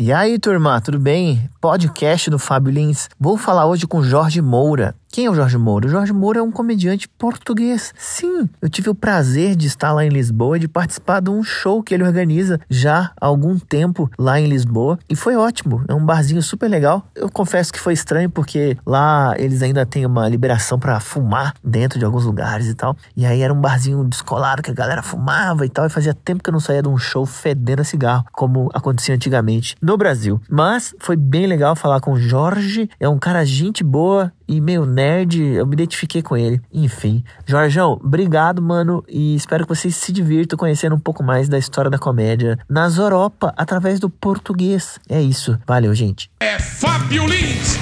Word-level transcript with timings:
E 0.00 0.12
aí, 0.12 0.38
turma, 0.38 0.80
tudo 0.80 0.96
bem? 0.96 1.50
Podcast 1.60 2.30
do 2.30 2.38
Fábio 2.38 2.72
Lins. 2.72 3.08
Vou 3.18 3.36
falar 3.36 3.66
hoje 3.66 3.84
com 3.84 4.00
Jorge 4.00 4.40
Moura. 4.40 4.94
Quem 5.10 5.24
é 5.24 5.30
o 5.30 5.34
Jorge 5.34 5.56
Moura? 5.56 5.86
O 5.86 5.90
Jorge 5.90 6.12
Moura 6.12 6.40
é 6.40 6.42
um 6.42 6.50
comediante 6.50 7.08
português. 7.08 7.92
Sim, 7.96 8.48
eu 8.60 8.68
tive 8.68 8.90
o 8.90 8.94
prazer 8.94 9.56
de 9.56 9.66
estar 9.66 9.92
lá 9.92 10.04
em 10.04 10.10
Lisboa 10.10 10.56
e 10.56 10.60
de 10.60 10.68
participar 10.68 11.20
de 11.20 11.30
um 11.30 11.42
show 11.42 11.82
que 11.82 11.94
ele 11.94 12.04
organiza 12.04 12.60
já 12.68 13.10
há 13.18 13.26
algum 13.26 13.58
tempo 13.58 14.10
lá 14.18 14.38
em 14.38 14.46
Lisboa 14.46 14.98
e 15.08 15.16
foi 15.16 15.34
ótimo. 15.34 15.82
É 15.88 15.94
um 15.94 16.04
barzinho 16.04 16.42
super 16.42 16.68
legal. 16.68 17.06
Eu 17.14 17.30
confesso 17.30 17.72
que 17.72 17.80
foi 17.80 17.94
estranho 17.94 18.28
porque 18.28 18.76
lá 18.86 19.34
eles 19.38 19.62
ainda 19.62 19.86
têm 19.86 20.04
uma 20.04 20.28
liberação 20.28 20.78
para 20.78 21.00
fumar 21.00 21.54
dentro 21.64 21.98
de 21.98 22.04
alguns 22.04 22.24
lugares 22.24 22.66
e 22.68 22.74
tal. 22.74 22.96
E 23.16 23.24
aí 23.24 23.40
era 23.40 23.52
um 23.52 23.60
barzinho 23.60 24.04
descolado 24.04 24.62
que 24.62 24.70
a 24.70 24.74
galera 24.74 25.02
fumava 25.02 25.64
e 25.64 25.68
tal 25.68 25.86
e 25.86 25.90
fazia 25.90 26.12
tempo 26.12 26.42
que 26.42 26.50
eu 26.50 26.52
não 26.52 26.60
saía 26.60 26.82
de 26.82 26.88
um 26.88 26.98
show 26.98 27.24
fedendo 27.24 27.80
a 27.80 27.84
cigarro, 27.84 28.24
como 28.32 28.70
acontecia 28.74 29.14
antigamente 29.14 29.74
no 29.80 29.96
Brasil. 29.96 30.40
Mas 30.50 30.94
foi 30.98 31.16
bem 31.16 31.46
legal 31.46 31.74
falar 31.74 32.00
com 32.00 32.12
o 32.12 32.20
Jorge. 32.20 32.90
É 33.00 33.08
um 33.08 33.18
cara 33.18 33.44
gente 33.44 33.82
boa 33.82 34.32
e 34.48 34.60
meio 34.60 34.86
nerd, 34.86 35.42
eu 35.42 35.66
me 35.66 35.74
identifiquei 35.74 36.22
com 36.22 36.36
ele. 36.36 36.60
Enfim, 36.72 37.22
Jorjão, 37.46 38.00
obrigado, 38.02 38.62
mano, 38.62 39.04
e 39.06 39.34
espero 39.34 39.64
que 39.66 39.74
vocês 39.74 39.94
se 39.94 40.10
divirtam 40.10 40.58
conhecendo 40.58 40.96
um 40.96 41.00
pouco 41.00 41.22
mais 41.22 41.48
da 41.48 41.58
história 41.58 41.90
da 41.90 41.98
comédia 41.98 42.58
nas 42.68 42.96
Europa 42.96 43.52
através 43.56 44.00
do 44.00 44.08
português. 44.08 44.98
É 45.08 45.20
isso. 45.20 45.58
Valeu, 45.66 45.94
gente. 45.94 46.30
É 46.40 46.58
Fábio 46.58 47.26
Lins. 47.26 47.78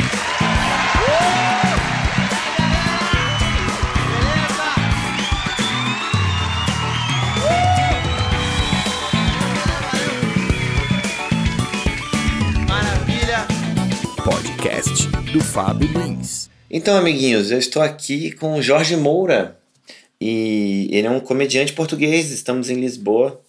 Maravilha. 12.69 13.47
Podcast 14.25 15.07
do 15.33 15.41
Fábio 15.41 15.89
Lins. 15.89 16.56
Então, 16.71 16.97
amiguinhos, 16.97 17.51
eu 17.51 17.59
estou 17.59 17.81
aqui 17.81 18.33
com 18.33 18.55
o 18.55 18.63
Jorge 18.63 18.97
Moura. 18.97 19.59
E 20.21 20.89
ele 20.91 21.07
é 21.07 21.11
um 21.11 21.21
comediante 21.21 21.73
português. 21.73 22.31
Estamos 22.31 22.69
em 22.69 22.81
Lisboa. 22.81 23.41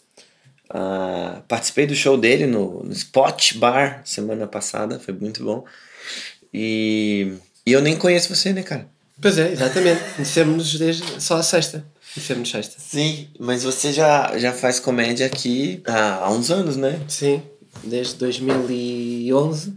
Ah, 0.69 1.41
participei 1.47 1.87
do 1.87 1.95
show 1.95 2.17
dele 2.17 2.45
no, 2.45 2.83
no 2.83 2.91
Spot 2.91 3.55
Bar 3.55 4.01
semana 4.05 4.45
passada. 4.45 4.99
Foi 4.99 5.13
muito 5.13 5.43
bom. 5.43 5.65
E, 6.53 7.33
e 7.65 7.71
eu 7.71 7.81
nem 7.81 7.95
conheço 7.95 8.33
você, 8.33 8.53
né, 8.53 8.61
cara? 8.61 8.87
Pois 9.19 9.37
é, 9.37 9.51
exatamente. 9.51 10.01
Conhecemos 10.15 10.77
desde 10.77 11.21
só 11.21 11.37
a 11.37 11.43
sexta. 11.43 11.85
Conhecemos 12.13 12.49
sexta. 12.49 12.75
Sim, 12.79 13.29
mas 13.39 13.63
você 13.63 13.91
já, 13.91 14.37
já 14.37 14.53
faz 14.53 14.79
comédia 14.79 15.25
aqui 15.25 15.81
há, 15.87 16.25
há 16.25 16.31
uns 16.31 16.51
anos, 16.51 16.77
né? 16.77 17.01
Sim, 17.07 17.41
desde 17.83 18.15
2011 18.15 19.73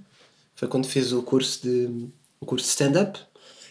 foi 0.55 0.68
quando 0.68 0.86
fiz 0.86 1.12
o 1.12 1.22
curso 1.22 1.62
de 1.62 2.11
o 2.41 2.46
curso 2.46 2.64
de 2.64 2.70
stand-up. 2.70 3.18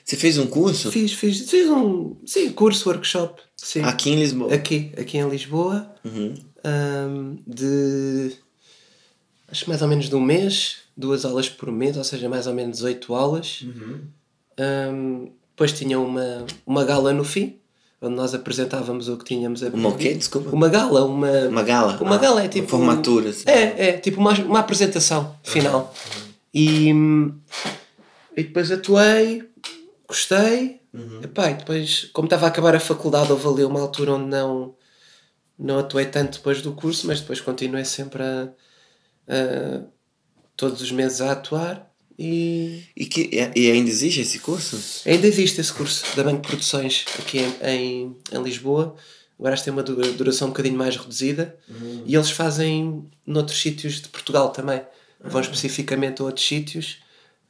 Você 0.09 0.17
fez 0.17 0.39
um 0.39 0.47
curso? 0.47 0.91
Fiz, 0.91 1.13
fiz, 1.13 1.47
fiz 1.47 1.69
um 1.69 2.15
sim, 2.25 2.49
curso, 2.51 2.89
workshop. 2.89 3.39
Sim. 3.55 3.83
Aqui 3.83 4.09
em 4.09 4.15
Lisboa. 4.15 4.51
Aqui, 4.51 4.91
aqui 4.97 5.19
em 5.19 5.29
Lisboa. 5.29 5.87
Uhum. 6.03 6.33
ahm, 6.63 7.35
de 7.45 8.31
acho 9.51 9.65
que 9.65 9.69
mais 9.69 9.83
ou 9.83 9.87
menos 9.87 10.09
de 10.09 10.15
um 10.15 10.19
mês, 10.19 10.77
duas 10.97 11.25
aulas 11.25 11.47
por 11.47 11.71
mês, 11.71 11.95
ou 11.95 12.03
seja, 12.03 12.27
mais 12.27 12.47
ou 12.47 12.55
menos 12.55 12.81
oito 12.81 13.13
aulas. 13.13 13.61
Uhum. 13.61 13.99
Ahm, 14.57 15.27
depois 15.51 15.73
tinha 15.73 15.99
uma, 15.99 16.43
uma 16.65 16.83
gala 16.83 17.13
no 17.13 17.23
fim, 17.23 17.57
onde 18.01 18.15
nós 18.15 18.33
apresentávamos 18.33 19.09
o 19.09 19.15
que 19.15 19.25
tínhamos 19.25 19.61
aprendido. 19.61 19.87
Uma 19.89 19.95
o 19.95 19.99
quê? 19.99 20.15
Desculpa. 20.15 20.49
Uma 20.49 20.69
gala, 20.69 21.05
uma, 21.05 21.31
Uma 21.49 21.61
gala? 21.61 21.99
Uma 22.01 22.15
Ah, 22.15 22.17
gala 22.17 22.39
é 22.39 22.45
uma 22.45 22.49
tipo. 22.49 22.67
formatura, 22.67 23.29
assim. 23.29 23.43
É, 23.47 23.89
é, 23.89 23.91
tipo 23.99 24.19
uma, 24.19 24.33
uma 24.39 24.59
apresentação 24.59 25.35
final. 25.43 25.93
E, 26.51 26.91
hum, 26.91 27.31
e 28.35 28.43
depois 28.43 28.71
atuei, 28.71 29.43
gostei. 30.09 30.81
Epá, 31.23 31.51
e 31.51 31.53
depois, 31.53 32.09
como 32.11 32.25
estava 32.25 32.45
a 32.47 32.49
acabar 32.49 32.75
a 32.75 32.79
faculdade, 32.79 33.31
houve 33.31 33.47
ali 33.47 33.63
uma 33.63 33.79
altura 33.79 34.13
onde 34.13 34.25
não, 34.25 34.75
não 35.57 35.79
atuei 35.79 36.05
tanto 36.07 36.37
depois 36.39 36.61
do 36.61 36.73
curso, 36.73 37.05
mas 37.07 37.21
depois 37.21 37.39
continuei 37.39 37.85
sempre 37.85 38.21
a, 38.23 38.49
a- 39.27 39.81
todos 40.57 40.81
os 40.81 40.91
meses 40.91 41.21
a 41.21 41.31
atuar. 41.31 41.87
E 42.17 42.83
E, 42.97 43.05
que, 43.05 43.29
e 43.55 43.71
ainda 43.71 43.89
existe 43.89 44.19
esse 44.19 44.39
curso? 44.39 44.77
ainda 45.05 45.25
existe 45.27 45.61
esse 45.61 45.71
curso 45.71 46.03
da 46.17 46.23
Banco 46.23 46.41
de 46.41 46.47
Produções 46.49 47.05
aqui 47.17 47.39
em, 47.39 47.53
em, 47.63 48.17
em 48.33 48.43
Lisboa. 48.43 48.95
Agora 49.37 49.53
acho 49.53 49.63
que 49.63 49.69
tem 49.69 49.73
uma 49.73 49.83
dura- 49.83 50.11
duração 50.11 50.47
um 50.47 50.51
bocadinho 50.51 50.75
mais 50.77 50.97
reduzida. 50.97 51.57
E 52.05 52.13
eles 52.15 52.29
fazem 52.31 53.07
noutros 53.25 53.61
sítios 53.61 54.01
de 54.01 54.09
Portugal 54.09 54.49
também. 54.49 54.81
Vão 55.23 55.39
especificamente 55.39 56.21
a 56.21 56.25
outros 56.25 56.45
sítios 56.45 56.97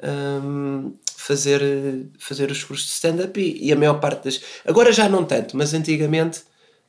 hum, 0.04 0.94
fazer, 1.30 1.62
fazer 2.18 2.50
os 2.50 2.64
cursos 2.64 2.88
de 2.88 2.94
stand-up 2.94 3.40
e, 3.40 3.68
e 3.68 3.72
a 3.72 3.76
maior 3.76 4.00
parte 4.00 4.24
das. 4.24 4.42
Agora 4.66 4.92
já 4.92 5.08
não 5.08 5.24
tanto, 5.24 5.56
mas 5.56 5.76
antigamente 5.76 6.42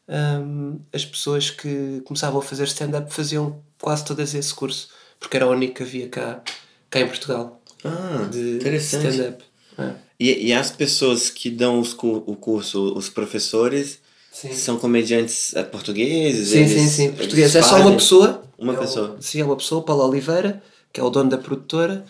hum, 0.09 0.81
as 0.95 1.05
pessoas 1.05 1.51
que 1.51 2.01
começavam 2.07 2.41
a 2.41 2.43
fazer 2.43 2.65
stand-up 2.65 3.13
faziam 3.13 3.63
quase 3.79 4.03
todas 4.05 4.35
esse 4.35 4.55
curso, 4.55 4.89
porque 5.19 5.37
era 5.37 5.47
o 5.47 5.51
único 5.51 5.75
que 5.75 5.83
havia 5.83 6.09
cá, 6.09 6.43
cá 6.89 7.01
em 7.01 7.07
Portugal 7.07 7.61
Ah, 7.85 8.27
de 8.31 8.67
stand-up. 8.77 9.45
É. 9.79 9.93
E, 10.19 10.49
e 10.49 10.53
as 10.55 10.71
pessoas 10.71 11.29
que 11.29 11.51
dão 11.51 11.79
os, 11.81 11.93
o 12.03 12.35
curso, 12.37 12.95
os 12.97 13.11
professores, 13.11 13.99
Sim. 14.33 14.53
são 14.55 14.79
comediantes 14.79 15.55
eh, 15.55 15.63
portugueses? 15.65 16.49
Sim, 16.49 16.59
Eles- 16.61 16.73
sim, 16.73 16.89
sim. 16.89 17.13
Português 17.13 17.55
é 17.57 17.63
só 17.63 17.77
uma 17.81 17.93
pessoa. 17.93 18.43
Uma 18.59 18.73
É 18.75 18.77
o- 18.77 18.81
pessoa. 18.81 19.17
sim, 19.21 19.41
é 19.41 19.45
uma 19.45 19.57
pessoa, 19.57 19.83
Paulo 19.83 20.07
Oliveira, 20.09 20.63
que 20.93 20.99
é 21.01 21.03
o 21.03 21.11
dono 21.11 21.29
da 21.31 21.39
produtora, 21.39 22.05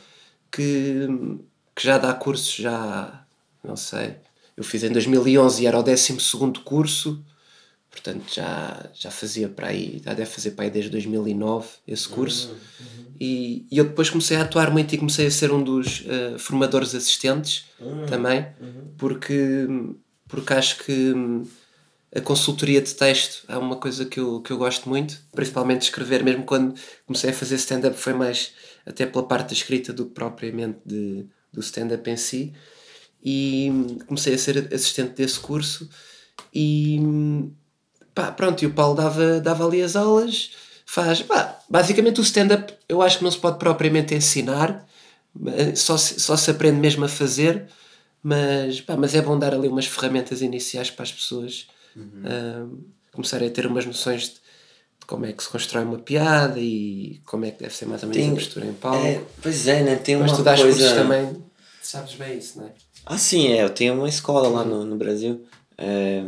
que, 0.51 1.07
que 1.81 1.87
já 1.87 1.97
dá 1.97 2.13
cursos, 2.13 2.55
já. 2.57 3.25
Não 3.65 3.75
sei. 3.75 4.17
Eu 4.55 4.63
fiz 4.63 4.85
em 4.85 4.93
2011 4.93 5.63
e 5.63 5.67
era 5.67 5.79
o 5.79 5.83
12 5.83 6.19
curso, 6.63 7.25
portanto 7.91 8.25
já, 8.35 8.91
já 8.93 9.11
fazia 9.11 9.49
para 9.49 9.69
aí, 9.69 10.03
já 10.05 10.13
deve 10.13 10.29
fazer 10.29 10.51
para 10.51 10.67
aí 10.67 10.71
desde 10.71 10.91
2009 10.91 11.69
esse 11.89 12.07
curso. 12.07 12.55
E, 13.19 13.67
e 13.71 13.79
eu 13.79 13.85
depois 13.85 14.11
comecei 14.11 14.37
a 14.37 14.43
atuar 14.43 14.71
muito 14.71 14.95
e 14.95 14.99
comecei 14.99 15.27
a 15.27 15.31
ser 15.31 15.53
um 15.53 15.63
dos 15.63 16.05
eh, 16.07 16.37
formadores 16.39 16.95
assistentes 16.95 17.65
também, 18.07 18.47
porque, 18.99 19.67
porque 20.29 20.53
acho 20.53 20.85
que 20.85 21.13
hum, 21.15 21.45
a 22.15 22.21
consultoria 22.21 22.83
de 22.83 22.95
texto 22.95 23.45
é 23.49 23.57
uma 23.57 23.77
coisa 23.77 24.05
que 24.05 24.21
eu, 24.21 24.41
que 24.43 24.51
eu 24.51 24.59
gosto 24.59 24.89
muito, 24.89 25.19
principalmente 25.33 25.81
de 25.81 25.85
escrever, 25.87 26.23
mesmo 26.23 26.45
quando 26.45 26.75
comecei 27.07 27.31
a 27.31 27.35
fazer 27.35 27.55
stand-up 27.57 27.97
foi 27.97 28.13
mais 28.13 28.53
até 28.85 29.07
pela 29.07 29.27
parte 29.27 29.49
da 29.49 29.55
escrita 29.55 29.93
do 29.93 30.07
que 30.07 30.13
propriamente 30.13 30.79
de, 30.85 31.27
do 31.53 31.61
stand-up 31.61 32.09
em 32.09 32.17
si. 32.17 32.53
E 33.23 33.71
comecei 34.07 34.35
a 34.35 34.39
ser 34.39 34.73
assistente 34.73 35.15
desse 35.15 35.39
curso 35.39 35.89
e 36.55 36.99
pá, 38.15 38.33
pronto, 38.33 38.63
e 38.63 38.67
o 38.67 38.73
Paulo 38.73 38.97
dava, 38.97 39.41
dava 39.41 39.67
ali 39.67 39.83
as 39.83 39.95
aulas, 39.95 40.53
faz, 40.87 41.23
pá, 41.23 41.59
basicamente 41.69 42.19
o 42.19 42.23
stand-up 42.23 42.73
eu 42.89 43.03
acho 43.03 43.19
que 43.19 43.25
não 43.25 43.31
se 43.31 43.39
pode 43.39 43.59
propriamente 43.59 44.15
ensinar, 44.15 44.87
eh, 45.47 45.75
só 45.75 45.97
se, 45.99 46.19
só 46.19 46.37
se 46.37 46.51
aprende 46.51 46.79
mesmo 46.81 47.05
a 47.05 47.09
fazer, 47.09 47.69
mas, 48.23 48.81
pá, 48.81 48.97
mas 48.97 49.15
é 49.15 49.21
bom 49.21 49.39
dar 49.39 49.55
ali 49.55 49.69
umas 49.69 49.87
ferramentas 49.87 50.41
iniciais 50.41 50.91
para 50.91 51.03
as 51.03 51.13
pessoas 51.13 51.69
ah, 52.25 52.67
começarem 53.13 53.49
a 53.49 53.51
ter 53.51 53.67
umas 53.67 53.85
noções 53.87 54.23
de 54.23 54.41
como 55.11 55.27
é 55.27 55.33
que 55.33 55.43
se 55.43 55.49
constrói 55.49 55.83
uma 55.83 55.99
piada 55.99 56.61
e 56.61 57.21
como 57.27 57.45
é 57.45 57.51
que 57.51 57.59
deve 57.59 57.75
ser 57.75 57.85
mais 57.87 58.01
ou 58.05 58.09
menos 58.09 58.23
Tem- 58.23 58.31
a 58.31 58.35
postura 58.37 58.67
em 58.67 58.73
palco. 58.75 59.05
É, 59.05 59.21
pois 59.43 59.67
é, 59.67 59.83
né? 59.83 59.97
Tem 59.97 60.15
uma 60.15 60.25
mas 60.25 60.37
tu 60.37 60.45
coisa... 60.45 60.95
também, 60.95 61.37
sabes 61.83 62.15
bem 62.15 62.39
isso, 62.39 62.61
não 62.61 62.67
é? 62.69 62.71
Ah, 63.05 63.19
sim, 63.19 63.49
é. 63.49 63.65
Eu 63.65 63.71
tenho 63.71 63.95
uma 63.95 64.09
escola 64.09 64.49
lá 64.49 64.65
no, 64.65 64.85
no 64.85 64.97
Brasil. 64.97 65.45
É, 65.77 66.23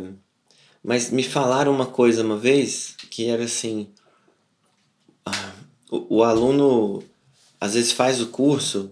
mas 0.83 1.09
me 1.11 1.23
falaram 1.23 1.71
uma 1.71 1.85
coisa 1.85 2.21
uma 2.23 2.37
vez 2.37 2.97
que 3.09 3.29
era 3.29 3.45
assim... 3.45 3.87
ah, 5.25 5.53
o, 5.89 6.17
o 6.17 6.23
aluno 6.23 7.01
às 7.61 7.75
vezes 7.75 7.93
faz 7.93 8.19
o 8.19 8.27
curso 8.27 8.91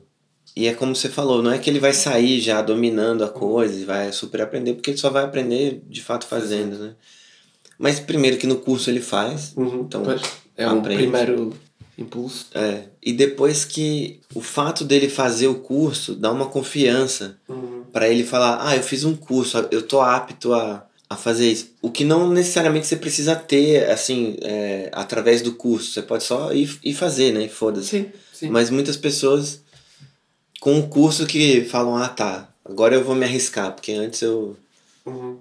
e 0.55 0.67
é 0.67 0.73
como 0.73 0.95
você 0.95 1.09
falou, 1.09 1.43
não 1.43 1.51
é 1.51 1.59
que 1.59 1.69
ele 1.69 1.81
vai 1.81 1.91
sair 1.91 2.39
já 2.39 2.61
dominando 2.61 3.25
a 3.25 3.29
coisa 3.29 3.77
e 3.77 3.83
vai 3.83 4.13
super 4.13 4.39
aprender, 4.39 4.73
porque 4.73 4.91
ele 4.91 4.97
só 4.97 5.09
vai 5.09 5.25
aprender 5.25 5.83
de 5.85 6.01
fato 6.01 6.25
fazendo, 6.25 6.79
né? 6.79 6.95
Mas 7.81 7.99
primeiro 7.99 8.37
que 8.37 8.45
no 8.47 8.57
curso 8.57 8.89
ele 8.89 9.01
faz, 9.01 9.53
então 9.57 10.03
Pois, 10.03 10.21
é 10.55 10.67
um 10.67 10.79
aprende. 10.79 11.01
primeiro 11.01 11.51
impulso. 11.97 12.45
É, 12.53 12.83
e 13.01 13.11
depois 13.11 13.65
que 13.65 14.19
o 14.35 14.41
fato 14.41 14.83
dele 14.85 15.09
fazer 15.09 15.47
o 15.47 15.55
curso 15.55 16.13
dá 16.15 16.31
uma 16.31 16.45
confiança 16.45 17.37
pra 17.91 18.07
ele 18.07 18.23
falar: 18.23 18.59
Ah, 18.61 18.75
eu 18.75 18.83
fiz 18.83 19.03
um 19.03 19.15
curso, 19.15 19.57
eu 19.71 19.81
tô 19.81 19.99
apto 19.99 20.53
a, 20.53 20.85
a 21.09 21.15
fazer 21.17 21.51
isso. 21.51 21.71
O 21.81 21.89
que 21.89 22.03
não 22.05 22.29
necessariamente 22.29 22.85
você 22.85 22.95
precisa 22.95 23.35
ter, 23.35 23.89
assim, 23.89 24.37
é, 24.41 24.89
através 24.93 25.41
do 25.41 25.53
curso. 25.53 25.91
Você 25.91 26.01
pode 26.03 26.23
só 26.23 26.53
ir, 26.53 26.77
ir 26.83 26.93
fazer, 26.93 27.31
né? 27.33 27.45
e 27.45 27.49
Foda-se. 27.49 27.87
Sim, 27.89 28.05
sim. 28.31 28.49
Mas 28.49 28.69
muitas 28.69 28.95
pessoas 28.95 29.61
com 30.59 30.79
o 30.79 30.87
curso 30.87 31.25
que 31.25 31.65
falam: 31.65 31.97
Ah, 31.97 32.07
tá, 32.07 32.47
agora 32.63 32.93
eu 32.95 33.03
vou 33.03 33.15
me 33.15 33.25
arriscar, 33.25 33.71
porque 33.73 33.91
antes 33.91 34.21
eu. 34.21 34.55
Uhum. 35.05 35.37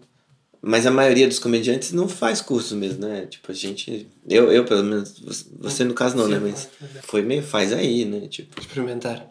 Mas 0.62 0.86
a 0.86 0.90
maioria 0.90 1.26
dos 1.26 1.38
comediantes 1.38 1.92
não 1.92 2.06
faz 2.06 2.40
curso 2.40 2.76
mesmo, 2.76 3.06
né? 3.06 3.26
Tipo, 3.26 3.50
a 3.50 3.54
gente. 3.54 4.06
Eu, 4.28 4.52
eu 4.52 4.64
pelo 4.64 4.84
menos. 4.84 5.14
Você 5.58 5.84
no 5.84 5.94
caso 5.94 6.16
não, 6.16 6.28
né? 6.28 6.38
Mas 6.38 6.68
foi 7.02 7.22
meio. 7.22 7.42
Faz 7.42 7.72
aí, 7.72 8.04
né? 8.04 8.28
Tipo, 8.28 8.60
Experimentar. 8.60 9.26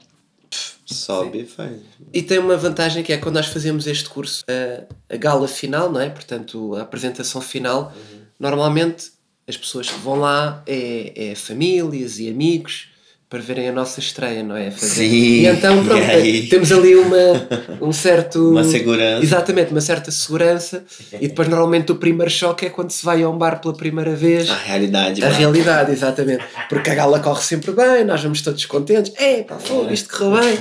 sobe 0.85 1.41
e 1.41 1.45
faz. 1.45 1.77
E 2.11 2.23
tem 2.23 2.39
uma 2.39 2.57
vantagem 2.57 3.03
que 3.03 3.13
é 3.13 3.17
quando 3.17 3.35
nós 3.35 3.45
fazemos 3.45 3.85
este 3.85 4.09
curso, 4.09 4.43
a, 4.49 5.13
a 5.13 5.17
gala 5.17 5.47
final, 5.47 5.91
não 5.91 6.01
é? 6.01 6.09
Portanto, 6.09 6.75
a 6.75 6.81
apresentação 6.81 7.41
final, 7.41 7.93
normalmente 8.39 9.11
as 9.47 9.55
pessoas 9.55 9.89
que 9.89 9.99
vão 9.99 10.15
lá 10.15 10.63
é, 10.65 11.31
é 11.31 11.35
famílias 11.35 12.19
e 12.19 12.27
amigos 12.27 12.88
para 13.29 13.39
verem 13.39 13.69
a 13.69 13.71
nossa 13.71 13.99
estreia, 13.99 14.41
não 14.41 14.55
é? 14.55 14.71
Fazer- 14.71 15.03
Sim, 15.03 15.05
E 15.13 15.45
então, 15.45 15.83
pronto, 15.85 16.01
e 16.25 16.47
temos 16.47 16.71
ali 16.71 16.95
uma, 16.95 17.47
um 17.79 17.91
certo. 17.93 18.49
Uma 18.49 18.63
segurança. 18.63 19.23
Exatamente, 19.23 19.71
uma 19.71 19.81
certa 19.81 20.09
segurança. 20.09 20.83
E 21.13 21.27
depois, 21.27 21.47
normalmente, 21.47 21.91
o 21.91 21.95
primeiro 21.95 22.31
choque 22.31 22.65
é 22.65 22.69
quando 22.71 22.89
se 22.89 23.05
vai 23.05 23.21
a 23.21 23.29
um 23.29 23.37
bar 23.37 23.61
pela 23.61 23.75
primeira 23.75 24.15
vez. 24.15 24.49
A 24.49 24.55
realidade. 24.55 25.23
A 25.23 25.29
realidade, 25.29 25.91
exatamente. 25.91 26.43
Porque 26.69 26.89
a 26.89 26.95
gala 26.95 27.19
corre 27.19 27.43
sempre 27.43 27.71
bem, 27.71 28.03
nós 28.03 28.21
vamos 28.23 28.41
todos 28.41 28.65
contentes. 28.65 29.13
É, 29.15 29.43
pá, 29.43 29.59
fogo, 29.59 29.91
isto 29.93 30.09
correu 30.09 30.41
bem. 30.41 30.57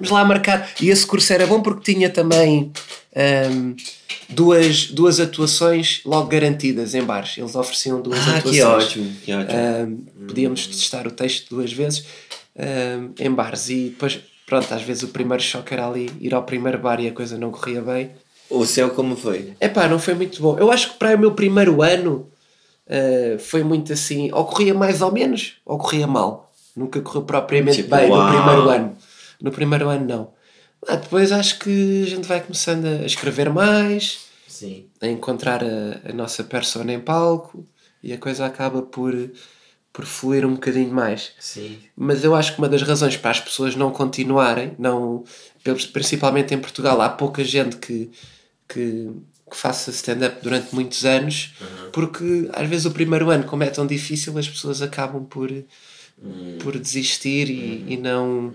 Vamos 0.00 0.10
lá 0.10 0.24
marcar. 0.24 0.68
E 0.80 0.90
esse 0.90 1.06
curso 1.06 1.32
era 1.32 1.46
bom 1.46 1.60
porque 1.62 1.92
tinha 1.92 2.10
também 2.10 2.72
ahm, 3.18 3.74
duas, 4.28 4.86
duas 4.86 5.18
atuações 5.20 6.00
logo 6.04 6.28
garantidas 6.28 6.94
em 6.94 7.02
bares. 7.02 7.36
Eles 7.36 7.54
ofereciam 7.56 8.00
duas 8.00 8.18
Ah, 8.20 8.36
atuações. 8.38 8.54
que 8.54 8.62
ótimo, 8.62 9.12
que 9.24 9.32
ótimo. 9.32 9.58
Ahm, 9.58 9.96
podíamos 10.26 10.66
testar 10.66 11.06
o 11.06 11.10
texto 11.10 11.48
duas 11.50 11.72
vezes 11.72 12.04
ahm, 12.58 13.10
em 13.18 13.30
bares. 13.30 13.68
E 13.70 13.88
depois, 13.90 14.20
pronto, 14.46 14.72
às 14.72 14.82
vezes 14.82 15.02
o 15.02 15.08
primeiro 15.08 15.42
choque 15.42 15.74
era 15.74 15.86
ali 15.88 16.10
ir 16.20 16.32
ao 16.34 16.42
primeiro 16.44 16.78
bar 16.78 17.00
e 17.00 17.08
a 17.08 17.12
coisa 17.12 17.36
não 17.36 17.50
corria 17.50 17.82
bem. 17.82 18.10
O 18.50 18.64
seu 18.64 18.90
como 18.90 19.14
foi? 19.16 19.52
Epá, 19.60 19.88
não 19.88 19.98
foi 19.98 20.14
muito 20.14 20.40
bom. 20.40 20.56
Eu 20.58 20.70
acho 20.70 20.92
que 20.92 20.98
para 20.98 21.14
o 21.14 21.18
meu 21.18 21.32
primeiro 21.32 21.82
ano 21.82 22.30
uh, 22.86 23.38
foi 23.38 23.62
muito 23.62 23.92
assim, 23.92 24.30
ou 24.32 24.44
corria 24.46 24.72
mais 24.72 25.02
ou 25.02 25.12
menos, 25.12 25.54
ou 25.66 25.76
corria 25.76 26.06
mal. 26.06 26.50
Nunca 26.74 27.00
correu 27.02 27.22
propriamente 27.22 27.82
Tipo, 27.82 27.94
bem 27.96 28.08
uau. 28.10 28.22
no 28.22 28.28
primeiro 28.36 28.68
ano. 28.70 28.96
No 29.42 29.50
primeiro 29.50 29.88
ano 29.88 30.06
não. 30.06 30.37
Ah, 30.86 30.96
depois 30.96 31.32
acho 31.32 31.58
que 31.58 32.04
a 32.04 32.10
gente 32.10 32.26
vai 32.26 32.40
começando 32.40 32.86
a 32.86 33.04
escrever 33.04 33.50
mais, 33.50 34.26
Sim. 34.46 34.86
a 35.00 35.06
encontrar 35.06 35.62
a, 35.62 36.10
a 36.10 36.12
nossa 36.12 36.44
persona 36.44 36.92
em 36.92 37.00
palco 37.00 37.66
e 38.02 38.12
a 38.12 38.18
coisa 38.18 38.46
acaba 38.46 38.82
por, 38.82 39.12
por 39.92 40.04
fluir 40.04 40.46
um 40.46 40.54
bocadinho 40.54 40.92
mais. 40.92 41.32
Sim. 41.40 41.78
Mas 41.96 42.22
eu 42.22 42.34
acho 42.34 42.52
que 42.52 42.58
uma 42.58 42.68
das 42.68 42.82
razões 42.82 43.16
para 43.16 43.30
as 43.30 43.40
pessoas 43.40 43.74
não 43.74 43.90
continuarem, 43.90 44.74
não, 44.78 45.24
principalmente 45.92 46.54
em 46.54 46.58
Portugal, 46.58 47.00
há 47.00 47.08
pouca 47.08 47.42
gente 47.42 47.76
que, 47.76 48.10
que, 48.68 49.10
que 49.50 49.56
faça 49.56 49.90
stand-up 49.90 50.40
durante 50.42 50.74
muitos 50.74 51.04
anos, 51.04 51.54
porque 51.92 52.48
às 52.52 52.68
vezes 52.68 52.86
o 52.86 52.92
primeiro 52.92 53.30
ano, 53.30 53.44
como 53.44 53.64
é 53.64 53.70
tão 53.70 53.86
difícil, 53.86 54.36
as 54.38 54.48
pessoas 54.48 54.80
acabam 54.80 55.24
por, 55.24 55.50
por 56.60 56.78
desistir 56.78 57.50
e, 57.50 57.84
e 57.88 57.96
não. 57.96 58.52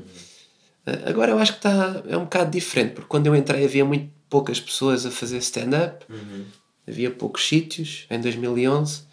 Agora 1.06 1.31
eu 1.31 1.39
acho 1.39 1.53
que 1.53 1.59
está, 1.59 2.03
é 2.07 2.18
um 2.18 2.24
bocado 2.24 2.51
diferente, 2.51 2.94
porque 2.94 3.07
quando 3.07 3.27
eu 3.27 3.35
entrei 3.35 3.63
havia 3.63 3.85
muito 3.85 4.09
poucas 4.30 4.59
pessoas 4.59 5.06
a 5.06 5.12
fazer 5.12 5.38
stand-up, 5.38 6.06
havia 6.88 7.09
poucos 7.12 7.47
sítios 7.47 8.06
em 8.09 8.19
2011, 8.19 9.03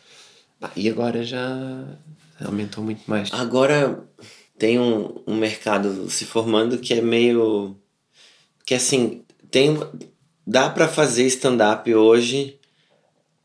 Pá, 0.58 0.70
e 0.76 0.88
agora 0.88 1.22
já 1.22 1.86
aumentou 2.44 2.82
muito 2.82 3.02
mais. 3.06 3.32
Agora 3.32 4.04
tem 4.58 4.78
um, 4.78 5.22
um 5.26 5.36
mercado 5.36 6.10
se 6.10 6.24
formando 6.24 6.78
que 6.78 6.92
é 6.92 7.00
meio. 7.00 7.76
que 8.66 8.74
assim, 8.74 9.22
tem. 9.50 9.78
dá 10.46 10.68
pra 10.68 10.88
fazer 10.88 11.24
stand-up 11.26 11.94
hoje 11.94 12.60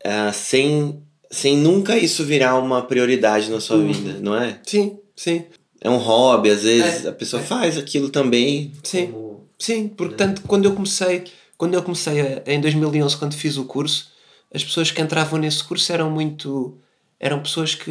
ah, 0.06 0.32
sem, 0.32 1.02
sem 1.30 1.56
nunca 1.56 1.96
isso 1.96 2.24
virar 2.24 2.56
uma 2.58 2.82
prioridade 2.82 3.50
na 3.50 3.60
sua 3.60 3.78
vida, 3.78 4.20
não 4.20 4.36
é? 4.36 4.60
Sim, 4.64 4.98
sim. 5.16 5.44
É 5.86 5.90
um 5.90 5.98
hobby, 5.98 6.50
às 6.50 6.62
vezes 6.64 7.04
É, 7.04 7.08
a 7.08 7.12
pessoa 7.12 7.40
é. 7.40 7.44
faz 7.46 7.78
aquilo 7.78 8.08
também. 8.08 8.72
Sim, 8.82 9.06
como- 9.12 9.48
sim, 9.56 9.86
porque 9.88 10.16
tanto 10.16 10.42
quando 10.42 10.64
eu 10.64 10.74
comecei, 10.74 11.22
quando 11.56 11.74
eu 11.74 11.82
comecei 11.82 12.20
a- 12.20 12.42
em 12.46 12.60
2011, 12.60 13.16
quando 13.16 13.34
fiz 13.34 13.56
o 13.56 13.64
curso, 13.64 14.08
as 14.52 14.64
pessoas 14.64 14.90
que 14.90 15.00
entravam 15.00 15.38
nesse 15.38 15.62
curso 15.62 15.92
eram 15.92 16.10
muito 16.10 16.76
eram 17.20 17.40
pessoas 17.40 17.74
que 17.74 17.90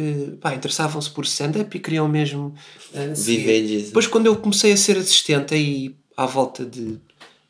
interessavam-se 0.54 1.10
por 1.10 1.24
stand-up 1.24 1.76
e 1.76 1.80
queriam 1.80 2.06
mesmo 2.06 2.54
seguir. 3.14 3.38
Viver 3.38 3.66
disso. 3.66 3.86
Depois 3.86 4.06
quando 4.06 4.26
eu 4.26 4.36
comecei 4.36 4.70
a 4.72 4.76
ser 4.76 4.96
assistente 4.98 5.52
aí 5.54 5.96
à 6.16 6.26
volta 6.26 6.64
de 6.64 6.98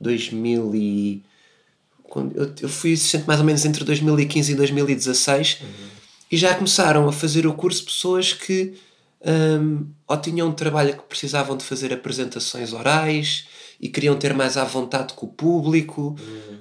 2000 0.00 0.74
e 0.74 1.22
quando 2.04 2.34
eu, 2.36 2.50
eu 2.62 2.68
fui 2.68 2.94
assistente 2.94 3.24
mais 3.26 3.40
ou 3.40 3.46
menos 3.46 3.64
entre 3.66 3.84
2015 3.84 4.52
e 4.52 4.54
2016 4.54 5.58
e 6.32 6.36
já 6.36 6.54
começaram 6.54 7.06
a 7.08 7.12
fazer 7.12 7.46
o 7.46 7.52
curso 7.52 7.84
pessoas 7.84 8.32
que 8.32 8.72
hum, 9.26 9.92
ou 10.06 10.16
tinham 10.20 10.48
um 10.48 10.52
trabalho 10.52 10.96
que 10.96 11.02
precisavam 11.04 11.56
de 11.56 11.64
fazer 11.64 11.92
apresentações 11.92 12.72
orais 12.72 13.46
e 13.80 13.88
queriam 13.88 14.16
ter 14.16 14.32
mais 14.34 14.56
à 14.56 14.64
vontade 14.64 15.14
com 15.14 15.26
o 15.26 15.28
público. 15.28 16.16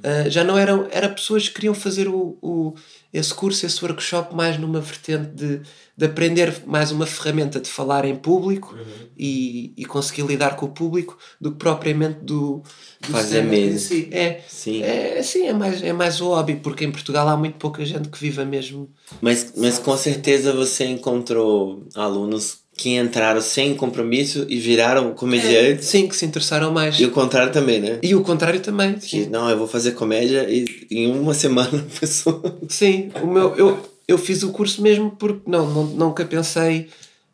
Ah, 0.06 0.30
já 0.30 0.44
não 0.44 0.56
eram, 0.56 0.88
era 0.92 1.10
pessoas 1.10 1.48
que 1.48 1.56
queriam 1.56 1.74
fazer 1.74 2.08
o, 2.08 2.38
o, 2.40 2.76
esse 3.12 3.34
curso, 3.34 3.66
esse 3.66 3.84
workshop 3.84 4.36
mais 4.36 4.56
numa 4.60 4.80
vertente 4.80 5.30
de, 5.30 5.62
de 5.98 6.06
aprender 6.06 6.62
mais 6.68 6.92
uma 6.92 7.08
ferramenta 7.08 7.60
de 7.60 7.68
falar 7.68 8.06
em 8.06 8.16
público 8.16 8.78
e, 9.18 9.74
e 9.76 9.84
conseguir 9.86 10.22
lidar 10.24 10.56
com 10.58 10.68
o 10.68 10.70
público 10.70 11.18
do 11.42 11.52
que 11.52 11.58
propriamente 11.58 12.20
do, 12.22 12.62
do 13.02 13.08
Fazer 13.08 13.44
mesmo. 13.44 13.80
si. 13.80 14.10
É, 14.12 14.42
Sim. 14.48 14.84
é, 14.84 15.24
sim, 15.24 15.48
é 15.48 15.54
mais, 15.54 15.82
é 15.82 15.92
mais 15.92 16.22
o 16.22 16.28
hobby, 16.28 16.58
porque 16.58 16.86
em 16.86 16.92
Portugal 16.92 17.28
há 17.28 17.36
muito 17.36 17.58
pouca 17.58 17.84
gente 17.84 18.10
que 18.10 18.20
viva 18.20 18.46
mesmo. 18.46 18.92
Mas, 19.22 19.54
mas 19.58 19.80
com 19.80 19.98
certeza 19.98 20.54
você 20.54 20.86
encontrou 20.86 21.88
alunos 21.96 22.65
que 22.78 22.96
entraram 22.98 23.40
sem 23.42 23.74
compromisso 23.74 24.46
e 24.50 24.58
viraram 24.60 25.14
comediantes. 25.14 25.86
Sim, 25.86 26.08
que 26.08 26.16
se 26.16 26.26
interessaram 26.26 26.72
mais. 26.72 27.00
E 27.00 27.06
o 27.06 27.12
contrário 27.12 27.52
também, 27.54 27.80
né? 27.80 28.00
E 28.04 28.14
o 28.14 28.22
contrário 28.22 28.60
também. 28.60 28.96
Que, 28.96 29.08
Sim, 29.24 29.30
não, 29.30 29.50
eu 29.50 29.58
vou 29.58 29.68
fazer 29.68 29.92
comédia 29.94 30.46
e 30.50 30.66
em 30.92 31.08
uma 31.12 31.34
semana 31.36 31.78
a 31.80 32.00
pessoa. 32.00 32.58
sim 32.68 33.10
o 33.24 33.28
meu, 33.28 33.56
eu, 33.56 33.80
eu 34.08 34.18
fiz 34.18 34.44
o 34.44 34.52
curso 34.52 34.82
mesmo 34.82 35.12
porque 35.12 35.50
não, 35.50 35.66
não, 35.74 35.84
nunca 35.86 36.26
pensei. 36.26 36.90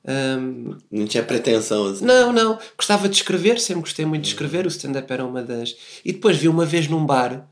hum, 0.07 0.75
Não 0.91 1.05
tinha 1.07 1.23
pretensão. 1.23 1.87
Assim. 1.87 2.05
não, 2.05 2.31
não, 2.31 2.59
gostava 2.77 3.09
de 3.09 3.15
escrever, 3.15 3.59
sempre 3.59 3.81
gostei 3.81 4.05
muito 4.05 4.21
de 4.23 4.29
escrever. 4.29 4.65
O 4.65 4.69
stand-up 4.69 5.11
era 5.11 5.25
uma 5.25 5.41
das. 5.41 5.75
E 6.05 6.11
depois 6.13 6.37
vi 6.37 6.47
uma 6.47 6.65
vez 6.65 6.87
num 6.87 7.03
bar, 7.05 7.47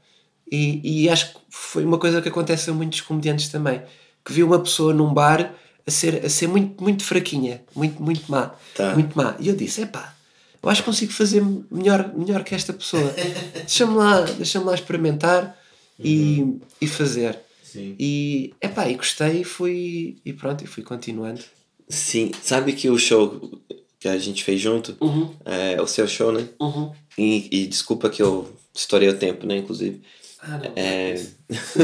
e, 0.51 1.03
e 1.05 1.09
acho 1.09 1.33
que 1.33 1.39
foi 1.49 1.83
uma 1.83 1.97
coisa 1.97 2.21
que 2.21 2.29
acontece 2.29 2.69
a 2.69 2.73
muitos 2.73 3.01
comediantes 3.01 3.49
também, 3.49 3.81
que 4.23 4.31
vi 4.31 4.43
uma 4.43 4.59
pessoa 4.59 4.93
num 4.93 5.11
bar 5.13 5.53
a 5.89 5.91
ser, 5.91 6.25
a 6.25 6.29
ser 6.29 6.47
muito, 6.47 6.81
muito 6.81 7.03
fraquinha, 7.03 7.61
muito, 7.75 8.01
muito 8.01 8.31
má. 8.31 8.55
Tá. 8.75 8.93
Muito 8.93 9.17
má. 9.17 9.35
E 9.39 9.49
eu 9.49 9.55
disse: 9.55 9.81
epá, 9.81 10.15
eu 10.61 10.69
acho 10.69 10.81
que 10.81 10.85
consigo 10.85 11.11
fazer 11.11 11.43
melhor, 11.69 12.13
melhor 12.15 12.43
que 12.43 12.55
esta 12.55 12.71
pessoa. 12.71 13.13
Deixa-me 13.53 13.95
lá, 13.95 14.21
deixa 14.21 14.59
lá 14.59 14.73
experimentar 14.73 15.57
e, 15.99 16.59
e 16.79 16.87
fazer. 16.87 17.37
Sim. 17.63 17.95
E, 17.99 18.53
epá, 18.61 18.87
e 18.87 18.95
gostei 18.95 19.41
e 19.41 19.43
fui, 19.43 20.17
e 20.23 20.31
pronto, 20.31 20.63
e 20.63 20.67
fui 20.67 20.83
continuando. 20.83 21.41
Sim. 21.87 22.31
Sabe 22.41 22.73
que 22.73 22.89
o 22.89 22.97
show 22.97 23.59
que 23.99 24.07
a 24.07 24.17
gente 24.17 24.43
fez 24.43 24.61
junto, 24.61 24.95
é 25.43 25.81
o 25.81 25.85
seu 25.85 26.07
show, 26.07 26.31
né? 26.31 26.47
Uhum. 26.59 26.91
E, 27.17 27.63
e 27.63 27.67
desculpa 27.67 28.09
que 28.09 28.21
eu 28.21 28.49
estourei 28.73 29.09
o 29.09 29.17
tempo, 29.17 29.45
né? 29.45 29.57
Inclusive. 29.57 30.01
Ah, 30.41 30.57
não. 30.57 30.71
É, 30.75 31.25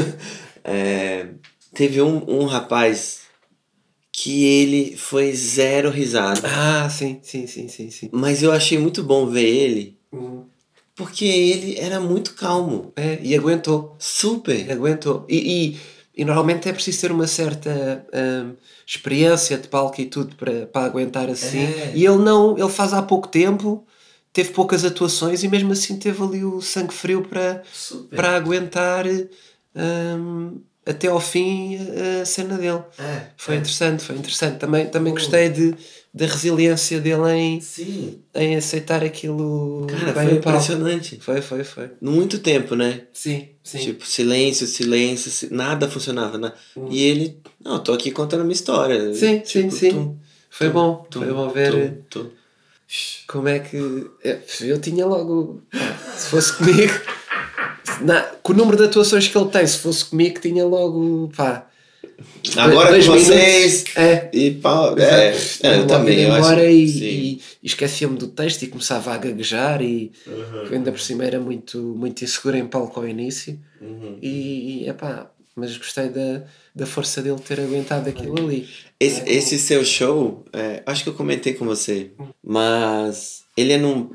é, 0.64 1.26
teve 1.74 2.00
um, 2.00 2.24
um 2.26 2.46
rapaz 2.46 3.25
que 4.18 4.44
ele 4.44 4.96
foi 4.96 5.30
zero 5.34 5.90
risada. 5.90 6.40
Ah, 6.48 6.88
sim, 6.88 7.18
sim, 7.22 7.46
sim, 7.46 7.68
sim, 7.68 7.90
sim. 7.90 8.08
Mas 8.10 8.42
eu 8.42 8.50
achei 8.50 8.78
muito 8.78 9.02
bom 9.02 9.26
ver 9.26 9.44
ele, 9.44 9.98
Uhum. 10.10 10.44
porque 10.94 11.26
ele 11.26 11.76
era 11.78 12.00
muito 12.00 12.32
calmo. 12.32 12.94
É, 12.96 13.18
e 13.22 13.34
aguentou. 13.36 13.94
Super. 13.98 14.72
Aguentou. 14.72 15.26
E, 15.28 15.36
e, 15.76 15.80
e 16.16 16.24
normalmente 16.24 16.66
é 16.66 16.72
preciso 16.72 17.02
ter 17.02 17.12
uma 17.12 17.26
certa 17.26 18.06
hum, 18.14 18.54
experiência 18.86 19.58
de 19.58 19.68
palco 19.68 20.00
e 20.00 20.06
tudo 20.06 20.34
para, 20.34 20.64
para 20.66 20.86
aguentar 20.86 21.28
assim. 21.28 21.58
É. 21.66 21.92
E 21.94 22.06
ele 22.06 22.16
não, 22.16 22.56
ele 22.56 22.70
faz 22.70 22.94
há 22.94 23.02
pouco 23.02 23.28
tempo, 23.28 23.86
teve 24.32 24.48
poucas 24.48 24.82
atuações 24.82 25.42
e 25.42 25.48
mesmo 25.48 25.72
assim 25.72 25.98
teve 25.98 26.22
ali 26.22 26.42
o 26.42 26.62
sangue 26.62 26.94
frio 26.94 27.20
para, 27.20 27.62
Super. 27.70 28.16
para 28.16 28.34
aguentar 28.34 29.04
hum, 29.74 30.58
até 30.86 31.08
ao 31.08 31.20
fim 31.20 31.76
a, 31.76 32.22
a 32.22 32.24
cena 32.24 32.56
dele. 32.56 32.80
É, 32.98 33.22
Foi 33.36 33.54
é. 33.56 33.58
interessante, 33.58 34.02
foi 34.04 34.16
interessante. 34.16 34.58
Também, 34.58 34.86
também 34.86 35.12
gostei 35.12 35.48
de, 35.48 35.74
da 36.14 36.26
resiliência 36.26 37.00
dele 37.00 37.28
em, 37.32 37.60
Sim. 37.60 38.20
em 38.34 38.56
aceitar 38.56 39.02
aquilo 39.04 39.86
Cara, 39.90 40.14
foi 40.14 40.32
impressionante. 40.34 41.18
Foi, 41.20 41.42
foi, 41.42 41.64
foi. 41.64 41.90
Muito 42.00 42.38
tempo, 42.38 42.74
né? 42.76 43.02
Sim, 43.12 43.48
sim. 43.62 43.78
Tipo, 43.78 44.06
silêncio, 44.06 44.66
silêncio, 44.66 45.30
si- 45.30 45.52
nada 45.52 45.88
funcionava, 45.90 46.38
né? 46.38 46.52
E 46.88 47.02
ele, 47.02 47.38
não, 47.62 47.78
tô 47.82 47.92
aqui 47.92 48.10
contando 48.10 48.40
a 48.40 48.44
minha 48.44 48.54
história. 48.54 49.10
Hum. 49.10 49.14
Sim, 49.14 49.42
sim, 49.44 49.62
Tipo, 49.68 49.72
sim. 49.72 49.90
tum, 49.90 50.16
Foi 50.48 50.68
tum, 50.68 50.72
bom, 50.72 51.06
tum, 51.10 51.20
foi 51.20 51.32
bom 51.34 51.48
ver 51.50 51.98
tum. 52.08 52.30
como 53.26 53.48
é 53.48 53.58
que. 53.58 53.76
é, 54.24 54.38
Eu 54.60 54.80
tinha 54.80 55.04
logo. 55.04 55.62
Se 56.16 56.28
fosse 56.28 56.52
comigo, 56.56 56.92
na- 58.00 58.22
com 58.42 58.52
o 58.52 58.56
número 58.56 58.76
de 58.76 58.84
atuações 58.84 59.28
que 59.28 59.36
ele 59.36 59.48
tem, 59.50 59.66
se 59.66 59.78
fosse 59.78 60.04
comigo, 60.06 60.40
tinha 60.40 60.64
logo, 60.64 61.30
pá. 61.36 61.66
Agora 62.56 62.90
dois 62.90 63.06
com 63.06 63.12
minutos. 63.12 63.34
vocês. 63.34 63.84
É. 63.96 64.30
E 64.32 64.50
pau. 64.52 64.98
É, 64.98 65.34
é, 65.62 65.78
eu 65.80 65.86
também. 65.86 66.18
ia 66.20 66.28
Eu 66.28 66.32
acho, 66.32 66.40
embora 66.46 66.64
e, 66.70 66.84
e, 66.84 67.32
e 67.34 67.40
esquecia-me 67.62 68.16
do 68.16 68.28
texto 68.28 68.62
e 68.62 68.68
começava 68.68 69.12
a 69.12 69.18
gaguejar 69.18 69.82
e 69.82 70.12
Uhum. 70.26 70.68
ainda 70.72 70.92
por 70.92 71.00
cima 71.00 71.24
era 71.24 71.38
muito, 71.38 71.78
muito 71.78 72.24
inseguro 72.24 72.56
em 72.56 72.66
palco 72.66 72.98
ao 73.00 73.06
início 73.06 73.58
Uhum. 73.82 74.16
e, 74.22 74.84
e 74.84 74.88
epá, 74.88 75.30
mas 75.54 75.76
gostei 75.76 76.08
da, 76.08 76.42
da 76.74 76.86
força 76.86 77.20
dele 77.20 77.36
ter 77.46 77.60
aguentado 77.60 78.08
aquilo 78.08 78.38
ali. 78.38 78.66
Esse, 78.98 79.22
esse 79.28 79.58
seu 79.58 79.84
show, 79.84 80.42
é, 80.54 80.82
acho 80.86 81.02
que 81.02 81.10
eu 81.10 81.14
comentei 81.14 81.52
com 81.52 81.66
você, 81.66 82.12
mas 82.42 83.42
ele 83.56 83.72
é 83.74 83.78
num. 83.78 84.08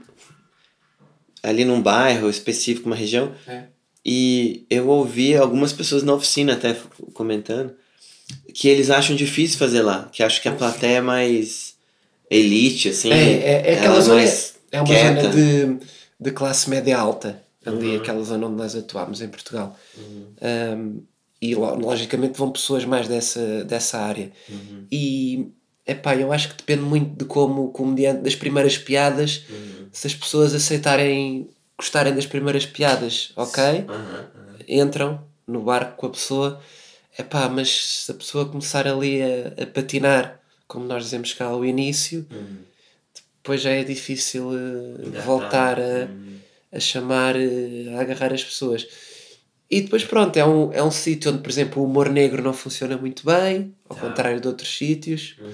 Ali 1.43 1.65
num 1.65 1.81
bairro 1.81 2.29
específico, 2.29 2.88
uma 2.88 2.95
região, 2.95 3.31
É. 3.48 3.63
e 4.05 4.65
eu 4.69 4.88
ouvi 4.89 5.36
algumas 5.36 5.74
pessoas 5.74 6.03
na 6.03 6.13
oficina 6.13 6.53
até 6.53 6.75
comentando 7.13 7.74
que 8.53 8.67
eles 8.67 8.89
acham 8.89 9.15
difícil 9.15 9.57
fazer 9.57 9.81
lá, 9.81 10.10
que 10.12 10.24
acham 10.24 10.41
que 10.41 10.48
a 10.48 10.53
plateia 10.53 10.98
é 10.98 11.01
mais 11.01 11.75
elite, 12.29 12.89
assim. 12.89 13.12
É, 13.12 13.15
é, 13.15 13.62
é 13.65 13.71
ela 13.74 13.79
aquela 13.79 14.01
zona, 14.01 14.15
mais 14.15 14.55
é 14.71 14.79
uma 14.79 14.86
quieta. 14.88 15.21
zona 15.24 15.33
de, 15.36 15.77
de 16.19 16.31
classe 16.31 16.69
média 16.69 16.98
alta, 16.98 17.41
ali, 17.65 17.88
Uhum. 17.89 17.98
aquela 17.98 18.24
zona 18.24 18.48
onde 18.48 18.55
nós 18.57 18.75
atuámos 18.75 19.21
em 19.21 19.27
Portugal. 19.27 19.77
Um, 20.41 21.01
e 21.41 21.55
lo- 21.55 21.75
logicamente 21.75 22.38
vão 22.38 22.51
pessoas 22.51 22.86
mais 22.86 23.07
dessa, 23.07 23.63
dessa 23.65 23.98
área. 24.00 24.31
Uhum. 24.50 24.86
E 24.91 25.48
epá, 25.86 26.15
eu 26.15 26.31
acho 26.31 26.50
que 26.50 26.55
depende 26.57 26.83
muito 26.83 27.17
de 27.17 27.25
como 27.25 27.65
o 27.65 27.69
comediante, 27.71 28.21
das 28.21 28.36
primeiras 28.36 28.77
piadas, 28.77 29.43
Uhum. 29.50 29.81
Se 29.91 30.07
as 30.07 30.15
pessoas 30.15 30.53
aceitarem, 30.53 31.50
gostarem 31.77 32.13
das 32.13 32.25
primeiras 32.25 32.65
piadas, 32.65 33.31
ok? 33.36 33.86
Entram 34.67 35.24
no 35.48 35.62
barco 35.62 35.98
com 35.98 36.07
a 36.07 36.10
pessoa, 36.12 36.62
epá, 37.17 37.50
mas 37.50 37.69
se 38.05 38.12
a 38.12 38.13
pessoa 38.15 38.45
começar 38.48 38.88
ali 38.88 39.21
a, 39.21 39.63
a 39.63 39.65
patinar, 39.67 40.39
como 40.67 40.86
nós 40.86 41.03
dizemos 41.03 41.33
cá 41.33 41.45
ao 41.45 41.65
início, 41.65 42.25
uhum. 42.31 42.57
depois 43.38 43.62
já 43.62 43.71
é 43.71 43.83
difícil 43.83 44.51
Engatar. 45.05 45.21
voltar 45.25 45.79
a, 45.79 46.05
Uhum. 46.05 46.38
a 46.71 46.79
chamar, 46.79 47.36
eh, 47.36 47.93
a 47.98 48.01
agarrar 48.01 48.31
as 48.33 48.43
pessoas. 48.43 48.88
E 49.69 49.81
depois, 49.81 50.03
pronto, 50.03 50.38
é 50.38 50.45
um, 50.45 50.71
é 50.74 50.81
um 50.83 50.91
sítio 50.91 51.31
onde, 51.31 51.41
por 51.41 51.50
exemplo, 51.50 51.81
o 51.81 51.86
humor 51.86 52.10
negro 52.10 52.41
não 52.41 52.53
funciona 52.53 52.95
muito 52.98 53.25
bem, 53.25 53.74
ao 53.89 53.95
Tá. 53.98 54.01
contrário 54.07 54.39
de 54.39 54.48
outros 54.48 54.77
sítios. 54.77 55.36
Uhum. 55.39 55.51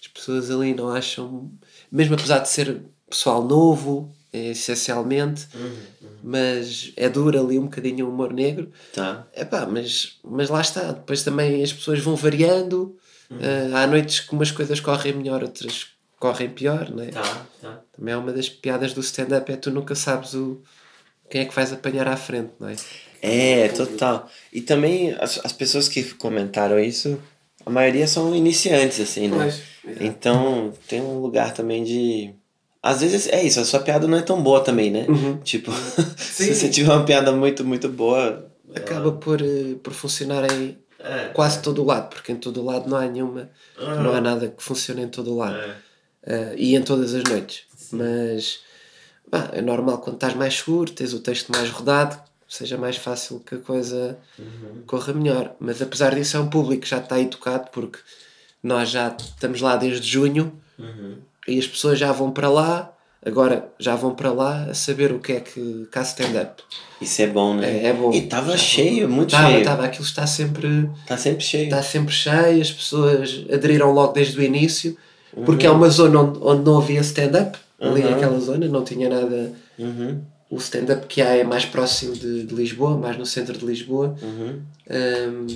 As 0.00 0.06
pessoas 0.08 0.50
ali 0.50 0.74
não 0.74 0.90
acham, 0.90 1.50
mesmo 1.90 2.14
apesar 2.14 2.38
de 2.40 2.48
ser 2.48 2.82
pessoal 3.08 3.42
novo, 3.42 4.10
eh, 4.32 4.50
essencialmente, 4.50 5.46
Uhum. 5.54 6.08
mas 6.22 6.92
é 6.96 7.08
duro 7.08 7.38
ali 7.38 7.58
um 7.58 7.64
bocadinho 7.64 8.06
o 8.06 8.10
humor 8.10 8.32
negro. 8.32 8.70
Tá. 8.92 9.26
Epá, 9.36 9.66
mas, 9.66 10.18
mas 10.24 10.48
lá 10.48 10.60
está. 10.60 10.92
Depois 10.92 11.22
também 11.22 11.62
as 11.62 11.72
pessoas 11.72 12.00
vão 12.00 12.16
variando. 12.16 12.96
Eh, 13.30 13.70
há 13.74 13.86
noites 13.86 14.20
que 14.20 14.32
umas 14.32 14.50
coisas 14.50 14.80
correm 14.80 15.14
melhor, 15.14 15.42
outras 15.42 15.86
correm 16.18 16.48
pior, 16.50 16.90
não 16.90 17.02
é? 17.02 17.08
Tá, 17.08 17.46
tá. 17.60 17.80
Também 17.96 18.14
é 18.14 18.16
uma 18.16 18.32
das 18.32 18.48
piadas 18.48 18.92
do 18.94 19.00
stand-up, 19.00 19.50
é 19.52 19.56
tu 19.56 19.70
nunca 19.70 19.94
sabes 19.94 20.34
o 20.34 20.60
quem 21.30 21.40
é 21.40 21.44
que 21.46 21.54
vais 21.54 21.72
apanhar 21.72 22.06
à 22.06 22.16
frente, 22.16 22.52
não 22.60 22.68
é? 22.68 22.76
É, 23.22 23.68
total. 23.68 24.28
E 24.52 24.60
também 24.60 25.12
as, 25.18 25.40
as 25.44 25.52
pessoas 25.52 25.88
que 25.88 26.02
comentaram 26.14 26.78
isso, 26.78 27.18
a 27.64 27.70
maioria 27.70 28.06
são 28.06 28.34
iniciantes, 28.34 29.00
assim, 29.00 29.28
né? 29.28 29.52
Então 30.00 30.72
tem 30.86 31.00
um 31.00 31.18
lugar 31.18 31.52
também 31.54 31.82
de. 31.82 32.34
Às 32.86 33.00
vezes 33.00 33.26
é 33.28 33.42
isso, 33.42 33.58
a 33.60 33.64
sua 33.64 33.80
piada 33.80 34.06
não 34.06 34.18
é 34.18 34.22
tão 34.22 34.42
boa 34.42 34.60
também, 34.60 34.90
né? 34.90 35.06
Uhum. 35.08 35.38
Tipo, 35.38 35.72
Sim. 36.18 36.44
se 36.44 36.54
você 36.54 36.68
tiver 36.68 36.92
uma 36.92 37.04
piada 37.04 37.32
muito, 37.32 37.64
muito 37.64 37.88
boa. 37.88 38.46
Acaba 38.74 39.10
por, 39.12 39.40
eh, 39.40 39.76
por 39.82 39.94
funcionar 39.94 40.44
em 40.52 40.76
É. 40.98 41.28
quase 41.32 41.60
todo 41.62 41.80
o 41.82 41.84
lado, 41.86 42.08
porque 42.10 42.30
em 42.32 42.36
todo 42.36 42.60
o 42.60 42.64
lado 42.64 42.88
não 42.90 42.98
há 42.98 43.06
nenhuma, 43.06 43.48
Uhum. 43.80 44.02
não 44.02 44.12
há 44.14 44.20
nada 44.20 44.48
que 44.48 44.62
funcione 44.62 45.02
em 45.02 45.08
todo 45.08 45.32
o 45.32 45.36
lado. 45.38 45.56
É. 45.56 45.74
Eh, 46.26 46.54
e 46.58 46.76
em 46.76 46.82
todas 46.82 47.14
as 47.14 47.22
noites. 47.24 47.62
Mas 47.90 48.60
bah, 49.30 49.48
é 49.52 49.62
normal 49.62 49.98
quando 49.98 50.16
estás 50.16 50.34
mais 50.34 50.54
seguro, 50.58 50.90
tens 50.92 51.14
o 51.14 51.20
texto 51.20 51.50
mais 51.52 51.70
rodado, 51.70 52.18
seja 52.48 52.76
mais 52.76 52.96
fácil 52.96 53.40
que 53.40 53.54
a 53.54 53.58
coisa 53.58 54.18
corra 54.86 55.12
melhor. 55.14 55.54
Mas 55.58 55.80
apesar 55.80 56.14
disso, 56.14 56.36
é 56.36 56.40
um 56.40 56.50
público 56.50 56.82
que 56.82 56.88
já 56.88 56.98
está 56.98 57.18
educado, 57.18 57.70
porque 57.72 57.98
nós 58.62 58.90
já 58.90 59.14
estamos 59.18 59.60
lá 59.62 59.76
desde 59.76 60.06
junho 60.06 60.52
Uhum. 60.78 61.18
E 61.48 61.58
as 61.58 61.66
pessoas 61.66 61.98
já 61.98 62.12
vão 62.12 62.30
para 62.30 62.48
lá. 62.48 62.90
Agora 63.26 63.68
já 63.78 63.96
vão 63.96 64.14
para 64.14 64.30
lá 64.32 64.64
a 64.64 64.74
saber 64.74 65.10
o 65.10 65.18
que 65.18 65.32
é 65.32 65.40
que 65.40 65.88
cá 65.90 66.02
stand-up. 66.02 66.62
Isso 67.00 67.22
é 67.22 67.26
bom, 67.26 67.54
né? 67.54 67.84
É, 67.84 67.86
é 67.86 67.92
bom. 67.94 68.12
E 68.12 68.22
tava 68.26 68.52
Já 68.52 68.58
cheio, 68.58 69.08
muito 69.08 69.30
Estava, 69.30 69.48
cheio. 69.48 69.58
estava, 69.60 69.84
aquilo 69.86 70.04
está 70.04 70.26
sempre, 70.26 70.90
Tá 71.06 71.16
sempre 71.16 71.42
cheio. 71.42 71.64
está 71.64 71.82
sempre 71.82 72.12
cheio, 72.14 72.60
as 72.60 72.70
pessoas 72.70 73.46
aderiram 73.50 73.92
logo 73.92 74.12
desde 74.12 74.38
o 74.38 74.42
início, 74.42 74.94
porque 75.46 75.66
é 75.66 75.70
Uhum. 75.70 75.76
uma 75.78 75.88
zona 75.88 76.20
onde, 76.20 76.38
onde 76.42 76.64
não 76.64 76.76
havia 76.78 77.00
stand-up, 77.00 77.56
ali 77.80 78.02
Uhum. 78.02 78.10
naquela 78.10 78.38
zona, 78.38 78.68
não 78.68 78.84
tinha 78.84 79.08
nada. 79.08 79.52
Uhum. 79.78 80.20
O 80.50 80.56
stand-up 80.58 81.06
que 81.06 81.22
há 81.22 81.30
é 81.34 81.44
mais 81.44 81.64
próximo 81.64 82.12
de, 82.12 82.44
de 82.44 82.54
Lisboa, 82.54 82.98
mais 82.98 83.16
no 83.16 83.24
centro 83.24 83.56
de 83.56 83.64
Lisboa, 83.64 84.14
Uhum. 84.22 84.60
um, 84.90 85.46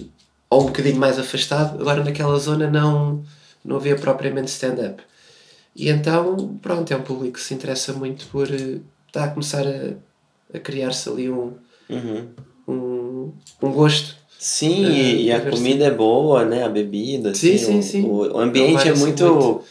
ou 0.48 0.62
um 0.62 0.66
bocadinho 0.66 0.96
mais 0.96 1.18
afastado. 1.18 1.78
Agora 1.80 2.02
naquela 2.02 2.38
zona 2.38 2.66
não, 2.70 3.22
não 3.62 3.76
havia 3.76 3.94
propriamente 3.96 4.48
stand-up. 4.48 5.02
E 5.78 5.88
então, 5.88 6.58
pronto, 6.60 6.92
é 6.92 6.96
um 6.96 7.02
público 7.02 7.34
que 7.34 7.40
se 7.40 7.54
interessa 7.54 7.92
muito 7.92 8.26
por. 8.26 8.50
eh, 8.52 8.80
Está 9.06 9.24
a 9.24 9.28
começar 9.28 9.64
a, 9.66 9.94
a 10.54 10.58
criar-se 10.60 11.08
ali 11.08 11.30
um, 11.30 11.52
Uhum. 11.88 12.26
um, 12.68 13.32
um 13.62 13.72
gosto. 13.72 14.14
Sim, 14.38 14.84
e, 14.84 15.24
e 15.26 15.32
a 15.32 15.40
comida 15.50 15.86
é 15.86 15.90
boa, 15.90 16.44
né? 16.44 16.62
A 16.64 16.68
bebida. 16.68 17.34
Sim, 17.34 17.54
assim, 17.54 17.80
sim, 17.80 17.82
sim. 17.82 18.04
O, 18.04 18.34
o 18.36 18.38
ambiente 18.38 18.86
é 18.86 18.94
muito, 18.94 19.24
muito. 19.24 19.64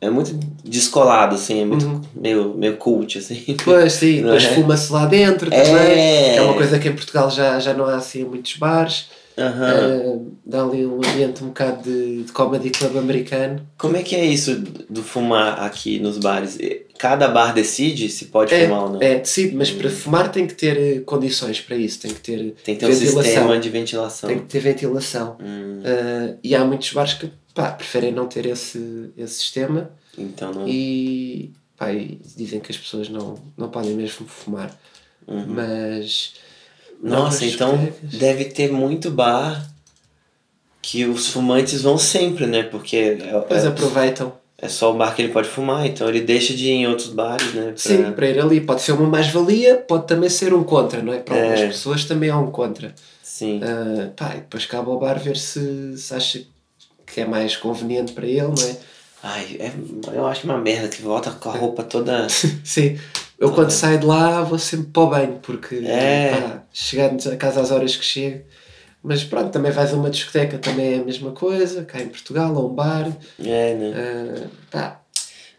É 0.00 0.08
muito 0.08 0.32
descolado, 0.64 1.34
assim, 1.34 1.60
é 1.60 1.64
muito 1.64 1.84
Uhum. 1.86 2.00
meio, 2.14 2.54
meio 2.54 2.76
cult, 2.76 3.18
assim. 3.18 3.42
Pois 3.64 3.92
sim, 3.94 4.16
depois 4.22 4.44
é? 4.44 4.54
fuma-se 4.54 4.92
lá 4.92 5.06
dentro 5.06 5.50
também. 5.50 5.64
É. 5.74 6.36
É 6.36 6.42
uma 6.42 6.54
coisa 6.54 6.78
que 6.78 6.88
em 6.88 6.94
Portugal 6.94 7.28
já, 7.30 7.58
já 7.58 7.74
não 7.74 7.84
há 7.86 7.96
assim 7.96 8.22
muitos 8.24 8.56
bares. 8.56 9.08
Aham. 9.40 9.72
Eh, 9.72 10.18
dá 10.44 10.62
ali 10.62 10.84
um 10.86 10.96
ambiente 10.96 11.42
um 11.42 11.48
bocado 11.48 11.82
de, 11.82 12.24
de 12.24 12.32
comedy 12.32 12.70
club 12.70 12.96
americano. 12.98 13.66
Como 13.78 13.96
é 13.96 14.02
que 14.02 14.14
é 14.14 14.24
isso 14.24 14.56
do 14.88 15.02
fumar 15.02 15.60
aqui 15.64 15.98
nos 15.98 16.18
bares? 16.18 16.58
Cada 16.98 17.26
bar 17.28 17.54
decide 17.54 18.08
se 18.10 18.26
pode 18.26 18.52
É, 18.54 18.66
fumar 18.66 18.82
ou 18.84 18.90
não? 18.90 19.00
é, 19.02 19.18
decide, 19.20 19.56
mas 19.56 19.70
para 19.70 19.88
fumar 19.88 20.30
tem 20.30 20.46
que 20.46 20.54
ter 20.54 20.76
eh, 20.76 21.00
condições 21.00 21.60
para 21.60 21.74
isso, 21.76 22.00
tem 22.00 22.12
que 22.12 22.20
ter 22.20 22.54
Tem 22.62 22.74
que 22.76 22.84
ter 22.84 22.90
um 22.90 22.94
sistema 22.94 23.58
de 23.58 23.70
ventilação. 23.70 24.28
tem 24.28 24.38
que 24.38 24.46
ter 24.46 24.60
ventilação. 24.60 25.36
Hum, 25.40 25.80
Eh, 25.82 26.34
e 26.44 26.54
há 26.54 26.62
muitos 26.64 26.92
bares 26.92 27.14
que 27.14 27.30
pá, 27.54 27.70
preferem 27.72 28.12
não 28.12 28.26
ter 28.26 28.44
esse, 28.46 29.10
esse 29.16 29.34
sistema 29.34 29.90
então 30.18 30.52
não. 30.52 30.68
e, 30.68 31.52
pá, 31.78 31.90
e 31.92 32.20
dizem 32.36 32.60
que 32.60 32.70
as 32.70 32.76
pessoas 32.76 33.08
não, 33.08 33.38
não 33.56 33.70
podem 33.70 33.94
mesmo 33.94 34.26
fumar. 34.26 34.70
Uhum. 35.26 35.46
Mas. 35.48 36.34
Nossa, 37.02 37.44
então 37.46 37.92
deve 38.02 38.44
ter 38.46 38.70
muito 38.72 39.10
bar 39.10 39.66
que 40.82 41.04
os 41.04 41.28
fumantes 41.28 41.82
vão 41.82 41.96
sempre, 41.98 42.46
né? 42.46 42.62
Porque 42.62 42.96
é, 42.96 43.40
Pois 43.46 43.64
é, 43.64 43.68
aproveitam. 43.68 44.32
é 44.58 44.68
só 44.68 44.92
o 44.92 44.96
bar 44.96 45.14
que 45.14 45.22
ele 45.22 45.32
pode 45.32 45.48
fumar, 45.48 45.86
então 45.86 46.08
ele 46.08 46.20
deixa 46.20 46.54
de 46.54 46.66
ir 46.66 46.70
em 46.72 46.86
outros 46.86 47.08
bares, 47.08 47.52
né? 47.54 47.66
pra- 47.68 47.76
Sim, 47.76 48.12
para 48.12 48.28
ir 48.28 48.38
ali 48.40 48.60
pode 48.60 48.82
ser 48.82 48.92
uma 48.92 49.08
mais-valia, 49.08 49.76
pode 49.76 50.06
também 50.06 50.28
ser 50.30 50.52
um 50.54 50.62
contra, 50.64 51.02
não 51.02 51.12
é? 51.12 51.18
Para 51.20 51.34
algumas 51.36 51.60
É. 51.60 51.66
pessoas 51.68 52.04
também 52.04 52.28
é 52.30 52.34
um 52.36 52.50
contra. 52.50 52.94
Sim. 53.22 53.60
Ah, 53.62 54.10
pá, 54.16 54.32
e 54.34 54.38
depois 54.40 54.66
cabe 54.66 54.88
ao 54.90 54.98
bar 54.98 55.18
ver 55.18 55.36
se, 55.36 55.96
se 55.96 56.14
acha 56.14 56.42
que 57.06 57.20
é 57.20 57.24
mais 57.26 57.56
conveniente 57.56 58.12
para 58.12 58.26
ele, 58.26 58.42
não 58.42 58.54
é? 58.68 58.76
Ai, 59.22 59.56
é, 59.60 59.70
eu 60.14 60.26
acho 60.26 60.44
uma 60.44 60.56
merda 60.58 60.88
que 60.88 61.02
volta 61.02 61.30
com 61.30 61.50
a 61.50 61.56
roupa 61.56 61.82
toda. 61.82 62.26
Sim, 62.64 62.98
eu 63.40 63.50
quando 63.52 63.70
saio 63.70 63.98
de 63.98 64.06
lá 64.06 64.42
vou 64.42 64.58
sempre 64.58 64.88
para 64.92 65.02
o 65.02 65.06
banho, 65.08 65.38
porque 65.42 65.76
É. 65.84 66.30
pá, 66.30 66.62
chegando 66.72 67.26
a 67.28 67.36
casa 67.36 67.60
às 67.62 67.70
horas 67.70 67.96
que 67.96 68.04
chego. 68.04 68.44
Mas 69.02 69.24
pronto, 69.24 69.50
também 69.50 69.72
vais 69.72 69.92
a 69.94 69.96
uma 69.96 70.10
discoteca, 70.10 70.58
também 70.58 70.92
é 70.94 70.98
a 70.98 71.04
mesma 71.04 71.32
coisa, 71.32 71.84
cá 71.84 71.98
em 72.00 72.08
Portugal, 72.08 72.54
a 72.54 72.60
um 72.60 72.68
bar. 72.68 73.10
É, 73.42 73.74
né? 73.74 73.94
ah, 73.96 74.46
pá, 74.70 75.00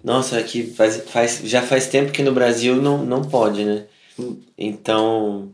Nossa, 0.03 0.37
aqui 0.37 0.63
faz, 0.63 1.03
faz, 1.07 1.41
já 1.43 1.61
faz 1.63 1.87
tempo 1.87 2.11
que 2.11 2.21
no 2.21 2.33
Brasil 2.33 2.75
não, 2.75 3.03
não 3.03 3.23
pode, 3.23 3.65
né? 3.65 3.85
Então. 4.57 5.51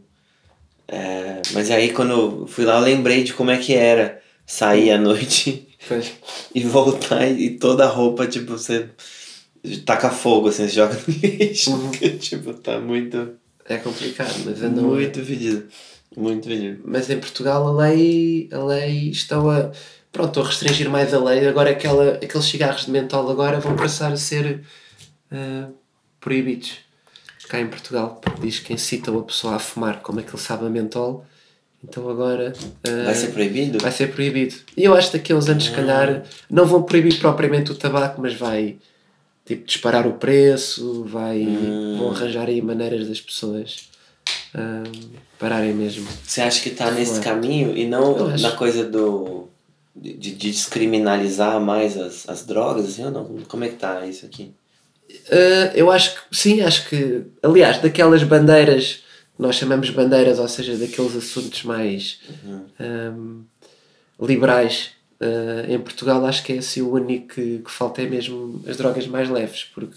é, 0.88 1.41
mas 1.53 1.72
aí 1.72 1.93
quando 1.93 2.46
fui 2.48 2.65
lá 2.65 2.75
eu 2.75 2.81
lembrei 2.81 3.24
de 3.24 3.34
como 3.34 3.51
é 3.51 3.57
que 3.57 3.74
era 3.74 4.22
sair 4.46 4.91
à 4.91 4.98
noite 4.98 5.67
e 6.53 6.62
voltar 6.63 7.25
e, 7.25 7.46
e 7.46 7.50
toda 7.57 7.86
a 7.86 7.88
roupa, 7.89 8.27
tipo, 8.27 8.51
você 8.57 8.89
taca 9.86 10.10
fogo, 10.10 10.50
assim, 10.50 10.68
você 10.68 10.70
joga 10.76 10.96
no 10.96 11.14
lixo. 11.14 11.72
Uhum. 11.72 11.90
porque, 11.90 12.10
tipo, 12.12 12.54
tá 12.54 12.80
muito. 12.80 13.32
é 13.66 13.78
complicado, 13.78 14.34
mas 14.46 14.62
não, 14.62 14.84
Muito 14.84 15.24
fedido. 15.24 15.66
Muito 16.16 16.48
fedido. 16.48 16.82
Mas 16.86 17.10
em 17.10 17.20
Portugal 17.20 17.68
a 17.68 17.88
lei, 17.88 18.50
a 18.52 18.58
lei 18.64 19.10
estão 19.10 19.50
a, 19.50 19.72
pronto, 20.12 20.40
a 20.40 20.46
restringir 20.46 20.90
mais 20.90 21.14
a 21.14 21.20
lei. 21.24 21.48
Agora 21.48 21.70
aquela, 21.70 22.14
aqueles 22.16 22.46
cigarros 22.46 22.86
de 22.86 22.92
mentol 22.92 23.30
agora 23.30 23.60
vão 23.60 23.76
passar 23.76 24.12
a 24.12 24.18
ser 24.18 24.62
ah, 25.32 25.68
proibidos. 26.20 26.74
cá 27.50 27.60
em 27.60 27.68
Portugal, 27.68 28.20
porque 28.22 28.42
diz 28.42 28.60
que 28.60 28.74
incitam 28.74 29.18
a 29.20 29.24
pessoa 29.24 29.56
a 29.56 29.60
fumar, 29.60 30.02
como 30.02 30.20
aquele 30.20 30.42
sabe 30.42 30.66
a 30.66 30.70
mentol. 30.70 31.26
Então 31.84 32.10
agora. 32.10 32.54
ah, 32.84 33.04
Vai 33.06 33.14
ser 33.16 33.28
proibido? 33.28 33.78
Vai 33.80 33.92
ser 33.92 34.12
proibido. 34.12 34.56
E 34.76 34.84
eu 34.84 34.96
acho 34.96 35.12
que 35.12 35.18
daqui 35.18 35.34
a 35.34 35.36
uns 35.36 35.48
anos, 35.48 35.66
se 35.66 35.72
calhar, 35.72 36.24
não 36.50 36.66
vão 36.66 36.82
proibir 36.84 37.20
propriamente 37.20 37.72
o 37.72 37.76
tabaco, 37.76 38.20
mas 38.22 38.34
vai 38.34 38.78
tipo, 39.48 39.66
disparar 39.66 40.06
o 40.06 40.13
preço, 40.13 41.06
vai, 41.06 41.46
vão 41.98 42.12
arranjar 42.12 42.48
aí 42.48 42.62
maneiras 42.62 43.08
das 43.08 43.22
pessoas 43.22 43.89
ah, 44.54 44.84
pararem 45.39 45.74
mesmo. 45.74 46.08
Você 46.24 46.42
acha 46.42 46.62
que 46.62 46.72
tá 46.72 46.92
nesse 46.92 47.20
Fumar. 47.20 47.24
caminho 47.24 47.75
e 47.75 47.88
não 47.88 48.27
na 48.38 48.51
coisa 48.51 48.84
do. 48.84 49.48
de, 49.96 50.13
de 50.13 50.32
descriminalizar 50.34 51.60
mais 51.62 51.98
as, 51.98 52.27
as 52.27 52.46
drogas, 52.46 52.86
assim, 52.86 53.06
ou 53.06 53.12
não? 53.12 53.25
Como 53.48 53.63
é 53.63 53.70
que 53.70 53.75
tá 53.75 54.06
isso 54.06 54.25
aqui? 54.25 54.51
Uh, 55.10 55.72
eu 55.74 55.89
acho 55.89 56.16
que 56.16 56.38
sim, 56.38 56.62
acho 56.62 56.89
que 56.89 57.24
aliás, 57.42 57.82
daquelas 57.82 58.24
bandeiras 58.24 59.04
nós 59.39 59.56
chamamos 59.56 59.89
bandeiras, 59.89 60.39
ou 60.39 60.48
seja, 60.48 60.75
daqueles 60.75 61.16
assuntos 61.16 61.63
mais 61.63 62.20
um, 62.80 63.44
liberais 64.20 64.97
uh, 65.22 65.72
em 65.72 65.80
Portugal, 65.80 66.26
acho 66.26 66.44
que 66.44 66.54
é 66.54 66.58
assim 66.58 66.82
o 66.82 66.92
único 66.94 67.36
que, 67.36 67.60
que 67.60 67.72
falta 67.72 68.02
é 68.02 68.06
mesmo 68.08 68.62
as 68.68 68.78
drogas 68.78 69.08
mais 69.08 69.30
leves, 69.30 69.64
porque 69.74 69.96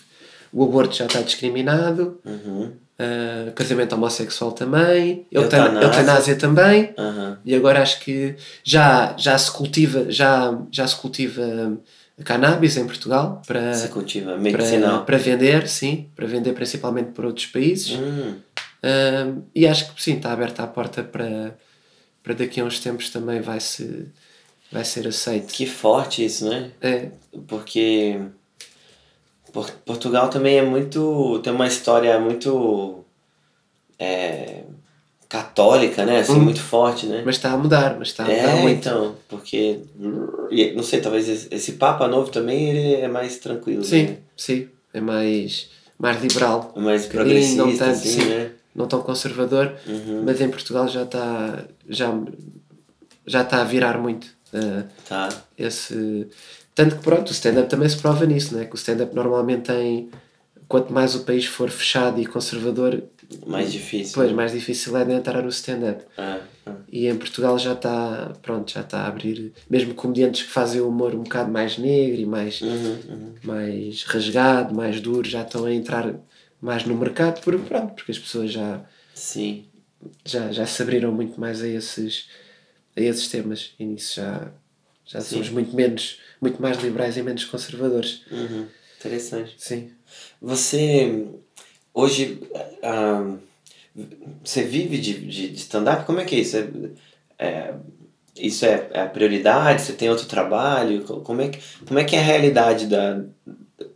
o 0.53 0.65
aborto 0.65 0.95
já 0.97 1.07
está 1.07 1.21
discriminado, 1.21 2.19
Uhum. 2.25 2.65
uh, 2.99 3.53
casamento 3.55 3.95
homossexual 3.95 4.53
também, 4.53 5.27
Eutanásia. 5.31 5.81
eutanásia 5.87 6.37
também, 6.37 6.93
Aham. 6.99 7.39
e 7.45 7.55
agora 7.55 7.81
acho 7.83 8.01
que 8.01 8.35
já, 8.65 9.15
já 9.17 9.37
se 9.39 9.51
cultiva, 9.53 10.11
já, 10.11 10.59
já 10.73 10.87
se 10.87 10.97
cultiva 10.97 11.77
cannabis 12.25 12.77
em 12.77 12.85
Portugal 12.87 13.41
para, 13.47 13.73
Você 13.73 13.89
cultiva 13.89 14.33
para, 14.33 14.39
medicinal. 14.41 15.05
para 15.07 15.17
vender, 15.17 15.67
sim, 15.69 16.09
para 16.15 16.27
vender 16.27 16.53
principalmente 16.53 17.13
para 17.13 17.27
outros 17.27 17.47
países. 17.47 17.93
Hum, 17.99 18.35
Um, 18.83 19.43
e 19.55 19.67
acho 19.67 19.93
que 19.95 20.03
sim, 20.03 20.17
está 20.17 20.33
aberta 20.33 20.63
a 20.63 20.67
porta 20.67 21.03
para, 21.03 21.55
para 22.23 22.33
daqui 22.33 22.63
a 22.63 22.65
uns 22.65 22.81
tempos 22.81 23.11
também 23.11 23.39
vai, 23.39 23.59
-se, 23.61 24.07
vai 24.73 24.85
ser 24.85 25.07
aceito. 25.09 25.53
que 25.53 25.67
forte 25.67 26.25
isso, 26.25 26.49
né? 26.49 26.71
É, 26.81 27.09
Porque 27.47 28.21
Por- 29.53 29.71
Portugal 29.85 30.29
também 30.29 30.59
é 30.59 30.63
muito. 30.63 31.41
tem 31.43 31.53
uma 31.53 31.67
história 31.67 32.19
muito. 32.21 33.05
é, 33.99 34.63
católica, 35.29 36.05
né? 36.05 36.21
Assim, 36.21 36.33
Hum. 36.33 36.41
muito 36.41 36.61
forte, 36.61 37.07
né? 37.07 37.23
mas 37.25 37.37
está 37.37 37.53
a 37.53 37.57
mudar, 37.57 37.97
mas 37.99 38.09
está 38.09 38.25
a 38.25 38.27
mudar 38.29 38.39
É, 38.59 38.63
muito. 38.63 38.79
então, 38.79 39.15
porque. 39.29 39.81
Não 40.75 40.83
sei, 40.83 41.01
talvez 41.01 41.29
esse, 41.53 41.73
Papa 41.73 42.09
novo 42.09 42.31
também 42.31 42.71
ele 42.71 42.95
é 42.95 43.07
mais 43.09 43.39
tranquilo, 43.39 43.85
Sim, 43.85 44.03
né? 44.07 44.17
sim, 44.37 44.69
é 44.93 45.01
mais, 45.01 45.69
mais 45.99 46.21
liberal. 46.21 46.73
É 46.75 46.81
mais 46.81 47.07
bocadinho, 47.07 47.57
não 47.57 47.65
progressista, 47.67 47.85
tanto, 47.85 47.91
assim, 47.97 48.09
sim. 48.21 48.25
né? 48.29 48.51
não 48.75 48.87
tão 48.89 49.03
conservador, 49.03 49.75
Uhum. 49.87 50.23
mas 50.25 50.41
em 50.41 50.49
Portugal 50.49 50.89
já 50.89 51.03
está 51.03 51.65
já, 51.89 52.13
já 53.27 53.43
está 53.43 53.61
a 53.61 53.65
virar 53.65 53.99
muito 53.99 54.27
uh, 54.55 54.85
Tá. 55.09 55.29
esse 55.59 56.27
tanto 56.75 56.97
que 56.97 57.03
pronto, 57.03 57.29
o 57.29 57.33
stand-up 57.33 57.69
também 57.69 57.89
se 57.89 57.97
prova 57.97 58.25
nisso, 58.25 58.55
né? 58.57 58.65
que 58.65 58.75
o 58.75 58.77
stand-up 58.77 59.15
normalmente 59.15 59.63
tem 59.63 60.09
quanto 60.69 60.93
mais 60.93 61.15
o 61.15 61.25
país 61.25 61.45
for 61.45 61.69
fechado 61.69 62.21
e 62.21 62.27
conservador, 62.27 63.03
Mais 63.47 63.73
difícil. 63.73 64.15
depois 64.15 64.33
mais 64.33 64.53
difícil 64.53 64.97
é 64.97 65.05
de 65.05 65.13
entrar 65.13 65.43
no 65.43 65.49
stand-up. 65.49 66.05
Ah, 66.17 66.39
ah. 66.67 66.75
E 66.91 67.07
em 67.09 67.17
Portugal 67.17 67.59
já 67.59 67.73
está, 67.73 68.33
pronto, 68.41 68.71
já 68.73 68.81
está 68.81 69.01
a 69.01 69.09
abrir, 69.09 69.53
mesmo 69.69 69.95
comediantes 69.95 70.43
que 70.43 70.49
fazem 70.49 70.81
o 70.81 70.89
humor 70.89 71.15
um 71.15 71.23
bocado 71.25 71.51
mais 71.51 71.77
negro 71.77 72.21
e 72.21 72.25
mais, 72.27 72.61
Uhum, 72.63 72.99
uhum. 73.09 73.35
mais 73.43 74.05
rasgado, 74.05 74.73
mais 74.75 75.01
duro, 75.01 75.29
já 75.29 75.43
estão 75.43 75.65
a 75.65 75.75
entrar 75.75 76.15
mais 76.63 76.85
no 76.85 76.95
mercado, 76.95 77.41
por, 77.43 77.59
pronto, 77.61 77.95
porque 77.95 78.13
as 78.13 78.19
pessoas 78.19 78.53
já, 78.53 78.81
Sim. 79.15 79.65
já, 80.25 80.53
já 80.53 80.67
se 80.67 80.81
abriram 80.83 81.11
muito 81.13 81.39
mais 81.41 81.63
a 81.63 81.69
esses, 81.69 82.29
a 82.97 83.01
esses 83.01 83.29
temas 83.29 83.73
e 83.79 83.85
nisso 83.85 84.17
já, 84.17 84.49
já 85.07 85.21
Sim. 85.21 85.35
somos 85.35 85.51
muito 85.51 85.75
menos, 85.75 86.19
muito 86.41 86.61
mais 86.61 86.79
liberais 86.83 87.17
e 87.17 87.23
menos 87.23 87.45
conservadores. 87.45 88.23
Uhum. 88.31 88.67
Interessante. 88.99 89.55
Sim. 89.59 89.91
Você 90.41 91.27
hoje 91.95 92.41
ah, 92.83 93.35
você 94.45 94.63
vive 94.63 94.99
de, 94.99 95.15
de, 95.27 95.49
de 95.49 95.57
stand-up? 95.57 96.05
Como 96.05 96.21
é 96.21 96.25
que 96.25 96.37
é 96.37 96.39
isso? 96.41 96.57
É, 96.57 96.69
é- 97.39 97.75
isso 98.37 98.65
é, 98.65 98.89
é 98.93 99.01
a 99.03 99.07
prioridade? 99.07 99.83
Você 99.83 99.93
tem 99.93 100.09
outro 100.09 100.27
trabalho? 100.27 101.03
Co- 101.03 101.21
Como 101.21 101.43
é 101.43 101.49
que, 101.49 101.59
como 101.87 101.99
é, 101.99 102.05
que 102.05 102.15
é 102.17 102.21
a 102.21 102.23
realidade 102.23 102.87
da, 102.87 103.23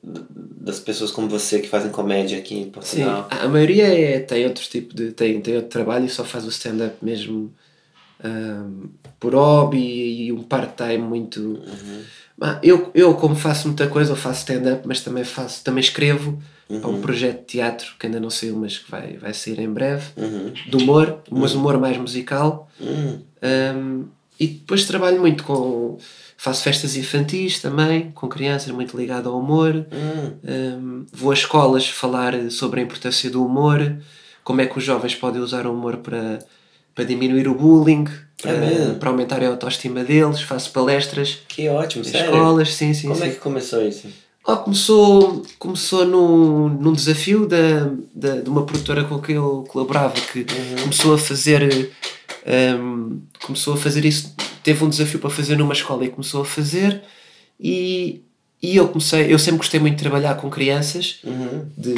das 0.02 0.80
pessoas 0.80 1.10
como 1.10 1.28
você 1.28 1.60
que 1.60 1.68
fazem 1.68 1.90
comédia 1.90 2.38
aqui 2.38 2.54
em 2.56 2.64
Sim, 2.64 2.70
Portugal? 2.70 3.28
a 3.30 3.44
a 3.44 3.48
maioria 3.48 3.86
é, 3.86 4.18
tem 4.20 4.44
outro 4.44 4.64
tipo 4.64 4.92
de. 4.94 5.12
tem, 5.12 5.40
tem 5.40 5.54
outro 5.56 5.70
trabalho 5.70 6.04
e 6.06 6.08
só 6.10 6.24
faz 6.24 6.44
o 6.44 6.48
stand-up 6.48 6.96
mesmo 7.02 7.54
por 9.20 9.34
hobby 9.34 10.26
e 10.26 10.32
um 10.32 10.42
part-time 10.42 10.98
muito. 10.98 11.60
Ah, 12.40 12.58
Eu, 12.62 12.90
eu, 12.94 13.14
como 13.14 13.34
faço 13.34 13.68
muita 13.68 13.86
coisa, 13.86 14.12
eu 14.12 14.16
faço 14.16 14.40
stand-up, 14.40 14.86
mas 14.86 15.00
também 15.00 15.24
faço, 15.24 15.62
também 15.62 15.80
escrevo 15.82 16.40
para 16.80 16.88
um 16.90 17.00
projeto 17.00 17.40
de 17.40 17.44
teatro 17.46 17.94
que 17.98 18.06
ainda 18.06 18.18
não 18.18 18.30
saiu, 18.30 18.56
mas 18.56 18.78
que 18.78 18.90
vai, 18.90 19.16
vai 19.18 19.32
sair 19.34 19.60
em 19.60 19.70
breve, 19.72 20.06
Uhum. 20.16 20.52
de 20.68 20.76
humor, 20.76 21.20
mas 21.30 21.54
humor 21.54 21.78
mais 21.78 21.96
musical. 21.96 22.68
Hum, 22.80 23.20
Um, 23.42 24.06
e 24.40 24.46
depois 24.48 24.84
trabalho 24.86 25.20
muito 25.20 25.44
com. 25.44 25.96
Faço 26.36 26.62
festas 26.64 26.96
infantis 26.96 27.60
também, 27.60 28.10
com 28.12 28.26
crianças, 28.28 28.70
muito 28.72 28.96
ligado 28.96 29.28
ao 29.28 29.38
humor. 29.38 29.86
hum. 29.92 30.32
Um, 30.42 31.06
vou 31.12 31.30
a 31.30 31.34
escolas 31.34 31.86
falar 31.88 32.50
sobre 32.50 32.80
a 32.80 32.82
importância 32.82 33.30
do 33.30 33.44
humor, 33.44 33.96
como 34.42 34.60
é 34.60 34.66
que 34.66 34.76
os 34.78 34.82
jovens 34.84 35.14
podem 35.14 35.40
usar 35.40 35.66
o 35.66 35.72
humor 35.72 35.98
para, 35.98 36.38
para 36.94 37.04
diminuir 37.04 37.48
o 37.48 37.54
bullying, 37.54 38.04
É 38.44 38.94
para, 38.98 39.08
aumentar 39.10 39.42
a 39.42 39.48
autoestima 39.48 40.04
deles. 40.04 40.40
Faço 40.42 40.70
palestras 40.72 41.38
Que 41.48 41.68
ótimo, 41.68 42.04
sério? 42.04 42.26
escolas, 42.30 42.74
sim, 42.74 42.92
sim. 42.94 43.08
Como 43.08 43.20
sim. 43.20 43.26
é 43.26 43.30
que 43.30 43.38
começou 43.38 43.86
isso? 43.86 44.08
Oh, 44.46 44.56
começou 44.58 45.42
começou 45.58 46.04
num, 46.04 46.68
num 46.68 46.92
desafio 46.92 47.46
da, 47.46 47.90
da, 48.14 48.40
de 48.42 48.50
uma 48.50 48.64
produtora 48.66 49.02
com 49.04 49.18
quem 49.18 49.36
eu 49.36 49.64
colaborava 49.68 50.14
que 50.20 50.40
Uhum. 50.40 50.82
começou 50.82 51.14
a 51.14 51.18
fazer 51.18 51.90
um, 52.78 53.20
começou 53.42 53.72
a 53.74 53.76
fazer 53.78 54.04
isso 54.04 54.34
teve 54.62 54.84
um 54.84 54.88
desafio 54.90 55.18
para 55.18 55.30
fazer 55.30 55.56
numa 55.56 55.72
escola 55.72 56.04
e 56.04 56.08
começou 56.10 56.42
a 56.42 56.44
fazer 56.44 57.00
e, 57.58 58.20
e 58.62 58.76
eu 58.76 58.88
comecei 58.88 59.32
eu 59.32 59.38
sempre 59.38 59.58
gostei 59.58 59.80
muito 59.80 59.96
de 59.96 60.02
trabalhar 60.02 60.34
com 60.36 60.50
crianças 60.50 61.20
Uhum. 61.24 61.64
de, 61.76 61.94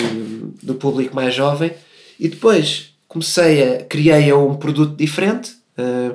do 0.62 0.74
público 0.76 1.16
mais 1.16 1.34
jovem 1.34 1.72
e 2.20 2.28
depois 2.28 2.94
comecei 3.08 3.76
a 3.76 3.84
criei 3.84 4.32
um 4.32 4.54
produto 4.54 4.96
diferente 4.96 5.52
uh, 5.78 6.14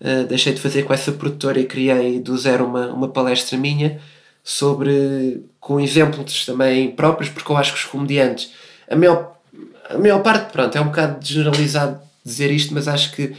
uh, 0.00 0.26
deixei 0.26 0.52
de 0.52 0.60
fazer 0.60 0.82
com 0.82 0.92
essa 0.92 1.12
produtora 1.12 1.58
e 1.60 1.64
criei 1.64 2.20
do 2.20 2.36
zero 2.36 2.66
uma, 2.66 2.92
uma 2.92 3.08
palestra 3.08 3.56
minha 3.58 4.00
sobre 4.42 5.44
com 5.58 5.80
exemplos 5.80 6.44
também 6.46 6.90
próprios 6.90 7.30
porque 7.30 7.50
eu 7.50 7.56
acho 7.56 7.72
que 7.72 7.78
os 7.78 7.84
comediantes 7.84 8.52
a 8.88 8.94
maior, 8.94 9.36
a 9.90 9.98
maior 9.98 10.22
parte 10.22 10.52
pronto 10.52 10.76
é 10.76 10.80
um 10.80 10.86
bocado 10.86 11.24
generalizado 11.24 12.00
dizer 12.24 12.50
isto 12.50 12.72
mas 12.74 12.86
acho 12.86 13.12
que 13.12 13.34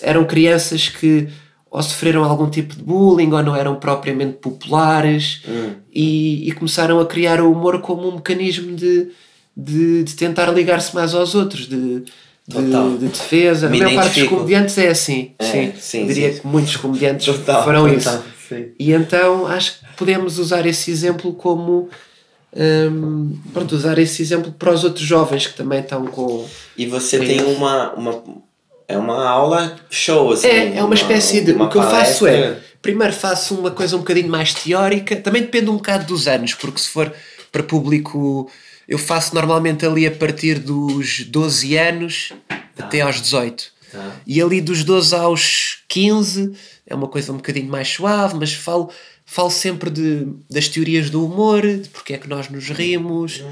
eram 0.00 0.24
crianças 0.24 0.88
que 0.88 1.28
ou 1.70 1.82
sofreram 1.82 2.22
algum 2.22 2.50
tipo 2.50 2.76
de 2.76 2.82
bullying 2.82 3.32
ou 3.32 3.42
não 3.42 3.56
eram 3.56 3.76
propriamente 3.76 4.34
populares 4.34 5.42
Hum. 5.48 5.72
e, 5.92 6.48
e 6.48 6.52
começaram 6.52 7.00
a 7.00 7.06
criar 7.06 7.40
o 7.40 7.50
humor 7.50 7.80
como 7.80 8.08
um 8.08 8.16
mecanismo 8.16 8.76
de, 8.76 9.10
de, 9.56 10.02
de 10.04 10.14
tentar 10.14 10.50
ligar-se 10.50 10.94
mais 10.94 11.14
aos 11.14 11.34
outros, 11.34 11.68
de, 11.68 12.00
de, 12.46 12.98
de 12.98 13.08
defesa. 13.08 13.68
Me 13.68 13.80
a 13.80 13.84
maior 13.84 14.02
parte 14.02 14.20
dos 14.20 14.28
comediantes 14.28 14.76
é 14.78 14.88
assim. 14.88 15.32
É, 15.38 15.44
sim. 15.44 15.72
sim, 15.78 16.06
Diria 16.06 16.32
sim. 16.32 16.40
que 16.40 16.46
muitos 16.46 16.76
comediantes 16.76 17.26
Total, 17.26 17.64
farão 17.64 17.88
total, 17.88 18.14
isso. 18.14 18.24
sim. 18.48 18.66
E 18.78 18.92
então 18.92 19.46
acho 19.46 19.78
que 19.78 19.86
podemos 19.96 20.38
usar 20.38 20.66
esse 20.66 20.90
exemplo 20.90 21.32
como. 21.34 21.88
hum, 22.54 23.38
pronto, 23.52 23.74
usar 23.74 23.98
esse 23.98 24.22
exemplo 24.22 24.52
para 24.52 24.72
os 24.72 24.84
outros 24.84 25.04
jovens 25.04 25.46
que 25.46 25.54
também 25.54 25.80
estão 25.80 26.06
com. 26.06 26.46
E 26.76 26.86
você 26.86 27.18
tem 27.18 27.42
uma, 27.42 27.92
uma. 27.92 28.22
É 28.88 28.98
uma 28.98 29.26
aula 29.26 29.76
show, 29.88 30.32
assim. 30.32 30.48
É, 30.48 30.78
é 30.78 30.84
uma 30.84 30.94
espécie 30.94 31.40
de. 31.42 31.52
uma 31.52 31.66
o 31.66 31.68
que 31.68 31.78
eu 31.78 31.82
faço 31.82 32.26
é. 32.26 32.32
palestra. 32.32 32.72
Primeiro 32.82 33.12
faço 33.12 33.54
uma 33.54 33.70
coisa 33.70 33.94
um 33.94 34.00
bocadinho 34.00 34.28
mais 34.28 34.52
teórica, 34.52 35.14
também 35.14 35.42
depende 35.42 35.70
um 35.70 35.76
bocado 35.76 36.04
dos 36.04 36.26
anos, 36.26 36.52
porque 36.54 36.80
se 36.80 36.88
for 36.88 37.12
para 37.52 37.62
público. 37.62 38.50
Eu 38.92 38.98
faço 38.98 39.34
normalmente 39.34 39.86
ali 39.86 40.06
a 40.06 40.10
partir 40.10 40.58
dos 40.58 41.24
12 41.24 41.78
anos 41.78 42.30
até 42.78 43.00
aos 43.00 43.22
18. 43.22 43.72
Tá. 43.90 44.20
E 44.26 44.42
ali 44.42 44.60
dos 44.60 44.84
12 44.84 45.14
aos 45.14 45.78
15 45.88 46.52
é 46.86 46.94
uma 46.94 47.08
coisa 47.08 47.32
um 47.32 47.36
bocadinho 47.36 47.70
mais 47.70 47.88
suave, 47.88 48.34
mas 48.38 48.52
falo, 48.52 48.90
falo 49.24 49.48
sempre 49.48 49.88
de, 49.88 50.26
das 50.50 50.68
teorias 50.68 51.08
do 51.08 51.24
humor, 51.24 51.62
de 51.62 51.88
porque 51.88 52.12
é 52.12 52.18
que 52.18 52.28
nós 52.28 52.50
nos 52.50 52.68
rimos, 52.68 53.42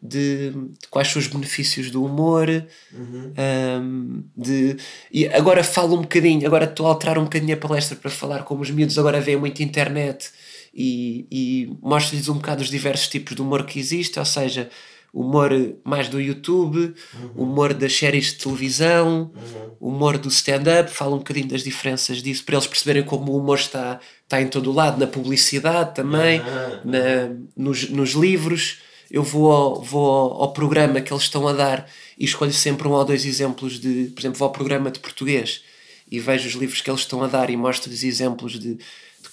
de, 0.00 0.52
de 0.52 0.88
quais 0.88 1.08
são 1.08 1.20
os 1.20 1.28
benefícios 1.28 1.90
do 1.90 2.02
humor. 2.02 2.48
Um, 2.94 4.22
de, 4.34 4.78
e 5.12 5.26
agora 5.26 5.62
falo 5.62 5.98
um 5.98 6.00
bocadinho, 6.00 6.46
agora 6.46 6.64
estou 6.64 6.86
a 6.86 6.88
alterar 6.88 7.18
um 7.18 7.24
bocadinho 7.24 7.52
a 7.52 7.58
palestra 7.58 7.96
para 7.96 8.10
falar 8.10 8.44
como 8.44 8.62
os 8.62 8.70
miúdos 8.70 8.98
agora 8.98 9.20
veem 9.20 9.36
muito 9.36 9.62
internet 9.62 10.30
e, 10.76 11.26
e 11.30 11.76
mostro-lhes 11.80 12.28
um 12.28 12.34
bocado 12.34 12.62
os 12.62 12.68
diversos 12.68 13.08
tipos 13.08 13.34
de 13.34 13.40
humor 13.40 13.64
que 13.64 13.78
existe, 13.78 14.18
ou 14.18 14.24
seja, 14.26 14.68
humor 15.12 15.50
mais 15.82 16.10
do 16.10 16.20
YouTube, 16.20 16.94
humor 17.34 17.72
das 17.72 17.96
séries 17.96 18.26
de 18.26 18.34
televisão, 18.34 19.32
humor 19.80 20.18
do 20.18 20.28
stand-up, 20.28 20.90
falo 20.90 21.14
um 21.14 21.18
bocadinho 21.18 21.48
das 21.48 21.62
diferenças 21.62 22.22
disso, 22.22 22.44
para 22.44 22.56
eles 22.56 22.66
perceberem 22.66 23.02
como 23.02 23.32
o 23.32 23.38
humor 23.38 23.56
está, 23.56 23.98
está 24.22 24.42
em 24.42 24.48
todo 24.48 24.70
o 24.70 24.74
lado, 24.74 25.00
na 25.00 25.06
publicidade 25.06 25.94
também, 25.94 26.42
na, 26.84 27.34
nos, 27.56 27.88
nos 27.88 28.10
livros. 28.10 28.80
Eu 29.10 29.22
vou, 29.22 29.50
ao, 29.50 29.82
vou 29.82 30.04
ao, 30.04 30.42
ao 30.42 30.52
programa 30.52 31.00
que 31.00 31.10
eles 31.10 31.22
estão 31.22 31.48
a 31.48 31.54
dar 31.54 31.88
e 32.18 32.24
escolho 32.26 32.52
sempre 32.52 32.86
um 32.86 32.90
ou 32.90 33.04
dois 33.04 33.24
exemplos 33.24 33.80
de, 33.80 34.12
por 34.14 34.20
exemplo, 34.20 34.38
vou 34.38 34.46
ao 34.46 34.52
programa 34.52 34.90
de 34.90 34.98
português 34.98 35.62
e 36.10 36.20
vejo 36.20 36.48
os 36.48 36.54
livros 36.54 36.82
que 36.82 36.90
eles 36.90 37.00
estão 37.00 37.22
a 37.22 37.26
dar 37.26 37.48
e 37.48 37.56
mostro-lhes 37.56 38.02
exemplos 38.02 38.58
de 38.58 38.78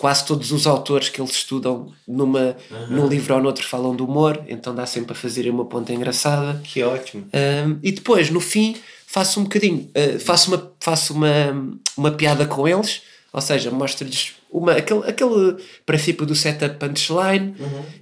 quase 0.04 0.26
todos 0.26 0.52
os 0.52 0.68
autores 0.68 1.08
que 1.08 1.22
eles 1.22 1.32
estudam 1.32 1.94
numa, 2.06 2.58
num 2.90 3.08
livro 3.08 3.36
ou 3.36 3.42
noutro 3.42 3.66
falam 3.66 3.96
do 3.96 4.04
humor, 4.04 4.38
então 4.50 4.76
dá 4.76 4.86
sempre 4.86 5.14
a 5.14 5.16
fazer 5.16 5.50
uma 5.50 5.64
ponta 5.64 5.94
engraçada. 5.94 6.60
Que 6.62 6.84
ótimo. 6.84 7.26
Um, 7.34 7.80
e 7.82 7.90
depois, 7.90 8.30
no 8.30 8.42
fim, 8.42 8.76
faço 9.08 9.40
um 9.40 9.44
bocadinho, 9.44 9.90
uh, 9.96 10.20
faço, 10.20 10.54
uma, 10.54 10.74
faço 10.78 11.14
uma, 11.14 11.72
uma 11.96 12.12
piada 12.12 12.46
com 12.46 12.68
eles, 12.68 13.02
ou 13.32 13.40
seja, 13.40 13.72
mostro-lhes 13.72 14.34
uma, 14.52 14.74
aquele, 14.74 15.08
aquele 15.08 15.56
princípio 15.86 16.26
do 16.26 16.36
setup 16.36 16.76
punchline 16.76 17.56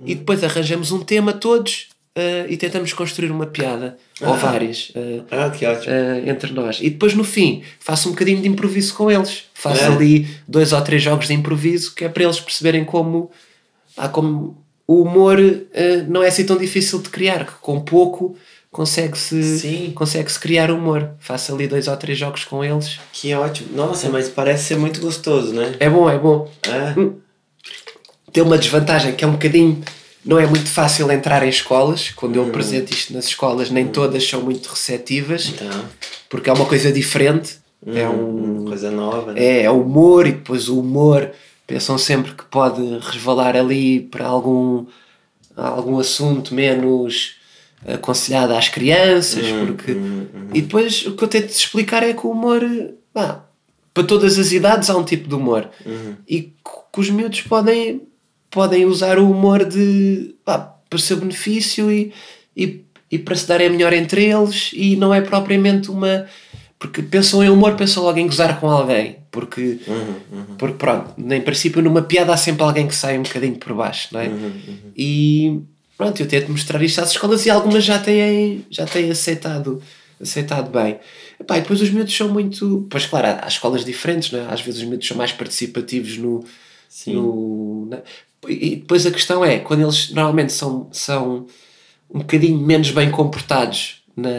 e 0.04 0.16
depois 0.16 0.44
arranjamos 0.44 0.92
um 0.92 1.04
tema 1.04 1.34
todos 1.34 1.90
uh, 2.18 2.46
e 2.50 2.58
tentamos 2.58 2.94
construir 2.94 3.32
uma 3.32 3.46
piada, 3.46 3.98
ou 4.22 4.34
várias, 4.36 4.90
uh, 4.96 5.24
Ah, 5.32 5.50
que 5.50 5.66
ótimo. 5.66 5.94
uh, 5.94 6.30
entre 6.30 6.52
nós. 6.54 6.80
E 6.82 6.90
depois 6.90 7.14
no 7.14 7.24
fim 7.24 7.64
faço 7.80 8.10
um 8.10 8.12
bocadinho 8.12 8.42
de 8.42 8.48
improviso 8.48 8.94
com 8.94 9.10
eles. 9.12 9.46
Faço 9.54 9.84
É. 9.84 9.88
ali 9.88 10.28
dois 10.48 10.74
ou 10.74 10.82
três 10.82 11.02
jogos 11.02 11.28
de 11.28 11.34
improviso 11.34 11.94
que 11.96 12.06
é 12.06 12.10
para 12.10 12.24
eles 12.24 12.40
perceberem 12.40 12.84
como, 12.86 13.30
ah, 13.98 14.08
como 14.10 14.58
o 14.88 15.02
humor 15.04 15.38
não 16.10 16.22
é 16.22 16.28
assim 16.28 16.46
tão 16.46 16.58
difícil 16.58 17.00
de 17.02 17.10
criar, 17.10 17.46
que 17.46 17.54
com 17.62 17.80
pouco 17.80 18.36
consegue-se 18.72 19.92
consegue 19.96 20.30
-se 20.32 20.40
criar 20.40 20.70
humor. 20.72 21.12
Faço 21.20 21.54
ali 21.54 21.68
dois 21.68 21.88
ou 21.88 21.96
três 21.96 22.18
jogos 22.18 22.44
com 22.44 22.64
eles. 22.64 23.00
Que 23.14 23.34
ótimo. 23.34 23.70
Nossa, 23.76 24.10
mas 24.10 24.28
parece 24.28 24.66
ser 24.66 24.78
muito 24.78 25.00
gostoso, 25.00 25.54
né? 25.54 25.76
É 25.80 25.90
bom, 25.90 26.10
é 26.10 26.18
bom. 26.18 26.50
É. 26.68 26.94
Tem 28.34 28.44
uma 28.44 28.58
desvantagem 28.58 29.14
que 29.14 29.24
é 29.24 29.28
um 29.28 29.34
bocadinho. 29.34 29.82
Não 30.24 30.40
é 30.40 30.46
muito 30.46 30.68
fácil 30.70 31.12
entrar 31.12 31.44
em 31.44 31.50
escolas. 31.50 32.12
Quando 32.16 32.36
eu 32.36 32.48
apresento 32.48 32.94
isto 32.94 33.14
nas 33.14 33.26
escolas, 33.26 33.72
nem 33.72 33.88
todas 33.88 34.28
são 34.28 34.42
muito 34.42 34.68
receptivas, 34.68 35.50
Então, 35.50 35.86
porque 36.30 36.50
é 36.50 36.54
uma 36.54 36.66
coisa 36.66 36.92
diferente. 36.92 37.60
É 37.86 38.08
um, 38.08 38.60
uma 38.60 38.70
coisa 38.70 38.92
nova, 38.92 39.34
né? 39.34 39.44
é, 39.44 39.64
é 39.64 39.72
humor 39.72 40.28
e 40.28 40.34
depois 40.34 40.70
o 40.70 40.80
humor 40.80 41.32
pensam 41.66 41.98
sempre 41.98 42.34
que 42.34 42.44
pode 42.46 42.80
resvalar 43.00 43.56
ali 43.56 44.02
para 44.02 44.28
algum, 44.28 44.86
algum 45.56 45.98
assunto 45.98 46.54
menos 46.54 47.38
aconselhado 47.88 48.54
às 48.54 48.70
crianças 48.70 49.48
porque 49.66 49.96
e 50.54 50.62
depois 50.62 51.08
o 51.08 51.16
que 51.16 51.24
eu 51.24 51.28
tento 51.28 51.50
explicar 51.50 52.04
é 52.04 52.14
que 52.14 52.28
o 52.28 52.30
humor 52.30 52.62
pá, 53.12 53.44
para 53.92 54.04
todas 54.04 54.38
as 54.38 54.52
idades 54.52 54.88
há 54.92 54.96
um 54.96 55.04
tipo 55.04 55.28
de 55.28 55.34
humor 55.34 55.68
e 56.28 56.54
que 56.94 57.00
os 57.00 57.10
miúdos 57.10 57.42
podem 57.42 58.04
podem 58.52 58.86
usar 58.86 59.18
o 59.18 59.32
humor 59.32 59.66
de 59.66 60.36
pá, 60.46 60.60
para 60.90 60.98
o 60.98 61.00
seu 61.00 61.18
benefício 61.18 61.90
e, 61.92 62.12
e, 62.56 62.82
e 63.10 63.18
para 63.18 63.36
se 63.36 63.48
darem 63.48 63.70
melhor 63.70 63.94
entre 63.94 64.26
eles 64.26 64.72
e 64.74 64.96
não 64.96 65.14
é 65.14 65.22
propriamente 65.22 65.90
uma 65.90 66.28
porque 66.78 67.02
pensam 67.02 67.44
em 67.44 67.50
humor, 67.50 67.76
pensam 67.76 68.04
logo 68.04 68.18
em 68.20 68.26
gozar 68.28 68.60
com 68.60 68.70
alguém 68.70 69.18
porque, 69.32 69.80
porque 70.58 70.76
pronto, 70.78 71.14
em 71.18 71.42
princípio 71.42 71.82
numa 71.82 72.02
piada 72.02 72.34
há 72.34 72.38
sempre 72.38 72.64
alguém 72.64 72.88
que 72.88 72.96
sai 72.96 73.18
um 73.18 73.24
bocadinho 73.24 73.56
por 73.56 73.74
baixo 73.74 74.10
não 74.12 74.20
é? 74.20 74.28
e 74.98 75.62
pronto, 75.98 76.20
eu 76.22 76.28
tento 76.28 76.52
mostrar 76.52 76.82
isto 76.84 77.00
às 77.00 77.12
escolas 77.12 77.46
e 77.46 77.50
algumas 77.50 77.84
já 77.86 77.98
têm, 78.00 78.66
já 78.70 78.86
têm 78.86 79.10
aceitado, 79.12 79.82
aceitado 80.20 80.70
bem. 80.72 81.00
Epá, 81.40 81.58
e 81.58 81.62
depois 81.62 81.80
os 81.82 81.90
miúdos 81.92 82.16
são 82.16 82.28
muito. 82.28 82.86
Pois 82.90 83.06
claro, 83.06 83.28
há, 83.28 83.46
há 83.46 83.48
escolas 83.48 83.86
diferentes, 83.86 84.32
não 84.32 84.40
é? 84.40 84.52
às 84.52 84.62
vezes 84.62 84.82
os 84.82 84.88
miúdos 84.88 85.08
são 85.08 85.16
mais 85.16 85.32
participativos 85.32 86.18
no. 86.18 86.44
no 87.14 87.86
na- 87.90 88.02
E 88.48 88.78
depois 88.78 89.06
a 89.06 89.12
questão 89.12 89.46
é, 89.46 89.60
quando 89.60 89.82
eles 89.82 90.10
normalmente 90.12 90.52
são, 90.52 90.88
são 90.92 91.46
um 92.10 92.20
bocadinho 92.20 92.58
menos 92.60 92.92
bem 92.92 93.12
comportados 93.12 94.02
na, 94.16 94.30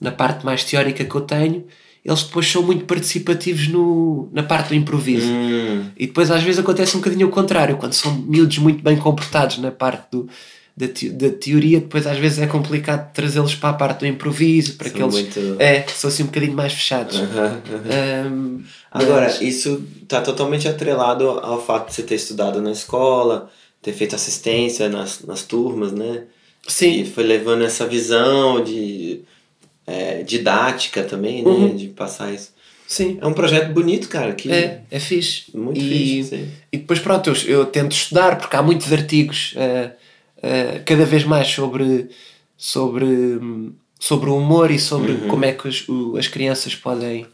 na 0.00 0.10
parte 0.10 0.44
mais 0.44 0.64
teórica 0.64 1.04
que 1.04 1.14
eu 1.14 1.20
tenho, 1.20 1.64
eles 2.04 2.22
depois 2.24 2.50
são 2.50 2.62
muito 2.62 2.84
participativos 2.84 3.68
no, 3.68 4.28
na 4.32 4.42
parte 4.42 4.68
do 4.68 4.74
improviso. 4.74 5.28
Hum, 5.30 5.86
E 5.96 6.06
depois 6.06 6.30
às 6.30 6.42
vezes 6.42 6.58
acontece 6.58 6.96
um 6.96 7.00
bocadinho 7.00 7.28
o 7.28 7.30
contrário, 7.30 7.76
quando 7.76 7.94
são 7.94 8.14
miúdos 8.14 8.58
muito 8.58 8.82
bem 8.82 8.96
comportados 8.96 9.58
na 9.58 9.70
parte 9.70 10.10
do, 10.10 10.28
da, 10.76 10.88
te- 10.88 11.10
da 11.10 11.30
teoria, 11.30 11.80
depois 11.80 12.06
às 12.06 12.18
vezes 12.18 12.38
é 12.40 12.46
complicado 12.46 13.12
trazê-los 13.12 13.54
para 13.54 13.68
a 13.70 13.74
parte 13.74 14.00
do 14.00 14.06
improviso, 14.06 14.74
para 14.76 14.88
São 14.88 14.96
que 14.96 15.02
eles 15.02 15.14
muito- 15.36 15.56
é, 15.62 15.86
são 15.88 16.08
assim 16.08 16.22
um 16.24 16.26
bocadinho 16.26 16.52
mais 16.54 16.72
fechados. 16.72 17.16
Ahm, 17.18 18.62
Agora, 18.90 19.26
mas- 19.26 19.40
isso 19.40 19.82
tá 20.08 20.20
totalmente 20.20 20.68
atrelado 20.68 21.28
ao 21.28 21.64
fato 21.64 21.88
de 21.88 21.94
você 21.94 22.02
ter 22.02 22.14
estudado 22.16 22.60
na 22.62 22.70
escola, 22.72 23.50
ter 23.82 23.92
feito 23.92 24.14
assistência 24.14 24.88
nas, 24.88 25.20
nas 25.22 25.42
turmas, 25.42 25.92
né? 25.92 26.22
E 26.66 26.72
sim, 26.72 27.04
foi 27.04 27.24
levando 27.24 27.62
essa 27.64 27.86
visão 27.86 28.62
de 28.62 29.20
é, 29.86 30.22
didática 30.22 31.02
também, 31.02 31.42
né? 31.42 31.50
Uhum. 31.50 31.76
De 31.76 31.88
passar 31.88 32.32
isso. 32.32 32.52
sim. 32.86 33.18
É 33.20 33.26
um 33.26 33.32
projeto 33.34 33.72
bonito, 33.72 34.08
cara. 34.08 34.32
Que 34.32 34.50
É, 34.50 34.80
é 34.90 34.98
fixe. 35.00 35.44
Muito 35.54 35.78
e, 35.80 35.88
fixe, 35.88 36.28
sim. 36.30 36.48
E 36.72 36.78
depois, 36.78 36.98
pronto, 37.00 37.28
eu, 37.30 37.36
eu 37.58 37.66
tento 37.66 37.92
estudar, 37.92 38.38
porque 38.38 38.56
há 38.56 38.62
muitos 38.62 38.90
artigos, 38.92 39.52
eh, 39.56 39.90
eh, 40.44 40.82
cada 40.84 41.04
vez 41.04 41.24
mais, 41.24 41.48
sobre, 41.48 42.08
sobre, 42.56 43.06
sobre 43.98 44.30
o 44.30 44.36
humor 44.36 44.70
e 44.70 44.78
sobre 44.78 45.12
Uhum. 45.12 45.28
como 45.28 45.44
é 45.44 45.52
que 45.52 45.68
as, 45.68 45.88
o- 45.88 46.16
as 46.16 46.28
crianças 46.28 46.74
podem. 46.74 47.26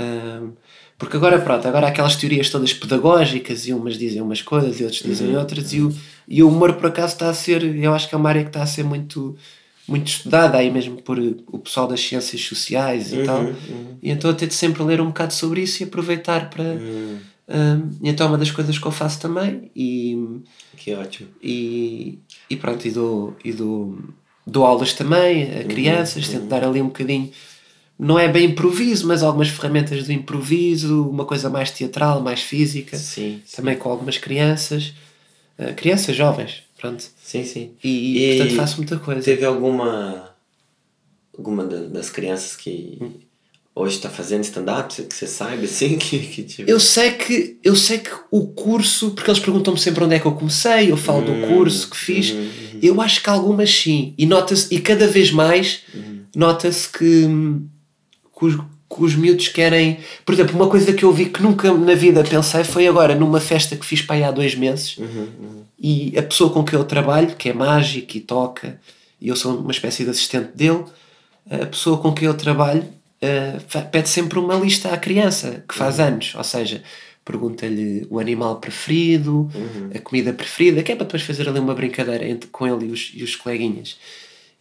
hum, 0.00 0.52
porque 0.96 1.16
agora, 1.16 1.38
pronto, 1.40 1.66
agora 1.66 1.86
há 1.86 1.88
aquelas 1.90 2.16
teorias 2.16 2.48
todas 2.50 2.72
pedagógicas 2.72 3.66
e 3.66 3.72
umas 3.72 3.98
dizem 3.98 4.22
umas 4.22 4.40
coisas 4.42 4.78
e 4.80 4.84
outros 4.84 5.02
dizem 5.02 5.28
Uhum. 5.34 5.38
outras, 5.40 5.72
e 5.72 5.80
o, 5.80 5.92
e 6.28 6.42
o 6.42 6.48
humor, 6.48 6.74
por 6.74 6.86
acaso, 6.86 7.14
está 7.14 7.28
a 7.28 7.34
ser, 7.34 7.62
eu 7.76 7.92
acho 7.92 8.08
que 8.08 8.14
é 8.14 8.18
uma 8.18 8.28
área 8.28 8.42
que 8.42 8.48
está 8.50 8.62
a 8.62 8.66
ser 8.66 8.84
muito. 8.84 9.36
Muito 9.86 10.08
estudada 10.08 10.56
aí 10.58 10.70
mesmo 10.70 11.00
por 11.02 11.18
eh, 11.18 11.34
o 11.48 11.58
pessoal 11.58 11.86
das 11.86 12.00
ciências 12.00 12.40
sociais 12.42 13.12
e 13.12 13.16
Uhum, 13.18 13.24
tal, 13.24 13.40
uhum. 13.42 13.98
e 14.02 14.10
então 14.10 14.30
eu 14.30 14.36
tento 14.36 14.54
sempre 14.54 14.82
ler 14.82 15.00
um 15.00 15.06
bocado 15.08 15.32
sobre 15.34 15.60
isso 15.62 15.82
e 15.82 15.84
aproveitar 15.84 16.48
para, 16.50 16.64
Hum, 16.64 17.18
um, 17.46 17.90
e 18.02 18.08
então 18.08 18.26
é 18.26 18.30
uma 18.30 18.38
das 18.38 18.50
coisas 18.50 18.78
que 18.78 18.86
eu 18.86 18.90
faço 18.90 19.20
também 19.20 19.70
e, 19.76 20.16
que 20.78 20.94
ótimo. 20.94 21.28
e, 21.42 22.18
e 22.48 22.56
pronto, 22.56 22.86
e 22.88 22.90
dou, 22.90 23.36
e 23.44 23.52
dou, 23.52 23.98
dou 24.46 24.64
aulas 24.64 24.94
também 24.94 25.42
a 25.60 25.64
crianças, 25.64 26.26
tento 26.28 26.46
dar 26.46 26.64
ali 26.64 26.80
um 26.80 26.86
bocadinho, 26.86 27.30
não 27.98 28.18
é 28.18 28.26
bem 28.26 28.46
improviso, 28.46 29.06
mas 29.06 29.22
algumas 29.22 29.48
ferramentas 29.48 30.04
do 30.06 30.12
improviso, 30.12 31.06
uma 31.08 31.26
coisa 31.26 31.50
mais 31.50 31.70
teatral, 31.70 32.20
mais 32.22 32.40
física, 32.40 32.96
Sim, 32.96 33.42
sim. 33.44 33.56
também 33.56 33.76
com 33.76 33.90
algumas 33.90 34.16
crianças, 34.16 34.94
uh, 35.58 35.74
crianças 35.74 36.16
jovens, 36.16 36.62
pronto, 36.88 37.04
Sim, 37.22 37.44
sim. 37.44 37.70
e, 37.82 38.18
E 38.18 38.36
portanto 38.38 38.56
faço 38.56 38.76
muita 38.78 38.98
coisa. 38.98 39.22
Teve 39.22 39.44
alguma 39.44 40.30
alguma 41.36 41.64
da- 41.64 41.86
das 41.86 42.10
crianças 42.10 42.54
que 42.54 42.98
hoje 43.74 43.96
está 43.96 44.08
fazendo 44.08 44.44
stand-up, 44.44 45.02
que 45.02 45.14
você 45.14 45.26
saiba, 45.26 45.64
assim, 45.64 45.96
que, 45.98 46.18
que 46.20 46.42
tipo... 46.44 46.70
Eu 46.70 46.78
sei 46.78 47.10
que 47.12 47.58
eu 47.64 47.74
sei 47.74 47.98
que 47.98 48.10
o 48.30 48.46
curso, 48.48 49.10
porque 49.10 49.30
eles 49.30 49.40
perguntam-me 49.40 49.80
sempre 49.80 50.04
onde 50.04 50.14
é 50.14 50.20
que 50.20 50.26
eu 50.26 50.32
comecei, 50.34 50.90
eu 50.92 50.96
falo 50.96 51.22
do 51.22 51.46
curso 51.48 51.90
que 51.90 51.96
fiz. 51.96 52.30
uhum, 52.30 52.78
Eu 52.82 53.00
acho 53.00 53.22
que 53.22 53.28
algumas 53.30 53.70
sim. 53.70 54.14
E 54.16 54.26
nota-se, 54.26 54.72
e 54.74 54.78
cada 54.80 55.06
vez 55.08 55.30
mais 55.32 55.82
nota-se 56.36 56.88
que, 56.88 57.24
hum, 57.24 57.66
que, 58.38 58.44
os, 58.44 58.56
que 58.88 59.02
os 59.02 59.14
miúdos 59.14 59.48
querem. 59.48 59.98
Por 60.24 60.32
exemplo, 60.34 60.54
uma 60.54 60.68
coisa 60.68 60.92
que 60.92 61.04
eu 61.04 61.12
vi 61.12 61.26
que 61.26 61.42
nunca 61.42 61.72
na 61.72 61.94
vida 61.94 62.22
pensei 62.22 62.64
foi 62.64 62.86
agora 62.86 63.14
numa 63.14 63.40
festa 63.40 63.76
que 63.76 63.84
fiz 63.84 64.02
para 64.02 64.16
aí 64.16 64.24
há 64.24 64.30
dois 64.30 64.54
meses 64.54 64.96
e 65.78 66.16
a 66.18 66.22
pessoa 66.22 66.50
com 66.50 66.62
quem 66.64 66.78
eu 66.78 66.84
trabalho, 66.84 67.34
que 67.36 67.48
é 67.48 67.52
mágico 67.52 68.16
e 68.16 68.20
toca, 68.20 68.80
e 69.20 69.28
eu 69.28 69.36
sou 69.36 69.56
uma 69.58 69.70
espécie 69.72 70.04
de 70.04 70.10
assistente 70.10 70.50
dele, 70.54 70.84
a 71.50 71.66
pessoa 71.66 71.98
com 71.98 72.12
quem 72.12 72.26
eu 72.28 72.34
trabalho 72.34 72.84
fa- 73.68 73.80
pede 73.82 74.08
sempre 74.08 74.38
uma 74.38 74.54
lista 74.54 74.90
à 74.92 74.96
criança 74.96 75.64
que 75.68 75.74
faz 75.74 75.98
anos, 75.98 76.34
ou 76.36 76.44
seja, 76.44 76.82
pergunta-lhe 77.24 78.06
o 78.10 78.18
animal 78.20 78.56
preferido, 78.56 79.50
a 79.94 79.98
comida 79.98 80.32
preferida, 80.32 80.82
que 80.82 80.92
é 80.92 80.96
para 80.96 81.04
depois 81.06 81.22
fazer 81.22 81.48
ali 81.48 81.58
uma 81.58 81.74
brincadeira 81.74 82.26
entre, 82.28 82.48
com 82.50 82.66
ele 82.66 82.86
e 82.86 82.92
os, 82.92 83.12
e 83.14 83.22
os 83.24 83.34
coleguinhas. 83.34 83.96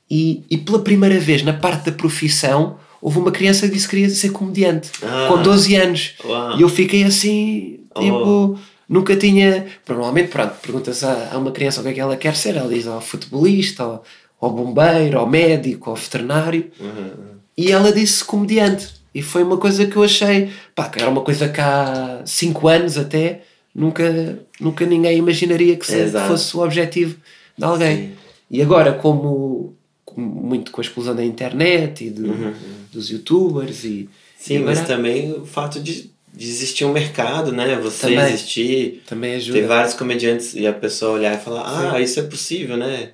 E, 0.10 0.44
e 0.50 0.58
pela 0.58 0.80
primeira 0.80 1.20
vez 1.20 1.44
na 1.44 1.54
parte 1.54 1.86
da 1.90 1.92
profissão 1.92 2.78
houve 3.06 3.20
uma 3.20 3.32
criança 3.32 3.68
que 3.68 3.74
disse 3.74 3.88
que 3.88 3.96
queria 3.98 4.10
ser 4.10 4.30
comediante 4.32 4.90
Ah. 5.04 5.28
com 5.30 5.42
12 5.42 5.76
anos 5.76 6.14
Uau. 6.24 6.58
e 6.58 6.62
eu 6.62 6.70
fiquei 6.70 7.04
assim 7.04 7.80
tipo 8.00 8.16
Oh. 8.16 8.58
nunca 8.88 9.16
tinha 9.16 9.66
normalmente 9.88 10.30
pronto 10.30 10.54
perguntas 10.62 11.04
a, 11.04 11.30
a 11.34 11.38
uma 11.38 11.52
criança 11.52 11.82
o 11.82 11.84
que 11.84 11.90
é 11.90 11.94
que 11.94 12.00
ela 12.00 12.16
quer 12.18 12.36
ser 12.36 12.56
ela 12.56 12.70
diz 12.74 12.88
ao 12.88 13.02
futebolista 13.02 13.86
ou 13.86 14.04
ao 14.42 14.50
bombeiro 14.52 15.20
ao 15.20 15.28
médico 15.30 15.90
ao 15.90 15.96
veterinário 15.96 16.72
e 17.58 17.72
ela 17.72 17.92
disse 17.92 18.24
comediante 18.24 18.88
e 19.14 19.22
foi 19.22 19.44
uma 19.44 19.58
coisa 19.58 19.86
que 19.86 19.96
eu 19.96 20.04
achei 20.04 20.50
pá, 20.74 20.90
que 20.90 21.00
era 21.00 21.10
uma 21.10 21.22
coisa 21.22 21.48
que 21.50 21.62
há 21.62 22.22
5 22.26 22.68
anos 22.68 22.98
até 22.98 23.42
nunca, 23.76 24.40
nunca 24.60 24.86
ninguém 24.86 25.18
imaginaria 25.18 25.76
que, 25.76 25.86
se- 25.86 26.06
que 26.12 26.20
fosse 26.28 26.56
o 26.58 26.62
objetivo 26.64 27.16
de 27.58 27.64
alguém 27.66 27.96
Sim. 27.98 28.12
e 28.50 28.62
agora 28.62 28.94
como 28.94 29.22
com- 29.32 29.74
muito 30.16 30.72
com 30.72 30.80
a 30.82 30.84
explosão 30.84 31.16
da 31.16 31.24
internet 31.24 32.06
e 32.06 32.10
do- 32.10 32.54
dos 32.92 33.10
youtubers 33.10 33.84
e 33.84 34.10
Sim, 34.38 34.56
e 34.56 34.60
mas 34.60 34.82
também 34.86 35.32
o 35.32 35.46
fato 35.46 35.80
de, 35.80 36.10
de 36.34 36.48
existir 36.50 36.84
um 36.86 36.92
mercado, 36.92 37.52
né? 37.52 37.76
Você 37.78 38.08
Também. 38.08 38.34
existir, 38.34 39.04
também 39.08 39.36
ajuda. 39.36 39.60
ter 39.60 39.68
vários 39.68 39.94
comediantes 39.94 40.54
e 40.54 40.68
a 40.68 40.74
pessoa 40.74 41.14
olhar 41.14 41.34
e 41.34 41.42
falar, 41.42 41.94
ah, 41.94 42.02
isso 42.02 42.20
é 42.20 42.24
possível, 42.24 42.76
né? 42.78 43.12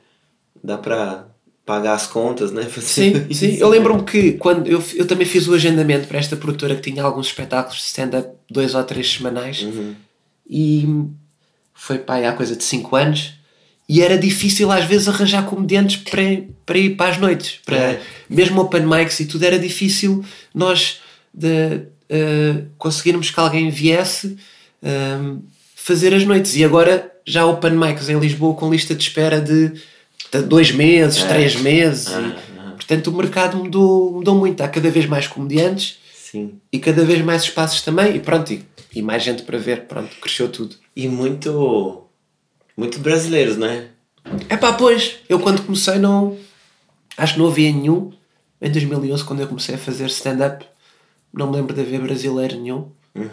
Dá 0.64 0.78
pra 0.78 1.28
pagar 1.66 1.94
as 1.94 2.08
contas, 2.08 2.52
né? 2.52 2.64
Sim, 2.82 3.32
sim. 3.32 3.58
Eu 3.58 3.70
lembro-me 3.70 4.04
que 4.04 4.32
quando 4.34 4.66
eu, 4.68 4.84
eu 4.96 5.06
também 5.06 5.28
fiz 5.28 5.48
o 5.48 5.54
agendamento 5.54 6.08
para 6.08 6.18
esta 6.18 6.36
produtora 6.36 6.76
que 6.76 6.82
tinha 6.92 7.04
alguns 7.04 7.28
espetáculos 7.28 7.78
de 7.78 7.84
stand-up 7.86 8.30
dois 8.50 8.74
ou 8.74 8.84
três 8.84 9.08
semanais 9.14 9.62
Uhum. 9.62 9.94
e 10.50 10.88
foi 11.74 12.00
pá, 12.00 12.18
há 12.28 12.34
coisa 12.34 12.56
de 12.56 12.64
5 12.64 12.96
anos 12.96 13.34
e 13.90 14.02
era 14.04 14.18
difícil 14.18 14.72
às 14.72 14.86
vezes 14.86 15.08
arranjar 15.08 15.44
comediantes 15.46 15.96
para, 15.98 16.22
para 16.66 16.78
ir 16.78 16.92
para 16.96 17.10
as 17.12 17.18
noites 17.18 17.60
para, 17.66 17.76
É. 17.78 18.02
mesmo 18.30 18.62
open 18.62 18.86
mics 18.86 19.20
e 19.20 19.26
tudo 19.26 19.44
era 19.44 19.58
difícil 19.58 20.24
nós 20.54 21.02
de, 21.34 21.82
eh, 22.08 22.64
conseguirmos 22.78 23.32
que 23.32 23.40
alguém 23.40 23.70
viesse 23.72 24.38
ehm, 24.84 25.40
fazer 25.76 26.14
as 26.14 26.24
noites 26.24 26.56
e 26.56 26.64
agora 26.64 27.12
já 27.26 27.46
open 27.46 27.72
mics 27.72 28.08
em 28.10 28.20
Lisboa 28.20 28.54
com 28.56 28.72
lista 28.72 28.94
de 28.96 29.02
espera 29.04 29.42
de, 29.42 29.70
de 30.32 30.42
dois 30.44 30.72
meses, 30.72 31.24
É. 31.24 31.28
três 31.28 31.56
meses 31.56 32.08
e, 32.10 32.14
Ah, 32.14 32.36
ah, 32.60 32.72
portanto 32.76 33.08
o 33.08 33.14
mercado 33.18 33.58
mudou, 33.58 34.14
mudou 34.14 34.36
muito 34.36 34.62
há 34.62 34.68
cada 34.68 34.90
vez 34.92 35.06
mais 35.08 35.26
comediantes 35.28 35.98
sim. 36.14 36.54
e 36.72 36.78
cada 36.80 37.04
vez 37.04 37.22
mais 37.22 37.42
espaços 37.44 37.82
também 37.82 38.16
e 38.16 38.20
pronto 38.20 38.54
e, 38.54 38.64
e 38.94 39.02
mais 39.02 39.24
gente 39.24 39.42
para 39.44 39.58
ver 39.58 39.82
pronto 39.88 40.16
cresceu 40.22 40.48
tudo 40.48 40.76
E 40.96 41.08
muito. 41.08 42.04
Muito 42.80 43.00
brasileiros, 43.00 43.58
né? 43.58 43.88
É 44.48 44.56
pá, 44.56 44.72
pois, 44.72 45.16
eu 45.28 45.38
quando 45.40 45.62
comecei 45.64 45.98
não. 45.98 46.38
Acho 47.18 47.34
que 47.34 47.40
não 47.40 47.48
havia 47.48 47.70
nenhum. 47.74 48.12
Em 48.62 48.72
2011, 48.72 49.24
quando 49.26 49.42
eu 49.42 49.48
comecei 49.48 49.76
a 49.76 49.78
fazer 49.78 50.06
stand-up, 50.08 50.66
não 51.34 51.50
me 51.52 51.58
lembro 51.58 51.74
de 51.76 51.82
haver 51.82 52.00
brasileiro 52.00 52.56
nenhum. 52.58 52.88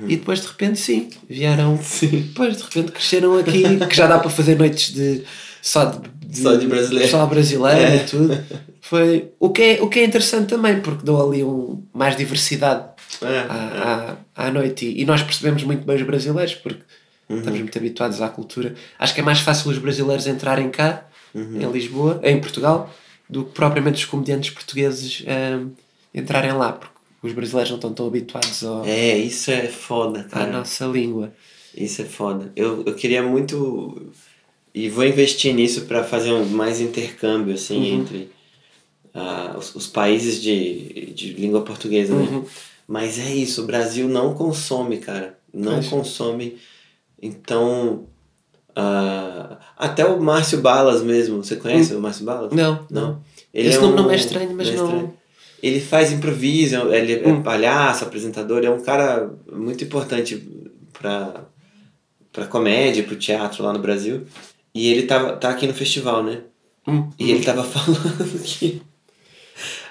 E 0.09 0.17
depois 0.17 0.41
de 0.41 0.49
repente, 0.49 0.81
sim, 0.81 1.11
vieram. 1.29 1.79
Sim. 1.81 2.23
Depois 2.29 2.57
de 2.57 2.63
repente 2.65 2.91
cresceram 2.91 3.39
aqui, 3.39 3.63
que 3.89 3.95
já 3.97 4.09
dá 4.09 4.19
para 4.19 4.31
fazer 4.31 4.59
noites 4.59 4.93
de. 4.93 5.23
Só 5.63 5.85
de, 5.85 6.39
Só 6.43 6.57
de 6.57 6.67
brasileiro. 6.67 7.09
Só 7.09 7.25
brasileiro 7.27 7.81
É. 7.81 7.97
e 7.97 8.01
tudo. 8.01 8.45
Foi, 8.81 9.31
o, 9.39 9.51
que 9.51 9.63
é, 9.63 9.83
o 9.83 9.89
que 9.89 10.01
é 10.01 10.05
interessante 10.05 10.49
também, 10.49 10.81
porque 10.81 11.05
deu 11.05 11.21
ali 11.25 11.45
um, 11.45 11.83
mais 11.95 12.17
diversidade 12.17 12.85
É, 13.23 13.39
à, 13.49 14.17
à, 14.37 14.47
à 14.47 14.51
noite. 14.51 14.87
E, 14.87 15.03
e 15.03 15.05
nós 15.05 15.23
percebemos 15.23 15.63
muito 15.63 15.85
bem 15.87 15.95
os 15.97 16.03
brasileiros, 16.03 16.55
porque 16.55 16.81
estamos 17.29 17.61
muito 17.61 17.77
habituados 17.79 18.21
à 18.21 18.29
cultura. 18.29 18.75
Acho 18.99 19.15
que 19.15 19.21
é 19.21 19.25
mais 19.25 19.41
fácil 19.41 19.71
os 19.71 19.79
brasileiros 19.79 20.27
entrarem 20.27 20.71
cá, 20.71 21.07
em 21.35 21.71
Lisboa, 21.71 22.21
em 22.23 22.41
Portugal, 22.41 22.91
do 23.29 23.45
que 23.45 23.53
propriamente 23.53 23.97
os 23.99 24.05
comediantes 24.05 24.51
portugueses 24.51 25.23
hum, 25.27 25.71
entrarem 26.15 26.53
lá, 26.53 26.73
porque 26.73 26.95
os 27.23 27.33
brasileiros 27.33 27.71
não 27.71 27.77
estão 27.77 27.93
tão 27.93 28.07
habituados 28.07 28.65
ao, 28.65 28.85
É, 28.87 29.19
isso 29.19 29.51
é 29.51 29.67
foda, 29.69 30.27
à 30.33 30.47
nossa 30.47 30.87
língua. 30.87 31.33
Isso 31.77 32.01
é 32.03 32.05
foda. 32.05 32.53
Eu, 32.57 32.85
eu 32.87 32.95
queria 32.95 33.23
muito. 33.23 34.11
E 34.75 34.89
vou 34.89 35.05
investir 35.05 35.55
nisso 35.55 35.83
para 35.83 36.05
fazer 36.05 36.33
um, 36.33 36.45
mais 36.47 36.81
intercâmbio, 36.81 37.55
assim, 37.55 37.95
entre 37.95 38.31
ah, 39.15 39.55
os, 39.59 39.75
os 39.75 39.87
países 39.87 40.41
de, 40.41 41.13
de 41.15 41.33
língua 41.33 41.63
portuguesa, 41.63 42.15
né? 42.15 42.43
Mas 42.87 43.19
é 43.19 43.35
isso, 43.35 43.63
o 43.63 43.67
Brasil 43.67 44.09
não 44.09 44.35
consome, 44.35 44.99
cara. 44.99 45.39
Não 45.53 45.75
Pois. 45.75 45.89
consome. 45.89 46.57
Então. 47.23 48.07
ah, 48.75 49.59
até 49.77 50.05
o 50.05 50.21
Márcio 50.21 50.61
Balas 50.61 51.03
mesmo. 51.03 51.43
Você 51.43 51.57
conhece 51.57 51.95
o 51.95 52.01
Márcio 52.01 52.25
Balas? 52.25 52.53
Não, 52.53 52.85
Não. 52.91 53.23
Esse 53.55 53.79
nome 53.81 53.97
não 53.97 54.11
é 54.11 54.17
estranho, 54.17 54.53
mas 54.55 54.69
não- 54.75 54.85
estranho. 54.85 55.15
Ele 55.63 55.81
faz 55.81 56.13
improviso, 56.13 56.77
ele 56.93 57.15
é 57.15 57.41
palhaço, 57.41 58.05
apresentador, 58.05 58.63
é 58.63 58.71
um 58.71 58.81
cara 58.83 59.31
muito 59.51 59.83
importante 59.83 60.47
pra, 60.93 61.45
pra 62.31 62.47
comédia, 62.47 63.03
pro 63.03 63.17
teatro 63.17 63.65
lá 63.65 63.73
no 63.73 63.79
Brasil. 63.79 64.27
E 64.75 64.89
ele 64.93 65.05
tava, 65.05 65.33
tá 65.37 65.49
aqui 65.49 65.67
no 65.67 65.73
festival, 65.73 66.23
né? 66.23 66.41
Hum. 66.87 67.09
E 67.19 67.31
ele 67.31 67.43
tava 67.43 67.65
falando 67.65 68.39
que 68.45 68.83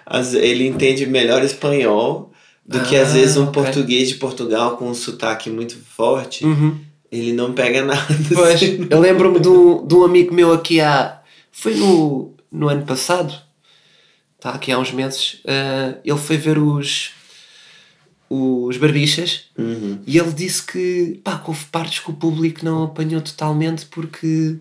às- 0.06 0.36
ele 0.36 0.68
entende 0.68 1.08
melhor 1.08 1.44
espanhol 1.44 2.32
do 2.64 2.80
que 2.82 2.96
às 2.96 3.10
Ah, 3.10 3.14
vezes 3.14 3.36
um 3.38 3.48
ok. 3.48 3.64
português 3.64 4.08
de 4.10 4.16
Portugal 4.16 4.78
com 4.78 4.88
um 4.90 4.94
sotaque 4.94 5.50
muito 5.50 5.76
forte. 5.78 6.46
Uhum. 6.46 6.78
Ele 7.12 7.34
não 7.34 7.54
pega 7.54 7.84
nada. 7.84 8.06
Pois, 8.34 8.56
assim. 8.56 8.88
eu 8.90 9.00
lembro-me 9.00 9.40
de 9.40 9.48
um, 9.48 9.86
de 9.86 9.94
um 9.96 10.04
amigo 10.04 10.34
meu 10.34 10.52
aqui 10.54 10.82
há. 10.82 11.22
Foi 11.52 11.74
no, 11.76 12.34
no 12.52 12.68
ano 12.68 12.86
passado, 12.86 13.34
está 14.38 14.50
aqui 14.52 14.72
há 14.72 14.78
uns 14.80 14.92
meses. 14.92 15.40
eh, 15.46 15.96
ele 16.04 16.18
foi 16.20 16.36
ver 16.38 16.58
os. 16.58 17.12
os 18.30 18.78
Barbichas 18.78 19.46
Uhum. 19.58 20.00
e 20.06 20.18
ele 20.18 20.34
disse 20.34 20.64
que, 20.66 21.20
pá, 21.24 21.38
que 21.38 21.50
houve 21.50 21.64
partes 21.66 22.00
que 22.00 22.10
o 22.10 22.14
público 22.14 22.64
não 22.66 22.84
apanhou 22.84 23.22
totalmente 23.22 23.86
porque. 23.86 24.58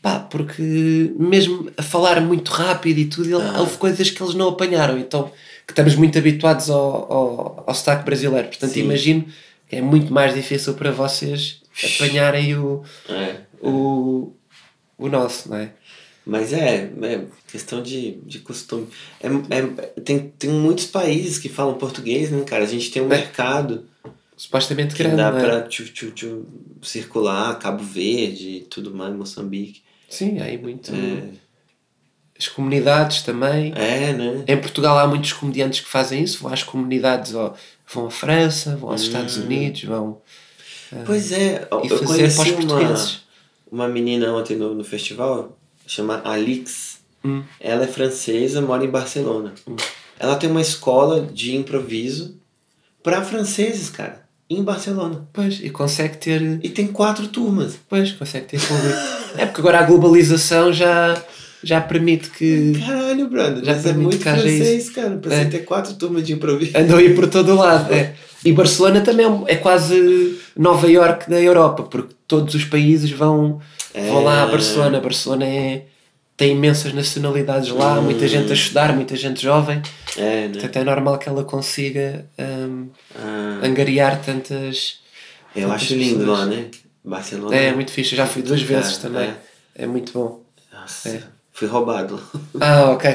Pá, 0.00 0.20
porque 0.20 1.12
mesmo 1.18 1.68
a 1.76 1.82
falar 1.82 2.20
muito 2.20 2.50
rápido 2.52 2.98
e 2.98 3.06
tudo, 3.06 3.28
ele- 3.28 3.48
Ah. 3.48 3.60
houve 3.60 3.76
coisas 3.76 4.08
que 4.08 4.22
eles 4.22 4.34
não 4.34 4.48
apanharam. 4.50 4.96
Então, 4.98 5.30
que 5.66 5.72
estamos 5.72 5.96
muito 5.96 6.16
habituados 6.16 6.70
ao, 6.70 7.12
ao, 7.12 7.64
ao 7.66 7.74
sotaque 7.74 8.04
brasileiro. 8.04 8.46
Portanto, 8.48 8.70
Sim. 8.72 8.80
imagino 8.84 9.24
que 9.68 9.76
é 9.76 9.82
muito 9.82 10.12
mais 10.12 10.34
difícil 10.34 10.74
para 10.74 10.90
vocês 10.90 11.62
apanharem 11.82 12.56
o, 12.56 12.82
É. 13.08 13.36
o, 13.60 14.32
o 14.98 15.08
nosso, 15.08 15.48
não 15.50 15.56
é? 15.58 15.72
Mas 16.24 16.52
é, 16.52 16.90
é 17.02 17.24
questão 17.46 17.80
de, 17.82 18.12
de 18.26 18.40
costume. 18.40 18.88
É, 19.20 19.28
é, 19.28 19.62
tem, 20.00 20.32
tem 20.38 20.50
muitos 20.50 20.86
países 20.86 21.38
que 21.38 21.48
falam 21.48 21.74
português, 21.74 22.30
né, 22.30 22.42
cara? 22.44 22.64
A 22.64 22.66
gente 22.66 22.90
tem 22.90 23.00
um 23.02 23.06
É. 23.06 23.18
mercado 23.18 23.84
Supostamente 24.36 24.94
que 24.94 25.02
grande, 25.02 25.16
dá 25.16 25.28
é? 25.28 25.40
pra 25.40 25.62
tchu, 25.62 25.84
tchu, 25.92 26.10
tchu, 26.10 26.46
circular, 26.82 27.58
Cabo 27.58 27.82
Verde 27.82 28.48
e 28.56 28.60
tudo 28.62 28.92
mais, 28.94 29.14
Moçambique. 29.14 29.80
Sim, 30.10 30.38
aí 30.40 30.58
muito. 30.58 30.92
É, 30.92 31.22
As 32.38 32.48
comunidades 32.48 33.22
também. 33.22 33.72
é 33.74 34.12
né? 34.12 34.44
Em 34.46 34.56
Portugal 34.56 34.98
há 34.98 35.06
muitos 35.06 35.32
comediantes 35.32 35.80
que 35.80 35.88
fazem 35.88 36.22
isso, 36.22 36.42
vão 36.42 36.52
às 36.52 36.62
comunidades, 36.62 37.34
ó, 37.34 37.54
vão 37.92 38.06
à 38.06 38.10
França, 38.10 38.76
vão 38.76 38.90
aos 38.90 39.02
Estados 39.02 39.36
Unidos, 39.36 39.84
vão. 39.84 40.20
Pois 41.04 41.32
é, 41.32 41.66
E 41.82 41.88
eu 41.88 41.98
fazer 41.98 42.04
conheci 42.04 42.52
uma, 42.52 42.96
uma 43.70 43.88
menina 43.88 44.32
ontem 44.32 44.56
no, 44.56 44.74
no 44.74 44.84
festival, 44.84 45.56
chama 45.86 46.20
Alix. 46.24 46.98
Hum. 47.24 47.42
Ela 47.58 47.84
é 47.84 47.88
francesa, 47.88 48.60
mora 48.60 48.84
em 48.84 48.90
Barcelona. 48.90 49.52
Ela 50.18 50.36
tem 50.36 50.50
uma 50.50 50.60
escola 50.60 51.22
de 51.22 51.56
improviso 51.56 52.36
para 53.02 53.22
franceses, 53.22 53.90
cara, 53.90 54.26
em 54.48 54.62
Barcelona. 54.62 55.28
Pois, 55.32 55.60
e 55.60 55.70
consegue 55.70 56.16
ter. 56.16 56.60
E 56.62 56.68
tem 56.68 56.86
quatro 56.86 57.28
turmas. 57.28 57.78
Pois, 57.88 58.12
consegue 58.12 58.46
ter 58.46 58.60
público. 58.60 58.98
é 59.36 59.46
porque 59.46 59.60
agora 59.60 59.80
a 59.80 59.82
globalização 59.82 60.72
já, 60.72 61.22
já 61.66 61.80
permite 61.80 62.30
que. 62.30 62.72
Caralho, 62.84 63.28
brother, 63.28 63.64
Já 63.64 63.72
mas 63.74 63.86
é 63.86 63.92
muito 63.92 64.18
francês, 64.18 64.90
cara, 64.90 65.16
pra 65.16 65.34
É. 65.34 65.44
ter 65.46 65.60
quatro 65.64 65.94
turmas 65.94 66.22
de 66.24 66.32
improviso. 66.32 66.72
andam 66.76 66.98
aí 66.98 67.14
por 67.14 67.26
todo 67.28 67.52
o 67.52 67.56
lado. 67.56 67.92
É. 67.92 68.14
E 68.44 68.52
Barcelona 68.52 69.00
também 69.00 69.26
é 69.26 69.28
um- 69.28 69.44
é 69.48 69.56
quase 69.56 70.38
Nova 70.56 70.88
York 70.88 71.28
da 71.28 71.40
Europa, 71.40 71.82
porque 71.84 72.14
todos 72.28 72.54
os 72.54 72.64
países 72.64 73.10
vão, 73.10 73.60
vão 73.94 74.22
lá 74.22 74.44
a 74.44 74.48
É. 74.48 74.50
Barcelona. 74.52 75.00
Barcelona 75.00 75.44
é, 75.44 75.82
tem 76.36 76.52
imensas 76.52 76.92
nacionalidades 76.92 77.70
lá, 77.70 78.00
muita 78.00 78.28
gente 78.28 78.50
a 78.52 78.54
estudar, 78.54 78.94
muita 78.94 79.16
gente 79.16 79.42
jovem. 79.42 79.82
É, 80.16 80.46
né? 80.46 80.48
Portanto, 80.52 80.76
é 80.76 80.84
normal 80.84 81.18
que 81.18 81.28
ela 81.28 81.42
consiga 81.44 82.26
hum, 82.38 82.88
Ah, 83.18 83.60
angariar 83.64 84.20
tantas. 84.22 84.98
eu 85.56 85.62
tantas 85.68 85.82
acho 85.82 85.94
lindo 85.94 86.18
pessoas. 86.20 86.38
lá, 86.38 86.46
né? 86.46 86.66
Barcelona. 87.04 87.56
É 87.56 87.72
muito 87.72 87.90
fixe, 87.90 88.12
eu 88.12 88.18
já 88.18 88.26
fui 88.26 88.42
duas 88.42 88.60
vezes 88.62 88.98
também. 88.98 89.28
é. 89.28 89.34
É 89.78 89.86
muito 89.86 90.12
bom. 90.12 90.42
Nossa, 90.72 91.08
É. 91.08 91.20
fui 91.56 91.66
roubado. 91.68 92.20
Ah, 92.60 92.90
ok. 92.92 93.10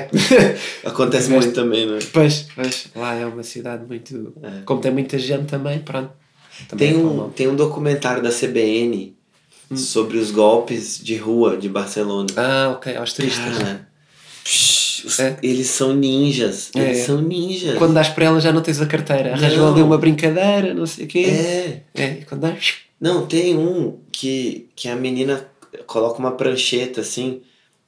Acontece 0.84 1.28
Tiveste- 1.28 1.30
muito 1.30 1.54
também, 1.54 1.86
né? 1.86 2.00
pois, 2.12 2.48
pois, 2.56 2.88
lá 2.96 3.14
é 3.16 3.26
uma 3.26 3.44
cidade 3.44 3.86
muito. 3.88 4.34
É. 4.42 4.62
Como 4.66 4.82
tem 4.82 4.92
muita 4.92 5.18
gente 5.18 5.46
também, 5.46 5.80
pronto. 5.80 6.12
Também 6.68 6.92
Tem 6.94 7.00
é 7.02 7.04
um, 7.04 7.30
tem 7.30 7.48
um 7.48 7.56
documentário 7.56 8.22
da 8.22 8.30
CBN 8.32 9.16
Hum. 9.70 9.78
sobre 9.78 10.18
os 10.18 10.32
golpes 10.32 11.00
de 11.02 11.16
rua 11.16 11.56
de 11.56 11.70
Barcelona. 11.70 12.28
Ah, 12.36 12.74
ok, 12.76 12.94
aos 12.98 13.14
turistas. 13.14 13.58
Cara, 13.58 13.88
psh, 14.44 15.18
É. 15.20 15.38
eles 15.42 15.68
são 15.68 15.96
ninjas. 15.96 16.70
Eles 16.76 17.00
É. 17.00 17.04
são 17.06 17.22
ninjas. 17.22 17.78
Quando 17.78 17.94
dás 17.94 18.10
para 18.10 18.26
ela 18.26 18.42
já 18.42 18.52
não 18.52 18.62
tens 18.62 18.82
a 18.82 18.86
carteira. 18.86 19.32
Arranjam 19.34 19.66
Não. 19.68 19.74
ali 19.74 19.82
uma 19.82 19.98
brincadeira, 19.98 20.74
não 20.74 20.86
sei 20.86 21.06
o 21.06 21.08
quê. 21.08 21.20
É. 21.26 21.82
É, 21.96 22.08
quando 22.28 22.42
dás. 22.42 22.74
Não, 23.00 23.26
tem 23.26 23.58
um 23.58 23.98
que, 24.12 24.68
que 24.76 24.90
a 24.90 24.96
menina 24.96 25.48
coloca 25.88 26.20
uma 26.20 26.32
prancheta 26.32 27.00
assim 27.00 27.40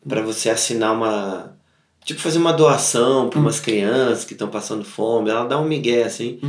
pra 0.07 0.21
você 0.21 0.49
assinar 0.49 0.93
uma. 0.93 1.57
Tipo, 2.03 2.19
fazer 2.19 2.37
uma 2.37 2.53
doação 2.53 3.29
pra 3.29 3.39
umas 3.39 3.59
crianças 3.59 4.25
que 4.25 4.33
estão 4.33 4.49
passando 4.49 4.83
fome. 4.83 5.29
Ela 5.29 5.45
dá 5.45 5.57
um 5.59 5.67
migué 5.67 6.03
assim. 6.03 6.39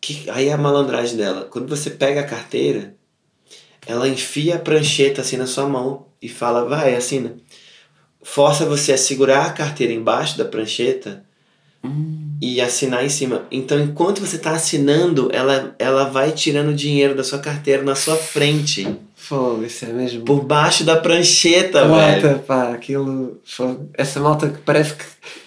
Que, 0.00 0.28
aí 0.28 0.48
é 0.48 0.52
a 0.52 0.58
malandragem 0.58 1.16
dela. 1.16 1.46
Quando 1.50 1.68
você 1.68 1.88
pega 1.90 2.20
a 2.20 2.26
carteira, 2.26 2.94
ela 3.86 4.08
enfia 4.08 4.56
a 4.56 4.58
prancheta 4.58 5.22
assim 5.22 5.36
na 5.36 5.46
sua 5.46 5.66
mão 5.66 6.06
e 6.20 6.28
fala, 6.28 6.66
vai, 6.66 6.94
assina. 6.94 7.36
força 8.22 8.66
você 8.66 8.92
a 8.92 8.98
segurar 8.98 9.46
a 9.46 9.52
carteira 9.52 9.92
embaixo 9.92 10.36
da 10.36 10.44
prancheta 10.44 11.24
e 12.40 12.60
assinar 12.60 13.04
em 13.04 13.08
cima. 13.08 13.46
Então, 13.50 13.78
enquanto 13.78 14.20
você 14.20 14.36
está 14.36 14.52
assinando, 14.52 15.28
ela, 15.32 15.74
ela 15.78 16.04
vai 16.04 16.32
tirando 16.32 16.74
dinheiro 16.74 17.14
da 17.14 17.24
sua 17.24 17.38
carteira 17.38 17.82
na 17.82 17.94
sua 17.94 18.16
frente. 18.16 18.98
Fogo, 19.28 19.64
isso 19.64 19.84
é 19.84 19.88
mesmo. 19.92 20.22
Por 20.22 20.44
baixo 20.44 20.84
da 20.84 20.96
prancheta, 20.96 21.84
malta, 21.86 22.20
velho. 22.28 22.38
pá, 22.40 22.72
aquilo. 22.74 23.40
Fogo. 23.44 23.88
Essa 23.94 24.20
malta 24.20 24.48
que 24.50 24.58
parece 24.58 24.94
que. 24.94 25.04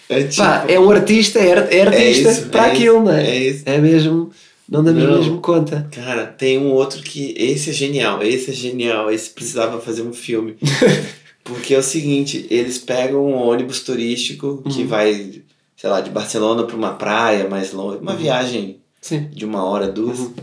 É 0.10 0.24
tipo- 0.24 0.38
Pá, 0.42 0.66
é 0.68 0.80
um 0.80 0.90
artista, 0.90 1.38
é, 1.40 1.52
ar- 1.52 1.72
é 1.74 1.82
artista 1.82 2.32
isso, 2.32 2.46
para 2.50 2.68
é 2.68 2.72
aquilo, 2.72 2.96
isso, 2.98 3.06
não 3.06 3.14
é? 3.14 3.28
é 3.30 3.38
isso. 3.50 3.64
É 3.66 3.78
mesmo. 3.78 4.32
Não 4.70 4.84
damos 4.84 5.04
Não. 5.04 5.18
mesmo 5.18 5.40
conta. 5.42 5.88
Cara, 5.92 6.26
tem 6.26 6.58
um 6.58 6.72
outro 6.72 7.02
que. 7.02 7.34
Esse 7.38 7.70
é 7.70 7.74
genial, 7.74 8.22
esse 8.24 8.52
é 8.52 8.54
genial, 8.54 9.12
esse 9.12 9.30
precisava 9.30 9.80
fazer 9.80 10.02
um 10.02 10.14
filme. 10.14 10.56
Porque 11.44 11.74
é 11.74 11.78
o 11.78 11.84
seguinte, 11.84 12.46
eles 12.50 12.78
pegam 12.78 13.26
um 13.26 13.36
ônibus 13.36 13.80
turístico 13.82 14.62
que 14.70 14.82
Uhum. 14.82 14.88
vai, 14.88 15.42
sei 15.78 15.90
lá, 15.90 16.02
de 16.02 16.10
Barcelona 16.10 16.64
para 16.64 16.76
uma 16.76 16.94
praia 16.96 17.48
mais 17.48 17.72
longe, 17.72 18.00
uma 18.00 18.16
viagem 18.16 18.80
Sim. 19.02 19.30
de 19.32 19.46
uma 19.46 19.64
hora, 19.64 19.88
duas. 19.88 20.20
Uhum. 20.20 20.34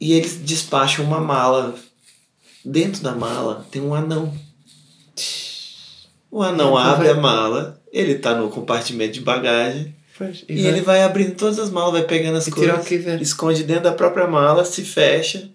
E 0.00 0.12
eles 0.12 0.40
despacham 0.44 1.04
uma 1.04 1.20
mala. 1.20 1.74
Dentro 2.68 3.00
da 3.02 3.12
mala 3.14 3.64
tem 3.70 3.80
um 3.80 3.94
anão. 3.94 4.32
O 6.30 6.42
anão 6.42 6.70
Então 6.70 6.76
abre 6.76 7.08
vai- 7.08 7.16
a 7.16 7.20
mala, 7.20 7.80
ele 7.92 8.16
tá 8.16 8.34
no 8.34 8.48
compartimento 8.50 9.12
de 9.12 9.20
bagagem. 9.20 9.94
Pois, 10.18 10.44
E, 10.48 10.54
vai- 10.62 10.64
ele 10.72 10.80
vai 10.80 11.02
abrindo 11.02 11.34
todas 11.36 11.58
as 11.58 11.70
malas, 11.70 11.92
vai 11.92 12.02
pegando 12.02 12.36
as 12.38 12.46
E 12.46 12.50
coisas, 12.50 12.80
que 12.86 12.96
quiser. 12.98 13.22
esconde 13.22 13.62
dentro 13.62 13.84
da 13.84 13.92
própria 13.92 14.26
mala, 14.26 14.64
se 14.64 14.82
fecha. 14.82 15.48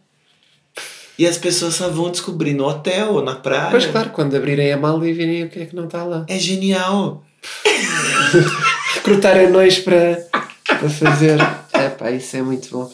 E 1.20 1.28
as 1.28 1.38
pessoas 1.38 1.76
só 1.76 1.90
vão 1.90 2.10
descobrir 2.10 2.54
no 2.54 2.66
hotel 2.66 3.14
ou 3.16 3.22
na 3.24 3.36
praia. 3.36 3.70
Pois 3.72 3.86
claro, 3.86 4.12
quando 4.12 4.36
abrirem 4.36 4.72
a 4.72 4.78
mala 4.78 5.06
e 5.08 5.12
virem 5.14 5.44
o 5.44 5.50
que 5.50 5.60
é 5.60 5.66
que 5.66 5.76
não 5.76 5.86
está 5.86 6.04
lá. 6.04 6.26
É 6.30 6.40
genial. 6.40 7.24
Recrutar 8.96 9.38
anões 9.38 9.80
para, 9.80 10.26
para 10.66 10.90
fazer. 10.90 11.38
É 11.74 11.90
pá, 11.90 12.10
isso 12.12 12.38
é 12.38 12.42
muito 12.42 12.70
bom. 12.72 12.92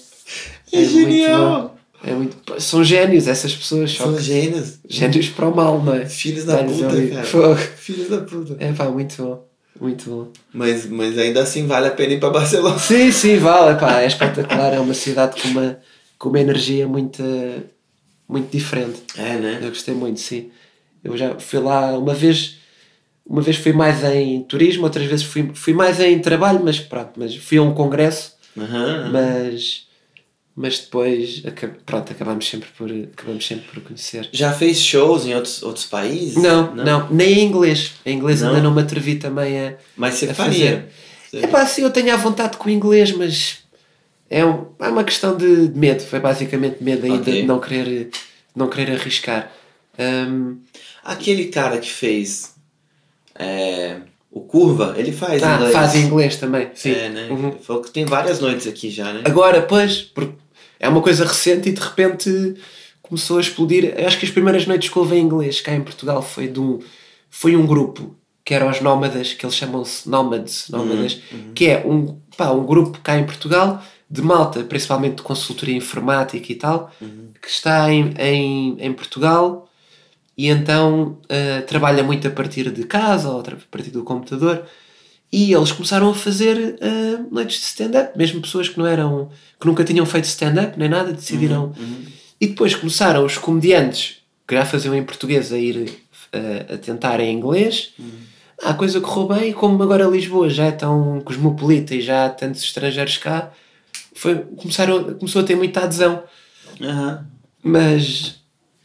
É, 0.74 0.84
genial. 0.84 1.77
É 2.04 2.12
muito... 2.14 2.38
São 2.62 2.84
génios 2.84 3.28
essas 3.28 3.56
pessoas, 3.56 3.92
São 3.92 4.16
que 4.16 4.22
gênios. 4.22 4.80
génios 4.88 5.30
para 5.30 5.48
o 5.50 5.56
mal, 5.56 5.82
não 5.84 5.94
é? 5.96 6.06
Filhos 6.06 6.46
da 6.46 6.58
Dá-lhes 6.58 6.78
puta, 6.78 6.88
ali- 6.90 7.08
cara. 7.10 7.24
Fogo. 7.24 7.56
Filhos 7.56 8.10
da 8.10 8.18
puta. 8.20 8.56
É 8.60 8.72
pá, 8.72 8.86
muito 8.90 9.16
bom. 9.24 9.48
Muito 9.80 10.10
bom. 10.10 10.28
Mas, 10.54 10.86
mas 10.88 11.18
ainda 11.18 11.42
assim 11.42 11.66
vale 11.68 11.88
a 11.88 11.92
pena 11.92 12.14
ir 12.14 12.20
para 12.20 12.30
Barcelona. 12.32 12.78
Sim, 12.80 13.12
sim, 13.12 13.38
vale, 13.38 13.80
pá, 13.80 14.02
é 14.02 14.08
espetacular. 14.08 14.74
É 14.74 14.80
uma 14.80 14.94
cidade 14.94 15.42
com 15.42 15.48
uma, 15.50 15.80
com 16.18 16.30
uma 16.30 16.40
energia 16.40 16.88
muito, 16.88 17.22
muito 18.28 18.52
diferente. 18.52 19.02
É, 19.18 19.36
né? 19.38 19.60
Eu 19.62 19.70
gostei 19.70 19.94
muito, 19.94 20.20
sim. 20.20 20.50
Eu 21.04 21.16
já 21.18 21.36
fui 21.40 21.60
lá 21.60 21.98
uma 21.98 22.14
vez, 22.14 22.58
uma 23.26 23.42
vez 23.42 23.58
fui 23.58 23.72
mais 23.74 24.04
em 24.04 24.42
turismo, 24.44 24.84
outras 24.84 25.06
vezes 25.06 25.26
fui, 25.26 25.52
fui 25.54 25.74
mais 25.74 26.00
em 26.00 26.20
trabalho, 26.20 26.60
mas 26.64 26.80
pronto, 26.80 27.12
mas 27.16 27.36
fui 27.36 27.58
a 27.58 27.62
um 27.62 27.74
congresso, 27.74 28.34
mas, 29.12 29.87
mas 30.60 30.80
depois 30.80 31.44
pronto, 31.86 32.12
acabamos 32.12 32.50
sempre 32.50 32.68
por, 32.76 32.90
acabamos 32.90 33.46
sempre 33.46 33.68
por 33.68 33.84
conhecer. 33.84 34.28
Já 34.32 34.52
fez 34.52 34.80
shows 34.82 35.28
em 35.28 35.36
outros, 35.36 35.62
outros 35.62 35.86
países? 35.86 36.36
Não, 36.36 36.74
não, 36.74 37.08
nem 37.12 37.42
em 37.42 37.44
inglês. 37.46 37.94
Em 38.04 38.18
inglês 38.18 38.42
Não? 38.42 38.50
ainda 38.50 38.64
não 38.64 38.74
me 38.74 38.82
atrevi 38.82 39.18
também 39.18 39.60
a. 39.60 39.76
Mas 39.96 40.16
você 40.16 40.26
a 40.26 40.34
faria. 40.34 40.90
fazer. 41.32 41.44
É 41.44 41.48
pá, 41.48 41.64
sim, 41.64 41.84
eu 41.84 41.92
tenho 41.92 42.12
à 42.12 42.18
vontade 42.18 42.58
com 42.58 42.70
o 42.70 42.72
inglês, 42.72 43.12
mas 43.12 43.60
é, 44.28 44.44
um, 44.44 44.66
é 44.80 44.88
uma 44.88 45.04
questão 45.04 45.38
de, 45.38 45.46
medo. 45.76 46.02
Foi 46.02 46.20
basicamente 46.20 46.84
medo 46.84 47.06
ainda 47.06 47.22
Ok. 47.22 47.42
de 47.42 47.48
não 47.48 47.60
querer, 47.60 48.10
não 48.56 48.68
querer 48.68 48.94
arriscar. 48.94 49.52
Hum, 50.00 50.58
Aquele 51.04 51.46
cara 51.50 51.78
que 51.78 51.90
fez 51.90 52.56
é, 53.36 53.98
o 54.32 54.40
Curva, 54.40 54.96
ele 54.98 55.12
faz 55.12 55.44
ah, 55.44 55.56
inglês. 55.56 55.72
faz 55.74 55.96
em 55.96 56.02
inglês 56.02 56.36
também. 56.38 56.70
Sim. 56.74 56.94
É, 56.94 57.10
né? 57.10 57.28
Uhum. 57.30 57.52
Falou 57.60 57.84
que 57.84 57.92
tem 57.92 58.06
várias 58.06 58.40
noites 58.40 58.66
aqui 58.66 58.90
já, 58.90 59.14
né? 59.14 59.22
Agora, 59.24 59.62
pois, 59.62 60.02
porque 60.02 60.34
é 60.80 60.88
uma 60.88 61.02
coisa 61.02 61.26
recente 61.26 61.70
e 61.70 61.72
de 61.72 61.82
repente 61.82 62.56
começou 63.02 63.38
a 63.38 63.42
explodir. 63.42 63.94
Eu 63.98 64.08
acho 64.08 64.20
que 64.20 64.26
as 64.26 64.32
primeiras 64.32 64.66
noites 64.66 64.90
que 64.90 65.00
houve 65.00 65.16
em 65.16 65.24
inglês 65.24 65.62
cá 65.62 65.74
em 65.74 65.82
Portugal 65.82 66.22
foi 66.22 66.48
de 66.48 66.60
um, 66.60 66.80
foi 67.30 67.56
um 67.56 67.66
grupo 67.66 68.16
que 68.44 68.54
era 68.54 68.70
os 68.70 68.80
Nómadas, 68.80 69.34
que 69.34 69.46
eles 69.46 69.56
chamam-se 69.56 70.10
Nómadas, 70.10 70.70
Nómadas 70.70 71.22
que 71.54 71.68
é 71.68 71.86
um, 71.86 72.18
pá, 72.38 72.52
um 72.52 72.66
grupo 72.66 73.00
cá 73.00 73.18
em 73.18 73.26
Portugal 73.26 73.84
de 74.10 74.22
malta, 74.22 74.64
principalmente 74.64 75.18
de 75.18 75.22
consultoria 75.22 75.76
informática 75.76 76.50
e 76.52 76.56
tal, 76.56 76.90
que 77.42 77.50
está 77.50 77.92
em, 77.92 78.14
em, 78.18 78.78
em 78.80 78.94
Portugal 78.94 79.68
e 80.38 80.48
então 80.48 81.18
eh, 81.28 81.62
trabalha 81.62 82.04
muito 82.04 82.28
a 82.28 82.32
partir 82.32 82.72
de 82.72 82.84
casa 82.84 83.30
ou 83.30 83.40
a 83.40 83.44
partir 83.72 83.90
do 83.90 84.04
computador 84.04 84.64
e 85.32 85.54
eles 85.54 85.72
começaram 85.72 86.10
a 86.10 86.14
fazer 86.14 86.78
eh, 86.80 87.20
noites 87.30 87.60
de 87.60 87.66
stand-up, 87.66 88.18
mesmo 88.18 88.42
pessoas 88.42 88.70
que 88.70 88.78
não 88.78 88.86
eram 88.88 89.30
que 89.60 89.68
nunca 89.68 89.84
tinham 89.84 90.06
feito 90.06 90.26
stand-up 90.26 90.78
nem 90.80 90.88
nada, 90.90 91.12
decidiram. 91.12 91.74
E 92.40 92.48
depois 92.48 92.76
começaram 92.76 93.26
os 93.26 93.38
comediantes 93.38 94.18
que 94.48 94.56
já 94.56 94.64
faziam 94.66 94.96
em 94.96 95.04
português 95.04 95.52
a 95.52 95.58
ir 95.58 95.92
eh, 96.32 96.66
a 96.74 96.78
tentar 96.78 97.20
em 97.20 97.34
inglês. 97.36 97.94
Ah, 98.64 98.72
a 98.72 98.74
coisa 98.74 99.02
correu 99.02 99.28
bem 99.38 99.50
e 99.50 99.54
como 99.54 99.82
agora 99.84 100.06
Lisboa 100.06 100.50
já 100.50 100.66
é 100.66 100.72
tão 100.72 101.22
cosmopolita 101.22 101.94
e 101.94 102.02
já 102.02 102.26
há 102.26 102.30
tantos 102.30 102.64
estrangeiros 102.64 103.18
cá 103.18 103.52
foi, 104.18 104.36
começaram, 104.58 105.14
começou 105.16 105.42
a 105.42 105.46
ter 105.46 105.56
muita 105.56 105.82
adesão. 105.82 106.24
Mas 107.62 108.40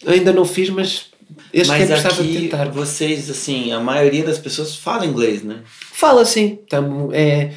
ainda 0.06 0.32
não 0.32 0.44
fiz, 0.44 0.68
mas 0.68 1.06
este 1.52 1.68
Mas 1.68 1.90
a 2.04 2.08
aqui, 2.08 2.40
tentar. 2.42 2.68
vocês, 2.70 3.28
assim, 3.30 3.72
a 3.72 3.80
maioria 3.80 4.24
das 4.24 4.38
pessoas 4.38 4.74
fala 4.76 5.06
inglês, 5.06 5.42
né? 5.42 5.60
Fala 5.92 6.22
assim, 6.22 6.58
tamo, 6.68 7.10
é, 7.12 7.52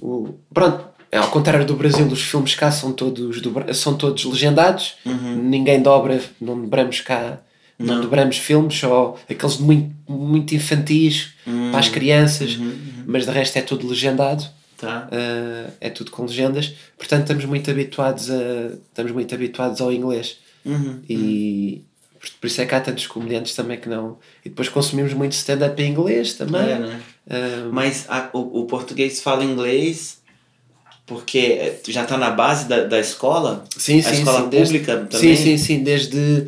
o, 0.00 0.34
pronto, 0.52 0.84
é 1.12 1.18
ao 1.18 1.28
contrário 1.28 1.64
do 1.66 1.74
Brasil, 1.74 2.06
os 2.06 2.22
filmes 2.22 2.54
cá 2.54 2.70
são 2.70 2.92
todos, 2.92 3.40
dobra- 3.40 3.72
são 3.74 3.94
todos 3.96 4.24
legendados, 4.24 4.94
ninguém 5.04 5.80
dobra, 5.82 6.20
não 6.40 6.60
dobramos 6.60 7.00
cá, 7.00 7.40
não, 7.78 7.94
Não. 7.96 8.02
dobramos 8.02 8.36
filmes, 8.36 8.78
só 8.78 9.16
aqueles 9.28 9.56
muito, 9.58 9.90
muito 10.08 10.54
infantis 10.54 11.30
para 11.70 11.80
as 11.80 11.88
crianças, 11.88 12.58
mas 13.06 13.24
de 13.26 13.30
resto 13.32 13.56
é 13.58 13.62
tudo 13.62 13.86
legendado. 13.88 14.44
Tá. 14.76 15.08
Uh, 15.12 15.70
é 15.78 15.90
tudo 15.90 16.10
com 16.10 16.22
legendas, 16.22 16.72
portanto 16.96 17.20
estamos 17.22 17.44
muito 17.44 17.70
habituados 17.70 18.30
a 18.30 18.70
estamos 18.88 19.12
muito 19.12 19.34
habituados 19.34 19.78
ao 19.78 19.92
inglês 19.92 20.38
Uhum. 20.64 21.00
e 21.06 21.84
por, 22.40 22.46
isso 22.46 22.60
é 22.60 22.66
que 22.66 22.74
há 22.74 22.80
tantos 22.80 23.06
comediantes 23.06 23.54
também 23.54 23.78
que 23.78 23.88
não 23.88 24.18
e 24.44 24.48
depois 24.50 24.68
consumimos 24.68 25.12
muito 25.14 25.32
stand-up 25.32 25.80
em 25.82 25.90
inglês 25.90 26.34
também 26.34 26.60
É, 26.60 26.78
né? 26.78 27.00
Uh, 27.26 27.72
Mas 27.72 28.04
a- 28.08 28.28
o, 28.32 28.60
o 28.60 28.66
português 28.66 29.20
fala 29.22 29.42
inglês 29.44 30.20
porque 31.06 31.74
já 31.88 32.04
tá 32.04 32.16
na 32.16 32.30
base 32.30 32.68
da, 32.68 32.84
da 32.84 33.00
escola? 33.00 33.64
sim, 33.76 33.98
A 34.00 34.02
sim, 34.02 34.18
escola 34.18 34.42
sim, 34.44 34.48
desde- 34.48 34.78
pública 34.78 35.06
também? 35.10 35.36
sim, 35.36 35.42
sim, 35.42 35.58
sim, 35.58 35.82
desde 35.82 36.46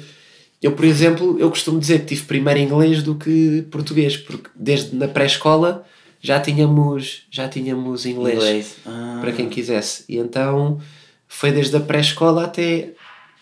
eu 0.63 0.73
por 0.73 0.85
exemplo, 0.85 1.37
eu 1.41 1.51
costumo 1.51 1.81
dizer 1.81 2.01
que 2.01 2.07
tive 2.07 2.23
primeiro 2.27 2.61
inglês 2.61 3.03
do 3.03 3.17
que 3.17 3.67
português, 3.71 4.17
porque 4.17 4.49
desde 4.55 4.95
na 4.95 5.09
pré-escola 5.09 5.85
já 6.21 6.39
tínhamos 6.39 7.23
já 7.31 7.49
tínhamos 7.49 8.07
inglês, 8.07 8.37
Inglês. 8.39 8.77
Ah. 8.87 9.19
para 9.21 9.33
quem 9.33 9.49
quisesse 9.49 10.05
e 10.09 10.19
então 10.19 10.81
foi 11.27 11.51
desde 11.51 11.75
a 11.77 11.81
pré-escola 11.81 12.45
até 12.45 12.91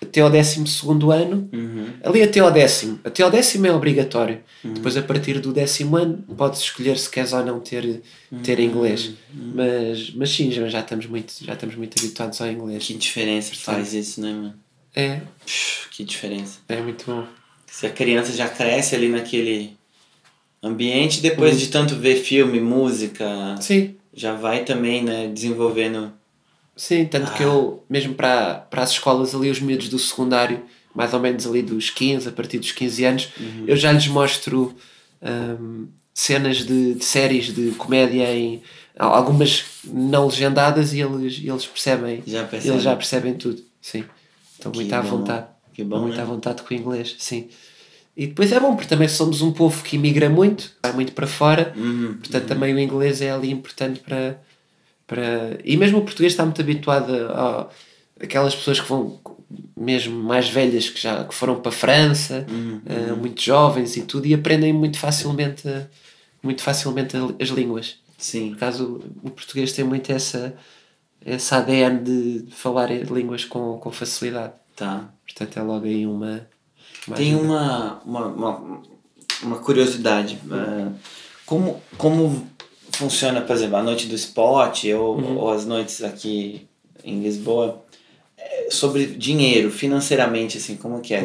até 0.02 0.20
ao 0.20 0.30
12 0.30 0.66
segundo 0.66 1.10
ano 1.12 1.48
Uhum. 1.52 1.86
Ali 2.02 2.22
até 2.22 2.40
ao 2.40 2.50
décimo. 2.50 2.98
Até 3.04 3.22
ao 3.22 3.30
décimo 3.30 3.66
é 3.66 3.72
obrigatório. 3.72 4.40
Depois, 4.64 4.96
a 4.96 5.02
partir 5.02 5.38
do 5.40 5.52
décimo 5.52 5.96
ano, 5.96 6.24
podes 6.36 6.60
escolher 6.60 6.96
se 6.98 7.10
queres 7.10 7.32
ou 7.32 7.44
não 7.44 7.60
ter, 7.60 8.00
ter 8.42 8.58
inglês. 8.60 9.12
Mas, 9.32 10.10
mas 10.14 10.30
sim, 10.30 10.50
já, 10.50 10.80
estamos 10.80 11.06
muito, 11.06 11.32
já 11.44 11.52
estamos 11.52 11.74
muito 11.76 11.98
habituados 11.98 12.40
ao 12.40 12.48
inglês. 12.50 12.86
Que 12.86 12.94
diferença 12.94 13.54
faz 13.54 13.92
isso, 13.94 14.20
né, 14.20 14.32
mano? 14.32 14.54
É, 14.94 15.20
Que 15.90 16.02
diferença. 16.04 16.58
é 16.68 16.80
muito 16.80 17.04
bom. 17.06 17.24
Se 17.66 17.86
a 17.86 17.90
criança 17.90 18.32
já 18.32 18.48
cresce 18.48 18.94
ali 18.96 19.08
naquele 19.08 19.76
ambiente, 20.62 21.20
depois 21.20 21.52
Uhum. 21.52 21.58
de 21.58 21.68
tanto 21.68 21.96
ver 21.96 22.16
filme, 22.16 22.60
música, 22.60 23.54
Sim, 23.60 23.94
já 24.12 24.34
vai 24.34 24.64
também, 24.64 25.02
né, 25.04 25.28
desenvolvendo. 25.28 26.12
Sim. 26.81 27.05
Tanto 27.05 27.33
que 27.35 27.43
eu, 27.43 27.85
mesmo 27.88 28.14
para, 28.14 28.55
para 28.71 28.83
as 28.83 28.90
escolas 28.93 29.35
ali, 29.35 29.51
os 29.51 29.61
miúdos 29.61 29.88
do 29.88 29.99
secundário, 29.99 30.62
mais 30.95 31.12
ou 31.14 31.20
menos 31.20 31.47
ali 31.47 31.62
dos 31.62 31.91
15, 31.91 32.28
a 32.28 32.33
partir 32.33 32.59
dos 32.59 32.72
15 32.72 33.05
anos, 33.05 33.28
eu 33.66 33.76
já 33.76 33.93
lhes 33.93 34.09
mostro 34.09 34.74
hum, 35.22 35.89
cenas 36.14 36.59
de, 36.64 36.95
de 36.95 37.05
séries 37.05 37.55
de 37.55 37.70
comédia 37.72 38.33
em 38.35 38.62
algumas 38.99 39.64
não 39.85 40.26
legendadas 40.26 40.93
e 40.93 41.01
eles, 41.01 41.41
eles 41.43 41.66
percebem 41.66 42.22
Já 42.26 42.45
percebe. 42.45 42.72
eles 42.72 42.83
já 42.83 42.97
percebem 42.97 43.35
tudo 43.35 43.62
sim 43.81 44.05
estão 44.53 44.70
Que 44.72 44.78
muito 44.78 44.93
à 44.93 45.01
bom. 45.01 45.09
vontade 45.09 45.47
Que 45.72 45.83
estão 45.83 45.99
bom, 45.99 46.05
muito 46.05 46.16
né? 46.16 46.22
à 46.22 46.24
vontade 46.26 46.62
com 46.62 46.74
o 46.74 46.76
inglês 46.76 47.14
sim 47.18 47.49
e 48.16 48.26
depois 48.26 48.53
é 48.53 48.61
bom 48.61 48.74
porque 48.74 48.89
também 48.89 49.09
somos 49.09 49.41
um 49.41 49.53
povo 49.53 49.83
que 49.83 49.97
imigra 49.97 50.28
muito 50.28 50.72
vai 50.83 50.93
muito 50.93 51.12
para 51.12 51.26
fora 51.26 51.72
Uhum. 51.76 52.16
portanto 52.18 52.47
também 52.47 52.74
o 52.74 52.78
inglês 52.78 53.22
é 53.22 53.31
ali 53.31 53.51
importante 53.51 54.01
para 54.01 54.39
para 55.11 55.58
e 55.64 55.76
mesmo 55.76 55.98
o 55.98 56.02
português 56.02 56.32
está 56.32 56.44
muito 56.44 56.61
habituado 56.61 57.12
a, 57.12 57.62
a 57.62 57.68
aquelas 58.22 58.54
pessoas 58.54 58.78
que 58.78 58.88
vão 58.88 59.18
mesmo 59.76 60.22
mais 60.22 60.48
velhas 60.48 60.88
que 60.88 61.00
já 61.00 61.24
que 61.24 61.34
foram 61.34 61.61
para 61.61 61.70
a 61.70 61.72
França, 61.72 62.46
eh, 62.86 63.12
muito 63.14 63.42
jovens 63.42 63.96
e 63.96 64.02
tudo, 64.02 64.26
e 64.26 64.34
aprendem 64.34 64.72
muito 64.72 64.98
facilmente, 64.98 65.64
muito 66.40 66.62
facilmente 66.62 67.16
as 67.40 67.48
línguas. 67.48 67.98
Sim. 68.16 68.50
Por 68.50 68.56
acaso 68.56 69.00
o 69.24 69.30
português 69.30 69.72
tem 69.72 69.84
muito 69.84 70.12
essa, 70.12 70.54
essa 71.24 71.56
ADN 71.56 72.04
de 72.04 72.46
falar 72.52 72.90
línguas 72.90 73.44
com, 73.44 73.78
com 73.78 73.90
facilidade. 73.90 74.52
Tá. 74.76 75.08
Portanto 75.26 75.58
é 75.58 75.62
logo 75.62 75.86
aí 75.86 76.06
uma. 76.06 76.46
uma 77.08 77.16
Tem 77.16 77.34
uma, 77.34 78.00
uma, 78.04 78.26
uma, 78.26 78.82
uma 79.42 79.58
curiosidade. 79.58 80.38
eh, 80.52 80.92
como, 81.44 81.82
como 81.98 82.48
funciona, 83.01 83.40
por 83.40 83.57
exemplo, 83.57 83.76
a 83.76 83.82
noite 83.82 84.07
do 84.07 84.14
esporte 84.14 84.92
ou, 84.92 85.38
ou 85.38 85.51
as 85.51 85.64
noites 85.64 86.03
aqui 86.03 86.68
em 87.03 87.22
Lisboa 87.22 87.82
eh, 88.36 88.68
sobre 88.70 89.07
dinheiro, 89.07 89.70
financeiramente, 89.70 90.59
assim, 90.59 90.76
como 90.76 91.01
que 91.01 91.14
é? 91.14 91.24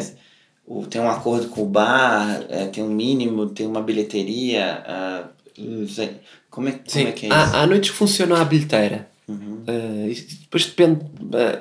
O, 0.65 0.85
tem 0.87 1.01
um 1.01 1.09
acordo 1.09 1.49
com 1.49 1.63
o 1.63 1.65
bar, 1.65 2.45
eh, 2.49 2.67
tem 2.67 2.81
um 2.81 2.89
mínimo, 2.89 3.47
tem 3.47 3.67
uma 3.67 3.81
bilheteria. 3.81 4.83
sei. 5.93 6.15
como, 6.49 6.69
é, 6.69 6.71
como 6.71 6.83
Sim, 6.87 7.07
é 7.07 7.11
que 7.11 7.25
é 7.25 7.29
isso? 7.29 7.55
há 7.55 7.67
noites 7.67 7.89
que 7.91 7.97
funcionam 7.97 8.37
à 8.37 8.45
bilheteira. 8.45 9.07
Uhum. 9.27 9.63
Isso 10.09 10.39
depois 10.41 10.65
depende, 10.65 11.01
eh, 11.33 11.59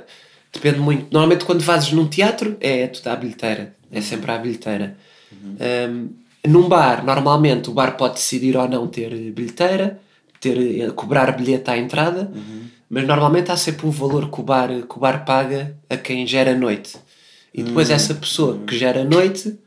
depende 0.52 0.78
muito. 0.78 1.06
Normalmente 1.10 1.44
quando 1.44 1.62
fazes 1.62 1.92
num 1.92 2.06
teatro 2.06 2.56
é 2.60 2.86
tudo 2.86 3.08
à 3.08 3.16
bilheteira. 3.16 3.74
É 3.90 4.00
sempre 4.00 4.30
à 4.30 4.38
bilheteira. 4.38 4.96
Um, 5.32 6.08
num 6.46 6.68
bar, 6.68 7.04
normalmente 7.04 7.70
o 7.70 7.72
bar 7.72 7.96
pode 7.96 8.14
decidir 8.14 8.56
ou 8.56 8.68
não 8.68 8.86
ter 8.86 9.10
bilheteira, 9.32 10.00
ter, 10.44 10.80
eh, 10.80 10.90
cobrar 10.90 11.32
bilhete 11.32 11.70
à 11.70 11.78
entrada, 11.78 12.30
mas 12.88 13.06
normalmente 13.06 13.50
há 13.50 13.56
sempre 13.56 13.86
um 13.86 13.90
valor 13.90 14.30
que 14.30 14.40
o, 14.40 14.42
bar, 14.42 14.68
que 14.68 14.96
o 14.96 15.00
bar 15.00 15.24
paga 15.24 15.76
a 15.88 15.96
quem 15.96 16.26
gera 16.26 16.52
a 16.52 16.54
noite. 16.54 16.96
E 17.52 17.62
depois 17.62 17.88
essa 17.88 18.14
pessoa 18.14 18.60
que 18.66 18.76
gera 18.76 19.00
a 19.00 19.04
noite 19.04 19.58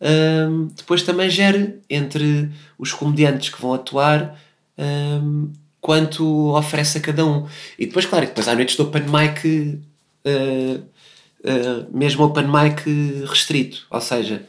um, 0.00 0.66
depois 0.66 1.02
também 1.02 1.30
gera 1.30 1.78
entre 1.88 2.50
os 2.78 2.92
comediantes 2.92 3.48
que 3.48 3.60
vão 3.60 3.72
atuar 3.74 4.38
um, 4.76 5.52
quanto 5.80 6.54
oferece 6.54 6.98
a 6.98 7.00
cada 7.00 7.24
um. 7.24 7.46
E 7.78 7.86
depois, 7.86 8.04
claro, 8.04 8.26
depois 8.26 8.48
há 8.48 8.54
noites 8.54 8.76
de 8.76 8.82
open 8.82 9.04
mic, 9.04 9.80
uh, 10.26 10.78
uh, 10.78 11.96
mesmo 11.96 12.24
open 12.24 12.46
mic 12.46 12.82
restrito, 13.26 13.86
ou 13.90 14.00
seja, 14.00 14.42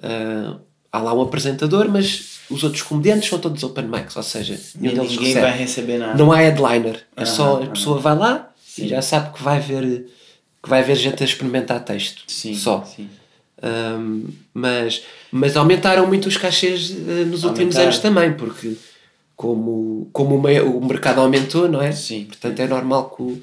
uh, 0.00 0.60
há 0.92 0.98
lá 1.00 1.14
um 1.14 1.22
apresentador, 1.22 1.88
mas 1.88 2.39
os 2.50 2.62
outros 2.64 2.82
comediantes 2.82 3.28
são 3.28 3.38
todos 3.38 3.62
open 3.62 3.84
mics, 3.86 4.16
ou 4.16 4.22
seja, 4.22 4.58
nenhum 4.76 4.94
deles 4.94 5.10
ninguém 5.12 5.26
recebe. 5.28 5.46
vai 5.46 5.58
receber 5.58 5.98
nada. 5.98 6.18
Não 6.18 6.32
há 6.32 6.36
headliner, 6.38 7.04
é 7.16 7.22
Aham, 7.22 7.26
só 7.26 7.56
a 7.56 7.58
aham. 7.60 7.66
pessoa 7.72 7.98
vai 8.00 8.16
lá 8.16 8.50
Sim. 8.66 8.84
e 8.84 8.88
já 8.88 9.00
sabe 9.02 9.32
que 9.36 9.42
vai 9.42 9.60
ver 9.60 10.06
que 10.62 10.68
vai 10.68 10.82
ver 10.82 10.94
gente 10.96 11.22
a 11.22 11.26
experimentar 11.26 11.82
texto. 11.84 12.22
Sim, 12.26 12.54
só. 12.54 12.84
sim. 12.84 13.08
Um, 13.62 14.24
mas, 14.54 15.02
mas 15.32 15.56
aumentaram 15.56 16.06
muito 16.06 16.26
os 16.28 16.36
cachês 16.36 16.90
eh, 16.90 17.24
nos 17.24 17.44
últimos 17.44 17.76
anos 17.76 17.98
também, 17.98 18.32
porque 18.34 18.74
como, 19.36 20.08
como 20.12 20.36
o, 20.36 20.42
meio- 20.42 20.76
o 20.76 20.84
mercado 20.86 21.20
aumentou, 21.20 21.68
não 21.68 21.80
é? 21.80 21.92
Sim. 21.92 22.24
Portanto, 22.24 22.60
é 22.60 22.66
normal 22.66 23.10
que 23.10 23.22
o, 23.22 23.36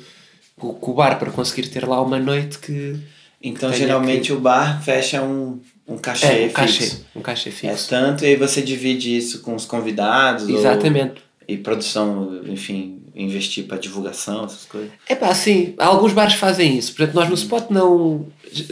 que 0.59 0.65
o- 0.65 0.73
que 0.73 0.91
bar, 0.93 1.17
para 1.19 1.31
conseguir 1.31 1.67
ter 1.69 1.87
lá 1.87 2.01
uma 2.01 2.19
noite, 2.19 2.57
que 2.59 2.97
Então, 3.41 3.69
Tenha 3.71 3.81
geralmente 3.87 4.31
o 4.33 4.39
bar 4.39 4.81
fecha 4.83 5.21
um, 5.23 5.59
um 5.87 5.97
cachê 5.97 6.25
é 6.25 6.29
um 6.29 6.33
fixo. 6.49 6.53
cachê, 6.53 6.91
um 7.15 7.21
cachê 7.21 7.49
É 7.49 7.51
fixo. 7.51 7.89
tanto 7.89 8.23
e 8.23 8.27
aí 8.27 8.35
você 8.35 8.61
divide 8.61 9.15
isso 9.15 9.39
com 9.41 9.55
os 9.55 9.65
convidados. 9.65 10.47
ou- 10.47 10.57
Exatamente. 10.57 11.21
e 11.47 11.55
produção, 11.57 12.41
enfim, 12.45 12.99
investir 13.15 13.63
para 13.65 13.77
divulgação, 13.77 14.43
essas 14.45 14.65
coisas. 14.65 14.91
É 15.07 15.15
pá, 15.15 15.33
sim, 15.33 15.73
alguns 15.77 16.11
bares 16.13 16.33
fazem 16.33 16.77
isso. 16.77 16.93
Portanto, 16.93 17.15
nós 17.15 17.29
no 17.29 17.35
spot 17.35 17.69
não. 17.69 18.25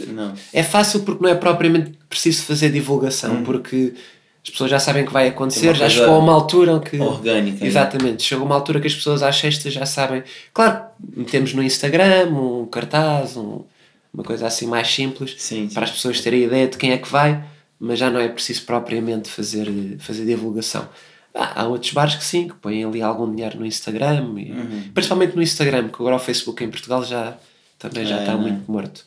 Não. 0.08 0.34
É 0.52 0.62
fácil 0.62 1.00
porque 1.00 1.22
não 1.22 1.30
é 1.30 1.34
propriamente 1.34 1.92
preciso 2.08 2.42
fazer 2.42 2.70
divulgação, 2.70 3.42
porque 3.44 3.94
as 4.44 4.50
pessoas 4.50 4.70
já 4.70 4.78
sabem 4.78 5.04
que 5.06 5.12
vai 5.12 5.28
acontecer, 5.28 5.70
Hum. 5.70 5.74
Já 5.74 5.88
chegou 5.88 6.14
a 6.14 6.18
uma 6.18 6.32
altura 6.34 6.78
que. 6.80 6.98
Orgânica. 7.00 7.60
né? 7.60 7.66
Exatamente, 7.66 8.22
chegou 8.22 8.44
uma 8.46 8.54
altura 8.54 8.78
que 8.80 8.86
as 8.86 8.94
pessoas 8.94 9.22
às 9.22 9.36
sextas 9.36 9.72
já 9.72 9.86
sabem. 9.86 10.22
Claro, 10.52 10.84
metemos 11.16 11.54
no 11.54 11.62
Instagram 11.62 12.28
um 12.28 12.66
cartaz, 12.66 13.36
um- 13.38 13.62
uma 14.16 14.24
coisa 14.24 14.46
assim 14.46 14.66
mais 14.66 14.88
simples, 14.88 15.34
Sim, 15.38 15.68
sim. 15.68 15.74
para 15.74 15.84
as 15.84 15.90
pessoas 15.90 16.20
terem 16.22 16.42
ideia 16.44 16.66
de 16.66 16.78
quem 16.78 16.90
é 16.90 16.96
que 16.98 17.08
vai, 17.08 17.44
mas 17.78 17.98
já 17.98 18.10
não 18.10 18.18
é 18.18 18.26
preciso 18.28 18.62
propriamente 18.64 19.28
fazer, 19.28 19.68
fazer 19.98 20.24
divulgação. 20.24 20.88
Ah, 21.34 21.60
há 21.62 21.66
outros 21.68 21.92
bares 21.92 22.14
que 22.14 22.24
sim, 22.24 22.48
que 22.48 22.54
põem 22.54 22.82
ali 22.82 23.02
algum 23.02 23.30
dinheiro 23.32 23.58
no 23.60 23.66
Instagram, 23.66 24.34
e, 24.38 24.52
Uhum. 24.52 24.82
principalmente 24.94 25.36
no 25.36 25.42
Instagram, 25.42 25.88
que 25.90 25.96
agora 25.96 26.16
o 26.16 26.18
Facebook 26.18 26.64
em 26.64 26.70
Portugal 26.70 27.04
já 27.04 27.36
também 27.78 28.06
já 28.06 28.16
É, 28.16 28.20
está 28.20 28.34
né? 28.34 28.40
muito 28.40 28.72
morto. 28.72 29.04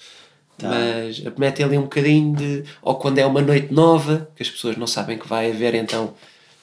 Tá. 0.60 0.70
Mas 0.70 1.20
metem 1.40 1.66
ali 1.66 1.78
um 1.78 1.84
bocadinho 1.84 2.36
de. 2.36 2.64
Ou 2.84 2.94
quando 2.96 3.18
é 3.18 3.26
uma 3.26 3.42
noite 3.42 3.74
nova, 3.74 4.30
que 4.36 4.44
as 4.44 4.50
pessoas 4.50 4.78
não 4.78 4.86
sabem 4.86 5.18
que 5.18 5.28
vai 5.28 5.50
haver, 5.50 5.74
então 5.74 6.14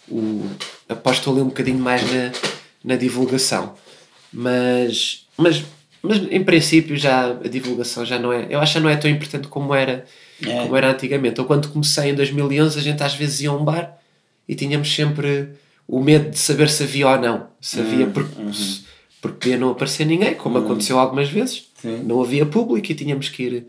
o, 0.08 0.48
aposto 0.88 1.30
ali 1.32 1.40
um 1.40 1.46
bocadinho 1.46 1.78
mais 1.80 2.02
na, 2.12 2.30
na 2.84 2.96
divulgação. 2.96 3.74
Mas, 4.32 5.26
mas, 5.36 5.64
mas 6.06 6.18
em 6.30 6.42
princípio 6.44 6.96
já 6.96 7.30
a 7.30 7.48
divulgação 7.48 8.04
já 8.04 8.18
não 8.18 8.32
é. 8.32 8.46
Eu 8.50 8.60
acho 8.60 8.74
que 8.74 8.80
não 8.80 8.88
é 8.90 8.96
tão 8.96 9.10
importante 9.10 9.48
como 9.48 9.74
era, 9.74 10.04
É. 10.44 10.60
como 10.62 10.76
era 10.76 10.90
antigamente. 10.90 11.38
Eu 11.38 11.44
quando 11.44 11.68
comecei 11.68 12.10
em 12.10 12.14
2011, 12.14 12.78
a 12.78 12.82
gente 12.82 13.02
às 13.02 13.14
vezes 13.14 13.40
ia 13.42 13.50
a 13.50 13.52
um 13.54 13.64
bar 13.64 13.96
e 14.48 14.54
tínhamos 14.54 14.92
sempre 14.94 15.50
o 15.88 16.00
medo 16.00 16.30
de 16.30 16.38
saber 16.38 16.68
se 16.68 16.82
havia 16.82 17.08
ou 17.08 17.18
não. 17.20 17.46
Se 17.60 17.80
havia, 17.80 18.06
porque, 18.06 18.30
porque 19.20 19.38
podia 19.38 19.56
não 19.58 19.70
aparecer 19.70 20.04
ninguém, 20.06 20.34
como 20.34 20.58
aconteceu 20.58 20.98
algumas 20.98 21.28
vezes. 21.28 21.64
Sim. 21.80 22.02
Não 22.04 22.22
havia 22.22 22.46
público 22.46 22.90
e 22.90 22.94
tínhamos 22.94 23.28
que 23.28 23.42
ir. 23.42 23.66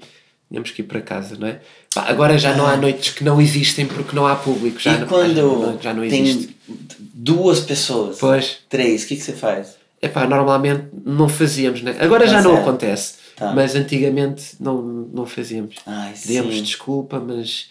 Tínhamos 0.50 0.72
que 0.72 0.82
ir 0.82 0.86
para 0.86 1.02
casa, 1.02 1.36
não 1.38 1.48
é? 1.48 1.60
Pá, 1.94 2.06
agora 2.08 2.38
já 2.38 2.56
não 2.56 2.66
há 2.66 2.78
noites 2.78 3.14
que 3.14 3.22
não 3.24 3.42
existem 3.42 3.86
porque 3.86 4.16
não 4.16 4.26
há 4.26 4.34
público. 4.36 4.80
Já 4.80 4.94
e 4.96 5.00
não, 5.02 5.08
quando 5.08 5.36
já 5.36 5.42
não, 5.44 5.82
já 5.82 5.94
não 5.94 6.04
existe. 6.06 6.56
duas 7.14 7.60
pessoas, 7.60 8.18
Pois. 8.18 8.60
três, 8.70 9.04
o 9.04 9.08
que, 9.08 9.16
que 9.18 9.22
você 9.24 9.34
faz? 9.34 9.76
Epá, 10.02 10.28
normalmente 10.28 10.86
não 11.06 11.28
fazíamos, 11.28 11.82
né? 11.82 11.95
Agora 12.00 12.26
Tá 12.26 12.32
já 12.34 12.41
não 12.41 12.56
acontece, 12.58 13.16
Tá. 13.36 13.52
mas 13.54 13.74
antigamente 13.76 14.56
não, 14.60 14.82
não 14.82 15.26
fazíamos. 15.26 15.76
Ai, 15.86 16.12
sim. 16.16 16.41
desculpa, 16.62 17.20
mas 17.20 17.66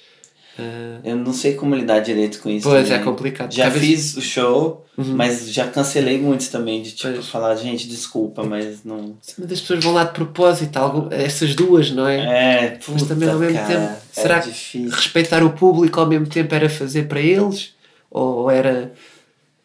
ah, 0.59 0.99
Eu 1.05 1.17
não 1.17 1.33
sei 1.33 1.55
como 1.55 1.75
lidar 1.75 2.01
direito 2.01 2.41
com 2.41 2.49
isso. 2.51 2.69
Pois, 2.69 2.89
também. 2.89 3.01
é 3.01 3.05
complicado. 3.05 3.53
Já 3.55 3.65
Talvez- 3.71 3.85
fiz 3.85 4.17
o 4.17 4.23
show, 4.23 4.85
mas 4.97 5.51
já 5.53 5.69
cancelei 5.69 6.19
muitos 6.19 6.49
também, 6.49 6.83
de 6.83 6.93
tipo, 6.93 7.13
Pois. 7.13 7.29
falar, 7.29 7.55
gente, 7.57 7.87
desculpa, 7.87 8.43
mas 8.43 8.83
não. 8.85 9.15
mas 9.39 9.53
as 9.53 9.61
pessoas 9.61 9.85
vão 9.85 9.93
lá 9.93 10.03
de 10.05 10.13
propósito, 10.15 10.77
algo, 10.79 11.09
essas 11.13 11.55
duas, 11.55 11.91
não 11.93 12.09
é? 12.09 12.65
É, 12.65 12.69
puta, 12.71 12.93
mas 12.93 13.03
também 13.07 13.29
ao 13.29 13.39
mesmo 13.39 13.55
cara, 13.59 13.69
tempo, 13.69 13.83
é 13.93 13.99
será 14.23 14.41
que 14.41 14.89
respeitar 14.89 15.45
o 15.45 15.51
público 15.51 16.01
ao 16.01 16.07
mesmo 16.07 16.27
tempo 16.27 16.53
era 16.55 16.69
fazer 16.71 17.07
para 17.07 17.21
eles? 17.21 17.75
Ou 18.11 18.51
era 18.51 18.93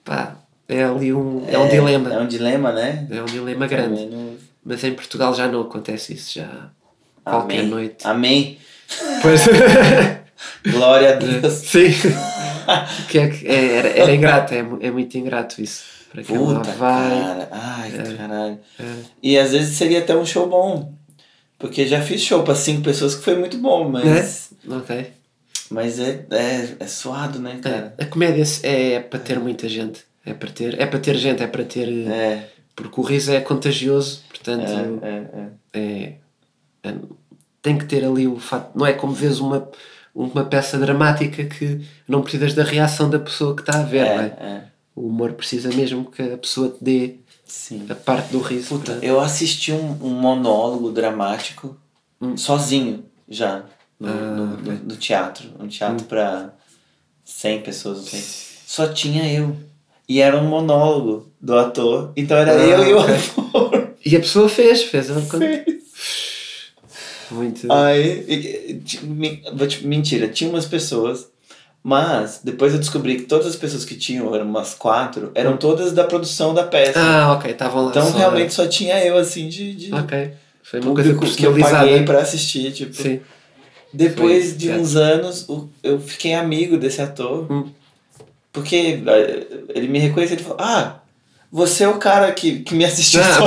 pá, 0.03 0.35
é 0.71 0.83
ali 0.83 1.13
um, 1.13 1.43
é, 1.47 1.57
um 1.57 1.67
dilema. 1.67 2.13
É 2.13 2.19
um 2.19 2.27
dilema, 2.27 2.71
né? 2.71 3.07
É 3.11 3.21
um 3.21 3.25
dilema 3.25 3.67
grande. 3.67 4.05
Não- 4.05 4.35
Mas 4.63 4.83
em 4.83 4.93
Portugal 4.93 5.33
já 5.33 5.47
não 5.47 5.61
acontece 5.61 6.13
isso, 6.13 6.35
já 6.39 6.69
qualquer 7.23 7.59
Amém. 7.59 7.67
noite. 7.69 8.07
Amém. 8.07 8.57
Pois. 9.21 9.41
Glória 10.71 11.11
a 11.11 11.13
Deus. 11.13 11.53
Sim. 11.65 11.89
que 13.09 13.17
é, 13.19 13.29
é- 13.45 13.75
era, 13.77 13.87
era 13.89 14.15
ingrato, 14.15 14.53
é, 14.53 14.59
é 14.81 14.91
muito 14.91 15.17
ingrato 15.17 15.61
isso. 15.61 15.83
Para 16.11 16.23
quem 16.23 16.37
Puta, 16.37 16.71
vai. 16.73 17.09
cara. 17.09 17.47
Ai, 17.51 17.91
É. 17.97 18.13
caralho. 18.17 18.59
E 19.23 19.37
às 19.37 19.51
vezes 19.51 19.77
seria 19.77 19.99
até 19.99 20.15
um 20.15 20.25
show 20.25 20.47
bom. 20.47 20.93
Porque 21.57 21.87
já 21.87 22.01
fiz 22.01 22.21
show 22.21 22.43
pra 22.43 22.55
cinco 22.55 22.81
pessoas 22.81 23.15
que 23.15 23.23
foi 23.23 23.35
muito 23.37 23.57
bom, 23.57 23.87
mas. 23.89 24.49
É? 24.67 24.73
Ok. 24.73 25.11
Mas 25.69 25.99
é, 25.99 26.25
é, 26.31 26.67
é 26.79 26.87
suado, 26.87 27.39
né, 27.39 27.59
cara? 27.61 27.93
A 27.97 28.05
comédia 28.05 28.43
é 28.63 28.99
para 28.99 29.19
ter 29.19 29.39
muita 29.39 29.69
gente. 29.69 30.01
É 30.25 30.33
para 30.33 30.51
ter, 30.51 30.79
é 30.79 30.85
para 30.85 30.99
ter 30.99 31.15
gente, 31.15 31.41
é 31.41 31.47
para 31.47 31.63
ter. 31.63 31.87
É, 32.07 32.49
Porque 32.75 32.99
o 32.99 33.03
riso 33.03 33.31
é 33.31 33.41
contagioso, 33.41 34.21
portanto. 34.29 34.65
é, 35.03 35.07
é. 35.07 35.49
é. 35.73 35.79
é, 36.83 36.89
é- 36.89 36.95
tem 37.61 37.77
que 37.77 37.85
ter 37.85 38.03
ali 38.03 38.27
o 38.27 38.39
fato. 38.39 38.75
Não 38.75 38.85
é 38.87 38.93
como 38.93 39.13
vês 39.13 39.39
uma, 39.39 39.69
uma 40.15 40.43
peça 40.45 40.79
dramática 40.79 41.45
que 41.45 41.79
não 42.07 42.21
precisas 42.23 42.53
da 42.55 42.63
reação 42.63 43.07
da 43.09 43.19
pessoa 43.19 43.55
que 43.55 43.61
está 43.61 43.79
a 43.79 43.83
ver, 43.83 44.05
É, 44.07 44.15
não 44.15 44.23
é? 44.23 44.63
O 44.95 45.07
humor 45.07 45.33
precisa 45.33 45.69
mesmo 45.69 46.05
que 46.09 46.21
a 46.23 46.37
pessoa 46.37 46.69
te 46.69 46.83
dê 46.83 47.15
Sim. 47.45 47.85
a 47.87 47.93
parte 47.95 48.31
do 48.31 48.39
riso. 48.41 48.67
Puta, 48.79 48.93
para- 48.95 49.05
eu 49.05 49.19
assisti 49.19 49.71
um, 49.71 49.91
um 50.01 50.09
monólogo 50.09 50.91
dramático 50.91 51.77
sozinho 52.35 53.05
já 53.29 53.63
no, 53.99 54.09
no, 54.09 54.45
no- 54.57 54.79
no 54.83 54.95
teatro. 54.97 55.49
Um 55.59 55.67
teatro 55.67 56.05
pra 56.05 56.53
100 57.23 57.61
pessoas, 57.61 57.99
assim. 57.99 58.21
Só 58.65 58.87
tinha 58.91 59.31
eu. 59.31 59.55
E 60.07 60.19
era 60.21 60.37
um 60.37 60.43
monólogo 60.45 61.29
do 61.39 61.57
ator. 61.57 62.11
Então 62.15 62.37
era 62.37 62.51
Ah, 62.53 62.55
eu 62.63 62.87
e 62.87 62.93
o 62.93 62.99
ator. 62.99 63.91
E 64.03 64.15
a 64.15 64.19
pessoa 64.19 64.49
fez, 64.49 64.81
fez. 64.83 65.07
quando- 65.29 65.45
Muito. 67.29 67.71
Aí, 67.71 68.25
e- 68.27 68.81
e- 68.83 69.41
vou 69.55 69.67
te- 69.67 69.85
mentira, 69.85 70.27
tinha 70.27 70.49
umas 70.49 70.65
pessoas, 70.65 71.27
mas 71.83 72.41
depois 72.43 72.73
eu 72.73 72.79
descobri 72.79 73.15
que 73.17 73.21
todas 73.23 73.47
as 73.47 73.55
pessoas 73.55 73.85
que 73.85 73.95
tinham, 73.95 74.33
eram 74.35 74.45
umas 74.45 74.73
quatro, 74.73 75.31
eram 75.33 75.55
todas 75.55 75.93
da 75.93 76.03
produção 76.03 76.53
da 76.53 76.63
peça. 76.63 76.99
Ah, 76.99 77.33
ok, 77.33 77.51
estavam 77.51 77.85
lá. 77.85 77.89
então 77.91 78.11
só- 78.11 78.17
realmente 78.17 78.53
só 78.53 78.67
tinha 78.67 78.99
eu, 79.05 79.17
assim, 79.17 79.47
de. 79.47 79.73
de- 79.75 79.93
Ok. 79.93 80.31
Foi 80.63 80.79
uma 80.81 80.93
coisa 80.93 81.13
que 81.35 81.45
eu 81.45 81.55
paguei 81.57 82.03
pra 82.03 82.19
assistir, 82.19 82.71
tipo. 82.71 82.93
Sim. 82.95 83.19
Depois 83.93 84.45
Foi 84.49 84.53
de 84.57 84.65
teatro. 84.65 84.81
uns 84.81 84.95
anos, 84.95 85.47
eu 85.83 85.99
fiquei 85.99 86.33
amigo 86.33 86.77
desse 86.77 87.01
ator. 87.01 87.51
Hum. 87.51 87.69
Porque 88.51 89.01
eh, 89.05 89.47
ele 89.73 89.87
me 89.87 89.99
reconheceu 89.99 90.37
e 90.37 90.41
falou: 90.43 90.57
Ah, 90.59 90.99
você 91.51 91.83
é 91.83 91.87
o 91.87 91.95
cara 91.95 92.31
que, 92.31 92.59
que 92.59 92.75
me 92.75 92.85
assistiu 92.85 93.21
Ah. 93.21 93.39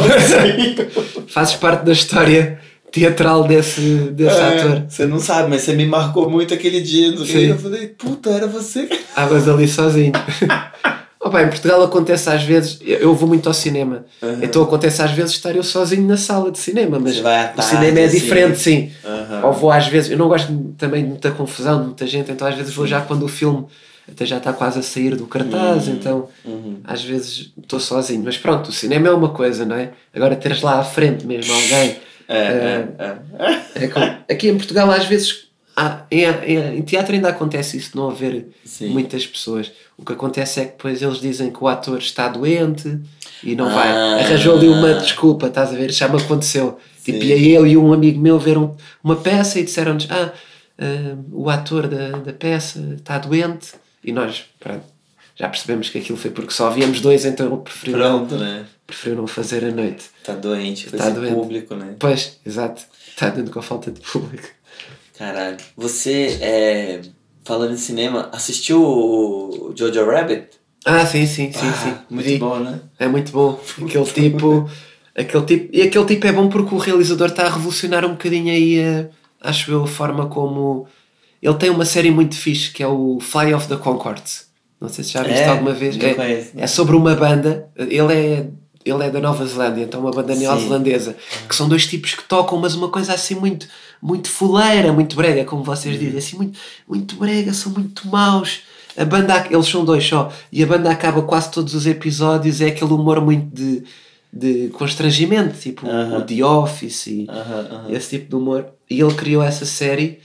Fazes 1.28 1.54
parte 1.54 1.84
da 1.84 1.92
história 1.92 2.58
teatral 2.90 3.44
desse, 3.44 3.80
desse 4.12 4.36
É, 4.38 4.58
ator. 4.58 4.84
Você 4.88 5.06
não 5.06 5.18
sabe, 5.18 5.50
mas 5.50 5.62
você 5.62 5.72
me 5.74 5.84
marcou 5.84 6.30
muito 6.30 6.54
aquele 6.54 6.80
dia. 6.80 7.10
não 7.10 7.18
sei 7.18 7.24
o 7.24 7.26
quê. 7.26 7.38
Sim. 7.40 7.48
Eu 7.50 7.58
falei: 7.58 7.86
Puta, 7.88 8.30
era 8.30 8.46
você. 8.46 8.82
Estavas 8.84 9.48
ali 9.48 9.68
sozinho. 9.68 10.12
Opa, 11.20 11.42
em 11.42 11.48
Portugal 11.48 11.82
acontece 11.82 12.28
às 12.28 12.42
vezes, 12.42 12.78
eu 12.84 13.14
vou 13.14 13.26
muito 13.26 13.48
ao 13.48 13.54
cinema, 13.54 14.04
então 14.42 14.62
acontece 14.62 15.00
às 15.00 15.10
vezes 15.10 15.32
estar 15.32 15.56
eu 15.56 15.62
sozinho 15.62 16.06
na 16.06 16.18
sala 16.18 16.50
de 16.50 16.58
cinema, 16.58 16.98
mas 17.00 17.16
à 17.16 17.20
o 17.20 17.22
tarde, 17.22 17.64
cinema 17.64 18.00
é 18.00 18.06
diferente, 18.08 18.58
sim. 18.58 18.90
Aham. 19.02 19.40
Ou 19.46 19.52
vou 19.54 19.70
às 19.70 19.86
vezes, 19.86 20.10
eu 20.10 20.18
não 20.18 20.28
gosto 20.28 20.52
também 20.76 21.02
de 21.02 21.08
muita 21.08 21.30
confusão, 21.30 21.80
de 21.80 21.86
muita 21.86 22.06
gente, 22.06 22.30
então 22.30 22.46
às 22.46 22.54
vezes 22.54 22.74
vou 22.74 22.86
já 22.86 23.00
quando 23.00 23.22
o 23.22 23.28
filme 23.28 23.64
até 24.10 24.24
já 24.26 24.36
está 24.38 24.52
quase 24.52 24.78
a 24.78 24.82
sair 24.82 25.16
do 25.16 25.26
cartaz, 25.26 25.88
então 25.88 26.28
Uhum. 26.44 26.78
às 26.84 27.02
vezes 27.02 27.52
estou 27.60 27.80
sozinho. 27.80 28.22
Mas 28.24 28.36
pronto, 28.36 28.68
o 28.68 28.72
cinema 28.72 29.08
é 29.08 29.10
uma 29.12 29.30
coisa, 29.30 29.64
não 29.64 29.76
é? 29.76 29.92
Agora 30.14 30.36
teres 30.36 30.60
lá 30.62 30.78
à 30.78 30.84
frente 30.84 31.26
mesmo 31.26 31.52
alguém. 31.52 31.96
É, 32.28 32.36
é, 32.38 32.88
é. 32.98 33.84
é 33.84 33.88
como- 33.88 34.16
aqui 34.30 34.48
em 34.48 34.56
Portugal 34.56 34.90
às 34.90 35.04
vezes 35.04 35.48
há- 35.76 36.02
em, 36.10 36.80
teatro 36.82 37.14
ainda 37.14 37.28
acontece 37.28 37.76
isso, 37.76 37.96
não 37.96 38.08
haver 38.10 38.48
Sim. 38.64 38.88
muitas 38.88 39.26
pessoas. 39.26 39.70
O 39.98 40.04
que 40.04 40.12
acontece 40.12 40.60
é 40.60 40.64
que 40.64 40.72
depois 40.72 41.02
eles 41.02 41.18
dizem 41.20 41.50
que 41.50 41.62
o 41.62 41.68
ator 41.68 41.98
está 41.98 42.28
doente 42.28 42.98
e 43.42 43.54
não 43.54 43.66
vai. 43.72 43.88
Ah. 43.90 44.16
Arranjou 44.20 44.56
ali 44.56 44.68
uma 44.68 44.94
desculpa, 44.94 45.48
estás 45.48 45.70
a 45.70 45.76
ver? 45.76 45.90
Já 45.92 46.08
me 46.08 46.16
aconteceu. 46.20 46.78
Tipo, 47.04 47.20
Sim. 47.20 47.26
ia 47.26 47.56
eu 47.58 47.66
e 47.66 47.76
um 47.76 47.92
amigo 47.92 48.18
meu 48.20 48.38
ver 48.38 48.56
um- 48.56 48.74
uma 49.02 49.16
peça 49.16 49.60
e 49.60 49.64
disseram-nos: 49.64 50.06
Ah, 50.10 50.32
ah, 50.78 51.16
o 51.30 51.50
ator 51.50 51.86
da, 51.88 52.08
da 52.10 52.32
peça 52.32 52.78
está 52.96 53.18
doente. 53.18 53.68
E 54.04 54.12
nós, 54.12 54.44
pronto, 54.60 54.84
já 55.36 55.48
percebemos 55.48 55.88
que 55.88 55.98
aquilo 55.98 56.18
foi 56.18 56.30
porque 56.30 56.52
só 56.52 56.68
havíamos 56.68 57.00
dois, 57.00 57.24
então 57.24 57.56
preferiu, 57.58 57.96
Pronto, 57.98 58.34
não, 58.34 58.40
né? 58.40 58.66
preferiu 58.86 59.16
não 59.16 59.26
fazer 59.26 59.64
a 59.64 59.70
noite. 59.70 60.04
Tá 60.22 60.34
doente 60.34 60.90
Tá 60.90 60.96
esse 60.96 61.10
doente. 61.12 61.34
público, 61.34 61.74
né? 61.74 61.96
Pois, 61.98 62.38
exato. 62.46 62.82
Está 63.08 63.30
dando 63.30 63.50
com 63.50 63.58
a 63.58 63.62
falta 63.62 63.90
de 63.90 64.00
público. 64.00 64.46
Caralho. 65.16 65.56
Você, 65.76 66.38
é, 66.40 67.00
falando 67.44 67.72
em 67.74 67.76
cinema, 67.78 68.28
assistiu 68.32 68.82
o 68.82 69.72
Jojo 69.76 70.04
Rabbit? 70.04 70.48
Ah, 70.84 71.06
sim, 71.06 71.26
sim, 71.26 71.50
sim, 71.52 71.66
Ah, 71.66 71.72
sim. 71.72 71.94
Muito 72.10 72.26
Vi. 72.28 72.38
bom, 72.38 72.58
né? 72.58 72.80
É 72.98 73.08
muito 73.08 73.32
bom. 73.32 73.58
Aquele 73.82 74.04
tipo. 74.04 74.68
aquele 75.16 75.44
tipo 75.46 75.68
e 75.76 75.82
aquele 75.82 76.04
tipo 76.04 76.26
é 76.26 76.32
bom 76.32 76.48
porque 76.48 76.74
o 76.74 76.78
realizador 76.78 77.28
está 77.28 77.46
a 77.46 77.50
revolucionar 77.50 78.04
um 78.04 78.10
bocadinho 78.10 78.52
aí, 78.52 78.82
a, 79.40 79.48
acho 79.48 79.70
eu, 79.70 79.84
a 79.84 79.86
forma 79.86 80.26
como. 80.28 80.86
Ele 81.44 81.54
tem 81.54 81.68
uma 81.70 81.84
série 81.84 82.10
muito 82.10 82.34
fixe 82.34 82.70
que 82.72 82.82
é 82.82 82.86
o 82.88 83.18
Fly 83.20 83.52
of 83.52 83.68
the 83.68 83.76
Concords. 83.76 84.46
Não 84.80 84.88
sei 84.88 85.04
se 85.04 85.12
já 85.12 85.22
viste 85.22 85.40
É? 85.42 85.48
alguma 85.48 85.72
vez. 85.72 85.96
É, 86.02 86.14
conheço. 86.14 86.50
é 86.56 86.66
sobre 86.66 86.96
uma 86.96 87.14
banda. 87.14 87.68
Ele 87.76 88.12
é. 88.12 88.46
Ele 88.84 89.02
é 89.02 89.08
da 89.10 89.18
Nova 89.18 89.46
Zelândia, 89.46 89.84
então 89.84 89.98
uma 90.00 90.10
banda 90.10 90.34
neozelandesa, 90.34 91.16
que 91.48 91.56
são 91.56 91.66
dois 91.66 91.86
tipos 91.86 92.14
que 92.14 92.22
tocam, 92.24 92.58
mas 92.58 92.74
uma 92.74 92.90
coisa 92.90 93.14
assim 93.14 93.34
muito, 93.34 93.66
muito 94.02 94.28
fuleira, 94.28 94.92
muito 94.92 95.16
brega, 95.16 95.42
como 95.46 95.62
vocês 95.62 95.98
dizem, 95.98 96.18
assim, 96.18 96.36
muito, 96.36 96.58
muito 96.86 97.16
brega, 97.16 97.54
são 97.54 97.72
muito 97.72 98.06
maus. 98.08 98.60
A 98.94 99.02
banda, 99.06 99.46
eles 99.50 99.66
são 99.68 99.86
dois 99.86 100.04
só, 100.06 100.30
e 100.52 100.62
a 100.62 100.66
banda 100.66 100.90
acaba 100.90 101.22
quase 101.22 101.50
todos 101.50 101.72
os 101.74 101.86
episódios, 101.86 102.60
é 102.60 102.66
aquele 102.66 102.92
humor 102.92 103.22
muito 103.22 103.46
de, 103.56 103.84
de 104.30 104.68
constrangimento, 104.74 105.58
tipo 105.58 105.86
Aham. 105.88 106.18
o 106.18 106.20
The 106.22 106.44
Office 106.44 107.06
e 107.06 107.26
Aham, 107.26 107.68
aham. 107.72 107.86
esse 107.90 108.10
tipo 108.18 108.28
de 108.28 108.36
humor. 108.36 108.66
E 108.90 109.00
ele 109.00 109.14
criou 109.14 109.42
essa 109.42 109.64
série, 109.64 110.18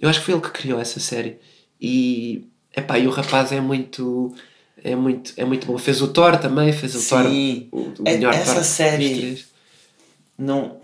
eu 0.00 0.08
acho 0.08 0.20
que 0.20 0.26
foi 0.26 0.34
ele 0.34 0.42
que 0.42 0.50
criou 0.50 0.78
essa 0.80 0.98
série, 1.00 1.36
e, 1.80 2.44
epá, 2.76 2.98
e 2.98 3.06
o 3.06 3.10
rapaz 3.10 3.52
é 3.52 3.60
muito. 3.60 4.34
É 4.82 4.94
muito, 4.94 5.32
é 5.38 5.44
muito 5.46 5.66
bom. 5.66 5.78
Fez 5.78 6.02
o 6.02 6.08
Thor 6.08 6.36
também, 6.36 6.70
fez 6.72 6.94
o 6.94 7.08
Thor. 7.08 7.24
Sim. 7.24 7.68
O, 7.72 7.78
o 7.80 7.94
É- 8.04 8.12
melhor 8.12 8.34
essa 8.34 8.54
Thor 8.56 8.64
série-. 8.64 9.42
Não. 10.38 10.76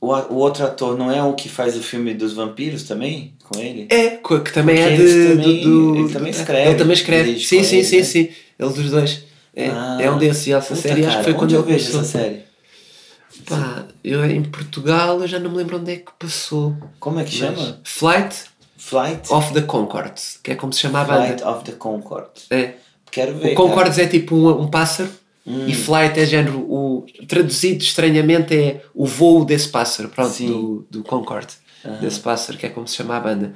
O, 0.00 0.06
o 0.12 0.34
outro 0.36 0.64
ator 0.64 0.96
não 0.98 1.10
é 1.10 1.22
o 1.22 1.34
que 1.34 1.48
faz 1.48 1.76
o 1.76 1.82
filme 1.82 2.14
dos 2.14 2.32
vampiros 2.34 2.82
também? 2.84 3.34
Com 3.42 3.58
ele? 3.58 3.86
É, 3.90 4.10
que 4.16 4.52
também 4.52 4.76
Porque 4.76 4.92
é 4.92 4.96
de, 4.96 5.28
também- 5.36 5.62
do, 5.62 5.92
do- 5.94 5.98
ele 6.00 6.12
também 6.12 6.30
escreve, 6.30 6.68
Ele 6.70 6.78
também 6.78 6.94
escreve. 6.94 7.40
Sim, 7.40 7.62
sim, 7.62 7.76
ele, 7.76 7.84
sim, 7.84 7.96
né? 7.98 8.02
sim. 8.04 8.28
Ele 8.58 8.72
dos 8.72 8.90
dois. 8.90 9.24
É, 9.56 9.68
Ah, 9.68 9.98
é 10.00 10.10
um 10.10 10.18
desses. 10.18 10.46
E 10.46 10.52
essa 10.52 10.74
série 10.76 11.00
acho 11.02 11.08
que 11.08 11.12
cara, 11.12 11.24
foi 11.24 11.34
quando 11.34 11.54
eu 11.54 11.62
vejo 11.62 11.88
essa 11.88 12.04
série. 12.04 12.40
Pá, 13.46 13.84
eu 14.02 14.24
em 14.24 14.42
Portugal 14.42 15.20
eu 15.20 15.26
já 15.28 15.38
não 15.38 15.50
me 15.50 15.56
lembro 15.58 15.78
onde 15.78 15.92
é 15.92 15.96
que 15.96 16.10
passou. 16.18 16.74
Como 17.00 17.18
é 17.20 17.24
que 17.24 17.32
chama? 17.32 17.80
Flight 17.84 18.36
Flight? 18.76 19.32
of 19.32 19.52
the 19.52 19.62
Concords, 19.62 20.38
que 20.42 20.52
é 20.52 20.54
como 20.54 20.72
se 20.72 20.80
chama 20.80 21.00
a 21.00 21.04
banda. 21.04 21.26
Flight 21.26 21.44
of 21.44 21.64
the 21.64 21.72
Concorde. 21.72 22.30
É. 22.50 22.74
Quero 23.10 23.34
ver. 23.36 23.52
O 23.52 23.54
Concords 23.54 23.98
é 23.98 24.06
tipo 24.06 24.34
um, 24.34 24.62
um 24.62 24.68
pássaro 24.68 25.10
Hum. 25.46 25.66
e 25.68 25.74
Flight 25.74 26.18
é 26.18 26.24
género. 26.24 26.58
O, 26.60 27.04
traduzido 27.28 27.82
estranhamente 27.82 28.54
é 28.56 28.82
o 28.94 29.04
voo 29.04 29.44
desse 29.44 29.68
pássaro, 29.68 30.08
pronto, 30.08 30.30
Sim. 30.30 30.46
do, 30.46 30.86
do 30.90 31.02
Concorde, 31.04 31.52
Aham. 31.84 31.98
desse 32.00 32.18
pássaro, 32.18 32.56
que 32.56 32.64
é 32.64 32.70
como 32.70 32.88
se 32.88 32.96
chama 32.96 33.14
a 33.16 33.20
banda. 33.20 33.52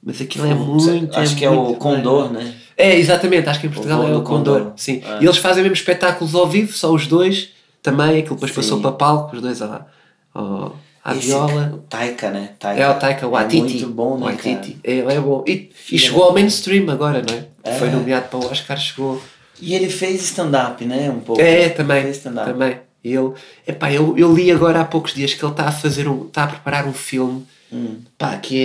Mas 0.00 0.20
aquilo 0.20 0.46
é 0.46 0.54
muito. 0.54 1.16
Acho 1.18 1.34
que 1.34 1.44
é 1.44 1.50
o 1.50 1.64
muito 1.64 1.78
Condor, 1.80 2.28
bem. 2.28 2.44
né? 2.44 2.54
É, 2.76 2.96
exatamente, 2.96 3.48
acho 3.48 3.60
que 3.60 3.66
em 3.66 3.70
Portugal 3.70 3.98
voo 4.02 4.08
é 4.08 4.12
o 4.12 4.18
do 4.18 4.22
Condor. 4.22 4.58
Condor. 4.58 4.72
Sim. 4.76 5.02
Ah. 5.04 5.18
E 5.20 5.24
eles 5.24 5.36
fazem 5.38 5.62
mesmo 5.64 5.74
espetáculos 5.74 6.32
ao 6.36 6.46
vivo, 6.48 6.72
só 6.72 6.92
os 6.92 7.08
dois, 7.08 7.48
também, 7.82 8.18
aquilo 8.20 8.34
depois 8.36 8.50
Sim. 8.52 8.56
passou 8.56 8.80
para 8.80 8.92
palco, 8.92 9.34
os 9.36 9.42
dois 9.42 9.60
à, 9.62 9.86
à, 10.34 10.70
à 11.04 11.14
viola. 11.14 11.72
O 11.74 11.78
Taika, 11.78 12.30
né? 12.30 12.50
Taika. 12.58 12.80
É 12.82 12.88
o 12.88 12.94
Taika 12.94 13.26
Waititi. 13.28 13.58
É 13.58 13.62
muito 13.62 13.88
bom, 13.88 14.18
né, 14.18 14.24
Waititi. 14.26 14.72
cara? 14.74 14.78
Ele 14.84 15.12
é 15.12 15.20
bom. 15.20 15.44
E, 15.46 15.70
e 15.90 15.98
chegou 15.98 16.22
ao 16.24 16.32
mainstream 16.32 16.88
agora, 16.90 17.22
não 17.28 17.34
é? 17.34 17.44
É. 17.64 17.74
Foi 17.78 17.90
nomeado 17.90 18.28
para 18.28 18.38
o 18.38 18.50
Oscar, 18.50 18.76
chegou. 18.78 19.20
E 19.60 19.74
ele 19.74 19.88
fez 19.88 20.22
stand-up, 20.22 20.84
né? 20.84 21.10
Um 21.10 21.20
pouco. 21.20 21.40
É, 21.42 21.68
também. 21.68 22.10
Também. 22.12 22.78
Ele, 23.04 23.32
epá, 23.66 23.92
eu, 23.92 24.16
eu 24.16 24.32
li 24.32 24.50
agora 24.50 24.80
há 24.80 24.84
poucos 24.84 25.12
dias 25.14 25.34
que 25.34 25.44
ele 25.44 25.50
está 25.52 25.64
a 25.68 25.72
fazer 25.72 26.06
um, 26.08 26.26
está 26.26 26.44
a 26.44 26.46
preparar 26.48 26.86
um 26.86 26.92
filme 26.92 27.44
Hum. 27.72 28.00
pá, 28.18 28.36
que 28.36 28.60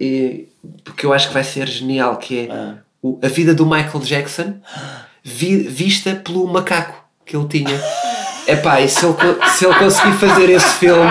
é, 0.00 0.04
é 0.04 0.40
porque 0.82 1.04
eu 1.04 1.12
acho 1.12 1.28
que 1.28 1.34
vai 1.34 1.44
ser 1.44 1.68
genial, 1.68 2.16
que 2.16 2.48
é 2.48 2.50
Ah. 2.50 2.74
o- 3.02 3.18
a 3.22 3.28
vida 3.28 3.52
do 3.54 3.66
Michael 3.66 4.00
Jackson 4.02 4.54
vi- 5.22 5.62
vista 5.68 6.14
pelo 6.16 6.46
macaco 6.48 7.04
que 7.26 7.36
ele 7.36 7.46
tinha. 7.48 7.68
Epá, 8.52 8.80
e 8.80 8.88
se 8.88 9.04
ele, 9.04 9.14
se 9.56 9.64
ele 9.64 9.74
conseguir 9.74 10.12
fazer 10.12 10.50
esse 10.50 10.74
filme, 10.74 11.08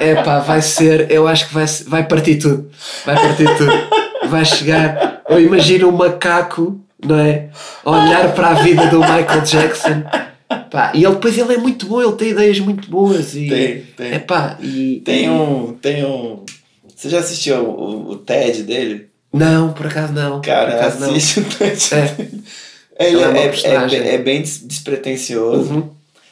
epá, 0.00 0.38
vai 0.40 0.60
ser, 0.62 1.10
eu 1.10 1.26
acho 1.28 1.48
que 1.48 1.54
vai, 1.54 1.66
vai 1.86 2.06
partir 2.06 2.36
tudo. 2.36 2.70
Vai 3.04 3.14
partir 3.16 3.56
tudo. 3.56 4.28
Vai 4.28 4.44
chegar, 4.44 5.22
eu 5.28 5.40
imagino 5.40 5.88
um 5.88 5.92
macaco, 5.92 6.80
não 7.04 7.18
é? 7.18 7.48
A 7.84 7.90
olhar 7.90 8.32
para 8.34 8.48
a 8.48 8.54
vida 8.54 8.86
do 8.88 8.98
Michael 9.00 9.40
Jackson. 9.42 10.02
Pá, 10.70 10.92
e 10.94 11.04
ele 11.04 11.14
depois 11.14 11.36
ele 11.38 11.54
é 11.54 11.58
muito 11.58 11.86
bom, 11.86 12.02
ele 12.02 12.12
tem 12.12 12.30
ideias 12.30 12.58
muito 12.60 12.90
boas 12.90 13.34
e 13.34 13.48
Tem, 13.48 13.82
tem. 13.96 14.14
Epá, 14.14 14.56
e 14.60 15.00
Tem 15.04 15.30
um. 15.30 15.72
Tem 15.80 16.04
um. 16.04 16.44
Você 16.94 17.08
já 17.08 17.20
assistiu 17.20 17.56
o, 17.64 18.10
o 18.10 18.16
TED 18.16 18.64
dele? 18.64 19.08
Não, 19.32 19.72
por 19.72 19.86
acaso 19.86 20.12
não. 20.12 20.40
Cara, 20.40 20.94
não. 20.98 21.10
assiste 21.10 21.40
o 21.40 21.44
TED. 21.44 21.94
É. 21.94 22.14
Ele 22.98 23.16
Ele 23.22 23.38
é 23.38 23.46
é, 23.46 23.52
é, 23.64 23.94
é- 24.10 24.14
é 24.14 24.18
bem 24.18 24.42
des- 24.42 24.66
despretensioso. 24.66 25.72
Uhum. 25.72 25.90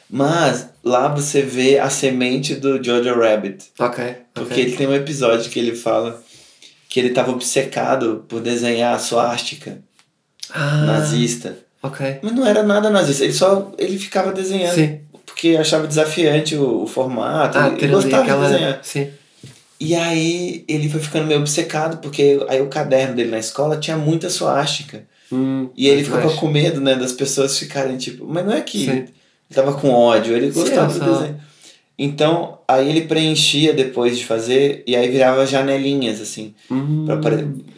Mas 0.09 0.69
lá 0.83 1.07
você 1.09 1.41
vê 1.41 1.77
a 1.79 1.89
semente 1.89 2.55
do 2.55 2.81
Jojo 2.81 3.13
Rabbit. 3.19 3.65
Ok. 3.79 4.15
Porque 4.33 4.53
ok. 4.53 4.63
ele 4.63 4.75
tem 4.77 4.87
um 4.87 4.93
episódio 4.95 5.49
que 5.49 5.59
ele 5.59 5.75
fala 5.75 6.23
que 6.87 6.99
ele 6.99 7.09
estava 7.09 7.31
obcecado 7.31 8.23
por 8.29 8.39
desenhar 8.39 8.95
a 8.95 8.99
suástica 8.99 9.79
Ah, 10.49 10.85
nazista. 10.85 11.57
Ok. 11.83 12.19
Mas 12.21 12.31
não 12.33 12.45
era 12.47 12.63
nada 12.63 12.89
nazista, 12.89 13.23
ele 13.25 13.33
só 13.33 13.71
ele 13.77 13.97
ficava 13.99 14.31
desenhando. 14.31 14.75
Sim. 14.75 14.99
Porque 15.25 15.57
achava 15.57 15.85
desafiante 15.85 16.55
o, 16.55 16.83
o 16.83 16.87
formato, 16.87 17.57
Ah, 17.57 17.67
ele 17.77 17.87
gostava 17.89 18.23
de 18.23 18.29
aquela. 18.31 18.47
desenhar. 18.49 18.79
Sim. 18.83 19.09
E 19.79 19.93
aí 19.93 20.63
ele 20.67 20.89
foi 20.89 20.99
ficando 21.01 21.27
meio 21.27 21.39
obcecado, 21.41 21.97
porque 21.97 22.43
aí 22.49 22.61
o 22.61 22.67
caderno 22.67 23.15
dele 23.15 23.29
na 23.29 23.37
escola 23.37 23.77
tinha 23.77 23.95
muita 23.97 24.29
suástica. 24.29 25.03
Hum, 25.31 25.69
E 25.75 25.87
ele 25.89 26.03
ficava 26.03 26.33
com 26.33 26.47
medo, 26.47 26.79
né, 26.81 26.95
das 26.95 27.11
pessoas 27.11 27.59
ficarem 27.59 27.97
tipo, 27.97 28.25
mas 28.25 28.45
não 28.45 28.53
é 28.53 28.61
que 28.61 28.85
Sim. 28.85 29.05
Ele 29.49 29.55
tava 29.55 29.73
com 29.73 29.89
ódio, 29.91 30.35
ele 30.35 30.51
Sim, 30.51 30.59
gostava 30.59 30.95
é 30.95 30.99
do 30.99 31.13
desenho. 31.13 31.39
Então, 31.99 32.59
aí 32.67 32.87
ele 32.89 33.01
preenchia 33.01 33.73
depois 33.73 34.17
de 34.17 34.25
fazer, 34.25 34.83
e 34.85 34.95
aí 34.95 35.09
virava 35.09 35.45
janelinhas, 35.47 36.21
assim. 36.21 36.53
Hum, 36.69 37.05
Pra 37.05 37.31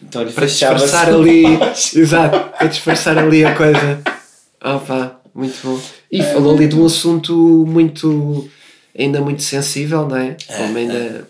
Então 0.04 0.22
ele 0.24 0.32
para 0.32 0.48
fechava 0.48 0.76
disfarçar 0.76 1.14
ali. 1.14 1.44
Exato, 1.96 2.58
para 2.58 2.68
disfarçar 2.68 3.18
ali 3.18 3.46
a 3.46 3.56
coisa. 3.56 4.02
Opa, 4.64 5.20
muito 5.34 5.56
bom. 5.64 5.80
E 6.12 6.22
falou 6.22 6.54
ali 6.56 6.68
de 6.68 6.76
um 6.76 6.86
assunto 6.86 7.34
muito. 7.68 8.50
ainda 8.98 9.22
muito 9.22 9.42
sensível, 9.42 10.06
não 10.10 10.18
é? 10.18 10.36
É, 10.50 10.58
Como 10.58 10.78
ainda. 10.78 10.94
é, 10.94 11.22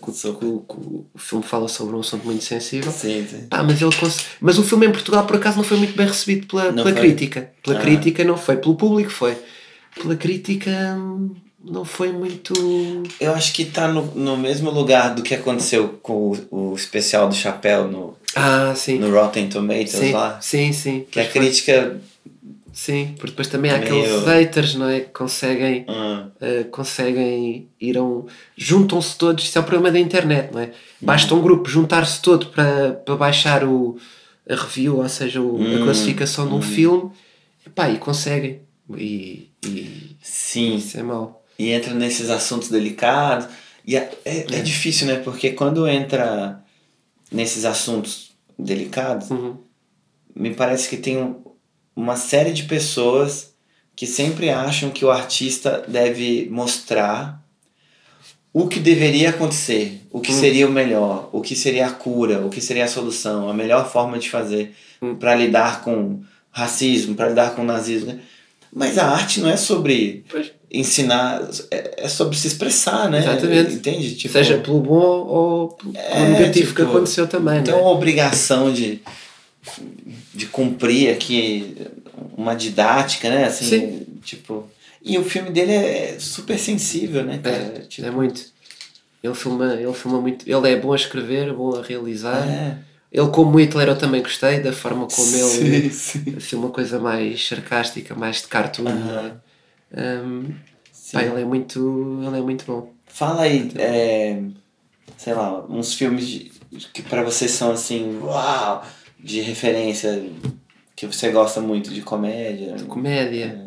o- 0.46 0.64
o- 0.68 1.06
filme 1.18 1.44
fala 1.44 1.68
sobre 1.68 1.94
um 1.94 2.00
assunto 2.00 2.24
muito 2.24 2.42
sensível. 2.42 2.90
Sim, 2.90 3.24
sim. 3.30 3.46
Pá, 3.48 3.62
mas, 3.62 3.80
ele 3.80 3.94
cons- 3.94 4.24
mas 4.40 4.58
o 4.58 4.64
filme 4.64 4.86
em 4.86 4.90
Portugal 4.90 5.24
por 5.26 5.36
acaso 5.36 5.58
não 5.58 5.62
foi 5.64 5.76
muito 5.76 5.96
bem 5.96 6.06
recebido 6.08 6.48
pela, 6.48 6.72
Não 6.72 6.82
pela 6.82 6.90
foi? 6.90 6.94
crítica. 6.94 7.50
Pela 7.62 7.78
Ah. 7.78 7.80
crítica 7.82 8.24
não 8.24 8.36
foi, 8.36 8.56
pelo 8.56 8.74
público 8.74 9.10
foi. 9.12 9.36
Pela 10.00 10.16
crítica 10.16 10.70
hum, 10.98 11.34
não 11.64 11.84
foi 11.84 12.10
muito. 12.12 12.54
Eu 13.20 13.34
acho 13.34 13.52
que 13.52 13.64
tá 13.64 13.86
no, 13.88 14.06
no 14.14 14.36
mesmo 14.36 14.70
lugar 14.70 15.14
do 15.14 15.22
que 15.22 15.34
aconteceu 15.34 15.98
com 16.02 16.32
o, 16.50 16.70
o 16.72 16.74
especial 16.74 17.28
do 17.28 17.34
Chapéu 17.34 17.86
no, 17.88 18.16
Ah, 18.34 18.72
sim. 18.74 18.98
no 18.98 19.10
Rotten 19.12 19.48
Tomatoes 19.48 19.90
sim, 19.90 20.12
lá. 20.12 20.40
sim, 20.40 20.72
sim. 20.72 21.06
Que 21.10 21.20
a 21.20 21.24
foi. 21.28 21.40
crítica. 21.40 22.00
Sim, 22.72 23.14
porque 23.16 23.32
depois 23.32 23.48
também 23.48 23.70
há 23.72 23.78
Meio- 23.78 24.00
aqueles 24.00 24.24
haters, 24.24 24.74
não 24.76 24.88
é? 24.88 25.00
Que 25.00 25.08
conseguem, 25.10 25.84
ah, 25.88 26.28
eh, 26.40 26.64
conseguem 26.70 27.68
ir 27.80 27.98
a 27.98 28.02
um. 28.02 28.26
juntam-se 28.56 29.18
todos, 29.18 29.44
isso 29.44 29.58
é 29.58 29.60
o 29.60 29.64
problema 29.64 29.90
da 29.92 29.98
internet, 29.98 30.50
não 30.52 30.60
é? 30.60 30.70
Basta 31.00 31.34
um 31.34 31.42
grupo 31.42 31.68
juntar-se 31.68 32.22
todo 32.22 32.46
para, 32.46 32.92
para 32.92 33.16
baixar 33.16 33.64
o, 33.64 33.98
a 34.48 34.54
review, 34.54 34.98
ou 34.98 35.08
seja, 35.08 35.42
o- 35.42 35.56
a 35.56 35.60
Hum, 35.78 35.82
classificação 35.82 36.46
de 36.46 36.54
um 36.54 36.58
hum. 36.58 36.62
filme, 36.62 37.10
epá, 37.66 37.90
e 37.90 37.98
conseguem. 37.98 38.60
E, 38.96 39.49
e 39.64 40.16
sim. 40.22 40.76
isso 40.76 40.98
é 40.98 41.02
mau. 41.02 41.44
E 41.58 41.70
entra 41.70 41.92
nesses 41.94 42.30
assuntos 42.30 42.68
delicados. 42.70 43.46
E 43.86 43.96
é, 43.96 44.10
é, 44.24 44.38
é 44.40 44.60
difícil, 44.62 45.06
né? 45.06 45.16
Porque 45.16 45.50
quando 45.52 45.86
entra 45.88 46.62
nesses 47.30 47.64
assuntos 47.64 48.30
delicados, 48.58 49.30
Uhum. 49.30 49.56
me 50.34 50.54
parece 50.54 50.88
que 50.88 50.96
tem 50.96 51.18
um- 51.18 51.42
uma 51.94 52.16
série 52.16 52.52
de 52.52 52.64
pessoas 52.64 53.52
que 53.94 54.06
sempre 54.06 54.48
acham 54.50 54.90
que 54.90 55.04
o 55.04 55.10
artista 55.10 55.84
deve 55.86 56.48
mostrar 56.50 57.40
o 58.52 58.66
que 58.66 58.80
deveria 58.80 59.30
acontecer, 59.30 60.00
o 60.10 60.20
que 60.20 60.32
Hum. 60.32 60.40
seria 60.40 60.66
o 60.66 60.72
melhor, 60.72 61.28
o 61.32 61.40
que 61.40 61.54
seria 61.54 61.86
a 61.86 61.92
cura, 61.92 62.44
o 62.44 62.50
que 62.50 62.60
seria 62.60 62.84
a 62.84 62.88
solução, 62.88 63.48
a 63.48 63.54
melhor 63.54 63.90
forma 63.90 64.18
de 64.18 64.28
fazer 64.30 64.74
Hum. 65.00 65.14
para 65.14 65.34
lidar 65.34 65.82
com 65.82 66.22
racismo, 66.50 67.14
para 67.14 67.28
lidar 67.28 67.54
com 67.54 67.62
nazismo. 67.62 68.12
né? 68.14 68.20
Mas 68.72 68.98
a 68.98 69.08
arte 69.08 69.40
não 69.40 69.48
é 69.50 69.56
sobre 69.56 70.24
Pois. 70.30 70.52
ensinar, 70.70 71.42
é, 71.70 72.04
é 72.04 72.08
sobre 72.08 72.36
se 72.36 72.46
expressar, 72.46 73.10
né? 73.10 73.18
Exatamente. 73.18 73.74
Entende? 73.74 74.14
Tipo, 74.14 74.32
Seja 74.32 74.58
pelo 74.58 74.80
bom 74.80 75.00
ou 75.00 75.68
pelo 75.70 75.92
É, 75.96 76.28
negativo 76.28 76.72
que 76.74 76.80
tipo, 76.82 76.88
aconteceu 76.96 77.26
também, 77.26 77.56
não 77.56 77.64
tem 77.64 77.72
não 77.74 77.80
é? 77.80 77.82
uma 77.82 77.90
obrigação 77.90 78.72
de, 78.72 79.00
de 80.34 80.46
cumprir 80.46 81.10
aqui 81.12 81.76
uma 82.36 82.54
didática, 82.54 83.28
né? 83.28 83.44
Assim, 83.46 83.64
Sim. 83.66 84.06
tipo. 84.24 84.68
E 85.02 85.16
o 85.18 85.24
filme 85.24 85.50
dele 85.50 85.72
é 85.72 86.16
super 86.18 86.58
sensível, 86.58 87.24
né? 87.24 87.40
É, 87.42 87.80
tipo, 87.88 88.06
é 88.06 88.10
muito. 88.10 88.42
Ele 89.22 89.34
filma, 89.34 89.74
ele 89.74 89.92
filma 89.92 90.20
muito. 90.20 90.48
Ele 90.48 90.68
é 90.70 90.76
bom 90.76 90.92
a 90.92 90.96
escrever, 90.96 91.52
bom 91.52 91.74
a 91.76 91.82
realizar. 91.82 92.46
é. 92.48 92.89
Ele, 93.12 93.28
como 93.28 93.58
Hitler, 93.58 93.88
eu 93.88 93.98
também 93.98 94.22
gostei 94.22 94.60
da 94.60 94.72
forma 94.72 95.06
como 95.06 95.36
ele 95.36 95.90
Sim, 95.90 96.22
sim. 96.22 96.40
filma 96.40 96.66
uma 96.66 96.72
coisa 96.72 96.98
mais 97.00 97.46
sarcástica, 97.46 98.14
mais 98.14 98.42
de 98.42 98.48
cartoon. 98.48 98.84
não 98.84 99.18
é? 99.18 100.20
Um, 100.22 100.54
sim. 100.92 101.12
pá, 101.16 101.24
ele 101.24 101.40
é 101.40 101.44
muito, 101.44 102.20
ele 102.24 102.38
é 102.38 102.40
muito 102.40 102.64
bom. 102.64 102.92
Fala 103.06 103.42
aí, 103.42 103.72
é, 103.76 104.40
sei 105.16 105.34
lá, 105.34 105.64
uns 105.68 105.94
filmes 105.94 106.26
de, 106.28 106.52
que 106.92 107.02
pra 107.02 107.24
vocês 107.24 107.50
são 107.50 107.72
assim, 107.72 108.20
uau, 108.22 108.84
de 109.18 109.40
referência, 109.40 110.24
que 110.94 111.06
você 111.06 111.30
gosta 111.30 111.60
muito 111.60 111.92
de 111.92 112.02
comédia. 112.02 112.76
Comédia. 112.86 113.66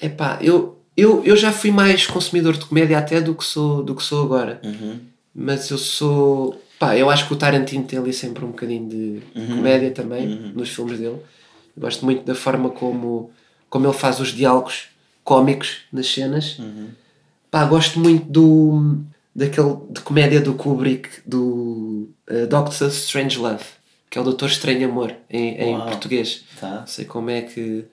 É 0.00 0.08
pá, 0.08 0.38
eu, 0.40 0.78
eu, 0.96 1.24
eu 1.24 1.36
já 1.36 1.50
fui 1.50 1.72
mais 1.72 2.06
consumidor 2.06 2.56
de 2.56 2.64
comédia 2.64 2.98
até 2.98 3.20
do 3.20 3.34
que 3.34 3.44
sou, 3.44 3.82
do 3.82 3.94
que 3.96 4.02
sou 4.02 4.22
agora. 4.24 4.60
Uhum. 4.64 5.00
Mas 5.34 5.68
eu 5.70 5.78
sou. 5.78 6.60
Pá, 6.78 6.96
eu 6.96 7.08
acho 7.10 7.26
que 7.26 7.32
o 7.32 7.36
Tarantino 7.36 7.84
tem 7.84 7.98
ali 7.98 8.12
sempre 8.12 8.44
um 8.44 8.48
bocadinho 8.48 8.88
de 8.88 9.22
Uhum. 9.34 9.56
comédia 9.56 9.90
também 9.90 10.26
Uhum. 10.28 10.52
nos 10.54 10.68
filmes 10.70 10.98
dele. 10.98 11.16
Eu 11.76 11.80
gosto 11.80 12.04
muito 12.04 12.24
da 12.24 12.34
forma 12.34 12.70
como, 12.70 13.30
como 13.70 13.86
ele 13.86 13.94
faz 13.94 14.20
os 14.20 14.28
diálogos 14.32 14.88
cómicos 15.22 15.78
nas 15.92 16.06
cenas. 16.06 16.58
Uhum. 16.58 16.88
Pá, 17.50 17.64
gosto 17.64 17.98
muito 18.00 18.24
do 18.30 18.98
daquele 19.34 19.76
de 19.90 20.00
comédia 20.00 20.40
do 20.40 20.54
Kubrick 20.54 21.08
do 21.26 22.08
uh, 22.30 22.46
Doctor 22.48 22.88
Strange 22.88 23.38
Love, 23.38 23.64
que 24.10 24.16
é 24.18 24.20
o 24.20 24.24
Doutor 24.24 24.48
Estranho 24.48 24.88
Amor 24.88 25.12
em, 25.30 25.60
em 25.60 25.76
português. 25.80 26.44
Tá. 26.60 26.80
Não 26.80 26.86
sei 26.86 27.04
como 27.04 27.30
é 27.30 27.42
que 27.42 27.84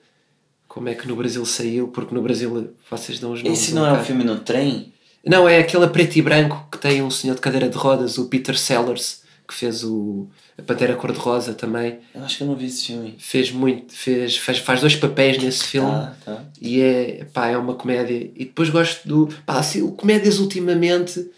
como 0.68 0.88
é 0.88 0.94
que 0.94 1.06
no 1.06 1.14
Brasil 1.16 1.44
saiu, 1.44 1.88
porque 1.88 2.14
no 2.14 2.22
Brasil 2.22 2.72
vocês 2.90 3.18
dão 3.18 3.32
os 3.32 3.42
nomes. 3.42 3.58
Esse 3.60 3.74
não 3.74 3.84
é 3.86 3.92
um 3.92 4.02
filme 4.02 4.24
no 4.24 4.38
trem? 4.40 4.92
Não, 5.24 5.48
é 5.48 5.58
aquele 5.58 5.84
a 5.84 5.88
preto 5.88 6.16
e 6.16 6.22
branco 6.22 6.66
que 6.70 6.78
tem 6.78 7.02
um 7.02 7.10
senhor 7.10 7.34
de 7.34 7.40
cadeira 7.40 7.68
de 7.68 7.76
rodas, 7.76 8.18
o 8.18 8.26
Peter 8.26 8.58
Sellers, 8.58 9.22
que 9.46 9.54
fez 9.54 9.84
o 9.84 10.28
a 10.58 10.62
Pantera 10.62 10.94
Cor-de-Rosa 10.94 11.54
também. 11.54 12.00
Eu 12.14 12.22
acho 12.22 12.36
que 12.36 12.42
eu 12.42 12.46
não 12.46 12.54
vi 12.54 12.66
esse 12.66 12.86
filme. 12.86 13.16
Fez 13.18 13.50
muito, 13.50 13.92
fez, 13.92 14.36
faz, 14.36 14.58
faz 14.58 14.80
dois 14.80 14.96
papéis 14.96 15.42
nesse 15.42 15.64
filme. 15.64 15.90
Tá, 15.90 16.14
tá. 16.24 16.44
E 16.60 16.80
é, 16.80 17.24
pá, 17.32 17.48
é 17.48 17.56
uma 17.56 17.74
comédia. 17.74 18.30
E 18.34 18.44
depois 18.44 18.68
gosto 18.68 19.06
do. 19.08 19.28
Pá, 19.46 19.58
assim, 19.58 19.82
o 19.82 19.92
comédias 19.92 20.38
ultimamente. 20.38 21.30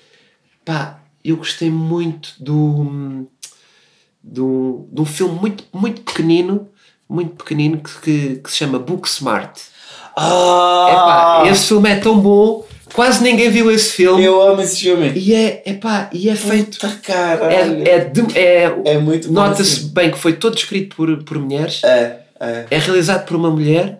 Pá, 0.64 1.00
eu 1.24 1.36
gostei 1.36 1.70
muito 1.70 2.34
do. 2.40 3.28
do 4.22 4.88
de 4.90 5.00
um 5.00 5.06
filme 5.06 5.38
muito, 5.38 5.64
muito 5.72 6.02
pequenino. 6.02 6.68
Muito 7.08 7.36
pequenino 7.36 7.78
que, 7.78 8.00
que, 8.00 8.36
que 8.36 8.50
se 8.50 8.56
chama 8.56 8.78
Book 8.78 9.06
Smart. 9.06 9.60
Ah! 10.16 11.42
Epá, 11.44 11.50
esse 11.50 11.68
filme 11.68 11.88
é 11.88 11.96
tão 11.96 12.18
bom. 12.18 12.63
Quase 12.94 13.22
ninguém 13.24 13.50
viu 13.50 13.70
esse 13.72 13.90
filme. 13.92 14.22
Eu 14.24 14.40
amo 14.40 14.62
esse 14.62 14.80
filme. 14.80 15.12
E 15.16 15.34
é, 15.34 15.62
epá, 15.66 16.08
e 16.12 16.28
é 16.28 16.36
feito. 16.36 16.78
Puta 16.78 16.96
caralho. 17.02 17.82
É, 17.84 17.88
é, 17.90 17.98
de- 18.04 18.38
é, 18.38 18.72
É 18.84 18.98
muito 18.98 19.26
bom 19.28 19.34
Nota-se 19.34 19.62
esse 19.62 19.84
bem 19.86 20.12
que 20.12 20.18
foi 20.18 20.34
todo 20.34 20.56
escrito 20.56 20.94
por, 20.94 21.16
por 21.24 21.38
mulheres. 21.38 21.82
É, 21.84 22.18
é. 22.38 22.66
É 22.70 22.78
realizado 22.78 23.26
por 23.26 23.36
uma 23.36 23.50
mulher. 23.50 23.96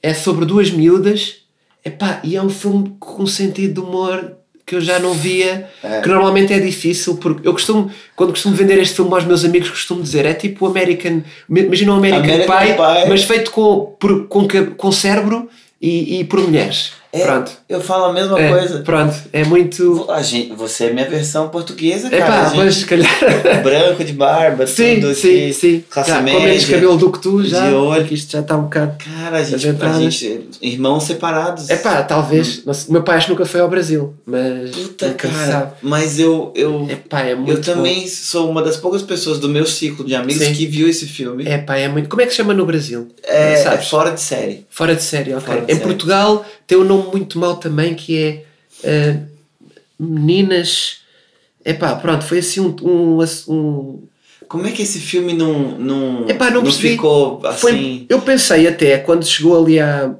É 0.00 0.14
sobre 0.14 0.44
duas 0.44 0.70
miúdas. 0.70 1.36
Epá, 1.84 2.20
e 2.22 2.36
é 2.36 2.42
um 2.42 2.48
filme 2.48 2.94
com 3.00 3.24
um 3.24 3.26
sentido 3.26 3.74
de 3.74 3.80
humor 3.80 4.36
que 4.64 4.76
eu 4.76 4.80
já 4.80 4.98
não 5.00 5.12
via. 5.12 5.68
É. 5.82 6.00
Que 6.00 6.08
normalmente 6.08 6.52
é 6.52 6.60
difícil. 6.60 7.16
Porque 7.16 7.46
eu 7.46 7.52
costumo, 7.52 7.90
quando 8.14 8.30
costumo 8.30 8.54
vender 8.54 8.78
este 8.78 8.94
filme 8.94 9.12
aos 9.12 9.24
meus 9.24 9.44
amigos, 9.44 9.70
costumo 9.70 10.00
dizer: 10.00 10.24
é 10.24 10.34
tipo 10.34 10.64
o 10.66 10.68
American. 10.68 11.20
Imagina 11.50 11.92
o 11.92 11.96
American, 11.96 12.22
American 12.22 12.58
Pie, 12.58 12.74
Pie. 12.74 13.08
mas 13.08 13.24
feito 13.24 13.50
com, 13.50 13.96
por, 13.98 14.28
com, 14.28 14.46
com 14.76 14.92
cérebro 14.92 15.48
e, 15.82 16.20
e 16.20 16.24
por 16.24 16.40
mulheres. 16.40 16.92
É, 17.14 17.24
Pronto. 17.24 17.52
Eu 17.68 17.80
falo 17.80 18.06
a 18.06 18.12
mesma 18.12 18.40
É, 18.40 18.48
coisa. 18.50 18.80
Pronto. 18.80 19.14
É 19.32 19.44
muito. 19.44 20.04
A 20.10 20.20
gente, 20.20 20.52
você 20.54 20.86
é 20.86 20.92
minha 20.92 21.08
versão 21.08 21.48
portuguesa, 21.48 22.10
cara. 22.10 22.40
A 22.42 22.44
gente- 22.48 22.56
mas 22.56 22.74
se 22.74 22.84
calhar. 22.86 23.62
Branco 23.62 24.02
de 24.02 24.12
barba, 24.12 24.66
Sim, 24.68 25.00
tudo 25.00 25.14
sim, 25.14 25.52
sim. 25.52 25.84
classe 25.88 26.10
Já, 26.10 26.20
média. 26.20 26.40
com 26.40 26.44
menos 26.46 26.64
cabelo 26.64 26.96
do 26.96 27.12
que 27.12 27.20
tu, 27.20 27.44
já. 27.44 27.68
de 27.68 27.74
olho. 27.74 28.00
porque 28.00 28.14
Isto 28.14 28.32
já 28.32 28.40
está 28.40 28.56
um 28.56 28.62
bocado. 28.62 28.96
Cara, 28.98 29.36
a 29.38 29.44
gente, 29.44 29.68
a 29.68 29.92
gente. 30.00 30.40
Irmãos 30.60 31.04
separados. 31.04 31.70
É 31.70 31.76
pá, 31.76 32.02
talvez. 32.02 32.62
O 32.88 32.92
meu 32.92 33.02
pai 33.04 33.16
acho 33.16 33.26
que 33.26 33.32
nunca 33.32 33.46
foi 33.46 33.60
ao 33.60 33.68
Brasil, 33.68 34.12
mas. 34.26 34.70
Puta, 34.72 35.10
cara. 35.14 35.34
sabe. 35.46 35.72
Mas 35.82 36.18
eu. 36.18 36.52
eu 36.56 36.86
É 36.90 36.96
pá, 36.96 37.20
é 37.20 37.34
muito. 37.36 37.52
eu 37.52 37.60
também 37.62 38.08
sou 38.08 38.50
uma 38.50 38.60
das 38.60 38.76
poucas 38.76 39.02
pessoas 39.02 39.38
do 39.38 39.48
meu 39.48 39.66
ciclo 39.66 40.04
de 40.04 40.16
amigos 40.16 40.42
Sim. 40.44 40.52
que 40.52 40.66
viu 40.66 40.88
esse 40.88 41.06
filme. 41.06 41.44
Bom. 41.44 41.50
É 41.50 41.58
pá, 41.58 41.76
é 41.76 41.86
muito. 41.86 42.08
Como 42.08 42.20
é 42.22 42.24
que 42.24 42.32
se 42.32 42.38
chama 42.38 42.52
no 42.52 42.66
Brasil? 42.66 43.06
É, 43.22 43.52
é 43.62 43.78
fora 43.78 44.10
de 44.10 44.20
série. 44.20 44.66
Fora 44.68 44.96
de 44.96 45.02
série, 45.02 45.32
ok. 45.32 45.54
De 45.54 45.62
em 45.64 45.66
série. 45.76 45.80
Portugal 45.80 46.44
tem 46.66 46.78
um 46.78 46.84
nome 46.84 47.03
muito 47.12 47.38
mau 47.38 47.56
também 47.56 47.94
que 47.94 48.18
é. 48.18 48.44
ah, 48.84 49.20
meninas. 49.98 50.98
É 51.64 51.72
pá, 51.72 51.94
pronto, 51.96 52.24
foi 52.24 52.38
assim 52.38 52.60
um. 52.60 52.74
um, 52.82 53.18
um 53.48 54.02
Como 54.48 54.66
é 54.66 54.70
que 54.72 54.82
esse 54.82 54.98
filme 55.00 55.32
não. 55.32 55.78
Não, 55.78 56.28
Epá, 56.28 56.50
não 56.50 56.62
percebi. 56.62 56.90
ficou 56.90 57.40
Foi- 57.56 57.70
assim. 57.72 58.06
eu 58.08 58.20
pensei 58.20 58.66
até 58.68 58.98
quando 58.98 59.24
chegou 59.24 59.62
ali 59.62 59.80
a 59.80 60.14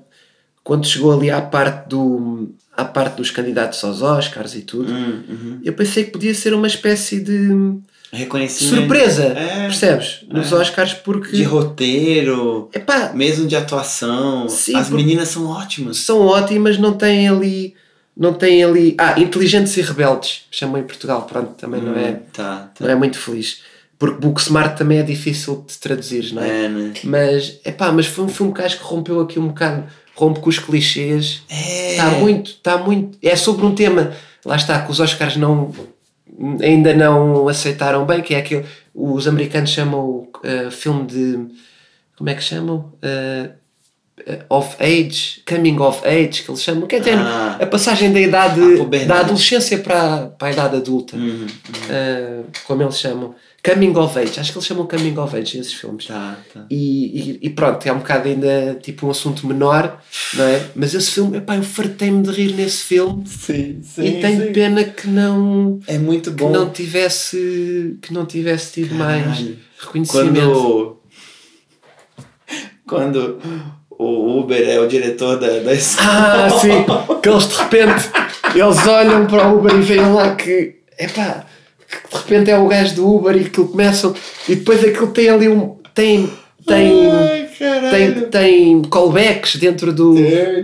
quando 0.63 0.87
chegou 0.87 1.13
ali 1.13 1.31
à 1.31 1.43
parte 1.43 1.89
do 1.91 2.49
à 2.75 2.85
parte 2.87 3.17
dos 3.19 3.31
candidatos 3.31 3.85
aos 3.85 4.01
Oscars 4.01 4.55
e 4.55 4.63
tudo 4.63 4.91
Hum, 4.91 5.23
uhum. 5.29 5.61
eu 5.63 5.75
pensei 5.75 6.05
que 6.05 6.11
podia 6.11 6.35
ser 6.35 6.55
uma 6.55 6.67
espécie 6.67 7.21
de 7.21 7.51
Reconhecimento. 8.15 8.77
surpresa 8.77 9.25
É. 9.25 9.67
percebes 9.67 10.21
nos 10.29 10.53
É. 10.53 10.55
Oscars 10.57 10.95
porque 10.95 11.33
De 11.37 11.43
roteiro, 11.43 12.69
epá, 12.75 13.13
mesmo 13.15 13.47
de 13.47 13.57
atuação. 13.57 14.49
Sim, 14.49 14.77
As 14.77 14.91
meninas 14.91 15.29
são 15.29 15.47
ótimas. 15.47 15.99
são 15.99 16.21
ótimas 16.27 16.79
não 16.79 16.93
têm 16.95 17.29
ali 17.29 17.75
não 18.17 18.33
têm 18.33 18.63
ali 18.63 18.95
ah 18.97 19.19
inteligentes 19.19 19.77
e 19.77 19.81
rebeldes 19.83 20.43
chamam 20.51 20.79
em 20.81 20.85
Portugal 20.85 21.23
pronto 21.23 21.55
também 21.55 21.81
não 21.83 21.97
é 21.97 22.11
Hum, 22.11 22.17
Tá, 22.33 22.71
tá. 22.73 22.85
não 22.85 22.89
é 22.91 22.95
muito 22.95 23.19
feliz 23.19 23.63
porque 23.99 24.21
Book 24.21 24.41
Smart 24.41 24.77
também 24.79 24.99
é 24.99 25.03
difícil 25.03 25.65
de 25.67 25.77
traduzir 25.79 26.33
não 26.33 26.43
é, 26.43 26.65
É, 26.65 26.69
né? 26.69 26.93
mas 27.03 27.59
epá, 27.65 27.91
mas 27.91 28.07
foi 28.07 28.25
um 28.25 28.29
filme 28.29 28.53
que 28.55 28.63
acho 28.63 28.79
que 28.79 28.85
rompeu 28.85 29.21
aqui 29.21 29.39
um 29.41 29.49
bocado 29.49 29.83
rompe 30.15 30.39
com 30.39 30.49
os 30.49 30.61
clichês 30.61 31.43
É. 31.51 31.91
Está 31.93 32.11
muito, 32.11 32.51
está 32.51 32.79
muito. 32.79 33.19
É 33.21 33.35
sobre 33.35 33.67
um 33.67 33.75
tema, 33.75 34.13
lá 34.45 34.55
está, 34.55 34.81
que 34.81 34.91
os 34.93 35.01
Oscars 35.01 35.37
não 35.37 35.73
ainda 36.63 36.95
não 36.95 37.47
aceitaram 37.49 38.05
bem, 38.05 38.21
que 38.23 38.35
é 38.35 38.39
aquele. 38.39 38.65
Os 38.95 39.27
americanos 39.27 39.71
chamam 39.71 40.29
uh, 40.45 40.71
filme 40.71 41.07
de. 41.07 41.47
Como 42.17 42.31
é 42.31 42.35
que 42.35 42.43
chamam? 42.43 42.93
Uh, 43.03 43.53
of 44.49 44.77
age, 44.81 45.43
coming 45.47 45.77
of 45.81 46.07
age, 46.07 46.45
que 46.45 46.51
eles 46.51 46.63
chamam, 46.63 46.87
que 46.87 46.95
é 46.97 47.03
Ah. 47.15 47.59
a 47.61 47.67
passagem 47.67 48.13
da 48.13 48.21
idade 48.21 48.61
puberdade. 48.77 49.07
da 49.09 49.21
adolescência 49.21 49.79
para, 49.79 50.27
para 50.39 50.49
a 50.49 50.53
idade 50.53 50.77
adulta, 50.77 51.17
Uhum, 51.17 51.47
Eh, 51.91 52.43
como 52.65 52.83
eles 52.83 52.97
chamam. 52.99 53.35
Coming 53.65 53.97
of 53.97 54.19
age, 54.19 54.39
acho 54.39 54.53
que 54.53 54.59
eles 54.59 54.67
chamam 54.67 54.87
coming 54.87 55.17
of 55.19 55.35
age 55.35 55.59
esses 55.59 55.73
filmes. 55.73 56.05
Tá, 56.07 56.37
tá. 56.53 56.67
E, 56.71 57.39
e, 57.41 57.47
e 57.47 57.51
pronto, 57.51 57.87
é 57.87 57.93
um 57.93 57.99
bocado 57.99 58.29
ainda 58.29 58.79
tipo 58.83 59.07
um 59.07 59.11
assunto 59.11 59.47
menor, 59.47 59.99
não 60.35 60.45
é? 60.45 60.67
Mas 60.77 60.93
esse 60.95 61.13
filme, 61.13 61.39
epá, 61.39 61.57
eu 61.57 61.63
fartei-me 61.63 62.23
de 62.23 62.31
rir 62.31 62.53
nesse 62.53 62.83
filme 62.85 63.27
Sim, 63.27 63.81
sim. 63.83 64.05
e 64.05 64.21
tenho 64.21 64.53
pena 64.53 64.85
que 64.85 65.09
não, 65.09 65.81
É 65.87 65.97
muito 65.97 66.31
que 66.33 66.43
bom. 66.45 66.51
não 66.51 66.69
tivesse 66.69 67.97
que 68.03 68.13
não 68.13 68.27
tivesse 68.27 68.73
tido 68.83 68.95
mais 68.97 69.25
Caralho. 69.25 69.59
reconhecimento. 69.81 70.35
Quando. 70.35 70.99
Quando 72.87 73.39
o 73.91 74.41
Uber 74.41 74.69
é 74.69 74.79
o 74.79 74.87
diretor 74.87 75.39
da, 75.39 75.61
da 75.61 75.73
escola. 75.73 76.05
Ah, 76.47 76.51
sim, 76.51 76.85
que 77.23 77.29
eles 77.31 77.49
de 77.49 77.55
repente 77.57 78.11
eles 78.55 78.87
olham 78.87 79.27
para 79.27 79.49
o 79.49 79.59
Uber 79.59 79.75
e 79.75 79.81
veem 79.81 80.13
lá 80.13 80.35
que 80.37 80.77
epá, 80.99 81.47
que 81.47 81.54
de 82.15 82.19
repente 82.19 82.51
é 82.51 82.59
o 82.59 82.67
gajo 82.69 82.95
do 82.95 83.15
Uber 83.15 83.37
e 83.37 83.45
que 83.45 83.63
começam 83.63 84.15
e 84.49 84.55
depois 84.57 84.83
aquilo 84.85 85.09
tem 85.09 85.29
ali 85.29 85.49
um 85.49 85.77
tem 85.95 86.31
tem 86.67 87.11
Ai, 87.11 87.49
tem, 87.91 88.13
tem 88.31 88.83
callbacks 88.83 89.57
dentro 89.57 89.93
do, 89.93 90.15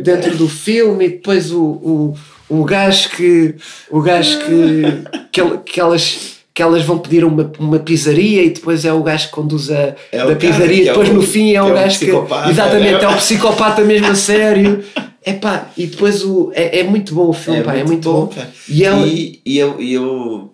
dentro 0.02 0.36
do 0.36 0.48
filme 0.48 1.04
e 1.06 1.08
depois 1.10 1.52
o, 1.52 1.60
o, 1.62 2.14
o 2.48 2.64
gajo 2.64 3.10
que 3.10 3.54
o 3.90 4.00
gajo 4.00 4.38
que, 4.40 4.82
que, 5.30 5.58
que 5.72 5.80
elas 5.80 6.38
que 6.52 6.62
elas 6.62 6.82
vão 6.82 6.98
pedir 6.98 7.24
uma, 7.24 7.50
uma 7.58 7.78
pizzaria 7.78 8.42
e 8.42 8.50
depois 8.50 8.84
é 8.84 8.92
o 8.92 9.02
gajo 9.02 9.26
que 9.28 9.32
conduz 9.32 9.70
a 9.70 9.94
É 10.10 10.26
da 10.26 10.34
pizzaria 10.34 10.76
e 10.84 10.88
é 10.88 10.90
depois 10.90 11.08
o- 11.08 11.12
no 11.14 11.22
fim 11.22 11.54
é 11.54 11.62
o 11.62 11.68
é 11.68 11.74
gajo 11.74 11.98
que 11.98 12.06
exatamente 12.50 13.04
é 13.04 13.08
o 13.08 13.16
psicopata 13.18 13.82
mesmo 13.82 14.08
a 14.08 14.14
sério 14.14 14.82
Epá, 15.24 15.70
e 15.76 15.86
depois 15.86 16.24
o, 16.24 16.50
é, 16.54 16.80
é 16.80 16.82
muito 16.82 17.14
bom 17.14 17.28
o 17.28 17.32
filme, 17.34 17.62
pá, 17.62 17.74
é 17.74 17.84
muito 17.84 18.10
bom. 18.10 18.26
cara. 18.28 18.48
E 18.66 18.82
ela, 18.82 19.06
E, 19.06 19.38
e 19.44 19.58
eu, 19.58 19.76
e 19.78 19.92
eu. 19.92 20.50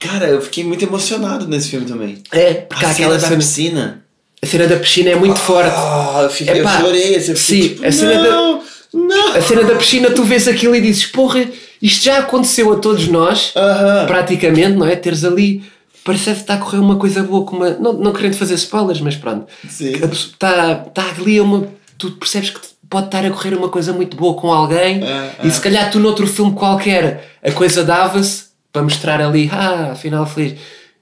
Cara, 0.00 0.26
eu 0.28 0.40
fiquei 0.40 0.64
muito 0.64 0.82
emocionado 0.84 1.46
nesse 1.46 1.68
filme 1.68 1.86
também. 1.86 2.22
é, 2.32 2.54
porque 2.54 2.84
A 2.84 2.88
cena 2.88 2.92
aquela 2.94 3.14
da 3.18 3.20
cena, 3.28 3.36
piscina. 3.36 4.04
a 4.42 4.46
cena 4.46 4.66
da 4.66 4.76
piscina 4.76 5.10
é 5.10 5.14
muito 5.14 5.38
forte. 5.38 5.70
Ah, 5.76 6.20
eu, 6.24 6.30
fiquei, 6.30 6.58
Epá, 6.60 6.74
eu 6.80 6.80
chorei. 6.86 7.16
Assim, 7.16 7.30
eu 7.32 7.36
fiquei 7.36 7.62
sim, 7.62 7.68
tipo, 7.68 7.86
a 7.86 7.92
cena 7.92 8.14
da- 8.14 8.30
não, 8.30 8.62
não. 8.94 9.32
A 9.36 9.40
cena 9.42 9.62
da 9.64 9.74
piscina, 9.76 10.10
tu 10.10 10.24
vês 10.24 10.48
aquilo 10.48 10.74
e 10.74 10.80
dizes, 10.80 11.04
porra, 11.06 11.46
isto 11.82 12.02
já 12.04 12.18
aconteceu 12.18 12.72
a 12.72 12.76
todos 12.76 13.06
nós, 13.08 13.52
Aham. 13.54 14.06
praticamente, 14.06 14.72
não 14.76 14.86
é? 14.86 14.96
Teres 14.96 15.22
ali, 15.24 15.62
parece 16.02 16.24
que 16.24 16.30
está 16.30 16.54
a 16.54 16.58
correr 16.58 16.78
uma 16.78 16.96
coisa 16.96 17.22
boa, 17.22 17.44
com 17.44 17.56
uma, 17.56 17.70
não, 17.70 17.92
não 17.92 18.12
querendo 18.12 18.34
fazer 18.36 18.54
spoilers, 18.54 19.00
mas 19.02 19.16
pronto, 19.16 19.46
Sim. 19.68 19.92
está, 20.10 20.84
está 20.88 21.04
ali 21.18 21.38
uma, 21.40 21.68
tu 21.98 22.10
percebes 22.12 22.50
que 22.50 22.60
pode 22.88 23.06
estar 23.06 23.24
a 23.24 23.30
correr 23.30 23.54
uma 23.54 23.68
coisa 23.68 23.92
muito 23.92 24.16
boa 24.16 24.34
com 24.34 24.50
alguém 24.52 25.04
É, 25.04 25.30
e 25.44 25.48
é. 25.48 25.50
se 25.50 25.60
calhar 25.60 25.88
tu 25.92 26.00
noutro 26.00 26.26
filme 26.26 26.52
qualquer 26.54 27.36
a 27.44 27.52
coisa 27.52 27.84
dava-se 27.84 28.49
para 28.72 28.82
mostrar 28.82 29.20
ali, 29.20 29.48
ah, 29.52 29.94
final 29.94 30.26
feliz, 30.26 30.58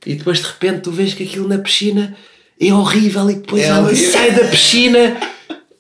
e 0.07 0.15
depois 0.15 0.39
de 0.39 0.47
repente 0.47 0.81
tu 0.83 0.91
vês 0.91 1.15
que 1.15 1.25
aquilo 1.25 1.49
na 1.49 1.59
piscina 1.59 2.15
é 2.61 2.73
horrível 2.73 3.31
e 3.31 3.35
depois 3.35 3.63
É 3.63 3.67
ela 3.67 3.95
sai 3.95 4.31
da 4.33 4.45
piscina 4.45 5.17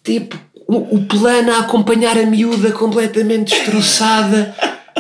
tipo 0.05 0.36
o, 0.66 0.97
o 0.97 1.07
plano 1.07 1.53
a 1.53 1.61
acompanhar 1.61 2.18
a 2.18 2.26
miúda 2.26 2.72
completamente 2.72 3.55
destroçada 3.55 4.55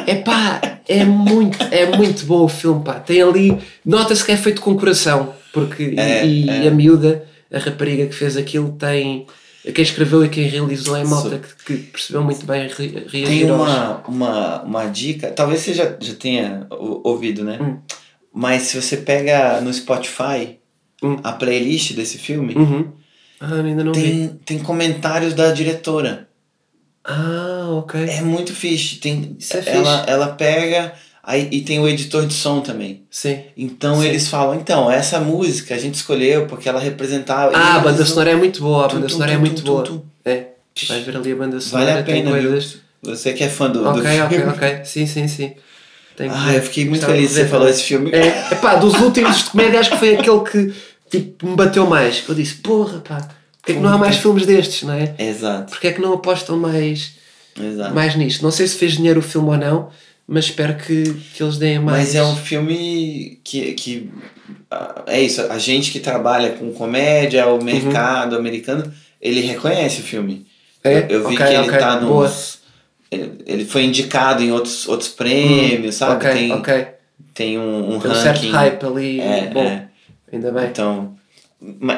Epá, 0.06 0.60
é 0.88 1.04
muito, 1.04 1.58
é 1.70 1.96
muito 1.96 2.24
bom 2.24 2.44
o 2.44 2.48
filme, 2.48 2.82
pá. 2.82 2.94
Tem 2.94 3.20
ali, 3.20 3.56
nota-se 3.84 4.24
que 4.24 4.32
é 4.32 4.36
feito 4.36 4.60
com 4.60 4.76
coração, 4.76 5.34
porque 5.52 5.94
É, 5.96 6.24
e, 6.26 6.48
é. 6.48 6.62
e 6.64 6.68
a 6.68 6.70
miúda, 6.70 7.24
a 7.52 7.58
rapariga 7.58 8.06
que 8.06 8.14
fez 8.14 8.36
aquilo, 8.36 8.72
tem 8.72 9.26
quem 9.72 9.82
escreveu 9.82 10.24
e 10.24 10.28
quem 10.28 10.44
realizou 10.48 10.96
é 10.96 11.04
malta 11.04 11.38
que, 11.38 11.64
que 11.64 11.82
percebeu 11.90 12.22
muito 12.24 12.44
bem 12.46 12.68
re, 12.68 13.06
reagir 13.08 13.26
Tem 13.26 13.50
uma, 13.50 13.98
uma, 14.08 14.62
uma 14.62 14.84
dica, 14.86 15.30
talvez 15.30 15.60
você 15.60 15.74
já, 15.74 15.94
já 16.00 16.14
tenha 16.14 16.66
ou- 16.70 17.00
ouvido, 17.04 17.44
né? 17.44 17.58
Hum. 17.60 17.78
Mas 18.32 18.62
se 18.62 18.80
você 18.80 18.96
pega 18.96 19.60
no 19.60 19.72
Spotify 19.72 20.58
Hum. 21.02 21.16
a 21.22 21.30
playlist 21.32 21.92
desse 21.94 22.18
filme, 22.18 22.54
Uhum. 22.56 22.88
Ah, 23.40 23.54
ainda 23.54 23.84
não 23.84 23.92
vi. 23.92 24.02
tem, 24.02 24.28
tem 24.44 24.58
comentários 24.58 25.32
da 25.32 25.52
diretora. 25.52 26.28
Ah, 27.04 27.66
ok. 27.70 28.00
É 28.00 28.20
muito 28.20 28.52
fixe. 28.52 28.96
Tem, 28.96 29.36
Isso 29.38 29.56
é 29.56 29.62
ela, 29.66 29.98
fixe. 29.98 30.10
ela 30.10 30.26
pega 30.28 30.92
aí, 31.28 31.48
e 31.52 31.60
tem 31.60 31.78
o 31.78 31.86
editor 31.86 32.26
de 32.26 32.32
som 32.32 32.60
também. 32.60 33.02
Sim. 33.10 33.40
Então 33.56 34.00
Sim. 34.00 34.08
eles 34.08 34.28
falam, 34.28 34.54
então, 34.54 34.90
essa 34.90 35.20
música 35.20 35.74
a 35.74 35.78
gente 35.78 35.94
escolheu 35.96 36.46
porque 36.46 36.68
ela 36.68 36.80
representava. 36.80 37.52
Ah, 37.54 37.76
a 37.76 37.78
banda 37.80 38.04
sonora 38.06 38.30
é 38.30 38.36
muito 38.36 38.60
boa, 38.62 38.86
a 38.86 38.88
banda 38.88 39.08
sonora 39.08 39.32
é 39.32 39.36
muito 39.36 39.62
boa. 39.62 40.02
É. 40.24 40.46
Vais 40.88 41.04
ver 41.04 41.16
ali 41.16 41.32
a 41.32 41.36
banda 41.36 41.60
sonora, 41.60 41.90
Vale 41.90 42.00
a 42.00 42.04
pena, 42.04 42.30
coisas. 42.30 42.78
Você 43.02 43.32
que 43.32 43.44
é 43.44 43.48
fã 43.48 43.68
do, 43.70 43.82
do 43.82 43.90
Ok, 43.90 44.20
ok, 44.22 44.38
filme. 44.38 44.52
ok. 44.52 44.80
Sim, 44.84 45.06
sim, 45.06 45.28
sim. 45.28 45.52
Ah, 46.30 46.54
eu 46.54 46.62
fiquei 46.62 46.84
muito 46.88 47.04
feliz 47.06 47.28
que 47.28 47.34
você 47.34 47.46
falou 47.46 47.68
esse 47.68 47.82
filme. 47.82 48.10
É, 48.10 48.52
epá, 48.52 48.74
dos 48.74 48.94
últimos 48.94 49.38
de 49.38 49.44
comédia 49.50 49.78
acho 49.78 49.90
que 49.90 49.96
foi 49.98 50.16
aquele 50.16 50.40
que 50.40 50.74
tipo, 51.10 51.46
me 51.46 51.54
bateu 51.54 51.86
mais. 51.86 52.24
Eu 52.28 52.34
disse, 52.34 52.56
porra, 52.56 52.98
pá, 52.98 53.28
porque 53.60 53.72
é 53.72 53.74
que 53.76 53.80
não 53.80 53.92
há 53.92 53.98
mais 53.98 54.16
filmes 54.16 54.44
destes, 54.46 54.82
não 54.82 54.94
é? 54.94 55.14
Exato, 55.18 55.70
Porque 55.70 55.88
é 55.88 55.92
que 55.92 56.00
não 56.00 56.14
apostam 56.14 56.56
mais, 56.56 57.12
exato. 57.60 57.94
mais 57.94 58.16
nisto? 58.16 58.42
Não 58.42 58.50
sei 58.50 58.66
se 58.66 58.76
fez 58.76 58.92
dinheiro 58.92 59.20
o 59.20 59.22
filme 59.22 59.48
ou 59.50 59.56
não, 59.56 59.90
mas 60.28 60.44
espero 60.44 60.76
que, 60.76 61.14
que 61.34 61.42
eles 61.42 61.56
deem 61.56 61.78
mais. 61.78 62.08
Mas 62.08 62.14
é 62.14 62.22
um 62.22 62.36
filme 62.36 63.40
que, 63.42 63.72
que. 63.72 64.10
ah, 64.70 65.02
É 65.06 65.20
isso, 65.22 65.40
a 65.50 65.58
gente 65.58 65.90
que 65.90 65.98
trabalha 66.00 66.50
com 66.50 66.70
comédia, 66.72 67.46
o 67.48 67.62
mercado 67.64 68.36
americano, 68.36 68.92
ele 69.20 69.40
reconhece 69.40 70.00
o 70.00 70.04
filme. 70.04 70.34
Uhum. 70.84 70.90
É? 70.92 70.98
Eu, 71.08 71.08
eu 71.22 71.28
vi 71.28 71.34
Ok, 71.34 71.46
que 71.46 71.52
ele 71.54 71.68
ok, 71.68 71.78
tá 71.78 72.00
nos. 72.00 72.58
Ele 73.10 73.32
ele 73.46 73.64
foi 73.64 73.84
indicado 73.84 74.42
em 74.42 74.52
outros, 74.52 74.86
outros 74.86 75.08
prêmios, 75.08 75.94
sabe? 75.94 76.16
Ok, 76.26 76.30
tem, 76.30 76.52
ok. 76.52 76.86
tem 77.34 77.58
um, 77.58 77.94
um 77.94 77.98
Tem 77.98 78.10
um 78.10 78.14
ranking. 78.14 78.22
certo 78.22 78.50
hype 78.50 78.84
ali. 78.84 79.20
É, 79.20 79.50
bom, 79.52 79.62
é. 79.64 79.88
ainda 80.30 80.52
bem. 80.52 80.66
Então. 80.66 81.16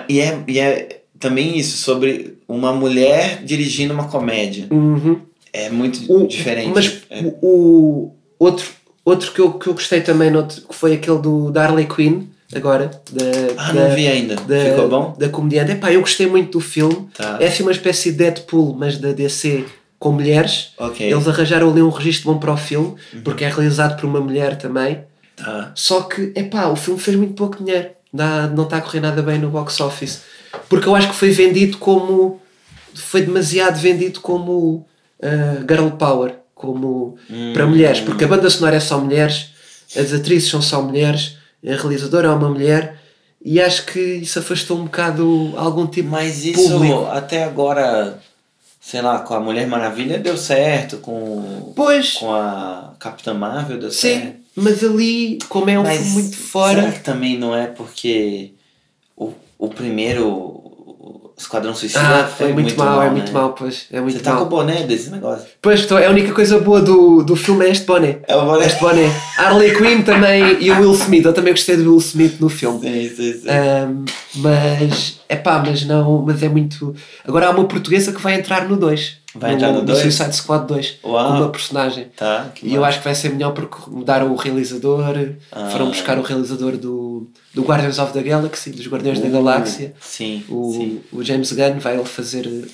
E 0.09 0.21
é, 0.21 0.39
e 0.47 0.59
é 0.61 1.01
também 1.19 1.59
isso, 1.59 1.77
sobre 1.79 2.39
uma 2.49 2.73
mulher 2.73 3.43
dirigindo 3.45 3.93
uma 3.93 4.09
comédia. 4.09 4.69
Uhum. 4.71 5.21
É 5.53 5.69
muito 5.69 6.01
O- 6.11 6.27
diferente. 6.29 6.71
Mas 6.73 7.03
É. 7.11 7.23
o 7.43 8.13
outro, 8.41 8.67
outro 9.05 9.31
que, 9.33 9.39
eu, 9.41 9.53
que 9.53 9.69
eu 9.69 9.75
gostei 9.75 10.01
também, 10.01 10.31
noutro, 10.31 10.63
que 10.63 10.75
foi 10.75 10.95
aquele 10.95 11.19
do 11.19 11.51
da 11.53 11.63
Harley 11.65 11.87
Quinn, 11.87 12.23
agora. 12.55 12.91
Da, 13.13 13.25
Ah, 13.57 13.73
da, 13.73 13.89
não 13.89 13.95
vi 13.95 14.09
ainda. 14.09 14.35
da, 14.35 14.65
Ficou 14.65 14.89
bom? 14.89 15.15
Da 15.17 15.29
comediante. 15.29 15.71
Epá, 15.73 15.93
eu 15.93 16.01
gostei 16.01 16.27
muito 16.27 16.59
do 16.59 16.61
filme. 16.61 17.09
Tá. 17.17 17.37
É 17.41 17.47
assim 17.47 17.63
uma 17.63 17.71
espécie 17.73 18.11
de 18.11 18.19
Deadpool, 18.19 18.75
mas 18.77 18.99
da 18.99 19.13
DC 19.13 19.65
com 19.99 20.11
mulheres. 20.13 20.71
Ok. 20.79 21.09
Eles 21.13 21.29
arranjaram 21.29 21.71
ali 21.71 21.83
um 21.83 21.91
registro 21.91 22.33
bom 22.33 22.39
para 22.41 22.53
o 22.53 22.57
filme, 22.57 22.95
Uhum. 23.15 23.21
porque 23.23 23.45
é 23.45 23.49
realizado 23.49 23.97
por 24.01 24.07
uma 24.07 24.21
mulher 24.21 24.57
também. 24.57 25.05
Tá. 25.37 25.71
Só 25.75 26.01
que, 26.03 26.33
epá, 26.35 26.67
o 26.69 26.77
filme 26.77 26.99
fez 26.99 27.17
muito 27.17 27.35
pouco 27.35 27.63
dinheiro. 27.63 27.91
Não 28.13 28.65
está 28.65 28.79
a 28.79 28.81
correr 28.81 29.01
nada 29.01 29.23
bem 29.23 29.39
no 29.39 29.51
box 29.51 29.79
office. 29.81 30.23
Porque 30.69 30.89
eu 30.89 30.97
acho 30.97 31.09
que 31.11 31.15
foi 31.15 31.31
vendido 31.31 31.79
como. 31.79 32.41
Foi 32.95 33.23
demasiado 33.23 33.77
vendido 33.79 34.21
como 34.21 34.85
uh, 35.23 35.65
girl 35.69 35.91
power. 35.91 36.35
Como 36.61 37.17
para 37.55 37.67
mulheres. 37.67 38.01
Porque 38.01 38.25
a 38.25 38.29
banda 38.29 38.51
sonora 38.51 38.77
é 38.77 38.81
só 38.81 38.99
mulheres, 39.01 39.47
as 39.97 40.13
atrizes 40.13 40.51
são 40.51 40.61
só 40.61 40.83
mulheres, 40.83 41.37
a 41.67 41.71
realizadora 41.75 42.29
é 42.29 42.31
uma 42.31 42.49
mulher. 42.51 43.01
E 43.43 43.59
acho 43.61 43.87
que 43.87 43.99
isso 43.99 44.39
afastou 44.39 44.79
um 44.79 44.85
bocado 44.85 45.55
algum 45.57 45.87
tipo 45.87 46.11
Mas 46.11 46.45
isso 46.45 46.69
público. 46.73 47.07
até 47.07 47.45
agora, 47.45 48.19
sei 48.79 49.01
lá, 49.01 49.21
com 49.21 49.33
a 49.33 49.41
Mulher 49.41 49.67
Maravilha 49.67 50.19
deu 50.19 50.37
certo, 50.37 50.99
com, 50.99 51.73
Pois, 51.75 52.13
com 52.15 52.31
a 52.35 52.93
Capitã 52.99 53.33
Marvel 53.33 53.79
deu 53.79 53.91
sim. 53.91 54.21
certo. 54.21 54.37
Mas 54.55 54.85
ali, 54.85 55.39
como 55.49 55.71
é 55.71 55.79
um 55.79 55.83
Mas 55.85 55.97
filme 55.97 56.13
muito 56.13 56.37
será 56.37 56.49
fora. 56.49 56.93
que 56.93 57.01
também 57.01 57.39
não 57.39 57.57
é 57.57 57.67
porque 57.69 58.53
o, 59.17 59.33
o 59.59 59.69
primeiro 59.69 60.60
Esquadrão 61.41 61.75
Suicida 61.75 62.01
Ah, 62.01 62.27
foi 62.27 62.51
é 62.51 62.53
muito, 62.53 62.77
mal, 62.77 62.87
mal, 62.97 63.03
é 63.03 63.05
né? 63.07 63.11
muito 63.13 63.33
mal, 63.33 63.53
pois. 63.55 63.87
É 63.91 63.99
muito 64.01 64.19
Você 64.19 64.23
tá 64.23 64.31
mal. 64.33 64.41
com 64.41 64.47
o 64.47 64.49
boné 64.59 64.83
desse 64.83 65.09
negócio. 65.11 65.47
Pois, 65.63 65.81
então, 65.83 65.97
a 65.97 66.11
única 66.11 66.33
coisa 66.35 66.59
boa 66.59 66.83
do, 66.83 67.23
do 67.23 67.35
filme 67.35 67.65
é 67.65 67.71
este 67.71 67.87
boné. 67.87 68.19
É 68.29 68.37
o 68.37 68.45
boné. 68.45 68.67
Este 68.67 68.79
boné. 68.81 69.11
Harley 69.39 69.75
Quinn 69.77 70.03
também 70.03 70.59
e 70.63 70.71
o 70.71 70.79
Will 70.81 70.93
Smith. 70.93 71.25
Eu 71.25 71.33
também 71.33 71.53
gostei 71.55 71.77
do 71.77 71.83
Will 71.91 71.99
Smith 71.99 72.39
no 72.41 72.49
filme. 72.51 72.81
Sim, 72.81 73.17
sim, 73.17 73.33
sim. 73.41 73.49
Ahm, 73.49 74.05
mas, 74.37 75.21
é 75.29 75.37
pá, 75.37 75.63
mas 75.65 75.85
não, 75.87 76.23
mas 76.27 76.43
é 76.43 76.49
muito. 76.49 76.95
Agora 77.27 77.47
há 77.47 77.51
uma 77.51 77.65
portuguesa 77.65 78.13
que 78.13 78.21
vai 78.21 78.35
entrar 78.35 78.69
no 78.69 78.77
2. 78.77 79.20
Vai 79.35 79.55
entrar 79.55 79.73
no 79.73 79.83
dois? 79.83 79.99
Suicide 80.01 80.35
Squad 80.35 80.67
2. 80.67 80.99
Uau. 81.05 81.29
Com 81.33 81.39
uma 81.39 81.49
personagem. 81.51 82.07
Tá, 82.17 82.51
E 82.63 82.75
eu 82.75 82.85
acho 82.85 82.99
que 82.99 83.05
vai 83.05 83.15
ser 83.15 83.29
melhor 83.31 83.53
porque 83.53 83.89
mudaram 83.89 84.33
o 84.33 84.37
realizador. 84.37 85.05
Ah. 85.53 85.69
Foram 85.71 85.89
buscar 85.89 86.19
o 86.19 86.23
realizador 86.23 86.77
do, 86.77 87.29
do 87.55 87.63
Guardians 87.63 87.99
of 87.99 88.13
the 88.13 88.23
Galaxy, 88.23 88.71
dos 88.71 88.87
Guardiões 88.89 89.21
da 89.21 89.29
Uh, 89.29 89.33
Galáxia. 89.33 89.95
Sim, 90.01 90.45
O, 90.49 90.73
sim. 90.73 91.01
o 91.13 91.23
James 91.23 91.53
Gunn 91.53 91.79
vai 91.79 91.95
ele 91.97 92.05
fazer 92.05 92.69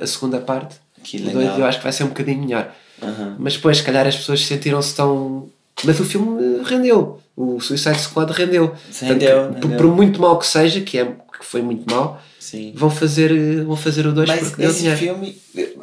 a 0.00 0.06
segunda 0.06 0.38
parte. 0.40 0.76
Que 1.02 1.16
O 1.16 1.20
dois 1.22 1.36
legal. 1.36 1.58
eu 1.60 1.64
acho 1.66 1.78
que 1.78 1.84
vai 1.84 1.92
ser 1.92 2.04
um 2.04 2.08
bocadinho 2.08 2.40
melhor. 2.42 2.70
Aham. 3.02 3.36
Mas 3.38 3.54
depois, 3.54 3.78
se 3.78 3.82
calhar, 3.82 4.06
as 4.06 4.16
pessoas 4.16 4.44
sentiram-se 4.44 4.94
tão. 4.94 5.48
Mas 5.84 5.98
o 6.00 6.04
filme 6.04 6.62
rendeu. 6.64 7.18
O 7.36 7.58
Suicide 7.60 7.98
Squad 7.98 8.30
rendeu. 8.32 8.74
Rendeu, 9.00 9.28
Portanto, 9.48 9.60
por- 9.60 9.62
rendeu. 9.70 9.76
Por, 9.78 9.86
muito 9.96 10.20
mal 10.20 10.38
que 10.38 10.46
seja, 10.46 10.80
que, 10.82 10.98
é, 10.98 11.04
que 11.06 11.38
que 11.40 11.44
foi 11.44 11.60
muito 11.62 11.92
mau, 11.92 12.20
Sim. 12.50 12.72
vão 12.76 12.90
fazer, 12.90 13.64
vão 13.64 13.76
fazer 13.76 14.06
o 14.06 14.12
2 14.12 14.28
Mas 14.28 14.40
porque 14.48 14.62
deu 14.62 14.70
esse 14.70 14.78
dinheiro. 14.80 14.98
filme. 15.00 15.38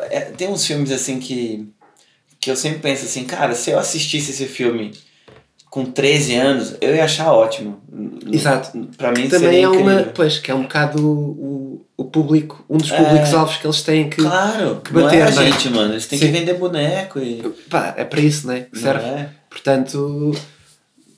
é, 0.09 0.19
tem 0.21 0.47
uns 0.49 0.65
filmes 0.65 0.91
assim 0.91 1.19
que. 1.19 1.67
que 2.39 2.51
eu 2.51 2.55
sempre 2.55 2.79
penso 2.79 3.05
assim, 3.05 3.23
cara, 3.23 3.55
se 3.55 3.71
eu 3.71 3.79
assistisse 3.79 4.31
esse 4.31 4.45
filme 4.45 4.91
com 5.69 5.85
13 5.85 6.35
anos, 6.35 6.75
eu 6.81 6.93
ia 6.93 7.05
achar 7.05 7.31
ótimo. 7.31 7.79
Exato. 8.31 8.77
Pra 8.97 9.09
mim 9.11 9.27
Também 9.29 9.49
seria 9.51 9.65
é 9.65 9.67
uma, 9.69 9.93
incrível. 9.93 10.11
pois, 10.13 10.37
que 10.37 10.51
é 10.51 10.53
um 10.55 10.63
bocado 10.63 11.01
o, 11.07 11.85
o 11.97 12.03
público, 12.05 12.63
um 12.69 12.77
dos 12.77 12.91
É. 12.91 12.97
públicos-alvos 12.97 13.55
que 13.57 13.65
eles 13.65 13.81
têm 13.81 14.09
que. 14.09 14.17
Claro, 14.21 14.81
que 14.83 14.93
não 14.93 15.09
é 15.09 15.21
a 15.21 15.25
bater, 15.25 15.35
não 15.35 15.41
é? 15.43 15.51
gente, 15.51 15.69
mano. 15.69 15.93
Eles 15.93 16.05
têm 16.07 16.19
Sim. 16.19 16.25
que 16.25 16.31
vender 16.31 16.53
boneco 16.55 17.19
e. 17.19 17.41
Pá, 17.69 17.93
é 17.97 18.03
para 18.03 18.19
isso, 18.19 18.47
né? 18.47 18.67
Que 18.71 18.79
serve. 18.79 19.05
é? 19.05 19.29
Portanto, 19.49 20.31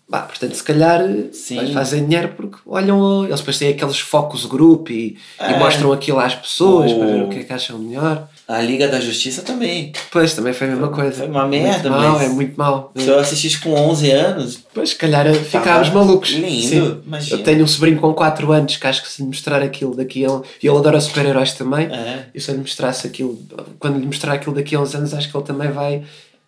pá, 0.09 0.21
portanto, 0.21 0.53
se 0.53 0.63
calhar 0.63 1.01
Sim. 1.31 1.57
eles 1.59 1.73
fazem 1.73 2.05
dinheiro 2.05 2.33
porque 2.35 2.57
olham, 2.65 3.25
eles 3.25 3.39
depois 3.39 3.57
têm 3.57 3.69
aqueles 3.69 3.99
focus 3.99 4.45
group 4.45 4.89
e, 4.89 5.17
e 5.39 5.43
É. 5.53 5.57
mostram 5.57 5.91
aquilo 5.91 6.19
às 6.19 6.35
pessoas 6.35 6.91
O- 6.91 6.99
para 6.99 7.07
ver 7.07 7.23
o 7.23 7.29
que 7.29 7.39
é 7.39 7.43
que 7.43 7.53
acham 7.53 7.79
melhor. 7.79 8.27
A 8.45 8.59
Liga 8.61 8.89
da 8.89 8.99
Justiça 8.99 9.41
também. 9.41 9.93
Pois, 10.11 10.33
também 10.33 10.51
foi 10.53 10.67
a 10.67 10.71
mesma 10.71 10.89
coisa. 10.89 11.13
foi 11.19 11.27
uma 11.27 11.47
merda, 11.47 11.89
muito 11.89 12.01
mal, 12.01 12.11
mas- 12.13 12.21
É 12.21 12.27
muito 12.29 12.55
mal. 12.57 12.91
Se 12.95 13.07
eu 13.07 13.17
assistisse 13.17 13.57
com 13.59 13.73
11 13.73 14.11
anos, 14.11 14.59
Pois, 14.73 14.89
se 14.89 14.95
calhar 14.95 15.33
ficávamos 15.33 15.87
Tava 15.87 16.03
malucos. 16.05 16.31
lindo, 16.31 16.67
Sim. 16.67 17.01
Eu 17.31 17.41
tenho 17.41 17.63
um 17.63 17.67
sobrinho 17.67 17.99
com 18.01 18.13
4 18.13 18.51
anos 18.51 18.75
que 18.75 18.85
acho 18.85 19.01
que 19.01 19.09
se 19.09 19.21
lhe 19.21 19.27
mostrar 19.29 19.61
aquilo 19.63 19.95
daqui 19.95 20.25
a. 20.25 20.41
E 20.61 20.67
ele 20.67 20.77
adora 20.77 20.99
super-heróis 20.99 21.53
também. 21.53 21.85
é. 21.87 22.25
E 22.35 22.41
se 22.41 22.51
eu 22.51 22.55
lhe 22.55 22.61
mostrasse 22.61 23.07
aquilo... 23.07 23.39
Quando 23.79 23.97
lhe 23.97 24.05
mostrar 24.05 24.33
aquilo 24.33 24.53
daqui 24.53 24.75
a 24.75 24.79
uns 24.81 24.93
anos, 24.93 25.13
acho 25.13 25.31
que 25.31 25.37
ele 25.37 25.45
também 25.45 25.71
vai, 25.71 26.03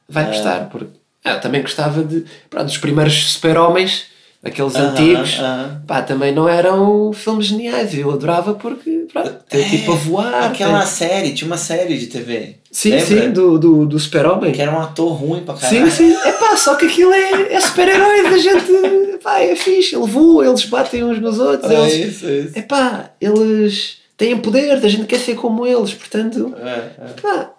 vai 0.09 0.25
É. 0.25 0.27
gostar. 0.27 0.69
Porque 0.69 0.87
eu 1.25 1.41
também 1.41 1.61
gostava 1.61 2.03
de... 2.03 2.23
Pronto, 2.49 2.67
os 2.67 2.77
primeiros 2.77 3.31
super-homens, 3.31 4.05
aqueles 4.43 4.75
Aham, 4.75 4.89
antigos... 4.91 5.37
aham. 5.39 5.81
Pá, 5.87 6.01
também 6.01 6.33
não 6.33 6.47
eram 6.47 7.11
filmes 7.13 7.47
geniais. 7.47 7.97
Eu 7.97 8.11
adorava 8.11 8.53
porque, 8.53 9.05
pronto, 9.11 9.35
tem 9.49 9.61
É, 9.65 9.69
tipo 9.69 9.91
a 9.91 9.95
voar. 9.95 10.43
Aquela 10.51 10.79
tem- 10.79 10.87
série, 10.87 11.33
tinha 11.33 11.47
uma 11.47 11.57
série 11.57 11.97
de 11.97 12.07
TV. 12.07 12.55
Sim, 12.71 12.89
Lembra? 12.91 13.05
sim, 13.05 13.31
do, 13.31 13.57
do, 13.57 13.85
do 13.85 13.99
super-homem. 13.99 14.51
Que 14.51 14.61
era 14.61 14.71
um 14.71 14.79
ator 14.79 15.13
ruim 15.13 15.43
pra 15.43 15.55
Sim, 15.55 15.61
caralho. 15.75 15.91
sim. 15.91 16.13
É 16.13 16.31
pá, 16.33 16.57
só 16.57 16.75
que 16.75 16.85
aquilo 16.85 17.13
é, 17.13 17.53
é 17.53 17.59
super-herói 17.61 18.23
da 18.29 18.37
gente. 18.37 19.17
Pá, 19.23 19.39
é 19.39 19.55
fixe. 19.55 19.95
Ele 19.95 20.05
voa, 20.05 20.45
eles 20.45 20.65
batem 20.65 21.03
uns 21.03 21.19
nos 21.19 21.39
outros. 21.39 21.71
É 21.71 21.75
eles, 21.79 22.15
isso, 22.15 22.25
é 22.27 22.31
isso. 22.39 22.59
é 22.59 22.61
pá, 22.61 23.09
eles 23.21 23.97
têm 24.17 24.37
poder, 24.37 24.71
a 24.73 24.87
gente 24.87 25.05
quer 25.05 25.19
ser 25.19 25.35
como 25.35 25.65
eles. 25.65 25.93
Portanto, 25.93 26.53
É, 26.61 26.69
é. 26.69 27.21
pá, 27.21 27.51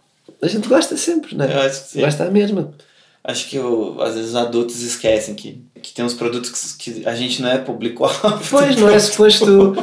a 0.43 0.47
gente 0.49 0.69
gosta 0.69 0.97
sempre, 0.97 1.35
não 1.35 1.47
Eu 1.47 1.61
acho 1.62 1.83
que 1.85 1.89
sim. 1.93 2.01
Gosta 2.01 2.31
mesmo. 2.31 2.75
Acho 3.29 3.49
que 3.49 3.59
o- 3.59 4.01
às 4.01 4.14
vezes 4.14 4.31
os 4.31 4.37
adultos 4.37 4.81
esquecem 4.83 5.35
que, 5.35 5.61
que 5.83 5.93
tem 5.93 6.05
uns 6.05 6.14
produtos 6.14 6.72
que, 6.79 6.93
que 7.01 7.07
a 7.09 7.14
gente 7.14 7.43
não 7.43 7.49
é 7.51 7.59
público-alvo. 7.59 8.39
Pois, 8.49 8.77
não 8.77 8.89
é 8.89 8.99
suposto. 9.01 9.74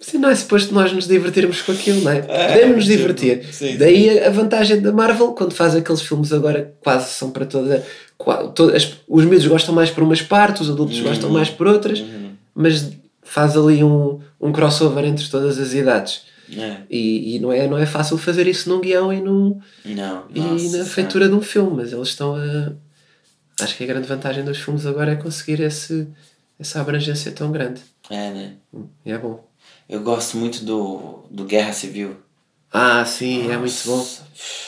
Sim, 0.00 0.18
não 0.18 0.30
é 0.30 0.34
suposto 0.34 0.72
nós 0.72 0.90
nos 0.92 1.06
divertirmos 1.06 1.60
com 1.60 1.72
aquilo, 1.72 2.00
não 2.00 2.12
é? 2.12 2.24
É, 2.28 2.48
Podemos 2.54 2.76
nos 2.76 2.86
sim, 2.86 2.96
divertir. 2.96 3.44
sim, 3.52 3.72
sim. 3.72 3.76
Daí 3.76 4.18
a 4.20 4.30
vantagem 4.30 4.80
da 4.80 4.90
Marvel, 4.92 5.32
quando 5.32 5.52
faz 5.52 5.74
aqueles 5.76 6.00
filmes 6.00 6.32
agora, 6.32 6.72
quase 6.82 7.10
são 7.10 7.30
para 7.30 7.44
toda. 7.44 7.84
todas- 8.54 8.94
os 9.06 9.24
miúdos 9.24 9.46
gostam 9.46 9.74
mais 9.74 9.90
por 9.90 10.02
umas 10.02 10.22
partes, 10.22 10.62
os 10.62 10.70
adultos 10.70 10.98
gostam 11.00 11.28
mais 11.30 11.50
por 11.50 11.66
outras, 11.66 12.00
Uhum. 12.00 12.30
mas 12.54 12.90
faz 13.22 13.54
ali 13.56 13.84
um, 13.84 14.18
um 14.40 14.50
crossover 14.50 15.04
entre 15.04 15.28
todas 15.28 15.58
as 15.58 15.74
idades. 15.74 16.22
É. 16.56 16.78
E, 16.88 17.36
e 17.36 17.38
não, 17.38 17.52
é, 17.52 17.66
não 17.68 17.76
é 17.76 17.84
fácil 17.86 18.16
fazer 18.16 18.46
isso 18.46 18.68
num 18.68 18.80
guião 18.80 19.12
e, 19.12 19.20
num, 19.20 19.60
Não. 19.84 20.24
e 20.34 20.40
nossa, 20.40 20.78
na 20.78 20.84
feitura 20.84 21.28
de 21.28 21.34
um 21.34 21.42
filme, 21.42 21.76
mas 21.76 21.92
eles 21.92 22.08
estão 22.08 22.34
a. 22.34 22.72
Acho 23.60 23.76
que 23.76 23.84
a 23.84 23.86
grande 23.86 24.06
vantagem 24.06 24.44
dos 24.44 24.58
filmes 24.58 24.86
agora 24.86 25.12
é 25.12 25.16
conseguir 25.16 25.60
esse, 25.60 26.06
essa 26.58 26.80
abrangência 26.80 27.32
tão 27.32 27.50
grande. 27.50 27.80
É, 28.08 28.30
né? 28.30 28.52
E 29.04 29.10
é 29.10 29.18
bom. 29.18 29.44
Eu 29.88 30.00
gosto 30.00 30.36
muito 30.36 30.64
do, 30.64 31.24
do 31.30 31.44
Guerra 31.44 31.72
Civil. 31.72 32.16
Ah, 32.72 33.04
sim, 33.04 33.50
é 33.50 33.56
muito 33.56 33.74
bom. 33.86 33.96
Nossa. 33.96 34.22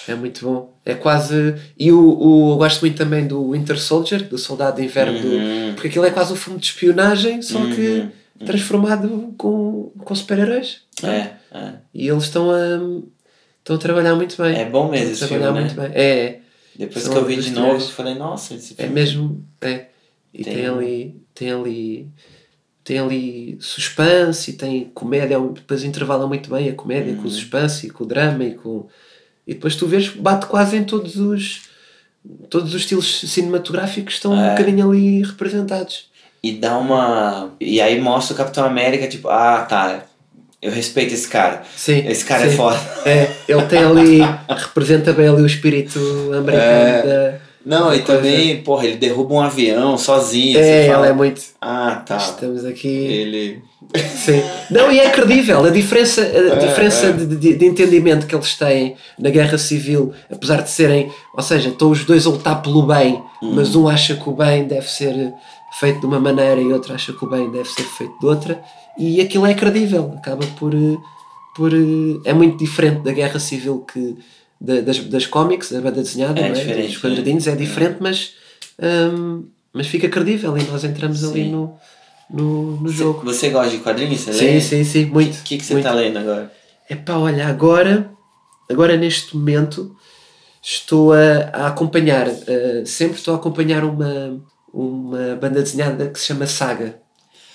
É 0.08 0.14
muito 0.14 0.44
bom. 0.44 0.74
É 0.84 0.94
quase. 0.94 1.54
E 1.78 1.92
o, 1.92 2.00
o, 2.00 2.52
eu 2.52 2.56
gosto 2.56 2.80
muito 2.80 2.96
também 2.96 3.26
do 3.26 3.52
Winter 3.52 3.78
Soldier, 3.78 4.26
do 4.28 4.38
Soldado 4.38 4.76
de 4.78 4.82
Inverno, 4.84 5.20
do- 5.20 5.28
Uhum. 5.28 5.72
porque 5.74 5.88
aquilo 5.88 6.04
é 6.06 6.10
quase 6.10 6.32
um 6.32 6.36
filme 6.36 6.58
de 6.58 6.66
espionagem, 6.66 7.40
só 7.42 7.58
que 7.66 7.80
Uhum. 8.00 8.10
Transformado 8.44 9.34
com, 9.36 9.92
com 9.98 10.14
super-heróis. 10.14 10.82
É, 11.02 11.32
é. 11.56 11.72
E 11.94 12.08
eles 12.08 12.24
estão 12.24 12.50
a, 12.50 12.56
estão 13.58 13.76
a 13.76 13.78
trabalhar 13.78 14.14
muito 14.14 14.36
bem. 14.42 14.56
É 14.56 14.64
bom 14.64 14.90
mesmo 14.90 15.10
esse 15.12 15.26
trabalhar 15.26 15.46
filme, 15.52 15.60
né? 15.60 15.66
muito 15.66 15.80
bem. 15.80 15.90
É, 15.94 16.40
Depois 16.76 17.04
São 17.04 17.12
que 17.12 17.18
eu 17.18 17.24
vi 17.24 17.36
de 17.36 17.50
novo, 17.50 17.80
falei, 17.88 18.14
nossa, 18.14 18.54
esse 18.54 18.72
é 18.74 18.76
filme. 18.84 18.92
mesmo. 18.94 19.44
É. 19.60 19.86
E 20.32 20.44
tem, 20.44 20.54
Tem- 20.54 20.66
ali. 20.66 21.20
Tem 21.34 21.50
ali. 21.52 22.08
Tem 22.82 22.98
ali 22.98 23.58
suspense 23.60 24.50
e 24.50 24.54
tem 24.54 24.84
comédia, 24.94 25.38
depois 25.38 25.84
intervala 25.84 26.26
muito 26.26 26.50
bem 26.50 26.68
a 26.70 26.74
comédia 26.74 27.12
Uhum. 27.12 27.22
com 27.22 27.28
o 27.28 27.30
suspense 27.30 27.86
e 27.86 27.90
com 27.90 28.04
o 28.04 28.06
drama 28.06 28.42
e 28.44 28.54
com. 28.54 28.88
E 29.46 29.54
depois 29.54 29.76
tu 29.76 29.86
vês, 29.86 30.08
bate 30.08 30.46
quase 30.46 30.76
em 30.76 30.84
todos 30.84 31.16
os. 31.16 31.62
Todos 32.50 32.74
os 32.74 32.80
estilos 32.82 33.20
cinematográficos 33.30 34.14
estão 34.14 34.32
um 34.32 34.40
É. 34.40 34.50
bocadinho 34.50 34.90
ali 34.90 35.22
representados. 35.22 36.09
E 36.42 36.52
dá 36.52 36.78
uma. 36.78 37.50
E 37.60 37.80
aí 37.80 38.00
mostra 38.00 38.34
o 38.34 38.36
Capitão 38.36 38.64
América, 38.64 39.06
tipo, 39.06 39.28
ah, 39.28 39.66
tá. 39.68 40.00
Eu 40.62 40.70
respeito 40.72 41.14
esse 41.14 41.26
cara. 41.26 41.62
Sim, 41.74 42.06
Esse 42.06 42.22
cara 42.24 42.44
é 42.44 42.50
sim. 42.50 42.56
foda. 42.56 42.78
É, 43.06 43.30
ele 43.48 43.62
tem 43.62 43.78
ali, 43.78 44.20
representa 44.48 45.10
bem 45.12 45.26
ali 45.28 45.40
o 45.40 45.46
espírito 45.46 45.98
americano 46.36 46.58
É. 46.88 47.02
da. 47.02 47.50
Não, 47.64 47.94
e 47.94 48.00
Coisa. 48.00 48.22
também, 48.22 48.56
porra, 48.62 48.86
ele 48.86 48.96
derruba 48.96 49.34
um 49.34 49.40
avião 49.40 49.96
sozinho. 49.98 50.58
É, 50.58 50.86
fala, 50.88 51.08
é 51.08 51.12
muito. 51.12 51.42
Ah, 51.60 52.02
tá. 52.06 52.16
Estamos 52.16 52.64
aqui. 52.64 52.88
Ele. 52.88 53.62
Sim. 54.16 54.42
Não, 54.70 54.90
e 54.92 54.98
é 55.00 55.10
credível. 55.10 55.64
A 55.64 55.70
diferença, 55.70 56.22
a 56.22 56.54
diferença 56.56 57.06
é. 57.06 57.12
De, 57.12 57.26
de- 57.36 57.56
de 57.56 57.64
entendimento 57.66 58.26
que 58.26 58.34
eles 58.34 58.54
têm 58.54 58.96
na 59.18 59.28
guerra 59.30 59.58
civil, 59.58 60.12
apesar 60.30 60.62
de 60.62 60.70
serem. 60.70 61.10
Ou 61.34 61.42
seja, 61.42 61.68
estão 61.70 61.90
os 61.90 62.04
dois 62.04 62.26
a 62.26 62.30
lutar 62.30 62.62
pelo 62.62 62.82
bem, 62.82 63.22
Hum. 63.42 63.52
mas 63.54 63.74
um 63.74 63.88
acha 63.88 64.14
que 64.14 64.28
o 64.28 64.32
bem 64.32 64.64
deve 64.64 64.86
ser 64.90 65.32
feito 65.72 66.00
de 66.00 66.06
uma 66.06 66.20
maneira 66.20 66.60
e 66.60 66.72
outro 66.72 66.92
acha 66.94 67.12
que 67.12 67.24
o 67.24 67.28
bem 67.28 67.50
deve 67.50 67.68
ser 67.68 67.82
feito 67.84 68.18
de 68.18 68.26
outra. 68.26 68.62
E 68.98 69.20
aquilo 69.20 69.46
é 69.46 69.54
credível. 69.54 70.14
Acaba 70.16 70.46
por. 70.58 70.74
eh, 70.74 70.98
por 71.54 71.72
eh, 71.72 72.20
é 72.24 72.32
muito 72.32 72.56
diferente 72.58 73.00
da 73.02 73.12
guerra 73.12 73.38
civil 73.38 73.80
que. 73.80 74.16
da- 74.60 74.80
das, 74.80 74.98
das 74.98 75.26
cómics, 75.26 75.70
da 75.72 75.80
banda 75.80 76.02
desenhada, 76.02 76.40
É 76.40 76.48
não 76.48 76.54
diferente, 76.54 76.88
dos 76.88 76.98
quadradinhos, 76.98 77.46
é 77.46 77.56
diferente, 77.56 77.96
mas. 78.00 78.34
hum, 78.80 79.44
mas 79.72 79.86
fica 79.86 80.08
credível 80.08 80.56
e 80.58 80.62
nós 80.64 80.82
entramos 80.82 81.22
ali 81.22 81.44
Sim. 81.44 81.50
no, 81.52 81.78
no, 82.28 82.76
no 82.80 82.88
jogo. 82.88 83.22
Você 83.24 83.50
gosta 83.50 83.70
de 83.70 83.78
quadrinhos? 83.78 84.20
Você 84.20 84.32
Sim, 84.32 84.44
lê? 84.46 84.60
sim, 84.60 84.84
sim, 84.84 85.04
muito. 85.06 85.38
O 85.38 85.42
que, 85.44 85.56
que 85.58 85.64
você 85.64 85.74
muito. 85.74 85.84
tá 85.84 85.92
lendo 85.92 86.18
agora? 86.18 86.52
Epá, 86.90 87.16
olha, 87.18 87.46
agora, 87.46 88.10
agora 88.68 88.96
neste 88.96 89.36
momento 89.36 89.94
estou 90.60 91.12
a, 91.12 91.50
a 91.52 91.66
acompanhar, 91.68 92.26
eh, 92.28 92.82
sempre 92.84 93.16
estou 93.16 93.32
a 93.32 93.36
acompanhar 93.36 93.84
uma, 93.84 94.40
uma 94.72 95.36
banda 95.36 95.62
desenhada 95.62 96.06
que 96.06 96.18
se 96.18 96.26
chama 96.26 96.46
Saga. 96.46 96.96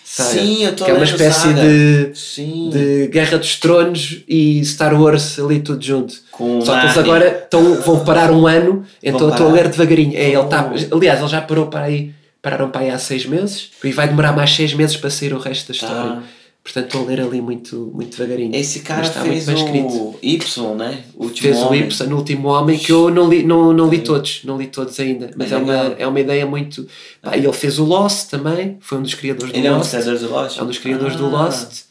Saga 0.04 0.30
Sim, 0.30 0.64
eu 0.66 0.74
Que 0.74 0.84
é 0.84 0.94
uma 0.94 1.04
espécie 1.04 1.54
de, 1.54 2.12
Sim. 2.14 2.70
de 2.70 3.08
Guerra 3.08 3.38
dos 3.40 3.56
Tronos 3.60 4.24
e 4.28 4.64
Star 4.64 5.00
Wars 5.00 5.40
ali 5.40 5.60
tudo 5.60 5.84
junto. 5.84 6.14
Com 6.32 6.62
Só 6.62 6.78
que 6.80 6.86
eles 6.86 6.98
agora 6.98 7.28
estão, 7.28 7.82
vão 7.82 8.06
parar 8.06 8.32
um 8.32 8.46
ano, 8.46 8.86
então 9.02 9.30
estou 9.30 9.50
a 9.50 9.52
ler 9.52 9.68
devagarinho. 9.68 10.16
É, 10.16 10.30
ele 10.30 10.44
tá, 10.46 10.72
Oh. 10.92 10.96
aliás, 10.98 11.20
ele 11.20 11.28
já 11.28 11.42
parou 11.42 11.68
para 11.68 11.86
aí, 11.86 12.14
pararam 12.42 12.70
para 12.70 12.82
aí 12.82 12.92
há 12.92 13.00
seis 13.00 13.26
meses 13.26 13.72
e 13.84 13.92
vai 13.92 14.08
demorar 14.08 14.32
mais 14.34 14.54
seis 14.54 14.74
meses 14.74 14.96
para 14.96 15.10
sair 15.10 15.34
o 15.34 15.40
resto 15.40 15.70
da 15.70 15.74
história. 15.74 15.96
Tá. 15.96 16.24
Portanto, 16.66 16.86
estou 16.88 17.04
a 17.04 17.06
ler 17.06 17.22
ali 17.22 17.40
muito, 17.42 17.92
muito 17.94 18.18
devagarinho. 18.18 18.56
Esse 18.56 18.80
cara 18.80 19.02
Mas 19.02 19.10
está 19.10 19.22
fez 19.22 19.46
muito 19.48 19.72
bem 19.72 19.86
escrito. 19.86 20.02
o 20.04 20.20
Y, 20.24 20.76
né? 20.76 21.04
O 21.16 21.24
último 21.26 21.42
Fez 21.48 21.58
o 21.62 21.68
Homem. 21.68 21.82
Y 21.84 22.08
no 22.10 22.18
último 22.18 22.48
homem 22.50 22.80
que 22.80 22.92
eu 22.92 23.12
não 23.12 23.30
li, 23.30 23.44
não, 23.44 23.72
não 23.72 23.88
li 23.88 24.00
todos, 24.00 24.42
não 24.44 24.58
li 24.58 24.66
todos 24.66 25.00
ainda, 25.00 25.30
mas 25.38 25.52
É 25.52 25.56
é, 25.56 25.58
uma, 25.60 25.74
é 26.00 26.08
uma 26.08 26.20
ideia 26.20 26.44
muito. 26.48 26.88
Pá, 27.22 27.38
e 27.38 27.42
ele 27.46 27.54
fez 27.54 27.78
o 27.78 27.86
Lost 27.86 28.30
também, 28.32 28.78
foi 28.82 28.98
um 28.98 29.04
dos 29.04 29.14
criadores 29.14 29.54
do 29.54 29.58
Ele 29.60 29.68
é 29.68 29.72
um 29.72 29.78
Lost. 29.78 29.92
dos 29.92 30.02
criadores 30.02 30.22
do 30.22 30.30
Lost? 30.32 30.58
é 30.58 30.64
um 30.64 30.66
dos 30.68 30.78
criadores 30.80 31.16
do 31.18 31.26
Ah. 31.28 31.30
Lost 31.46 31.84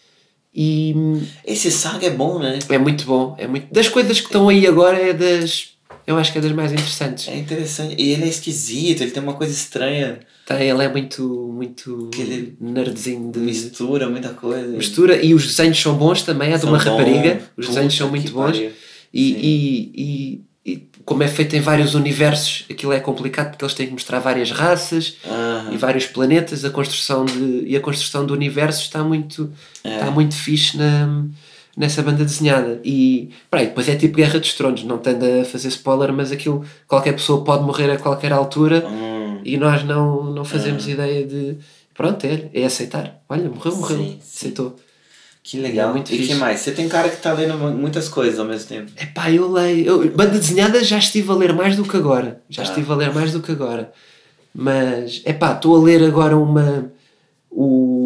e 0.53 0.93
hum, 0.97 1.23
Esse 1.45 1.71
saga 1.71 2.07
é 2.09 2.11
bom, 2.11 2.41
né? 2.41 2.59
é 2.69 2.77
muito 2.79 3.05
bom. 3.05 3.37
É 3.39 3.47
muito, 3.47 3.73
das 3.73 3.89
coisas 3.89 4.19
que 4.21 4.27
estão 4.27 4.49
aí 4.49 4.67
agora 4.67 4.99
é 4.99 5.13
das. 5.13 5.69
Eu 6.07 6.19
acho 6.19 6.33
que 6.33 6.39
é 6.39 6.41
das 6.41 6.53
mais 6.53 6.73
interessantes. 6.73 7.29
É 7.29 7.37
interessante. 7.37 7.95
E 7.99 8.11
ele 8.13 8.25
é 8.25 8.29
esquisito, 8.29 9.01
ele 9.03 9.11
tem 9.11 9.23
uma 9.23 9.33
coisa 9.35 9.53
estranha. 9.53 10.21
Tá, 10.47 10.63
ele 10.63 10.83
é 10.83 10.89
muito, 10.89 11.51
muito 11.55 12.11
Que 12.13 12.21
ele- 12.21 12.57
nerdzinho 12.61 13.33
de 13.33 13.39
Mistura 13.39 14.09
muita 14.11 14.29
coisa. 14.31 14.69
mistura 14.77 15.17
e 15.25 15.33
os 15.35 15.47
desenhos 15.47 15.81
são 15.81 15.95
bons 15.95 16.23
também, 16.23 16.53
é 16.53 16.59
de 16.59 16.67
uma 16.67 16.77
rapariga. 16.79 17.41
Os 17.57 17.65
Puta 17.67 17.69
desenhos 17.69 17.97
são 17.97 18.11
muito 18.11 18.31
bons. 18.33 18.59
E, 18.59 18.71
e, 19.15 19.93
e, 19.95 20.73
e 20.73 20.89
como 21.07 21.23
é 21.23 21.29
feito 21.29 21.57
em 21.57 21.61
vários 21.61 21.95
universos, 21.95 22.67
aquilo 22.71 22.93
é 22.93 23.01
complicado 23.01 23.51
porque 23.53 23.65
eles 23.65 23.75
têm 23.75 23.87
que 23.87 23.93
mostrar 23.93 24.19
várias 24.19 24.51
raças 24.51 25.17
Ah, 25.25 25.71
e 25.73 25.77
vários 25.79 26.05
planetas. 26.07 26.63
A 26.65 26.71
construção 26.71 27.25
de, 27.25 27.65
e 27.67 27.75
a 27.77 27.81
construção 27.81 28.27
do 28.27 28.35
universo 28.35 28.83
está 28.83 29.03
muito, 29.03 29.51
É. 29.83 29.95
está 29.95 30.11
muito 30.11 30.35
fixe 30.35 30.77
na, 30.77 31.25
nessa 31.77 32.03
banda 32.03 32.25
desenhada. 32.25 32.81
E 32.85 33.31
peraí, 33.51 33.67
depois 33.67 33.89
é 33.89 33.97
tipo 33.97 34.17
Guerra 34.17 34.39
dos 34.39 34.55
Tronos, 34.55 34.85
não 34.85 34.99
tendo 34.99 35.25
a 35.25 35.45
fazer 35.45 35.69
spoiler, 35.69 36.13
mas 36.13 36.31
aquilo 36.33 36.65
qualquer 36.87 37.13
pessoa 37.13 37.43
pode 37.45 37.65
morrer 37.65 37.91
a 37.91 37.99
qualquer 37.99 38.33
altura 38.33 38.85
hum, 38.87 39.41
e 39.45 39.57
nós 39.57 39.83
não, 39.85 40.25
não 40.25 40.45
fazemos 40.45 40.87
ideia 40.89 41.27
de. 41.27 41.57
Pronto, 41.95 42.25
é, 42.25 42.49
é 42.53 42.65
aceitar. 42.65 43.21
Olha, 43.29 43.49
morreu, 43.49 43.77
morreu. 43.77 43.97
Sim, 43.99 44.05
sim. 44.05 44.19
Aceitou. 44.21 44.77
Que 45.43 45.61
legal. 45.61 45.91
É 45.91 45.93
muito 45.93 46.13
e 46.15 46.27
que 46.27 46.35
mais? 46.37 46.61
Você 46.61 46.73
tem 46.73 46.89
cara 46.89 47.09
que 47.11 47.19
tá 47.21 47.33
lendo 47.35 47.59
mu- 47.59 47.71
muitas 47.71 48.09
coisas 48.09 48.39
ao 48.41 48.47
mesmo 48.47 48.67
tempo. 48.67 48.91
Epá, 49.01 49.31
eu 49.31 49.51
leio. 49.53 49.87
eu- 49.87 50.11
banda 50.11 50.39
desenhada 50.39 50.83
já 50.83 50.97
estive 50.99 51.31
a 51.31 51.35
ler 51.35 51.53
mais 51.53 51.77
do 51.77 51.85
que 51.85 51.97
agora. 51.97 52.41
Já 52.49 52.63
Ah. 52.63 52.65
estive 52.65 52.91
a 52.91 52.95
ler 52.97 53.13
mais 53.13 53.31
do 53.33 53.41
que 53.43 53.53
agora. 53.53 53.93
Mas, 54.55 55.21
epá, 55.27 55.53
estou 55.53 55.77
a 55.77 55.85
ler 55.85 56.03
agora 56.03 56.37
uma. 56.37 56.91
O. 57.51 58.04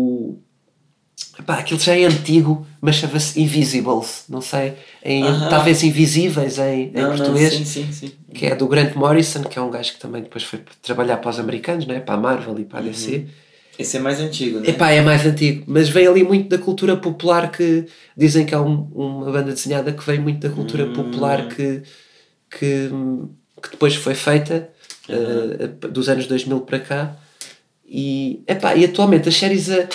Epá, 1.49 1.61
aquilo 1.61 1.81
já 1.81 1.97
é 1.97 2.05
antigo, 2.05 2.67
mas 2.79 2.97
chama-se 2.97 3.41
Invisibles. 3.41 4.25
Não 4.29 4.43
sei. 4.43 4.75
Em, 5.03 5.25
Aham. 5.25 5.49
Talvez 5.49 5.83
Invisíveis 5.83 6.59
em, 6.59 6.89
em 6.89 6.93
Não, 6.93 7.09
não, 7.09 7.17
português. 7.17 7.55
sim, 7.55 7.65
sim, 7.65 7.91
sim. 7.91 8.13
que 8.35 8.45
é 8.45 8.55
do 8.55 8.69
Grant 8.69 8.95
Morrison, 8.95 9.43
que 9.45 9.59
é 9.59 9.63
um 9.63 9.71
gajo 9.71 9.95
que 9.95 9.99
também 9.99 10.21
depois 10.23 10.45
foi 10.45 10.61
trabalhar 10.83 11.17
para 11.17 11.31
os 11.31 11.39
americanos, 11.39 11.87
não 11.87 11.95
é? 11.95 12.01
para 12.01 12.17
a 12.17 12.19
Marvel 12.19 12.59
e 12.59 12.65
para 12.67 12.81
a 12.81 12.83
Uhum. 12.83 12.89
DC. 12.89 13.25
Esse 13.79 13.97
é 13.97 14.01
mais 14.01 14.21
antigo, 14.21 14.61
né? 14.61 14.69
Epá, 14.69 14.91
é 14.91 15.01
mais 15.01 15.25
antigo, 15.25 15.65
mas 15.67 15.89
vem 15.89 16.07
ali 16.07 16.23
muito 16.23 16.51
da 16.51 16.59
cultura 16.59 16.99
popular 16.99 17.51
que 17.51 17.87
dizem 18.15 18.45
que 18.45 18.55
é 18.55 18.59
um- 18.59 18.87
uma 18.95 19.33
banda 19.33 19.53
desenhada 19.55 19.91
que 19.93 20.05
vem 20.05 20.19
muito 20.21 20.47
da 20.47 20.55
cultura 20.55 20.85
Hum. 20.85 20.93
popular 20.93 21.49
que, 21.49 21.81
que, 22.51 22.91
que 23.63 23.71
depois 23.71 23.95
foi 23.95 24.15
feita 24.15 24.69
eh, 25.09 25.89
dos 25.89 26.11
anos 26.11 26.27
2000 26.27 26.61
para 26.61 26.79
cá 26.81 27.17
e, 27.89 28.43
epá, 28.47 28.75
e 28.75 28.85
atualmente 28.85 29.31
as 29.31 29.37
séries 29.37 29.71
a- 29.71 29.89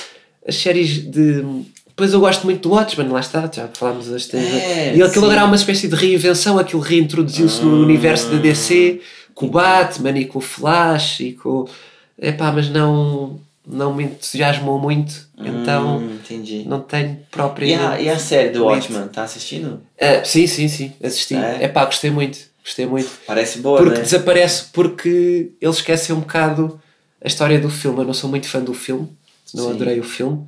as 0.47 0.55
séries 0.55 0.89
de 1.09 1.43
depois 1.87 2.11
eu 2.11 2.19
gosto 2.19 2.43
muito 2.45 2.67
do 2.67 2.73
Watchmen, 2.75 3.07
lá 3.09 3.19
está, 3.19 3.47
já 3.53 3.67
falámos 3.71 4.07
das 4.07 4.33
É, 4.33 4.95
e 4.95 5.03
aquilo 5.03 5.29
sim. 5.29 5.37
há 5.37 5.45
uma 5.45 5.55
espécie 5.55 5.87
de 5.87 5.93
reinvenção, 5.95 6.57
aquilo 6.57 6.81
reintroduziu-se 6.81 7.61
Ah. 7.61 7.65
no 7.65 7.83
universo 7.83 8.29
da 8.31 8.37
DC 8.37 8.99
com 9.35 9.45
o 9.45 9.49
Batman 9.49 10.17
e 10.17 10.25
com 10.25 10.39
o 10.39 10.41
Flash 10.41 11.19
e 11.19 11.33
com 11.33 11.67
epá, 12.19 12.51
mas 12.51 12.69
não 12.69 13.39
não 13.65 13.93
me 13.93 14.03
entusiasmou 14.05 14.77
muito 14.79 15.13
então 15.37 15.99
Hum, 15.99 16.15
entendi. 16.15 16.63
não 16.67 16.81
tenho 16.81 17.11
E 17.11 17.15
propriamente 17.31 17.81
a, 17.83 18.01
e 18.01 18.09
a 18.09 18.17
série 18.19 18.49
do. 18.49 18.65
Watchmen, 18.65 19.07
tá 19.07 19.23
assistindo? 19.23 19.79
Ah, 20.01 20.21
sim, 20.25 20.47
sim, 20.47 20.67
sim, 20.67 20.91
assisti. 21.01 21.35
É? 21.35 21.59
É 21.61 21.67
pá, 21.69 21.85
gostei 21.85 22.09
muito, 22.11 22.39
gostei 22.63 22.85
muito. 22.87 23.09
Parece 23.27 23.59
boa, 23.59 23.77
Porque 23.77 23.97
né? 23.99 24.01
desaparece 24.03 24.65
porque 24.73 25.51
eles 25.61 25.75
esquecem 25.77 26.13
um 26.15 26.19
bocado 26.21 26.77
a 27.23 27.27
história 27.27 27.57
do 27.59 27.69
filme. 27.69 27.99
Eu 27.99 28.05
não 28.05 28.13
sou 28.13 28.29
muito 28.29 28.47
fã 28.47 28.59
do 28.59 28.73
filme, 28.73 29.07
não 29.53 29.65
Sim. 29.65 29.71
adorei 29.71 29.99
o 29.99 30.03
filme. 30.03 30.45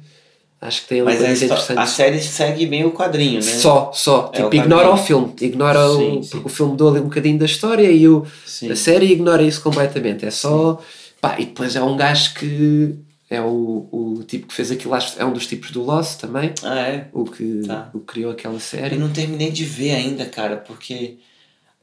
Acho 0.61 0.81
que 0.83 0.87
tem 0.87 1.01
ali 1.01 1.11
a, 1.13 1.17
coisas 1.17 1.41
histó- 1.41 1.53
a 1.53 1.57
interessantes. 1.57 1.93
série 1.93 2.19
segue 2.21 2.65
bem 2.65 2.85
o 2.85 2.91
quadrinho, 2.91 3.35
né? 3.35 3.41
Só, 3.41 3.91
só. 3.93 4.31
É 4.33 4.39
o 4.43 4.49
tipo, 4.49 4.55
ignora 4.63 4.89
o 4.89 4.97
filme. 4.97 5.33
Ignora 5.39 5.79
Sim, 5.89 6.19
o. 6.19 6.23
sim. 6.23 6.29
Porque 6.31 6.47
o 6.47 6.49
filme 6.49 6.75
deu 6.77 6.87
ali 6.89 6.99
um 6.99 7.03
bocadinho 7.03 7.37
da 7.37 7.45
história 7.45 7.89
e 7.91 8.07
o, 8.07 8.25
Sim. 8.45 8.71
a 8.71 8.75
série 8.75 9.11
ignora 9.11 9.43
isso 9.43 9.61
completamente. 9.61 10.25
É 10.25 10.31
só. 10.31 10.81
Pá, 11.21 11.35
e 11.39 11.45
depois 11.45 11.75
é 11.75 11.81
um 11.83 11.95
gajo 11.95 12.33
que. 12.35 12.95
É 13.29 13.41
o, 13.41 13.87
o 13.91 14.23
tipo 14.27 14.47
que 14.47 14.53
fez 14.53 14.69
aquilo, 14.71 14.93
é 15.17 15.25
um 15.25 15.33
dos 15.33 15.47
tipos 15.47 15.71
do 15.71 15.83
Lost 15.83 16.19
também. 16.21 16.53
Ah, 16.63 16.79
é? 16.79 17.07
O 17.11 17.25
que, 17.25 17.61
Tá. 17.65 17.89
o 17.93 17.99
que 17.99 18.05
criou 18.05 18.31
aquela 18.31 18.59
série. 18.59 18.95
Eu 18.95 18.99
não 19.01 19.09
terminei 19.09 19.51
de 19.51 19.65
ver 19.65 19.91
ainda, 19.95 20.25
cara, 20.25 20.57
porque 20.57 21.17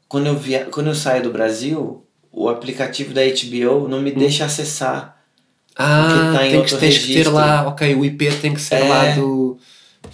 quando 0.08 0.28
eu, 0.28 0.36
via, 0.36 0.66
quando 0.70 0.86
eu 0.86 0.94
saio 0.94 1.22
do 1.24 1.30
Brasil, 1.32 2.04
o 2.30 2.48
aplicativo 2.48 3.12
da 3.12 3.22
HBO 3.22 3.88
não 3.88 4.00
me 4.00 4.12
deixa 4.12 4.44
acessar. 4.44 5.20
Ah, 5.76 6.32
tá 6.36 6.46
em 6.46 6.50
tem 6.52 6.62
que, 6.64 6.76
tens 6.76 6.98
que 6.98 7.14
ter 7.14 7.28
lá, 7.28 7.66
ok, 7.66 7.94
o 7.94 8.04
IP 8.04 8.30
tem 8.40 8.52
que 8.54 8.60
ser 8.60 8.74
É. 8.76 8.88
lá 8.88 9.10
do. 9.12 9.56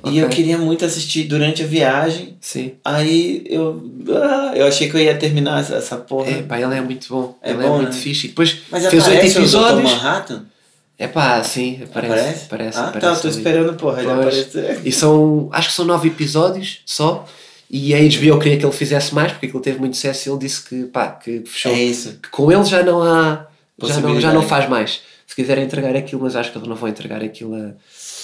E 0.05 0.19
eu 0.19 0.29
queria 0.29 0.57
muito 0.59 0.85
assistir 0.85 1.25
durante 1.25 1.63
a 1.63 1.67
viagem. 1.67 2.37
Sim. 2.41 2.73
Aí 2.85 3.43
eu. 3.49 3.83
ah, 4.15 4.53
eu 4.55 4.67
achei 4.67 4.89
que 4.89 4.97
eu 4.97 5.01
ia 5.01 5.17
terminar 5.17 5.61
essa, 5.61 5.77
essa 5.77 5.97
porra. 5.97 6.31
É 6.31 6.43
pá, 6.43 6.61
ele 6.61 6.75
é 6.75 6.81
muito 6.81 7.09
bom. 7.09 7.37
É 7.43 7.51
ele 7.51 7.59
bom, 7.63 7.75
é 7.75 7.77
muito 7.79 7.95
né? 7.95 8.01
fixe. 8.01 8.27
E 8.27 8.29
depois 8.29 8.59
Mas 8.71 8.87
fez 8.87 9.03
oito 9.05 9.15
aparece 9.17 9.39
episódios. 9.39 9.83
Manhattan? 9.91 10.45
É 10.99 11.07
pá, 11.09 11.43
sim, 11.43 11.81
aparece. 11.83 12.13
Aparece? 12.15 12.45
Aparece, 12.47 12.79
ah, 12.79 12.89
aparece 12.89 13.01
tá, 13.07 13.13
eu 13.13 13.21
tô 13.21 13.29
ali. 13.29 13.37
esperando, 13.37 13.75
porra, 13.75 14.03
ele 14.03 14.11
Pois. 14.11 14.19
aparecer. 14.21 14.81
E 14.85 14.93
são, 14.93 15.49
acho 15.53 15.69
que 15.69 15.75
são 15.75 15.85
nove 15.85 16.09
episódios 16.09 16.81
só. 16.85 17.25
E 17.71 17.95
a 17.95 17.99
HBO 17.99 18.39
queria 18.39 18.57
que 18.59 18.65
ele 18.65 18.73
fizesse 18.73 19.15
mais, 19.15 19.31
porque 19.33 19.47
aquilo 19.47 19.61
teve 19.63 19.79
muito 19.79 19.95
sucesso 19.97 20.29
e 20.29 20.33
ele 20.33 20.39
disse 20.39 20.63
que, 20.65 20.85
pá, 20.85 21.09
que 21.09 21.43
fechou. 21.47 21.73
É 21.73 21.81
isso. 21.83 22.19
Que 22.23 22.29
com 22.31 22.51
ele 22.51 22.65
já 22.65 22.83
não 22.83 23.03
há. 23.03 23.47
Já 23.83 24.01
não, 24.01 24.21
já 24.21 24.33
não 24.33 24.43
faz 24.43 24.69
mais. 24.69 25.01
Se 25.29 25.37
quiserem 25.37 25.65
entregar 25.65 25.95
aquilo, 25.95 26.23
mas 26.23 26.35
acho 26.35 26.51
que 26.51 26.59
eles 26.59 26.67
não 26.67 26.75
vão 26.75 26.89
entregar 26.89 27.23
aquilo 27.23 27.55
a. 27.55 27.73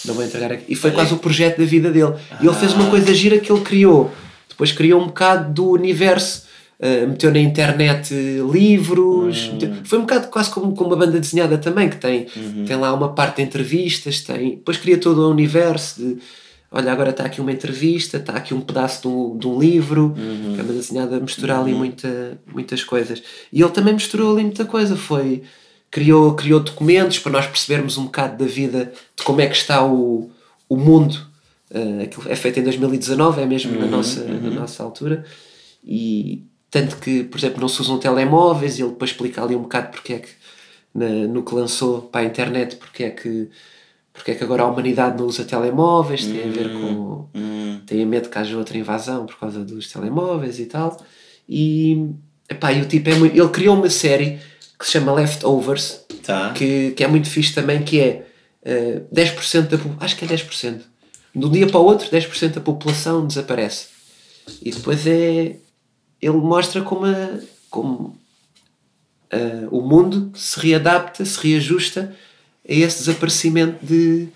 Não 0.07 0.15
vão 0.15 0.25
entregar 0.25 0.51
aquilo. 0.51 0.67
E 0.71 0.75
foi 0.75 0.91
Olha. 0.91 0.99
quase 0.99 1.13
o 1.15 1.19
projeto 1.19 1.59
da 1.59 1.65
vida 1.65 1.91
dele. 1.91 2.15
E 2.43 2.47
ele 2.47 2.55
fez 2.57 2.73
uma 2.73 2.87
Ah. 2.87 2.91
coisa 2.91 3.15
gira 3.15 3.39
que 3.39 3.53
ele 3.53 3.61
criou. 3.61 4.11
Depois 4.49 4.73
criou 4.73 5.01
um 5.03 5.07
bocado 5.07 5.53
do 5.53 5.71
universo. 5.71 6.43
uh, 6.81 7.09
meteu 7.09 7.31
na 7.31 7.39
internet 7.39 8.13
uh, 8.13 8.51
livros. 8.53 9.47
Hum. 9.49 9.53
meteu- 9.53 9.73
Foi 9.85 9.97
um 9.99 10.03
bocado 10.03 10.27
quase 10.29 10.51
como, 10.51 10.75
como 10.75 10.91
uma 10.91 10.97
banda 10.97 11.21
desenhada 11.21 11.57
também, 11.57 11.89
que 11.89 11.97
tem, 11.97 12.27
Uhum. 12.37 12.65
tem 12.67 12.77
lá 12.77 12.93
uma 12.93 13.13
parte 13.15 13.37
de 13.37 13.43
entrevistas. 13.43 14.21
Tem, 14.23 14.57
depois 14.57 14.77
cria 14.77 14.99
todo 14.99 15.19
o 15.23 15.31
universo 15.31 16.01
de. 16.03 16.19
Olha, 16.73 16.91
agora 16.93 17.11
está 17.11 17.25
aqui 17.25 17.41
uma 17.41 17.53
entrevista, 17.53 18.17
está 18.17 18.33
aqui 18.35 18.53
um 18.53 18.61
pedaço 18.61 19.03
de 19.03 19.09
um, 19.09 19.39
de 19.39 19.47
um 19.47 19.59
livro, 19.59 20.15
Uhum. 20.19 20.55
que 20.55 20.61
é 20.61 20.65
uma 20.65 20.73
desenhada 20.73 21.17
a 21.17 21.21
misturar 21.21 21.61
ali 21.61 21.73
muita, 21.73 22.37
muitas 22.53 22.83
coisas. 22.83 23.23
E 23.53 23.63
ele 23.63 23.71
também 23.71 23.95
misturou 23.95 24.33
ali 24.35 24.43
muita 24.43 24.65
coisa. 24.65 24.97
Foi, 24.97 25.43
criou, 25.95 26.35
criou 26.35 26.59
documentos 26.59 27.21
para 27.21 27.31
nós 27.31 27.47
percebermos 27.47 27.97
um 27.97 28.07
bocado 28.07 28.37
da 28.45 28.51
vida, 28.51 28.93
de 29.17 29.23
como 29.23 29.41
é 29.41 29.47
que 29.47 29.55
está 29.55 29.87
o, 29.87 30.29
o 30.69 30.77
mundo. 30.77 31.15
Uh, 31.71 32.03
aquilo 32.03 32.29
é 32.29 32.35
feito 32.35 32.59
em 32.59 32.65
2019, 32.65 33.41
é 33.41 33.47
mesmo 33.47 33.79
na, 33.79 33.85
Uhum, 33.85 33.91
nossa, 33.93 34.25
na 34.25 34.49
uhum. 34.49 34.55
nossa 34.55 34.83
altura. 34.83 35.25
E 35.85 36.43
tanto 36.69 36.97
que, 36.97 37.23
por 37.23 37.39
exemplo, 37.39 37.61
não 37.61 37.69
se 37.69 37.81
usam 37.81 37.97
telemóveis, 38.01 38.77
e 38.77 38.83
ele 38.83 38.91
depois 38.91 39.13
explica 39.13 39.41
ali 39.41 39.55
um 39.55 39.63
bocado 39.63 39.93
porque 39.93 40.15
é 40.15 40.19
que, 40.19 40.31
na- 40.93 41.29
no 41.29 41.45
que 41.45 41.55
lançou 41.55 42.03
para 42.03 42.23
a 42.23 42.25
internet, 42.25 42.75
porque 42.75 43.05
é 43.05 43.11
que, 43.11 43.49
porque 44.13 44.33
é 44.33 44.35
que 44.35 44.43
agora 44.43 44.65
a 44.65 44.67
humanidade 44.67 45.17
não 45.17 45.27
usa 45.29 45.45
telemóveis, 45.45 46.25
tem 46.27 46.43
a 46.49 46.51
ver 46.53 46.73
com 46.73 47.29
Hum, 47.35 47.81
têm 47.87 48.05
medo 48.05 48.29
que 48.29 48.37
haja 48.39 48.59
outra 48.59 48.77
invasão 48.77 49.27
por 49.27 49.39
causa 49.39 49.65
dos 49.65 49.87
telemóveis 49.93 50.59
e 50.59 50.67
tal. 50.67 50.97
E, 51.49 52.09
epá, 52.51 52.73
e 52.73 52.83
o 52.83 52.87
tipo 52.89 53.09
é 53.11 53.15
muito. 53.15 53.37
Ele 53.37 53.49
criou 53.51 53.77
uma 53.77 53.91
série 53.91 54.41
que 54.79 54.85
se 54.87 54.93
chama 54.93 55.13
Leftovers, 55.13 56.01
tá. 56.25 56.53
que, 56.53 56.91
que 56.93 57.05
é 57.05 57.07
muito 57.09 57.29
fixe 57.29 57.55
também, 57.55 57.83
que 57.83 58.01
é 58.01 58.27
eh, 58.65 59.03
10% 59.15 59.63
da 59.69 59.79
acho 60.05 60.17
que 60.17 60.25
é 60.25 60.29
10%. 60.29 60.81
De 61.35 61.47
um 61.47 61.51
dia 61.51 61.67
para 61.67 61.81
o 61.81 61.85
outro, 61.85 62.09
10% 62.11 62.49
da 62.53 62.61
população 62.61 63.27
desaparece. 63.27 63.87
E 64.63 64.71
depois 64.71 65.07
é. 65.07 65.57
Ele 66.23 66.37
mostra 66.39 66.81
como, 66.83 67.05
a- 67.07 67.39
como 67.71 68.17
eh, 69.31 69.67
o 69.71 69.81
mundo 69.83 70.31
se 70.35 70.59
readapta, 70.61 71.25
se 71.25 71.39
reajusta 71.47 72.15
a 72.69 72.73
esse 72.73 72.99
desaparecimento 73.01 73.85
de 73.85 74.29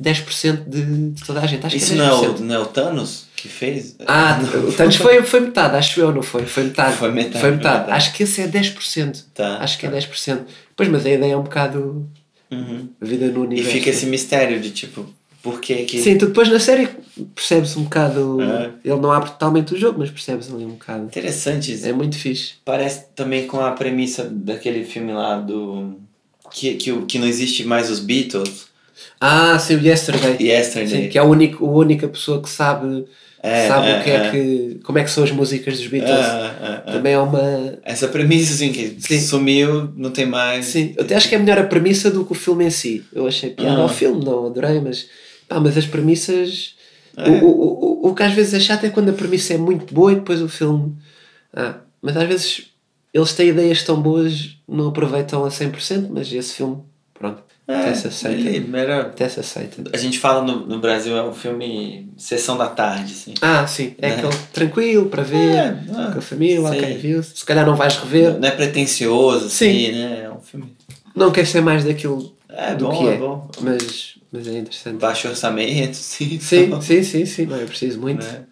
10% 0.00 0.68
de, 0.68 1.10
de 1.12 1.24
toda 1.24 1.40
a 1.40 1.46
gente. 1.46 1.66
Acho 1.66 1.76
Isso 1.76 1.94
que 1.94 2.00
é 2.00 2.04
10%. 2.04 2.06
não 2.06 2.24
é, 2.24 2.28
o, 2.28 2.38
não 2.40 2.54
é 2.54 2.58
o 2.58 2.66
Thanos 2.66 3.26
que 3.42 3.48
fez? 3.48 3.96
Ah, 4.06 4.38
Não. 4.54 4.68
o 4.68 4.72
Thanos 4.72 4.96
foi, 4.96 5.22
foi 5.22 5.40
metade, 5.40 5.76
acho 5.76 6.00
eu, 6.00 6.12
não 6.14 6.22
foi? 6.22 6.44
Foi 6.46 6.64
metade. 6.64 6.96
Foi 6.96 7.10
metade, 7.10 7.40
Foi 7.40 7.50
metade. 7.50 7.78
metade. 7.80 7.92
Acho 7.96 8.12
que 8.14 8.22
esse 8.22 8.40
é 8.40 8.48
10%. 8.48 9.24
Tá, 9.34 9.58
acho 9.58 9.78
que 9.78 9.86
tá. 9.88 9.96
é 9.96 10.00
10%. 10.00 10.40
Pois, 10.76 10.88
mas 10.88 11.04
a 11.04 11.10
ideia 11.10 11.32
é 11.32 11.36
um 11.36 11.42
bocado 11.42 12.08
Uhum. 12.50 12.88
a 13.00 13.04
vida 13.04 13.26
no 13.28 13.44
E 13.44 13.46
universo. 13.46 13.70
fica 13.72 13.90
esse 13.90 14.04
mistério 14.06 14.60
de 14.60 14.70
tipo, 14.70 15.06
por 15.42 15.60
que 15.60 15.74
que. 15.84 16.00
Sim, 16.02 16.18
tu 16.18 16.26
depois 16.26 16.48
na 16.50 16.60
série 16.60 16.88
percebes 17.34 17.76
um 17.76 17.84
bocado. 17.84 18.38
É. 18.42 18.70
Ele 18.84 19.00
não 19.00 19.10
abre 19.10 19.30
totalmente 19.30 19.74
o 19.74 19.78
jogo, 19.78 19.98
mas 19.98 20.10
percebes 20.10 20.52
ali 20.52 20.64
um 20.64 20.70
bocado. 20.72 21.04
Interessante 21.04 21.72
isso. 21.72 21.86
É 21.88 21.92
muito 21.92 22.16
fixe. 22.16 22.54
Parece 22.64 23.06
também 23.16 23.46
com 23.46 23.58
a 23.60 23.70
premissa 23.72 24.28
daquele 24.30 24.84
filme 24.84 25.12
lá 25.12 25.38
do. 25.38 25.94
Que, 26.50 26.74
que, 26.74 27.02
que 27.06 27.18
não 27.18 27.26
existe 27.26 27.64
mais 27.64 27.90
os 27.90 27.98
Beatles. 28.00 28.66
Ah, 29.18 29.58
sim, 29.58 29.76
o 29.76 29.80
Yesterday. 29.80 30.36
Yesterday. 30.38 31.04
Sim, 31.04 31.08
que 31.08 31.16
é 31.16 31.20
a 31.22 31.24
única, 31.24 31.56
a 31.64 31.66
única 31.66 32.06
pessoa 32.06 32.42
que 32.42 32.50
sabe, 32.50 33.06
É, 33.42 33.66
sabe 33.66 33.88
é, 33.88 33.98
o 33.98 34.04
que 34.04 34.10
é, 34.10 34.14
é. 34.14 34.30
que. 34.30 34.80
como 34.84 34.98
é 34.98 35.04
que 35.04 35.10
são 35.10 35.24
as 35.24 35.32
músicas 35.32 35.76
dos 35.76 35.88
Beatles. 35.88 36.14
Ah, 36.14 36.54
ah, 36.60 36.82
ah. 36.86 36.92
Também 36.92 37.14
é 37.14 37.18
uma. 37.18 37.78
Essa 37.82 38.06
premissa, 38.06 38.54
assim, 38.54 38.72
que 38.72 38.96
Sim. 39.00 39.20
sumiu, 39.20 39.92
não 39.96 40.10
tem 40.10 40.26
mais. 40.26 40.66
Sim, 40.66 40.94
eu 40.96 41.02
até 41.02 41.16
acho 41.16 41.28
que 41.28 41.34
é 41.34 41.38
melhor 41.38 41.58
a 41.58 41.64
premissa 41.64 42.08
do 42.10 42.24
que 42.24 42.30
o 42.32 42.36
filme 42.36 42.64
em 42.64 42.70
si. 42.70 43.04
Eu 43.12 43.26
achei 43.26 43.50
piada 43.50 43.78
Ah. 43.80 43.82
ao 43.82 43.88
filme, 43.88 44.24
não 44.24 44.46
adorei, 44.46 44.80
mas, 44.80 45.06
pá, 45.48 45.58
mas 45.58 45.76
as 45.76 45.86
premissas. 45.86 46.76
É. 47.16 47.28
O, 47.28 47.44
o, 47.44 48.06
o, 48.06 48.10
o 48.10 48.14
que 48.14 48.22
às 48.22 48.32
vezes 48.32 48.54
é 48.54 48.60
chato 48.60 48.84
é 48.84 48.90
quando 48.90 49.08
a 49.08 49.12
premissa 49.12 49.54
é 49.54 49.58
muito 49.58 49.92
boa 49.92 50.12
e 50.12 50.14
depois 50.16 50.40
o 50.40 50.48
filme. 50.48 50.94
Ah, 51.52 51.80
mas 52.00 52.16
às 52.16 52.28
vezes 52.28 52.66
eles 53.12 53.32
têm 53.34 53.48
ideias 53.48 53.82
tão 53.82 54.00
boas, 54.00 54.56
não 54.66 54.88
aproveitam 54.88 55.44
a 55.44 55.48
100%, 55.48 56.06
mas 56.10 56.32
esse 56.32 56.54
filme, 56.54 56.78
pronto, 57.12 57.42
até 57.80 57.94
se 57.94 58.06
aceita. 58.08 58.48
ele 58.48 58.76
era- 58.76 59.00
Até 59.02 59.28
se 59.28 59.40
aceita. 59.40 59.82
A 59.92 59.96
gente 59.96 60.18
fala 60.18 60.42
no, 60.44 60.66
no 60.66 60.78
Brasil, 60.80 61.16
é 61.16 61.22
um 61.22 61.32
filme 61.32 62.08
Sessão 62.16 62.56
da 62.56 62.68
Tarde, 62.68 63.12
assim. 63.12 63.34
Ah, 63.40 63.66
sim, 63.66 63.94
é 63.98 64.08
Né? 64.08 64.14
aquele 64.16 64.36
tranquilo 64.52 65.06
para 65.06 65.22
ver, 65.22 65.54
É, 65.54 65.68
ah, 65.96 66.10
com 66.12 66.18
a 66.18 66.22
família, 66.22 66.60
ok, 66.62 66.98
viu 66.98 67.22
Se 67.22 67.44
calhar 67.44 67.64
não 67.66 67.76
vais 67.76 67.96
rever, 67.96 68.38
Não 68.38 68.48
é 68.48 68.50
pretencioso, 68.50 69.48
Sim. 69.50 69.68
assim, 69.88 69.92
né? 69.92 70.22
É 70.24 70.30
um 70.30 70.40
filme. 70.40 70.72
não 71.14 71.30
quer 71.30 71.46
ser 71.46 71.60
mais 71.60 71.84
daquilo 71.84 72.36
É 72.48 72.74
do 72.74 72.86
bom, 72.86 72.98
que 72.98 73.08
é, 73.08 73.14
é 73.14 73.16
bom. 73.18 73.50
Mas, 73.60 74.14
mas 74.30 74.46
é 74.48 74.58
interessante. 74.58 74.98
Baixo 74.98 75.28
orçamento, 75.28 75.94
sim. 75.96 76.38
Sim, 76.40 76.64
então, 76.64 76.80
sim, 76.82 77.02
sim, 77.02 77.24
sim, 77.26 77.46
não 77.46 77.56
é 77.56 77.64
preciso 77.64 78.00
muito. 78.00 78.24
né? 78.24 78.44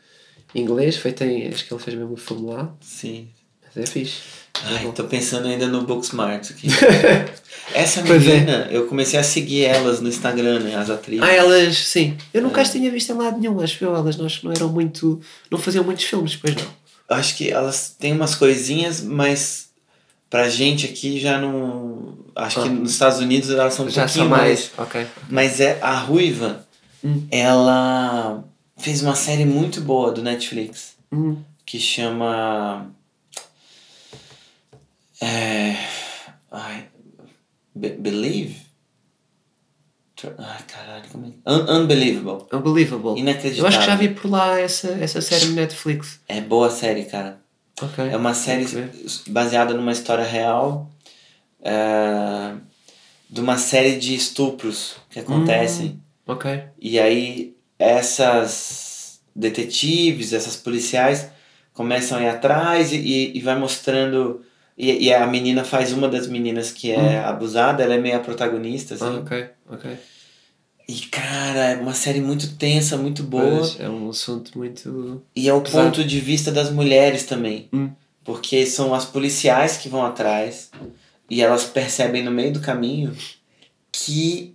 Inglês, 0.54 0.96
feito 0.96 1.22
em. 1.22 1.46
Acho 1.48 1.64
que 1.66 1.72
ele 1.72 1.82
fez 1.82 1.96
mesmo 1.96 2.14
o 2.14 2.16
filme 2.16 2.50
lá, 2.50 2.74
Sim. 2.80 3.28
mas 3.64 3.76
é 3.76 3.86
fixe. 3.86 4.18
Ai, 4.66 4.90
tô 4.94 5.04
pensando 5.04 5.46
ainda 5.48 5.66
no 5.66 5.82
Booksmart 5.82 6.50
aqui. 6.50 6.68
Essa 7.74 8.02
Pois 8.02 8.26
é. 8.26 8.34
menina, 8.34 8.68
eu 8.70 8.86
comecei 8.86 9.18
a 9.18 9.22
seguir 9.22 9.64
elas 9.64 10.00
no 10.00 10.08
Instagram, 10.08 10.58
né? 10.60 10.74
As 10.74 10.90
atrizes. 10.90 11.22
Ah, 11.22 11.32
elas, 11.32 11.76
sim. 11.78 12.16
Eu 12.34 12.42
nunca 12.42 12.60
É. 12.60 12.62
as 12.62 12.72
tinha 12.72 12.90
visto 12.90 13.10
em 13.10 13.16
lado 13.16 13.38
nenhum, 13.38 13.60
acho 13.60 13.82
eu. 13.84 13.94
Elas 13.94 14.20
acho 14.20 14.40
que 14.40 14.44
não 14.46 14.52
eram 14.52 14.68
muito. 14.68 15.20
Não 15.50 15.58
faziam 15.58 15.84
muitos 15.84 16.04
filmes, 16.04 16.32
depois 16.32 16.56
não. 16.56 16.66
Acho 17.16 17.36
que 17.36 17.50
elas 17.50 17.94
têm 17.98 18.12
umas 18.12 18.34
coisinhas, 18.34 19.00
mas 19.00 19.68
pra 20.28 20.48
gente 20.48 20.86
aqui 20.86 21.18
já 21.20 21.38
não. 21.40 22.18
Acho 22.34 22.62
que 22.62 22.68
Ah. 22.68 22.72
nos 22.72 22.90
Estados 22.92 23.18
Unidos 23.18 23.50
elas 23.50 23.74
são 23.74 23.86
um 23.86 23.90
Já 23.90 24.04
pouquinho 24.04 24.28
são 24.28 24.36
mais. 24.36 24.70
Ok. 24.76 25.06
Mas 25.28 25.60
é 25.60 25.78
a 25.80 25.94
Ruiva, 25.98 26.66
Hum. 27.04 27.22
ela 27.30 28.44
fez 28.78 29.02
uma 29.02 29.14
série 29.14 29.44
muito 29.44 29.80
boa 29.80 30.10
do 30.12 30.22
Netflix 30.22 30.94
Hum. 31.12 31.36
que 31.64 31.78
chama. 31.78 32.86
É. 35.20 35.76
Ai. 36.50 36.88
Be- 37.74 37.90
Believe? 37.90 38.56
Ai, 40.38 40.62
caralho, 40.68 41.04
como 41.10 41.26
é? 41.46 41.50
Un- 41.50 41.82
Unbelievable. 41.82 42.46
Unbelievable. 42.52 43.18
Inacreditável. 43.18 43.62
Eu 43.64 43.68
acho 43.68 43.78
que 43.80 43.86
já 43.86 43.96
vi 43.96 44.08
por 44.10 44.30
lá 44.30 44.58
essa, 44.60 44.88
essa 45.00 45.20
série 45.22 45.46
no 45.46 45.54
Netflix. 45.54 46.20
É 46.28 46.40
boa 46.42 46.68
série, 46.70 47.04
cara. 47.04 47.40
Ok. 47.80 48.04
É 48.10 48.16
uma 48.16 48.34
série 48.34 48.66
que 48.66 49.30
baseada 49.30 49.72
numa 49.72 49.92
história 49.92 50.24
real. 50.24 50.90
é, 51.62 52.54
de 53.30 53.40
uma 53.40 53.56
série 53.56 53.96
de 53.98 54.14
estupros 54.14 54.96
que 55.08 55.20
acontecem. 55.20 56.02
Ok. 56.26 56.64
E 56.78 56.98
aí 56.98 57.56
essas 57.78 59.20
detetives, 59.34 60.32
essas 60.34 60.56
policiais 60.56 61.28
começam 61.72 62.18
a 62.18 62.22
ir 62.22 62.28
atrás 62.28 62.92
e, 62.92 63.32
e 63.34 63.40
vai 63.40 63.58
mostrando. 63.58 64.44
E, 64.80 65.08
e 65.08 65.12
a 65.12 65.26
menina 65.26 65.62
faz 65.62 65.92
uma 65.92 66.08
das 66.08 66.26
meninas 66.26 66.72
que 66.72 66.90
é 66.90 67.18
abusada, 67.18 67.82
ela 67.82 67.92
é 67.92 67.98
meio 67.98 68.16
a 68.16 68.20
protagonista, 68.20 68.94
assim. 68.94 69.04
Ah, 69.04 69.20
ok. 69.20 69.46
Ok. 69.68 69.98
E 70.88 71.00
cara, 71.02 71.72
é 71.72 71.76
uma 71.76 71.92
série 71.92 72.22
muito 72.22 72.56
tensa, 72.56 72.96
muito 72.96 73.22
boa. 73.22 73.58
Pois, 73.58 73.78
é 73.78 73.90
um 73.90 74.08
assunto 74.08 74.56
muito. 74.56 75.22
E 75.36 75.50
é 75.50 75.52
o 75.52 75.60
Pesado. 75.60 75.84
ponto 75.84 76.02
de 76.02 76.18
vista 76.18 76.50
das 76.50 76.70
mulheres 76.70 77.24
também. 77.24 77.68
Hum. 77.70 77.90
Porque 78.24 78.64
são 78.64 78.94
as 78.94 79.04
policiais 79.04 79.76
que 79.76 79.86
vão 79.90 80.04
atrás 80.04 80.70
e 81.28 81.42
elas 81.42 81.64
percebem 81.64 82.24
no 82.24 82.30
meio 82.30 82.54
do 82.54 82.60
caminho 82.60 83.14
que 83.92 84.54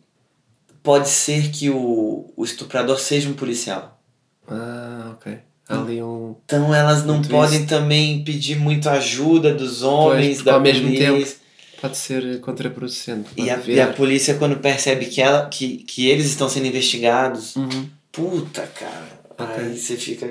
pode 0.81 1.07
ser 1.07 1.51
que 1.51 1.69
o, 1.69 2.33
o 2.35 2.43
estuprador 2.43 2.97
seja 2.99 3.29
um 3.29 3.33
policial. 3.33 4.01
Ah, 4.47 5.11
ok. 5.13 5.37
Há 5.67 5.79
ali 5.79 6.01
um. 6.01 6.35
Então 6.45 6.73
elas 6.73 7.03
não 7.05 7.15
Um 7.15 7.21
twist. 7.21 7.31
podem 7.31 7.65
também 7.65 8.23
pedir 8.23 8.55
muito 8.57 8.87
ajuda 8.89 9.53
dos 9.53 9.81
homens, 9.81 10.35
porque 10.37 10.49
da 10.49 10.55
ao 10.55 10.61
mesmo 10.61 10.87
polícia. 10.87 11.37
Pode 11.81 11.97
ser 11.97 12.39
contraproducente. 12.39 13.29
E 13.37 13.49
a, 13.49 13.57
pode 13.57 13.71
e 13.71 13.81
a 13.81 13.87
polícia, 13.87 14.35
quando 14.35 14.57
percebe 14.57 15.05
que, 15.05 15.21
ela, 15.21 15.47
que, 15.47 15.77
que 15.77 16.07
eles 16.07 16.25
estão 16.27 16.47
sendo 16.49 16.65
investigados, 16.67 17.55
Uhum. 17.55 17.87
puta, 18.11 18.61
cara. 18.67 19.19
Ok. 19.37 19.63
Aí 19.63 19.77
você 19.77 19.97
fica. 19.97 20.25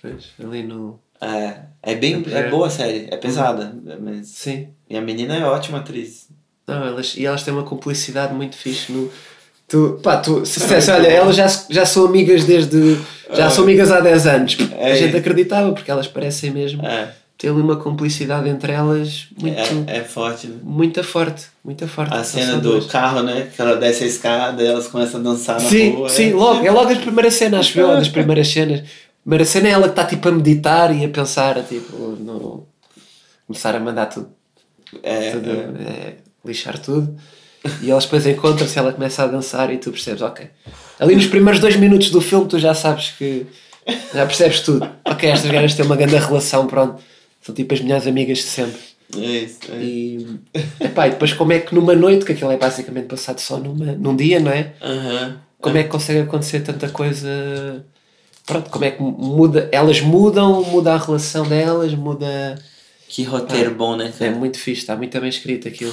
Pois, 0.00 0.26
ali 0.42 0.62
no. 0.62 0.98
É, 1.20 1.60
é 1.82 1.94
bem. 1.94 2.24
É. 2.30 2.38
É 2.40 2.50
boa 2.50 2.66
a 2.66 2.70
série, 2.70 3.06
é 3.10 3.16
pesada. 3.16 3.74
Mas. 4.00 4.28
Sim. 4.28 4.68
E 4.90 4.96
a 4.96 5.00
menina 5.00 5.34
é 5.36 5.44
ótima 5.44 5.78
atriz. 5.78 6.28
Não, 6.66 6.84
elas, 6.86 7.16
e 7.16 7.24
elas 7.26 7.42
têm 7.42 7.52
uma 7.54 7.62
cumplicidade 7.64 8.34
muito 8.34 8.56
fixe 8.56 8.92
no. 8.92 9.10
Tu, 9.72 9.98
pá, 10.02 10.18
tu, 10.18 10.44
se 10.44 10.60
dissesse, 10.60 10.90
olha, 10.90 11.06
elas 11.08 11.34
já, 11.34 11.46
já 11.70 11.86
são 11.86 12.04
amigas 12.04 12.44
desde. 12.44 12.98
Já 13.32 13.48
são 13.48 13.64
amigas 13.64 13.90
há 13.90 14.00
10 14.00 14.26
anos. 14.26 14.58
É 14.78 14.92
a 14.92 14.94
gente 14.94 15.16
acreditava, 15.16 15.72
porque 15.72 15.90
elas 15.90 16.06
parecem 16.06 16.50
mesmo 16.50 16.84
É, 16.84 17.14
ter 17.38 17.48
ali 17.48 17.58
uma 17.62 17.76
cumplicidade 17.76 18.50
entre 18.50 18.70
elas 18.70 19.28
muito. 19.40 19.58
é, 19.90 19.96
é 19.96 20.04
forte, 20.04 20.46
né? 20.48 20.56
Muito 20.62 21.02
forte, 21.02 21.46
muito 21.64 21.88
forte. 21.88 22.12
A 22.12 22.18
Não 22.18 22.24
cena 22.24 22.58
do 22.58 22.84
carro, 22.86 23.22
né? 23.22 23.48
Que 23.56 23.62
ela 23.62 23.76
desce 23.76 24.04
a 24.04 24.06
escada 24.06 24.62
e 24.62 24.66
elas 24.66 24.88
começam 24.88 25.20
a 25.20 25.22
dançar 25.22 25.54
na 25.58 25.66
Sim, 25.70 25.92
rua. 25.94 26.08
sim, 26.10 26.32
é. 26.32 26.34
logo, 26.34 26.66
é 26.66 26.70
logo 26.70 26.92
a 26.92 26.96
primeira 26.96 27.30
cena, 27.30 27.60
acho 27.60 27.80
eu, 27.80 27.88
das 27.88 28.10
primeiras 28.10 28.48
cenas. 28.48 28.80
A 28.80 29.22
primeira 29.24 29.44
cena 29.46 29.68
é 29.68 29.70
ela 29.70 29.84
que 29.84 29.88
está 29.92 30.04
tipo 30.04 30.28
a 30.28 30.32
meditar 30.32 30.94
e 30.94 31.02
a 31.02 31.08
pensar, 31.08 31.62
tipo, 31.64 31.96
no, 32.20 32.66
começar 33.46 33.74
a 33.74 33.80
mandar 33.80 34.04
tudo, 34.04 34.28
É, 35.02 35.30
tudo 35.30 35.50
é. 35.50 35.54
é, 35.54 36.14
lixar 36.44 36.78
tudo. 36.78 37.16
E 37.80 37.90
elas 37.90 38.04
depois 38.04 38.26
encontram-se, 38.26 38.78
ela 38.78 38.92
começa 38.92 39.22
a 39.22 39.26
dançar 39.26 39.72
e 39.72 39.78
tu 39.78 39.90
percebes, 39.90 40.22
ok. 40.22 40.46
Ali 40.98 41.14
nos 41.14 41.26
primeiros 41.26 41.60
dois 41.60 41.76
minutos 41.76 42.10
do 42.10 42.20
filme 42.20 42.46
tu 42.48 42.58
já 42.58 42.74
sabes 42.74 43.10
que. 43.18 43.46
Já 44.14 44.26
percebes 44.26 44.60
tudo. 44.60 44.88
Ok, 45.04 45.28
estas 45.28 45.50
gajas 45.50 45.74
têm 45.74 45.84
uma 45.84 45.96
grande 45.96 46.16
relação, 46.16 46.66
pronto. 46.66 47.02
São 47.40 47.54
tipo 47.54 47.74
as 47.74 47.80
melhores 47.80 48.06
amigas 48.06 48.38
de 48.38 48.44
sempre. 48.44 48.80
É 49.16 49.20
isso. 49.20 49.58
é. 49.70 49.76
E, 49.82 50.26
epá, 50.80 51.06
e 51.08 51.10
depois 51.10 51.32
como 51.32 51.52
é 51.52 51.58
que 51.58 51.74
numa 51.74 51.94
noite, 51.94 52.24
que 52.24 52.32
aquilo 52.32 52.50
é 52.50 52.56
basicamente 52.56 53.06
passado 53.06 53.40
só 53.40 53.58
numa, 53.58 53.92
num 53.92 54.16
dia, 54.16 54.40
não 54.40 54.50
é? 54.50 54.72
Aham. 54.80 55.36
Como 55.60 55.76
é 55.76 55.84
que 55.84 55.88
consegue 55.90 56.20
acontecer 56.20 56.60
tanta 56.60 56.88
coisa? 56.88 57.84
Pronto, 58.46 58.70
como 58.70 58.84
é 58.84 58.90
que 58.90 59.02
muda? 59.02 59.68
Elas 59.70 60.00
mudam, 60.00 60.64
muda 60.64 60.94
a 60.94 60.98
relação 60.98 61.46
delas, 61.46 61.94
muda. 61.94 62.56
Que 63.12 63.24
roteiro 63.24 63.74
bom, 63.74 63.94
né, 63.94 64.10
É 64.20 64.30
muito 64.30 64.58
fixe, 64.58 64.80
está 64.80 64.96
muito 64.96 65.20
bem 65.20 65.28
escrito 65.28 65.68
aquilo. 65.68 65.92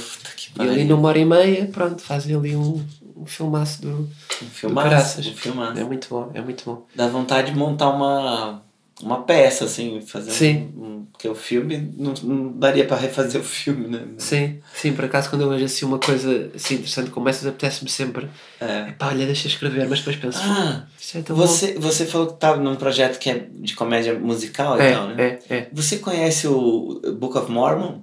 E 0.57 0.61
ali 0.61 0.85
numa 0.85 1.09
hora 1.09 1.19
e 1.19 1.25
meia, 1.25 1.65
pronto, 1.65 2.01
fazem 2.01 2.33
ali 2.33 2.55
um, 2.55 2.81
um 3.17 3.25
filmaço 3.25 3.81
do, 3.81 3.89
Um 3.89 4.03
do 4.45 4.49
filmaço, 4.51 4.89
caraças. 4.89 5.27
um 5.27 5.33
filmaço. 5.33 5.77
É 5.77 5.83
muito 5.83 6.07
bom, 6.09 6.31
é 6.33 6.39
muito 6.39 6.63
bom. 6.63 6.87
Dá 6.95 7.09
vontade 7.09 7.51
de 7.51 7.57
montar 7.57 7.89
uma, 7.89 8.61
uma 9.01 9.23
peça, 9.23 9.65
assim, 9.65 10.01
fazer 10.01 10.31
Sim. 10.31 10.71
um, 10.77 10.83
um- 10.85 11.05
Porque 11.11 11.27
o 11.27 11.35
filme 11.35 11.91
não, 11.97 12.13
não 12.23 12.51
daria 12.53 12.85
pra 12.85 12.95
refazer 12.97 13.41
o 13.41 13.43
filme, 13.43 13.87
né? 13.87 14.05
Sim, 14.17 14.59
sim, 14.73 14.93
por 14.93 15.03
acaso 15.05 15.29
quando 15.29 15.41
eu 15.41 15.49
vejo 15.49 15.65
assim 15.65 15.83
uma 15.85 15.99
coisa 15.99 16.49
assim 16.55 16.75
interessante 16.75 17.09
como 17.09 17.27
essas, 17.27 17.45
apetece-me 17.45 17.89
sempre. 17.89 18.29
É. 18.59 18.91
Pá, 18.93 19.07
olha, 19.07 19.25
deixa 19.25 19.47
eu 19.47 19.51
escrever, 19.51 19.87
mas 19.89 19.99
depois 19.99 20.15
penso, 20.15 20.39
Ah, 20.41 20.85
isto 20.99 21.17
é 21.17 21.21
tão 21.21 21.35
você, 21.35 21.73
você 21.73 22.05
falou 22.05 22.27
que 22.27 22.39
tava 22.39 22.61
num 22.61 22.75
projeto 22.75 23.19
que 23.19 23.29
é 23.29 23.47
de 23.51 23.75
comédia 23.75 24.17
musical 24.17 24.77
bom. 24.77 24.83
e 24.83 24.85
É, 24.87 24.93
tal, 24.93 25.07
né? 25.07 25.15
é, 25.49 25.55
é. 25.55 25.69
Você 25.73 25.97
conhece 25.97 26.47
o 26.47 27.01
Book 27.19 27.37
of 27.37 27.51
Mormon? 27.51 28.01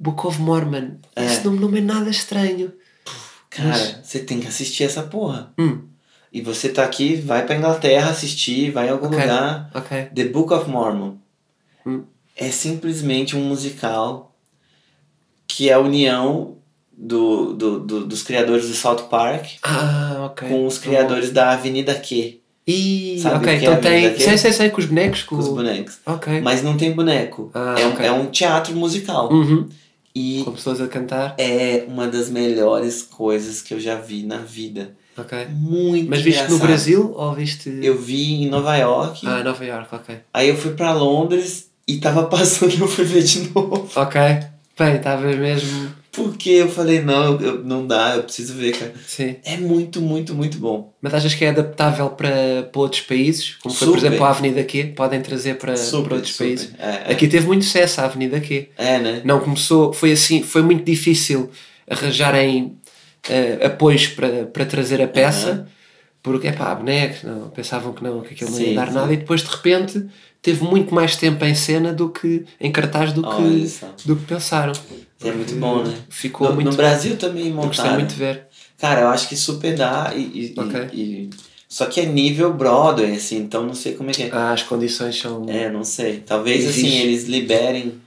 Book 0.00 0.26
of 0.26 0.40
Mormon. 0.40 0.96
É. 1.14 1.24
Esse 1.26 1.44
nome 1.46 1.58
não 1.60 1.76
é 1.76 1.80
nada 1.80 2.10
estranho. 2.10 2.72
Cara, 3.50 3.68
Mas- 3.68 3.98
você 4.02 4.18
tem 4.20 4.40
que 4.40 4.48
assistir 4.48 4.82
essa 4.84 5.02
porra. 5.02 5.52
Hum, 5.58 5.82
E 6.32 6.40
você 6.40 6.68
tá 6.70 6.82
aqui, 6.84 7.16
vai 7.16 7.44
pra 7.44 7.56
Inglaterra 7.56 8.10
assistir, 8.10 8.70
vai 8.70 8.86
em 8.88 8.90
algum 8.90 9.06
Ok. 9.06 9.18
lugar. 9.20 9.70
ok. 9.74 10.04
The 10.14 10.24
Book 10.24 10.52
of 10.54 10.68
Mormon. 10.70 11.14
Hum. 11.86 12.04
É 12.36 12.50
simplesmente 12.50 13.36
um 13.36 13.44
musical 13.44 14.34
que 15.46 15.68
é 15.68 15.74
a 15.74 15.78
união 15.78 16.56
do, 16.96 17.52
do, 17.52 17.80
do- 17.80 18.06
dos 18.06 18.22
criadores 18.22 18.68
do 18.68 18.74
South 18.74 19.08
Park 19.10 19.46
Ah, 19.62 20.28
ok. 20.30 20.48
com 20.48 20.66
os 20.66 20.78
Tá 20.78 20.82
criadores 20.84 21.30
da 21.30 21.50
Avenida 21.52 21.94
Q, 21.94 22.40
E, 22.66 23.18
Sabe 23.20 23.36
ok, 23.36 23.52
é 23.52 23.56
então 23.56 23.72
a 23.74 23.76
tem. 23.76 24.18
Sei, 24.18 24.38
sei, 24.38 24.52
sei, 24.52 24.70
com 24.70 24.78
os 24.80 24.86
bonecos. 24.86 25.22
Com... 25.24 25.36
com 25.36 25.42
os 25.42 25.48
bonecos. 25.48 25.98
Ok. 26.06 26.40
Mas 26.40 26.62
não 26.62 26.76
tem 26.76 26.92
boneco. 26.92 27.50
Ah, 27.52 27.74
é, 27.78 27.86
um, 27.86 28.00
é 28.04 28.12
um 28.12 28.26
teatro 28.26 28.74
musical. 28.76 29.30
Uhum. 29.32 29.68
E 30.14 30.42
Com 30.44 30.52
pessoas 30.52 30.80
a 30.80 30.86
cantar. 30.86 31.34
é 31.38 31.84
uma 31.88 32.06
das 32.06 32.30
melhores 32.30 33.02
coisas 33.02 33.60
que 33.60 33.74
eu 33.74 33.80
já 33.80 33.96
vi 33.96 34.22
na 34.22 34.38
vida. 34.38 34.94
Ok. 35.16 35.46
Muito 35.50 36.08
Mas 36.08 36.22
viste 36.22 36.38
no 36.40 36.44
engraçado. 36.46 36.66
Brasil 36.66 37.12
ou 37.14 37.32
viste. 37.34 37.70
Eu 37.82 37.98
vi 37.98 38.42
em 38.44 38.48
Nova 38.48 38.76
York. 38.76 39.26
Ah, 39.26 39.42
Nova 39.44 39.64
York, 39.64 39.94
ok. 39.94 40.16
Aí 40.32 40.48
eu 40.48 40.56
fui 40.56 40.72
pra 40.72 40.92
Londres 40.92 41.70
e 41.86 41.98
tava 41.98 42.24
passando 42.28 42.72
eu 42.80 42.88
fui 42.88 43.04
ver 43.04 43.22
de 43.22 43.50
novo. 43.54 43.88
Ok. 43.94 44.20
Bem, 44.78 44.96
estava 44.96 45.26
mesmo. 45.26 45.92
Porque 46.10 46.50
eu 46.50 46.68
falei, 46.68 47.00
não, 47.00 47.38
eu- 47.40 47.64
não 47.64 47.86
dá, 47.86 48.16
eu 48.16 48.22
preciso 48.22 48.52
ver, 48.54 48.72
cara. 48.72 48.92
Sim. 49.06 49.36
É 49.44 49.56
muito, 49.56 50.00
muito, 50.00 50.34
muito 50.34 50.58
bom. 50.58 50.92
Mas 51.00 51.14
achas 51.14 51.34
que 51.34 51.42
é 51.44 51.48
adaptável 51.50 52.08
para, 52.10 52.64
para 52.70 52.80
outros 52.80 53.00
países? 53.02 53.56
Como 53.62 53.74
foi, 53.74 53.88
por 53.88 53.94
Super. 53.96 54.06
exemplo, 54.08 54.26
a 54.26 54.30
Avenida 54.30 54.62
Q? 54.64 54.92
Podem 54.96 55.20
trazer 55.22 55.54
para, 55.56 55.74
super, 55.76 56.04
para 56.08 56.14
outros 56.16 56.32
super. 56.34 56.44
países? 56.48 56.70
É, 56.78 56.86
é. 57.08 57.12
Aqui 57.12 57.28
teve 57.28 57.46
muito 57.46 57.64
sucesso 57.64 58.00
a 58.00 58.04
Avenida 58.04 58.40
Q. 58.40 58.68
É, 58.76 58.98
né? 58.98 59.22
Não 59.24 59.40
começou, 59.40 59.92
foi 59.92 60.12
assim, 60.12 60.42
foi 60.42 60.60
muito 60.62 60.84
difícil 60.84 61.50
arranjarem 61.88 62.76
eh, 63.28 63.66
apoios 63.66 64.08
para, 64.08 64.46
para 64.46 64.64
trazer 64.66 65.00
a 65.02 65.08
peça, 65.08 65.66
porque 66.22 66.48
é 66.48 66.52
pá, 66.52 66.74
bonecos, 66.74 67.22
não, 67.24 67.48
pensavam 67.50 67.92
que 67.92 68.02
não, 68.02 68.20
que 68.20 68.34
aquilo 68.34 68.50
não 68.50 68.58
ia 68.60 68.68
Sim, 68.68 68.74
dar 68.74 68.88
sim. 68.88 68.94
nada, 68.94 69.12
e 69.12 69.16
depois 69.16 69.42
de 69.42 69.50
repente 69.50 70.06
teve 70.40 70.64
muito 70.64 70.94
mais 70.94 71.16
tempo 71.16 71.44
em 71.44 71.54
cena 71.54 71.92
do 71.92 72.08
que 72.10 72.44
em 72.60 72.70
cartaz 72.72 73.12
do 73.12 73.22
que, 73.22 73.66
do 74.04 74.16
que 74.16 74.24
pensaram. 74.24 74.72
É 75.24 75.30
muito 75.32 75.54
bom, 75.56 75.84
né? 75.84 75.94
Ficou 76.08 76.48
no, 76.48 76.54
muito. 76.56 76.70
no 76.70 76.76
Brasil 76.76 77.16
também 77.16 77.48
eu 77.48 77.54
gostei 77.54 77.84
montaram. 77.84 77.94
muito 78.00 78.10
de 78.14 78.18
ver. 78.18 78.46
Cara, 78.76 79.02
eu 79.02 79.08
acho 79.08 79.28
que 79.28 79.36
super 79.36 79.76
dá 79.76 80.12
e, 80.16 80.20
e- 80.20 80.54
Ok. 80.58 80.88
e- 80.92 81.30
Só 81.68 81.86
que 81.86 82.00
é 82.00 82.06
nível 82.06 82.52
Broadway, 82.52 83.14
assim, 83.14 83.38
então 83.38 83.64
não 83.64 83.74
sei 83.74 83.94
como 83.94 84.10
é 84.10 84.12
que 84.12 84.24
é. 84.24 84.30
Ah, 84.32 84.52
as 84.52 84.64
condições 84.64 85.16
são. 85.16 85.46
É, 85.48 85.70
não 85.70 85.84
sei. 85.84 86.18
Talvez 86.18 86.64
Exige. 86.64 86.86
assim 86.88 86.98
eles 86.98 87.24
liberem 87.24 88.00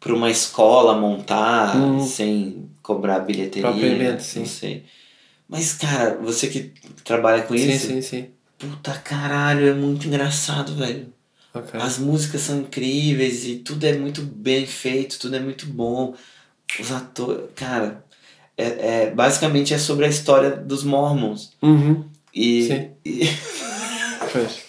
para 0.00 0.14
uma 0.14 0.30
escola 0.30 0.96
montar 0.98 1.76
Hum. 1.76 2.00
sem 2.00 2.69
cobrar 2.94 3.20
bilheteria. 3.20 3.68
Propriamente, 3.70 4.22
sim. 4.24 4.40
Não 4.40 4.46
sei. 4.46 4.84
Mas, 5.48 5.72
cara, 5.74 6.16
você 6.22 6.48
que 6.48 6.72
trabalha 7.04 7.42
com 7.42 7.56
sim, 7.56 7.70
isso, 7.70 7.86
sim, 7.86 8.02
sim. 8.02 8.26
puta 8.58 8.92
caralho, 8.92 9.68
é 9.68 9.74
muito 9.74 10.06
engraçado, 10.06 10.74
velho. 10.74 11.12
Ok. 11.52 11.80
As 11.80 11.98
músicas 11.98 12.42
são 12.42 12.60
incríveis 12.60 13.44
e 13.44 13.56
tudo 13.56 13.84
é 13.84 13.92
muito 13.96 14.22
bem 14.22 14.66
feito, 14.66 15.18
tudo 15.18 15.34
é 15.36 15.40
muito 15.40 15.66
bom. 15.66 16.14
Os 16.78 16.92
atores. 16.92 17.46
Cara, 17.56 18.04
é, 18.56 18.64
é- 19.04 19.10
basicamente 19.10 19.74
é 19.74 19.78
sobre 19.78 20.06
a 20.06 20.08
história 20.08 20.50
dos 20.50 20.84
Mormons. 20.84 21.52
Uhum. 21.62 22.04
E. 22.34 22.66
Sim. 22.68 22.90
e- 23.04 23.28
Pois. 24.32 24.60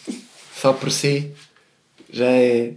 Só 0.60 0.73
por 0.73 0.91
si 0.91 1.31
já 2.11 2.26
é. 2.26 2.73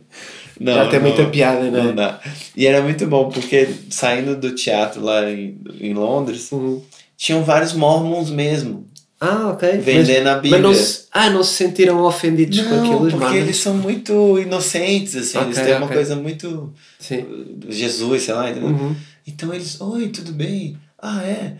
Não, 0.61 0.75
já 0.75 0.89
tem 0.89 1.01
não, 1.01 1.09
muita 1.09 1.27
piada, 1.27 1.71
né? 1.71 1.83
Não 1.83 1.95
dá. 1.95 2.21
E 2.57 2.67
era 2.67 2.81
muito 2.83 3.07
bom, 3.07 3.29
porque 3.29 3.69
saindo 3.91 4.37
do 4.37 4.55
teatro 4.55 5.03
lá 5.03 5.29
em, 5.31 5.59
em 5.81 5.95
Londres, 5.95 6.51
Uhum. 6.53 6.81
tinham 7.17 7.43
vários 7.43 7.73
Mormons 7.73 8.31
mesmo. 8.31 8.87
Ah, 9.21 9.51
ok. 9.51 9.79
Vendendo 9.79 10.29
a 10.29 10.35
Bíblia. 10.35 10.61
Mas 10.63 11.09
não 11.15 11.23
ah, 11.23 11.31
não 11.31 11.43
se 11.43 11.55
sentiram 11.55 12.03
ofendidos 12.03 12.61
com 12.61 12.75
aquilo, 12.75 13.03
os 13.05 13.15
porque 13.15 13.37
eles 13.37 13.57
são 13.57 13.75
muito 13.75 14.39
inocentes, 14.39 15.17
assim. 15.17 15.39
eles 15.39 15.57
Ok, 15.57 15.65
têm 15.65 15.77
uma 15.77 15.87
ok. 15.87 15.97
coisa 15.97 16.17
muito. 16.17 16.73
Sim. 16.99 17.25
Jesus, 17.69 18.23
sei 18.25 18.35
lá? 18.35 18.51
Uhum. 18.51 18.95
Então 19.27 19.55
eles, 19.55 19.81
oi, 19.81 20.09
tudo 20.09 20.33
bem? 20.33 20.77
Ah, 21.01 21.23
é? 21.25 21.55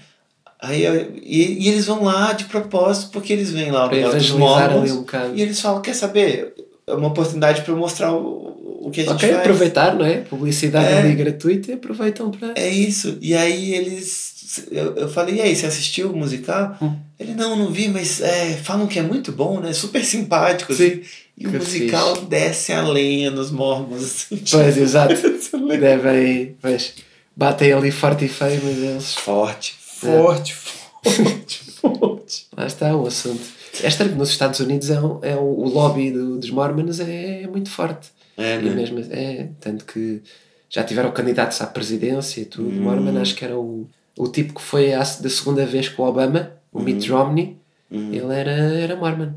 Aí, 0.61 0.85
e, 1.23 1.65
e 1.65 1.69
eles 1.69 1.87
vão 1.87 2.05
lá 2.05 2.33
de 2.33 2.45
propósito, 2.45 3.11
porque 3.12 3.33
eles 3.33 3.51
vêm 3.51 3.71
lá 3.71 3.89
Para 3.89 3.97
ali 4.09 4.31
Mormons, 4.33 4.93
um 4.93 5.05
e 5.35 5.43
eles 5.43 5.61
falam, 5.61 5.83
quer 5.83 5.95
saber? 5.95 6.55
É 6.87 6.95
uma 6.95 7.09
oportunidade 7.09 7.62
para 7.62 7.73
eu 7.73 7.77
mostrar 7.77 8.12
o, 8.15 8.53
o 8.86 8.90
que 8.90 9.01
a 9.01 9.05
gente 9.05 9.12
Ok, 9.15 9.28
faz. 9.28 9.40
aproveitar, 9.40 9.94
não 9.94 10.05
é? 10.05 10.19
Publicidade 10.20 10.93
É. 10.93 10.98
ali 10.98 11.15
gratuita 11.15 11.70
e 11.70 11.74
aproveitam 11.74 12.31
para. 12.31 12.52
É 12.56 12.69
isso. 12.69 13.19
E 13.20 13.35
aí 13.35 13.74
eles. 13.74 14.35
Eu, 14.70 14.94
eu 14.97 15.09
falei, 15.09 15.36
e 15.36 15.40
aí, 15.40 15.56
você 15.56 15.66
assistiu 15.66 16.11
o 16.12 16.16
musical? 16.16 16.77
Hum. 16.81 16.94
Ele, 17.19 17.35
não, 17.35 17.56
não 17.56 17.70
vi, 17.73 17.89
mas 17.89 18.20
é, 18.20 18.52
falam 18.62 18.86
que 18.86 18.98
é 18.98 19.02
muito 19.02 19.32
bom, 19.32 19.59
né? 19.59 19.73
Super 19.73 20.05
simpático. 20.05 20.73
assim. 20.73 21.01
E 21.36 21.47
o 21.47 21.51
que 21.51 21.59
musical 21.59 22.15
desce 22.27 22.73
a 22.73 22.82
lenha 22.86 23.31
nos 23.32 23.51
mormons. 23.51 24.02
Assim, 24.05 24.40
Pois, 24.48 24.77
exato. 24.77 25.15
Devem. 25.81 26.56
Pois, 26.62 26.94
batem 27.36 27.73
ali 27.73 27.90
forte 27.90 28.27
e 28.27 28.28
feio, 28.28 28.61
mas 28.62 28.78
eles. 28.78 29.15
Forte, 29.15 29.74
forte, 29.81 30.55
forte, 30.55 31.61
forte. 31.81 32.47
Lá 32.56 32.66
está 32.66 32.94
o 32.97 33.06
assunto. 33.06 33.43
É 33.82 33.89
estranho 33.89 34.15
nos 34.15 34.28
Estados 34.31 34.61
Unidos 34.61 34.89
é, 34.90 35.01
um, 35.01 35.19
é 35.23 35.35
um- 35.35 35.40
o 35.65 35.69
lobby 35.69 36.12
do- 36.12 36.39
dos 36.39 36.51
Mormons 36.51 37.01
é, 37.01 37.44
muito 37.51 37.69
forte. 37.70 38.09
É, 38.36 38.56
E 38.56 38.62
né? 38.62 38.74
mesmo, 38.74 38.98
é, 39.11 39.48
tanto 39.61 39.85
que 39.85 40.23
já 40.69 40.82
tiveram 40.82 41.11
candidatos 41.12 41.61
à 41.61 41.66
presidência 41.66 42.40
e 42.40 42.44
tudo. 42.44 42.69
Hum. 42.69 42.82
Mormon 42.82 43.20
acho 43.20 43.35
que 43.35 43.44
era 43.44 43.56
o, 43.56 43.86
o 44.19 44.28
tipo 44.28 44.55
que 44.55 44.62
foi 44.62 44.93
a, 44.93 44.98
da 44.98 45.31
segunda 45.31 45.65
vez 45.65 45.89
com 45.89 46.02
o 46.02 46.06
Obama, 46.06 46.51
o 46.73 46.81
Mitt 46.81 47.09
Romney, 47.11 47.56
ele 47.90 48.35
era, 48.35 48.51
era 48.51 48.97
Mormon. 48.97 49.32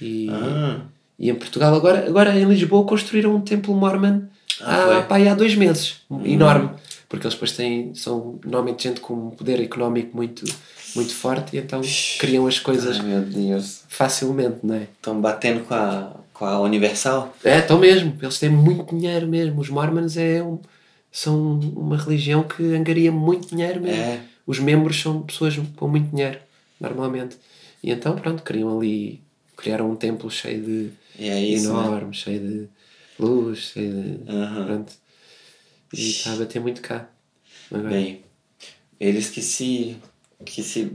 E, 0.00 0.28
Hum. 0.30 0.34
Ah, 0.34 0.80
e 1.18 1.30
em 1.30 1.34
Portugal, 1.34 1.74
agora, 1.74 2.06
agora 2.08 2.36
em 2.36 2.44
Lisboa, 2.44 2.84
construíram 2.84 3.34
um 3.36 3.40
templo 3.40 3.74
Mormon 3.74 4.22
Ah, 4.60 4.98
há, 4.98 5.02
pá, 5.02 5.18
há 5.18 5.34
dois 5.34 5.54
meses. 5.54 6.00
Enorme. 6.24 6.70
Porque 7.08 7.26
eles 7.26 7.34
depois 7.34 7.52
têm, 7.52 7.94
são 7.94 8.40
normalmente 8.44 8.84
gente 8.84 9.00
com 9.00 9.14
um 9.14 9.30
poder 9.30 9.60
económico 9.60 10.16
muito, 10.16 10.44
muito 10.96 11.14
forte 11.14 11.54
e 11.54 11.60
então 11.60 11.80
criam 12.18 12.46
as 12.46 12.58
coisas 12.58 12.98
ai, 12.98 13.60
facilmente, 13.88 14.60
não 14.62 14.74
é? 14.74 14.84
Estão 14.84 15.20
batendo 15.20 15.60
com 15.64 15.74
a, 15.74 16.16
com 16.42 16.46
a 16.46 16.60
Universal? 16.60 17.32
É, 17.44 17.60
estão 17.60 17.78
mesmo. 17.78 18.16
Eles 18.20 18.36
têm 18.40 18.48
muito 18.50 18.96
dinheiro 18.96 19.28
mesmo. 19.28 19.60
Os 19.60 19.68
Mormons 19.68 20.16
é 20.16 20.42
um- 20.42 20.58
são 21.10 21.60
uma 21.60 21.96
religião 21.96 22.42
que 22.42 22.74
angaria 22.74 23.12
muito 23.12 23.46
dinheiro 23.48 23.80
mesmo. 23.80 24.02
É. 24.02 24.20
Os 24.44 24.58
membros 24.58 25.00
são 25.00 25.22
pessoas 25.22 25.56
com 25.76 25.86
muito 25.86 26.10
dinheiro, 26.10 26.40
normalmente. 26.80 27.36
E 27.80 27.92
então, 27.92 28.16
pronto, 28.16 28.42
criam 28.42 28.76
ali, 28.76 29.20
criaram 29.56 29.88
um 29.88 29.94
templo 29.94 30.28
cheio 30.32 30.60
de 30.62 30.90
é 31.16 31.38
isso, 31.40 31.72
né? 31.72 31.78
enorme, 31.78 32.12
cheio 32.12 32.40
de 32.40 32.68
luz, 33.20 33.58
cheio 33.72 33.92
de. 33.92 34.30
Aham. 34.32 34.64
Pronto. 34.66 34.92
E 35.94 36.10
está 36.10 36.32
a 36.32 36.36
bater 36.36 36.60
muito 36.60 36.82
cá. 36.82 37.08
Agora. 37.70 37.88
Bem, 37.90 38.22
eles 38.98 39.30
que 39.30 39.40
se 39.42 39.96
que 40.44 40.60
se 40.60 40.90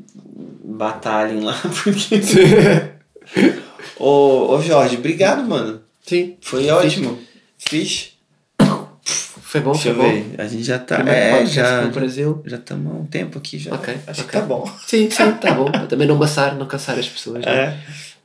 batalhem 0.62 1.40
lá, 1.40 1.54
porque... 1.84 2.20
ô, 4.00 4.56
ô 4.56 4.62
Jorge, 4.62 4.98
obrigado, 4.98 5.48
mano. 5.48 5.82
Sim, 6.06 6.36
Foi 6.42 6.70
ótimo. 6.70 7.18
Fish. 7.58 8.14
foi 9.42 9.62
bom, 9.62 9.72
Deixa 9.72 9.94
foi 9.94 10.04
bom. 10.04 10.10
ver. 10.12 10.36
A 10.38 10.48
gente 10.48 10.64
já 10.64 10.80
tá. 10.80 10.96
Primeiro 10.98 11.20
É, 11.20 11.46
já. 11.46 11.82
no 11.82 11.92
Brasil. 11.92 12.42
Já 12.46 12.58
estamos 12.58 12.92
há 12.92 12.96
um 12.96 13.06
tempo 13.06 13.38
aqui 13.38 13.58
já. 13.58 13.74
Ok, 13.74 13.94
Acho 14.08 14.22
ok. 14.22 14.26
que 14.26 14.32
tá 14.32 14.42
bom. 14.42 14.66
Sim, 14.86 15.10
sim, 15.10 15.32
tá 15.34 15.54
bom. 15.54 15.72
Para 15.72 15.86
também 15.88 16.08
não 16.08 16.16
maçar, 16.18 16.56
não 16.56 16.66
cansar 16.66 16.98
as 17.00 17.08
pessoas. 17.08 17.44
né? 17.46 17.52
É. 17.52 17.78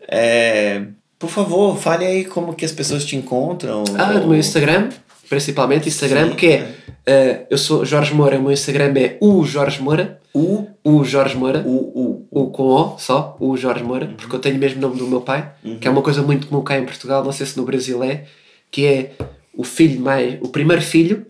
É, 0.09 0.83
Por 1.19 1.31
favor, 1.31 1.77
fale 1.79 2.05
aí 2.05 2.25
como 2.25 2.55
que 2.55 2.65
as 2.65 2.73
pessoas 2.73 3.05
te 3.05 3.17
encontram. 3.17 3.85
Ah, 3.97 4.13
no 4.15 4.27
meu 4.29 4.39
Instagram, 4.39 4.91
principalmente 5.37 5.89
Instagram, 5.89 6.29
Sim, 6.31 6.37
que 6.37 6.47
é. 6.49 6.75
eh, 7.07 7.47
eu 7.49 7.57
sou 7.57 7.87
Jorge 7.87 8.13
Moura, 8.13 8.39
o 8.39 8.43
meu 8.43 8.53
Instagram 8.53 8.93
é 8.97 9.17
o 9.19 9.43
Jorge 9.47 9.81
Moura. 9.81 10.21
O, 10.35 10.67
O 10.85 11.03
Jorge 11.05 11.35
Moura. 11.37 11.61
o, 11.67 11.71
o. 11.71 12.27
O 12.31 12.51
com 12.51 12.65
O 12.65 12.99
só, 12.99 13.35
o 13.41 13.57
Jorge 13.57 13.83
Moura, 13.83 14.07
Uhum. 14.07 14.15
porque 14.15 14.37
eu 14.37 14.41
tenho 14.41 14.57
o 14.57 14.59
mesmo 14.59 14.81
nome 14.81 14.97
do 14.99 15.07
meu 15.07 15.23
pai, 15.23 15.51
que 15.81 15.89
é 15.89 15.91
uma 15.91 16.03
coisa 16.03 16.21
muito 16.23 16.47
comum 16.49 16.63
cá 16.63 16.79
em 16.79 16.85
Portugal, 16.85 17.25
não 17.25 17.33
sei 17.33 17.47
se 17.47 17.57
no 17.57 17.65
Brasil 17.65 18.03
é, 18.05 18.25
que 18.71 18.85
é 18.87 19.13
o 19.55 19.65
filho 19.65 20.01
mais. 20.01 20.39
O 20.43 20.49
primeiro 20.49 20.83
filho, 20.83 21.25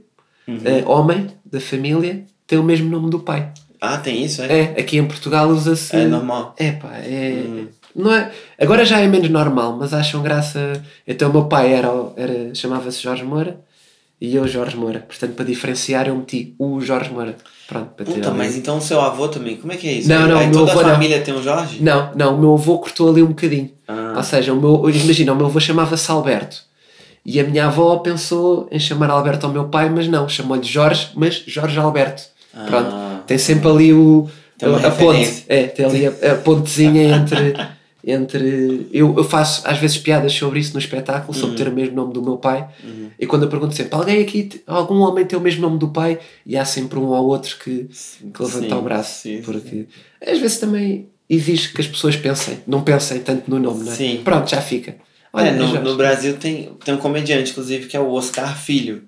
Uhum. 0.49 0.59
eh, 0.65 0.83
homem 0.87 1.29
da 1.45 1.61
família, 1.61 2.25
tem 2.47 2.59
o 2.59 2.65
mesmo 2.65 2.91
nome 2.91 3.09
do 3.09 3.21
pai. 3.21 3.53
Ah, 3.81 3.99
tem 3.99 4.25
isso, 4.25 4.43
é? 4.43 4.47
É, 4.61 4.63
aqui 4.81 4.99
em 4.99 5.05
Portugal 5.07 5.49
usa-se. 5.49 5.95
É 5.95 6.07
normal. 6.07 6.55
É 6.59 6.73
pá, 6.73 6.97
é. 6.99 7.45
Hum. 7.47 7.67
Não 7.95 8.13
é. 8.13 8.31
Agora 8.61 8.85
já 8.85 9.01
é 9.01 9.07
menos 9.07 9.29
normal, 9.29 9.77
mas 9.79 9.93
acham 9.95 10.23
graça. 10.23 10.83
Então 11.07 11.31
o 11.31 11.33
meu 11.33 11.45
pai 11.45 11.73
era, 11.73 11.89
era, 12.17 12.53
chamava-se 12.55 13.01
Jorge 13.03 13.23
Moura 13.25 13.61
e 14.25 14.37
eu 14.37 14.47
Jorge 14.47 14.77
Moura. 14.77 15.01
Portanto, 15.01 15.33
para 15.35 15.45
diferenciar, 15.45 16.07
eu 16.07 16.15
meti 16.15 16.55
o 16.57 16.81
Jorge 16.81 17.11
Moura. 17.11 17.35
Pronto, 17.67 17.89
para 17.97 18.05
Puta, 18.07 18.29
ali- 18.29 18.39
mas 18.39 18.57
então 18.57 18.79
o 18.79 18.81
seu 18.81 19.01
avô 19.01 19.27
também, 19.27 19.57
como 19.57 19.73
é 19.73 19.77
que 19.77 19.89
é 19.89 19.93
isso? 19.95 20.09
Não, 20.09 20.29
não, 20.29 20.39
Aí 20.39 20.49
toda 20.53 20.71
a 20.71 20.75
avô 20.75 20.83
não. 20.83 20.91
família 20.91 21.21
tem 21.23 21.35
um 21.35 21.43
Jorge? 21.43 21.83
Não, 21.83 22.13
não, 22.15 22.37
o 22.37 22.39
meu 22.39 22.53
avô 22.55 22.79
cortou 22.79 23.11
ali 23.11 23.21
um 23.21 23.27
bocadinho. 23.29 23.71
Ah. 23.89 24.15
Ou 24.17 24.23
seja, 24.23 24.53
o 24.53 24.61
meu, 24.61 24.89
imagina, 24.91 25.33
o 25.33 25.37
meu 25.37 25.47
avô 25.47 25.59
chamava-se 25.59 26.09
Alberto. 26.09 26.63
E 27.27 27.41
a 27.41 27.45
minha 27.45 27.67
avó 27.67 27.97
pensou 27.97 28.69
em 28.71 28.79
chamar 28.79 29.11
Alberto 29.11 29.47
ao 29.47 29.53
meu 29.53 29.65
pai, 29.65 29.89
mas 29.91 30.07
não, 30.07 30.29
chamou-lhe 30.29 30.63
Jorge, 30.63 31.09
mas 31.17 31.43
Jorge 31.47 31.77
Alberto. 31.79 32.23
Ah. 32.55 32.65
Pronto, 32.67 32.91
tem 33.27 33.39
sempre 33.39 33.69
ali 33.69 33.93
o, 33.93 34.29
a, 34.63 34.67
a 34.67 34.71
ponte. 34.71 34.85
referência. 34.85 35.45
É, 35.49 35.63
tem 35.65 35.85
ali 35.85 36.07
a, 36.07 36.11
a 36.11 36.35
pontezinha 36.37 37.17
entre. 37.17 37.55
Entre 38.05 38.89
eu, 38.93 39.15
eu 39.17 39.25
faço 39.25 39.63
às 39.65 39.79
vezes 39.79 39.97
piadas 39.99 40.33
sobre 40.33 40.59
isso 40.59 40.73
no 40.73 40.79
espetáculo, 40.81 41.33
Uhum. 41.35 41.41
sobre 41.41 41.57
ter 41.57 41.69
o 41.69 41.73
mesmo 41.73 41.95
nome 41.95 42.13
do 42.13 42.21
meu 42.23 42.37
pai. 42.37 42.69
E 43.19 43.27
quando 43.27 43.45
eu 43.45 43.49
pergunto 43.49 43.75
sempre, 43.75 43.95
alguém 43.95 44.21
aqui, 44.23 44.63
algum 44.67 44.99
homem 45.01 45.25
tem 45.25 45.39
o 45.39 45.43
mesmo 45.43 45.63
nome 45.63 45.79
do 45.79 45.89
pai? 45.89 46.19
E 46.45 46.57
há 46.57 46.65
sempre 46.65 46.99
um 46.99 47.05
ou 47.07 47.27
outro 47.29 47.57
que, 47.63 47.89
que 48.35 48.43
levanta 48.43 48.69
Sim, 48.69 48.75
o 48.75 48.83
braço. 48.83 49.21
sim, 49.23 49.37
sim. 49.37 49.43
porque 49.43 49.87
às 50.27 50.39
vezes 50.39 50.59
também 50.59 51.07
exige 51.31 51.73
que 51.73 51.81
as 51.81 51.87
pessoas 51.87 52.17
pensem, 52.17 52.59
não 52.67 52.83
pensem 52.83 53.21
tanto 53.21 53.51
no 53.51 53.59
nome, 53.59 53.85
não 53.85 53.93
é? 53.93 53.95
Sim. 53.95 54.21
Pronto, 54.25 54.51
já 54.51 54.61
fica. 54.61 54.97
É, 55.35 55.51
no, 55.53 55.81
no 55.81 55.97
Brasil 55.97 56.35
tem, 56.37 56.71
tem 56.85 56.93
um 56.95 56.99
comediante, 56.99 57.53
inclusive, 57.53 57.87
que 57.87 57.97
é 57.97 58.01
o 58.01 58.11
Oscar 58.13 58.55
Filho. 58.59 59.05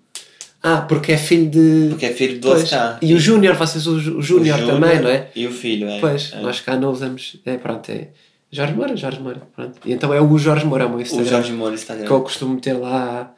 Ah, 0.62 0.80
porque 0.80 1.12
é 1.12 1.18
filho 1.18 1.50
de. 1.50 1.88
Porque 1.90 2.06
é 2.06 2.10
filho 2.14 2.40
do 2.40 2.48
Pois. 2.48 2.62
Oscar. 2.62 2.98
E 3.02 3.12
o 3.12 3.20
Júnior, 3.20 3.54
vocês 3.56 3.86
o 3.86 3.96
o 3.96 4.22
Júnior 4.22 4.58
também, 4.64 4.98
não 5.02 5.10
é? 5.10 5.28
E 5.36 5.46
o 5.46 5.50
filho, 5.52 5.86
é. 5.86 6.00
Pois, 6.00 6.32
é. 6.32 6.40
nós 6.40 6.60
cá 6.62 6.74
não 6.76 6.90
usamos. 6.90 7.36
É, 7.44 7.58
pronto, 7.58 7.90
é. 7.90 8.08
Jorge 8.54 8.74
Moura, 8.74 8.96
Jorge 8.96 9.20
Moura. 9.20 9.42
Pronto. 9.54 9.78
E 9.84 9.92
então 9.92 10.12
é 10.14 10.20
o 10.20 10.38
Jorge 10.38 10.64
Moura, 10.64 10.86
o 10.86 10.90
meu 10.90 10.98
O 10.98 11.02
Instagram. 11.02 11.26
Jorge 11.30 11.52
Moura 11.52 11.74
Instagram. 11.74 12.06
que 12.06 12.12
eu 12.12 12.20
costumo 12.22 12.60
ter 12.60 12.74
lá 12.74 13.32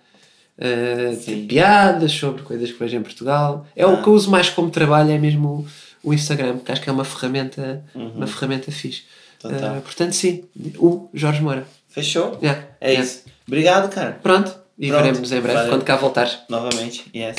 uh, 0.59 1.47
piadas 1.47 2.13
sobre 2.13 2.43
coisas 2.43 2.71
que 2.71 2.79
vejo 2.79 2.97
em 2.97 3.03
Portugal. 3.03 3.67
É 3.75 3.83
Ah. 3.85 3.89
o 3.89 4.03
que 4.03 4.09
eu 4.09 4.13
uso 4.13 4.31
mais 4.31 4.49
como 4.51 4.71
trabalho, 4.71 5.11
é 5.11 5.19
mesmo 5.19 5.67
o, 6.03 6.11
o 6.11 6.15
Instagram, 6.15 6.57
porque 6.59 6.73
acho 6.73 6.83
que 6.83 6.91
é 6.91 6.93
uma 6.93 7.05
ferramenta, 7.05 7.85
Uhum. 7.95 8.13
uma 8.17 8.27
ferramenta 8.27 8.71
fixe. 8.71 9.03
Total. 9.39 9.77
Uh, 9.79 9.81
portanto, 9.83 10.13
sim, 10.13 10.45
o 10.79 11.09
Jorge 11.15 11.43
Moura. 11.43 11.67
Fechou? 11.89 12.39
Yeah, 12.43 12.63
É 12.81 12.89
yeah. 12.91 13.05
isso. 13.05 13.25
Obrigado, 13.47 13.91
cara. 13.93 14.19
Pronto, 14.23 14.55
e 14.79 14.89
Pronto, 14.89 15.03
veremos 15.03 15.33
em 15.33 15.41
breve, 15.41 15.55
valeu. 15.59 15.71
quando 15.73 15.85
cá 15.85 15.97
voltares. 15.97 16.39
Novamente. 16.49 17.05
Yes. 17.15 17.37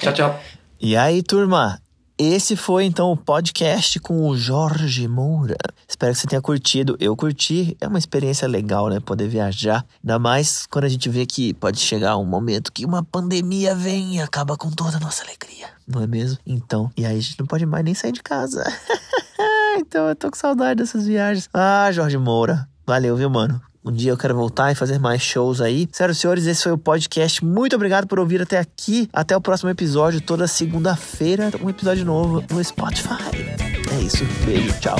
Tchau, 0.00 0.12
tchau. 0.12 0.40
E 0.80 0.96
aí, 0.96 1.22
turma? 1.22 1.78
Esse 2.16 2.54
foi 2.54 2.84
então 2.84 3.10
o 3.10 3.16
podcast 3.16 3.98
com 3.98 4.28
o 4.28 4.36
Jorge 4.36 5.08
Moura. 5.08 5.56
Espero 5.88 6.12
que 6.12 6.20
você 6.20 6.28
tenha 6.28 6.40
curtido. 6.40 6.96
Eu 7.00 7.16
curti, 7.16 7.76
é 7.80 7.88
uma 7.88 7.98
experiência 7.98 8.46
legal, 8.46 8.88
né? 8.88 9.00
Poder 9.00 9.26
viajar. 9.26 9.84
Ainda 10.00 10.16
mais 10.16 10.64
quando 10.66 10.84
a 10.84 10.88
gente 10.88 11.08
vê 11.08 11.26
que 11.26 11.52
pode 11.54 11.80
chegar 11.80 12.16
um 12.16 12.24
momento 12.24 12.72
que 12.72 12.86
uma 12.86 13.02
pandemia 13.02 13.74
vem 13.74 14.14
e 14.14 14.20
acaba 14.20 14.56
com 14.56 14.70
toda 14.70 14.96
a 14.96 15.00
nossa 15.00 15.24
alegria, 15.24 15.66
não 15.88 16.02
é 16.02 16.06
mesmo? 16.06 16.38
Então, 16.46 16.88
e 16.96 17.04
aí 17.04 17.18
a 17.18 17.20
gente 17.20 17.40
não 17.40 17.48
pode 17.48 17.66
mais 17.66 17.84
nem 17.84 17.94
sair 17.94 18.12
de 18.12 18.22
casa. 18.22 18.62
então 19.76 20.08
eu 20.08 20.14
tô 20.14 20.30
com 20.30 20.36
saudade 20.36 20.82
dessas 20.82 21.06
viagens. 21.06 21.50
Ah, 21.52 21.90
Jorge 21.90 22.16
Moura. 22.16 22.68
Valeu, 22.86 23.16
viu, 23.16 23.28
mano? 23.28 23.60
Um 23.84 23.92
dia 23.92 24.10
eu 24.10 24.16
quero 24.16 24.34
voltar 24.34 24.72
e 24.72 24.74
fazer 24.74 24.98
mais 24.98 25.20
shows 25.20 25.60
aí. 25.60 25.88
Sério, 25.92 26.14
senhores, 26.14 26.46
esse 26.46 26.62
foi 26.62 26.72
o 26.72 26.78
podcast. 26.78 27.44
Muito 27.44 27.76
obrigado 27.76 28.06
por 28.06 28.18
ouvir 28.18 28.40
até 28.40 28.58
aqui. 28.58 29.08
Até 29.12 29.36
o 29.36 29.40
próximo 29.40 29.68
episódio, 29.68 30.20
toda 30.20 30.46
segunda-feira, 30.48 31.50
um 31.62 31.68
episódio 31.68 32.04
novo 32.04 32.42
no 32.50 32.64
Spotify. 32.64 33.18
É 33.92 34.02
isso. 34.02 34.24
Beijo, 34.46 34.72
tchau. 34.80 34.96